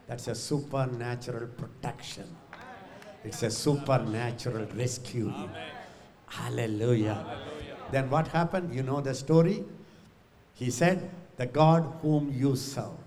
That's 0.07 0.27
a 0.27 0.35
supernatural 0.35 1.47
protection. 1.47 2.25
It's 3.23 3.43
a 3.43 3.49
supernatural 3.49 4.67
rescue. 4.75 5.33
Hallelujah. 6.27 7.25
Then 7.91 8.09
what 8.09 8.27
happened? 8.27 8.73
You 8.73 8.83
know 8.83 9.01
the 9.01 9.13
story? 9.13 9.63
He 10.53 10.69
said, 10.71 11.09
The 11.37 11.45
God 11.45 11.99
whom 12.01 12.33
you 12.33 12.55
serve. 12.55 12.97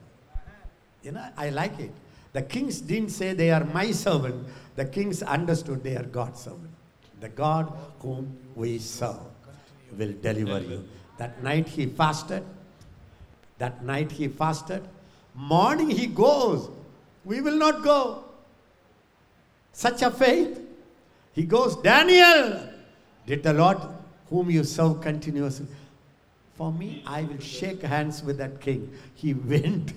You 1.02 1.12
know, 1.12 1.24
I 1.36 1.51
like 1.51 1.78
it. 1.78 1.93
The 2.32 2.43
kings 2.43 2.81
didn't 2.81 3.11
say 3.11 3.32
they 3.32 3.51
are 3.51 3.65
my 3.65 3.90
servant. 3.90 4.47
The 4.77 4.85
kings 4.85 5.23
understood 5.23 5.82
they 5.82 5.97
are 5.97 6.05
God's 6.05 6.40
servant. 6.40 6.70
The 7.20 7.28
God 7.28 7.73
whom 8.01 8.36
we 8.55 8.78
serve 8.78 9.16
will 9.97 10.15
deliver 10.23 10.61
you. 10.61 10.89
That 11.19 11.43
night 11.43 11.69
he 11.69 11.86
fasted. 11.86 12.44
That 13.59 13.85
night 13.85 14.12
he 14.12 14.28
fasted. 14.28 14.86
Morning 15.35 15.90
he 15.90 16.07
goes. 16.07 16.70
We 17.24 17.40
will 17.40 17.59
not 17.59 17.82
go. 17.82 18.24
Such 19.73 20.02
a 20.02 20.11
faith. 20.11 20.61
He 21.32 21.44
goes, 21.44 21.77
Daniel, 21.77 22.69
did 23.27 23.43
the 23.43 23.52
Lord 23.52 23.78
whom 24.31 24.51
you 24.51 24.65
serve 24.65 25.01
continuously. 25.01 25.66
For 26.55 26.73
me, 26.73 27.02
I 27.07 27.23
will 27.23 27.40
shake 27.40 27.82
hands 27.82 28.23
with 28.23 28.39
that 28.39 28.61
king. 28.61 28.93
He 29.15 29.35
went 29.52 29.93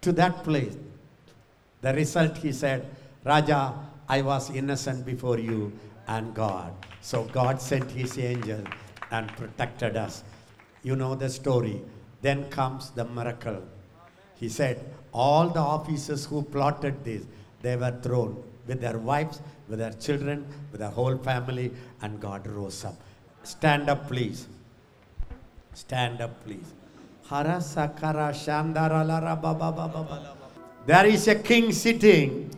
to 0.00 0.12
that 0.12 0.42
place. 0.42 0.76
The 1.82 1.94
result, 1.94 2.36
he 2.38 2.52
said, 2.52 2.88
Raja, 3.24 3.74
I 4.08 4.22
was 4.22 4.50
innocent 4.50 5.06
before 5.06 5.38
you 5.38 5.72
and 6.08 6.34
God. 6.34 6.72
So 7.00 7.24
God 7.24 7.60
sent 7.60 7.90
his 7.90 8.18
angel 8.18 8.62
and 9.10 9.28
protected 9.36 9.96
us. 9.96 10.24
You 10.82 10.96
know 10.96 11.14
the 11.14 11.28
story. 11.28 11.82
Then 12.22 12.48
comes 12.50 12.90
the 12.90 13.04
miracle. 13.04 13.62
He 14.36 14.48
said, 14.48 14.84
all 15.12 15.48
the 15.48 15.60
officers 15.60 16.26
who 16.26 16.42
plotted 16.42 17.04
this, 17.04 17.24
they 17.62 17.76
were 17.76 17.98
thrown 18.02 18.42
with 18.66 18.80
their 18.80 18.98
wives, 18.98 19.40
with 19.68 19.78
their 19.78 19.92
children, 19.92 20.46
with 20.70 20.80
their 20.80 20.90
whole 20.90 21.16
family, 21.18 21.72
and 22.02 22.20
God 22.20 22.46
rose 22.46 22.84
up. 22.84 22.94
Stand 23.42 23.88
up, 23.88 24.06
please. 24.08 24.46
Stand 25.74 26.20
up, 26.20 26.32
please. 26.44 26.72
Hara 27.28 27.58
sakara 27.62 28.30
shandara 28.34 29.06
lara. 29.06 29.38
There 30.86 31.06
is 31.06 31.28
a 31.28 31.36
king 31.36 31.72
sitting. 31.72 32.50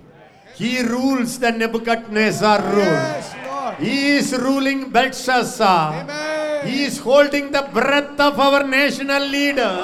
He 0.57 0.83
rules 0.83 1.39
the 1.39 1.51
Nebuchadnezzar 1.51 2.61
rule. 2.63 2.79
Yes, 2.79 3.35
Lord. 3.47 3.75
He 3.79 4.17
is 4.17 4.33
ruling 4.33 4.91
Belshazzar. 4.91 6.03
Amen. 6.05 6.67
He 6.67 6.85
is 6.85 6.99
holding 6.99 7.51
the 7.51 7.63
breath 7.73 8.19
of 8.21 8.39
our 8.39 8.63
national 8.65 9.27
leader. 9.27 9.75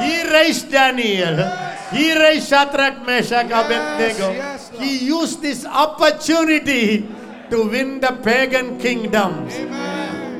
He 0.00 0.22
raised 0.30 0.70
Daniel. 0.70 1.36
He 1.90 2.12
raised 2.16 2.48
Shadrach, 2.48 3.04
Meshach, 3.06 3.46
Abednego. 3.46 4.30
yes, 4.32 4.70
Lord. 4.72 4.84
he 4.84 4.98
used 5.06 5.42
this 5.42 5.64
opportunity 5.64 7.08
to 7.50 7.68
win 7.68 7.98
the 8.00 8.12
pagan 8.22 8.78
kingdoms. 8.78 9.54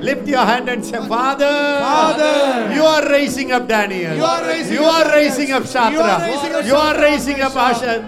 Lift 0.00 0.28
your 0.28 0.44
hand 0.44 0.68
and 0.68 0.84
say, 0.84 0.98
Father, 1.08 1.46
Father, 1.80 2.74
you 2.74 2.82
are 2.84 3.08
raising 3.10 3.52
up 3.52 3.66
Daniel. 3.68 4.14
You 4.16 4.24
are 4.24 4.42
raising 4.44 4.74
You 4.74 4.84
up 4.84 5.06
are 5.06 5.12
raising 5.12 5.50
up 5.52 5.62
You 5.64 5.68
are 5.68 5.90
Shadrach. 5.90 6.20
raising 6.22 6.54
up 6.54 6.64
You 6.66 6.74
are 6.76 7.00
raising 7.00 7.40
up. 7.40 7.56
Asher. 7.56 8.06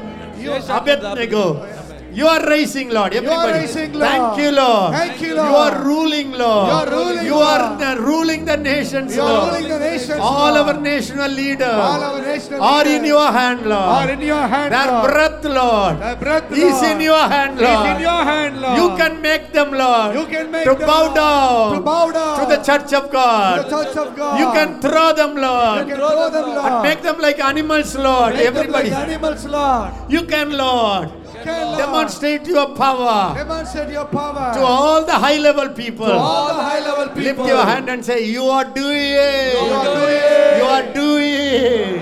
Abednego. 0.71 1.67
You 2.13 2.27
are 2.27 2.45
raising, 2.47 2.91
Lord. 2.91 3.15
Everybody. 3.15 3.53
raising, 3.53 3.93
Lord. 3.93 4.09
Thank 4.11 4.39
you, 4.43 4.51
Lord. 4.51 4.93
Thank 4.95 5.21
you, 5.21 5.35
Lord. 5.35 5.49
You 5.51 5.57
are 5.57 5.75
ruling, 5.85 6.33
Lord. 6.33 6.69
You 6.69 6.75
are 6.81 6.91
ruling, 6.91 7.27
You 7.27 7.35
are 7.39 7.63
Lord. 7.69 7.79
the- 7.81 7.97
ruling 8.03 8.45
the 8.45 8.57
nations, 8.57 9.15
You 9.17 9.23
are 9.23 9.47
ruling 9.47 9.69
the 9.69 9.79
nations, 9.79 10.21
All 10.21 10.53
Lord. 10.55 10.69
our 10.69 10.75
national 10.81 11.31
leaders 11.31 11.79
All 11.89 12.03
our 12.09 12.21
national 12.21 12.63
are 12.63 12.87
in 12.87 13.05
your 13.05 13.29
hand, 13.39 13.61
Lord. 13.65 13.93
are 13.99 14.11
in 14.11 14.21
your 14.33 14.43
hand, 14.55 14.73
Their 14.75 14.87
Lord. 14.93 15.05
breath, 15.11 15.45
Lord, 15.45 16.01
Their 16.01 16.17
breath, 16.17 16.51
Lord. 16.51 16.63
is 16.71 16.83
in 16.91 17.01
your 17.01 17.25
hand, 17.35 17.61
is 17.61 17.69
Lord. 17.69 17.87
in 17.95 18.01
your 18.01 18.23
hand, 18.33 18.61
Lord. 18.61 18.77
You 18.81 18.89
can 18.97 19.23
make 19.23 19.53
them, 19.53 19.71
Lord, 19.73 20.15
You 20.19 20.27
can 20.27 20.51
make 20.51 20.65
to 20.65 20.75
them, 20.75 20.89
bow 20.89 21.05
down, 21.15 21.75
to 21.77 21.81
bow 21.81 22.11
down 22.11 22.41
to 22.41 22.47
the 22.57 22.61
church 22.71 22.93
of 22.93 23.11
God. 23.13 23.57
to 23.57 23.71
the 23.71 23.71
church 23.85 23.97
of 23.97 24.17
God. 24.17 24.39
You 24.41 24.51
can 24.59 24.81
throw 24.81 25.13
them, 25.13 25.37
Lord. 25.37 25.79
You 25.87 25.95
can 25.95 25.97
throw 25.97 26.29
them, 26.31 26.55
Lord. 26.59 26.73
and 26.73 26.83
make 26.83 27.03
them 27.03 27.19
like 27.21 27.39
animals, 27.53 27.95
Lord. 27.97 28.35
Make 28.35 28.55
them 28.55 28.71
like 28.73 28.91
animals, 28.91 29.45
you 29.45 29.51
Lord, 29.51 29.91
You 30.09 30.23
can, 30.25 30.57
Lord. 30.57 31.09
Demonstrate 31.45 32.47
your 32.47 32.75
power 32.75 33.35
Demonstrate 33.35 33.91
your 33.91 34.05
power 34.07 34.53
to 34.55 34.61
all 34.61 35.05
the 35.05 35.13
high 35.13 35.39
level 35.39 35.69
people. 35.71 36.07
to 36.07 36.13
all 36.13 36.49
the 36.55 36.63
high 36.63 36.81
level 36.81 37.07
people. 37.15 37.45
Lift 37.45 37.49
your 37.55 37.65
hand 37.65 37.89
and 37.89 38.05
say, 38.05 38.25
You 38.27 38.45
are 38.45 38.65
doing 38.65 39.13
it. 39.15 39.55
You 39.55 39.75
are 39.75 39.85
doing. 39.85 40.21
You 40.59 40.65
are 40.65 40.85
doing. 40.95 42.01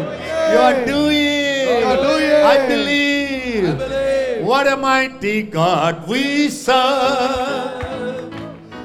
You 0.53 0.59
are 0.59 0.85
doing. 0.87 1.79
You 1.79 1.87
are 1.87 1.97
doing. 1.97 2.33
I 2.53 2.67
believe. 2.69 4.45
What 4.47 4.67
a 4.67 4.77
mighty 4.77 5.43
God 5.43 6.09
we 6.09 6.49
serve. 6.49 8.33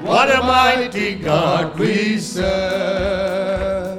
What 0.02 0.30
a 0.30 0.42
mighty 0.42 1.14
God 1.16 1.78
we 1.78 2.18
serve. 2.18 3.98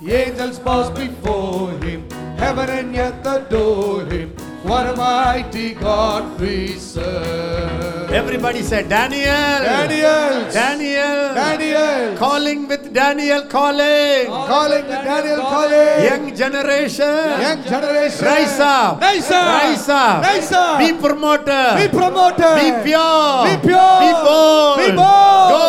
The 0.00 0.12
angels 0.14 0.58
bow 0.58 0.90
before 0.90 1.72
him, 1.80 2.08
heaven 2.38 2.68
and 2.70 2.96
earth 2.96 3.26
adore 3.26 4.04
him. 4.06 4.33
What 4.64 4.86
a 4.86 4.96
mighty 4.96 5.74
God 5.74 6.40
we 6.40 6.68
serve. 6.78 8.10
Everybody 8.10 8.62
say, 8.62 8.82
Daniel. 8.88 9.60
Daniel, 9.60 10.50
Daniel. 10.50 11.34
Daniel, 11.34 12.16
Calling 12.16 12.66
with 12.66 12.92
Daniel 12.94 13.42
calling. 13.42 14.24
calling 14.26 14.84
with 14.88 15.04
Daniel 15.04 15.40
calling. 15.40 16.04
Young 16.08 16.34
generation. 16.34 17.40
Young 17.44 17.62
generation, 17.64 18.24
Rise 18.24 18.58
up. 18.60 19.00
Rise 19.02 19.30
up. 19.30 19.46
Rise 19.52 19.88
up. 19.90 20.22
Rise 20.24 20.52
up. 20.52 20.78
Be 20.78 20.92
promoted. 20.94 21.76
Be 21.76 21.86
promoted. 21.98 22.54
Be 22.56 22.70
pure. 22.88 23.44
Be 23.44 23.54
pure. 23.68 23.96
Be 24.00 24.10
bold. 24.24 24.78
Be 24.78 24.88
bold. 24.96 25.48
Go. 25.52 25.64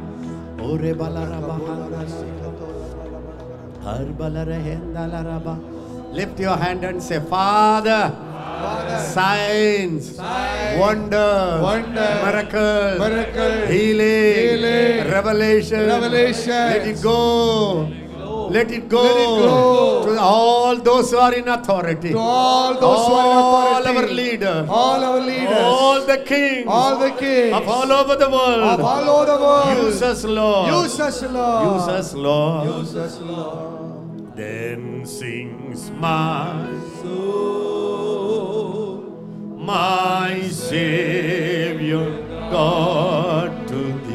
Orebalarabahara. 0.59 2.05
Harbalarahendalaraba. 3.83 5.55
Lift 6.15 6.39
your 6.39 6.55
hand 6.55 6.83
and 6.85 7.03
say, 7.03 7.19
Father, 7.19 8.09
signs, 9.11 10.15
wonders, 10.79 11.61
Wonder, 11.61 12.21
miracles, 12.23 12.99
miracle, 12.99 13.67
healing, 13.67 14.63
healing, 14.63 15.11
revelation. 15.11 15.85
revelation. 15.87 16.51
Let 16.71 16.87
it 16.87 17.01
go. 17.03 17.91
Let 18.49 18.71
it 18.71 18.87
go, 18.89 19.01
Let 19.03 19.15
it 19.15 19.25
go. 19.25 20.05
to 20.05 20.19
all 20.19 20.75
those 20.77 21.11
who 21.11 21.17
are 21.17 21.33
in 21.33 21.47
authority. 21.47 22.11
To 22.11 22.17
all 22.17 22.73
those 22.79 23.07
who 23.07 23.13
are 23.13 23.25
in 23.31 23.37
authority. 23.37 23.89
all 23.89 23.97
our 23.97 24.07
leaders, 24.07 24.69
all 24.69 25.03
our 25.03 25.19
leaders, 25.19 25.57
all 25.57 26.01
the 26.05 26.17
kings 26.17 26.65
all 26.67 26.97
the 26.99 27.11
kings 27.11 27.53
of 27.55 27.67
all 27.67 27.91
over 27.91 28.15
the 28.15 28.29
world. 28.29 28.79
of 28.79 28.81
all 28.81 29.09
over 29.09 29.25
the 29.31 29.37
world. 29.37 29.77
Use 29.85 30.01
us, 30.01 30.23
Lord. 30.23 30.69
Use 30.83 30.99
us, 30.99 31.21
Lord. 31.23 31.75
Use 31.75 31.87
us, 31.87 32.13
Lord. 32.13 32.67
Use 32.79 32.95
us, 32.95 33.19
Lord. 33.21 34.35
Then 34.35 35.05
sings 35.05 35.89
my 35.91 36.67
soul, 37.01 38.99
my 39.57 40.41
Savior 40.49 42.05
God 42.51 43.67
to 43.69 43.75
thee. 44.05 44.14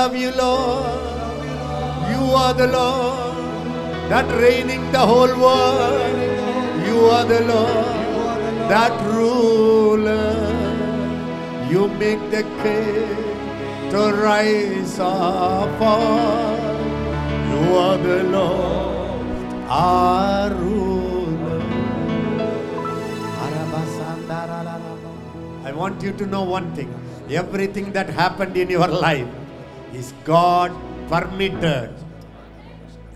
love 0.00 0.16
you, 0.16 0.30
Lord. 0.32 1.40
You 2.10 2.22
are 2.42 2.54
the 2.54 2.68
Lord 2.74 3.34
that 4.10 4.26
reigning 4.42 4.84
the 4.92 5.02
whole 5.10 5.34
world. 5.46 6.20
You 6.88 7.00
are 7.16 7.26
the 7.32 7.40
Lord 7.50 8.54
that 8.72 8.94
ruler. 9.16 10.30
You 11.72 11.82
make 12.02 12.22
the 12.36 12.44
king 12.62 13.90
to 13.90 14.00
rise 14.28 14.94
or 15.08 15.68
fall. 15.80 16.56
You 17.50 17.62
are 17.82 17.98
the 18.06 18.22
Lord, 18.36 19.52
our 19.68 20.48
ruler. 20.62 21.60
I 25.68 25.72
want 25.82 26.02
you 26.02 26.12
to 26.22 26.26
know 26.32 26.42
one 26.56 26.72
thing. 26.80 26.90
Everything 27.44 27.92
that 27.92 28.08
happened 28.22 28.56
in 28.56 28.70
your 28.78 28.88
life 28.88 29.39
is 29.94 30.12
God 30.24 30.72
permitted. 31.08 31.90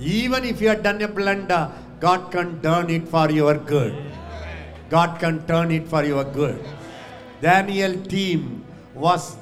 Even 0.01 0.45
if 0.45 0.61
you 0.61 0.69
have 0.69 0.83
done 0.83 1.01
a 1.03 1.09
blunder, 1.09 1.71
God 2.01 2.31
can 2.31 2.61
turn 2.61 2.91
it 2.91 3.09
for 3.09 3.31
your 3.31 3.55
good. 3.55 3.95
God 4.91 5.19
can 5.19 5.47
turn 5.47 5.71
it 5.71 5.89
for 5.89 6.05
your 6.05 6.25
good. 6.25 6.63
Daniel 7.41 7.95
team 8.05 8.65
was 8.95 9.37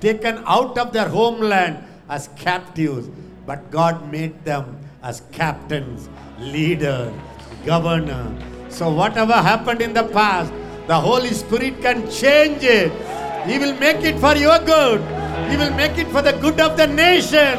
taken 0.00 0.42
out 0.46 0.78
of 0.78 0.92
their 0.92 1.08
homeland 1.08 1.84
as 2.08 2.28
captives, 2.36 3.08
but 3.46 3.70
God 3.70 4.10
made 4.10 4.44
them 4.44 4.78
as 5.02 5.22
captains, 5.32 6.08
leader, 6.38 7.12
governor. 7.66 8.32
So 8.68 8.90
whatever 8.90 9.34
happened 9.34 9.80
in 9.80 9.92
the 9.92 10.04
past, 10.04 10.52
the 10.86 10.98
Holy 10.98 11.30
Spirit 11.30 11.80
can 11.82 12.10
change 12.10 12.62
it. 12.62 12.92
He 13.46 13.58
will 13.58 13.76
make 13.78 14.04
it 14.04 14.18
for 14.18 14.34
your 14.36 14.58
good. 14.60 15.17
He 15.50 15.56
will 15.56 15.74
make 15.74 15.96
it 15.98 16.08
for 16.08 16.22
the 16.22 16.32
good 16.32 16.60
of 16.60 16.76
the 16.76 16.86
nation. 16.86 17.54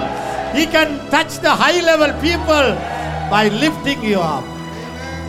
He 0.56 0.66
can 0.66 1.00
touch 1.10 1.40
the 1.40 1.52
high 1.52 1.80
level 1.82 2.12
people 2.22 2.76
by 3.30 3.50
lifting 3.50 4.04
you 4.04 4.20
up. 4.20 4.59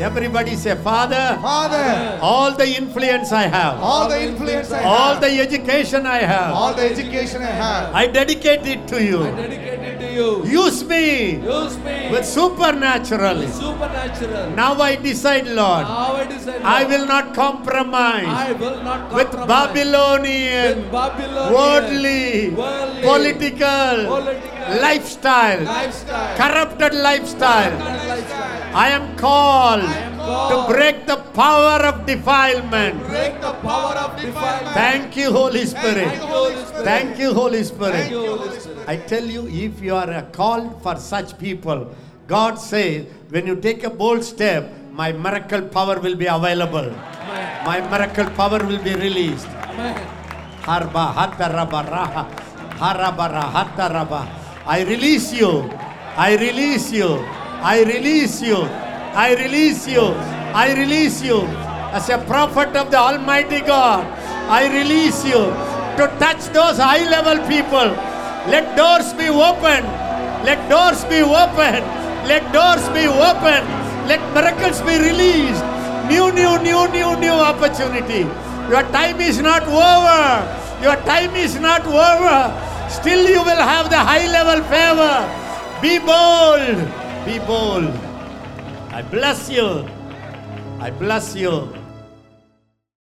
Everybody 0.00 0.56
say, 0.56 0.74
Father, 0.76 1.38
Father, 1.42 2.18
all 2.22 2.56
the 2.56 2.66
influence 2.66 3.32
I 3.32 3.42
have, 3.42 3.78
all 3.80 4.08
the 4.08 4.18
influence 4.22 4.70
I 4.72 4.78
have, 4.78 4.86
all 4.86 5.20
the 5.20 5.28
education 5.40 6.06
I 6.06 6.18
have, 6.20 6.54
all 6.54 6.72
the 6.72 6.82
education 6.90 7.42
I 7.42 7.52
have, 7.62 7.94
I 7.94 8.06
dedicate 8.06 8.66
it 8.66 8.88
to 8.88 9.02
you. 9.04 9.22
I 9.24 9.30
Dedicate 9.32 9.80
it 9.80 9.98
to 10.00 10.12
you. 10.12 10.46
Use 10.46 10.82
me 10.84 11.34
Use 11.36 11.76
me 11.78 12.08
with 12.10 12.24
supernaturally. 12.24 13.46
supernatural. 13.48 14.50
Now 14.56 14.72
I 14.80 14.96
decide, 14.96 15.46
Lord, 15.48 15.84
Now 15.86 16.16
I 16.16 16.24
decide. 16.24 16.62
I 16.62 16.84
will 16.84 17.06
not 17.06 17.34
compromise 17.34 18.24
I 18.26 18.52
will 18.52 18.82
not 18.82 19.12
with 19.12 19.30
Babylonian, 19.32 20.76
with 20.78 20.92
Babylonian, 20.92 21.52
worldly, 21.52 22.50
worldly, 22.50 23.02
political, 23.02 24.06
political, 24.16 24.80
lifestyle, 24.80 25.62
lifestyle, 25.64 26.36
corrupted 26.36 26.94
lifestyle. 26.94 27.76
corrupt 27.78 28.08
lifestyle. 28.08 28.50
I 28.72 28.88
am 28.90 29.16
called 29.16 29.82
to 30.50 30.56
break 30.72 31.06
the 31.06 31.16
power 31.34 31.78
of 31.90 32.06
defilement. 32.06 32.98
Break 33.06 33.40
the 33.40 33.52
power 33.64 33.94
of 33.94 34.20
defilement. 34.20 34.74
Thank 34.74 35.16
you, 35.16 35.32
Holy 35.32 35.66
Spirit. 35.66 36.08
Thank 36.08 36.20
you, 36.20 36.28
Holy 36.28 36.64
Spirit. 36.64 36.84
Thank 36.84 37.18
you, 37.18 37.32
Holy 37.34 37.64
Spirit. 37.64 38.10
you, 38.10 38.26
Holy 38.36 38.60
Spirit. 38.60 38.88
I 38.88 38.96
tell 38.96 39.24
you, 39.24 39.46
if 39.48 39.80
you 39.80 39.94
are 39.94 40.22
called 40.32 40.82
for 40.82 40.96
such 40.96 41.38
people, 41.38 41.94
God 42.26 42.54
says, 42.58 43.06
when 43.30 43.46
you 43.46 43.56
take 43.56 43.84
a 43.84 43.90
bold 43.90 44.24
step, 44.24 44.70
my 44.92 45.12
miracle 45.12 45.62
power 45.62 45.98
will 45.98 46.16
be 46.16 46.26
available. 46.26 46.90
Amen. 46.90 47.64
My 47.64 47.80
miracle 47.90 48.30
power 48.30 48.58
will 48.64 48.82
be 48.82 48.94
released. 48.94 49.48
Amen. 49.48 49.96
Harba 50.62 51.12
hatta 51.14 51.48
raba 51.56 51.80
raha. 51.88 52.24
Harabara 52.80 53.44
hatta 53.50 53.94
raba. 53.94 54.28
I 54.66 54.82
release 54.84 55.32
you. 55.32 55.70
I 56.16 56.36
release 56.36 56.92
you. 56.92 57.10
I 57.62 57.82
release 57.82 58.42
you. 58.42 58.89
I 59.14 59.34
release 59.34 59.88
you. 59.88 60.14
I 60.54 60.72
release 60.74 61.22
you. 61.22 61.42
As 61.92 62.08
a 62.08 62.18
prophet 62.18 62.76
of 62.76 62.90
the 62.90 62.96
Almighty 62.96 63.60
God, 63.60 64.06
I 64.48 64.70
release 64.72 65.24
you 65.24 65.50
to 65.98 66.06
touch 66.18 66.46
those 66.54 66.78
high 66.78 67.02
level 67.10 67.38
people. 67.48 67.90
Let 68.46 68.76
doors 68.76 69.12
be 69.14 69.28
open. 69.28 69.82
Let 70.46 70.70
doors 70.70 71.02
be 71.04 71.20
open. 71.22 71.82
Let 72.30 72.52
doors 72.52 72.86
be 72.94 73.06
open. 73.10 73.66
Let 74.06 74.22
miracles 74.32 74.80
be 74.82 74.96
released. 74.98 75.64
New, 76.06 76.30
new, 76.32 76.58
new, 76.62 76.86
new, 76.88 77.16
new 77.18 77.34
opportunity. 77.34 78.22
Your 78.70 78.82
time 78.94 79.20
is 79.20 79.40
not 79.40 79.64
over. 79.64 80.22
Your 80.82 80.96
time 81.02 81.34
is 81.34 81.58
not 81.58 81.84
over. 81.84 82.88
Still, 82.88 83.28
you 83.28 83.42
will 83.42 83.62
have 83.62 83.90
the 83.90 83.98
high 83.98 84.30
level 84.30 84.62
favor. 84.70 85.18
Be 85.82 85.98
bold. 85.98 86.78
Be 87.26 87.38
bold. 87.44 88.09
I 88.92 89.02
bless 89.02 89.48
you. 89.48 89.86
I 90.80 90.90
bless 90.90 91.36
you. 91.36 91.79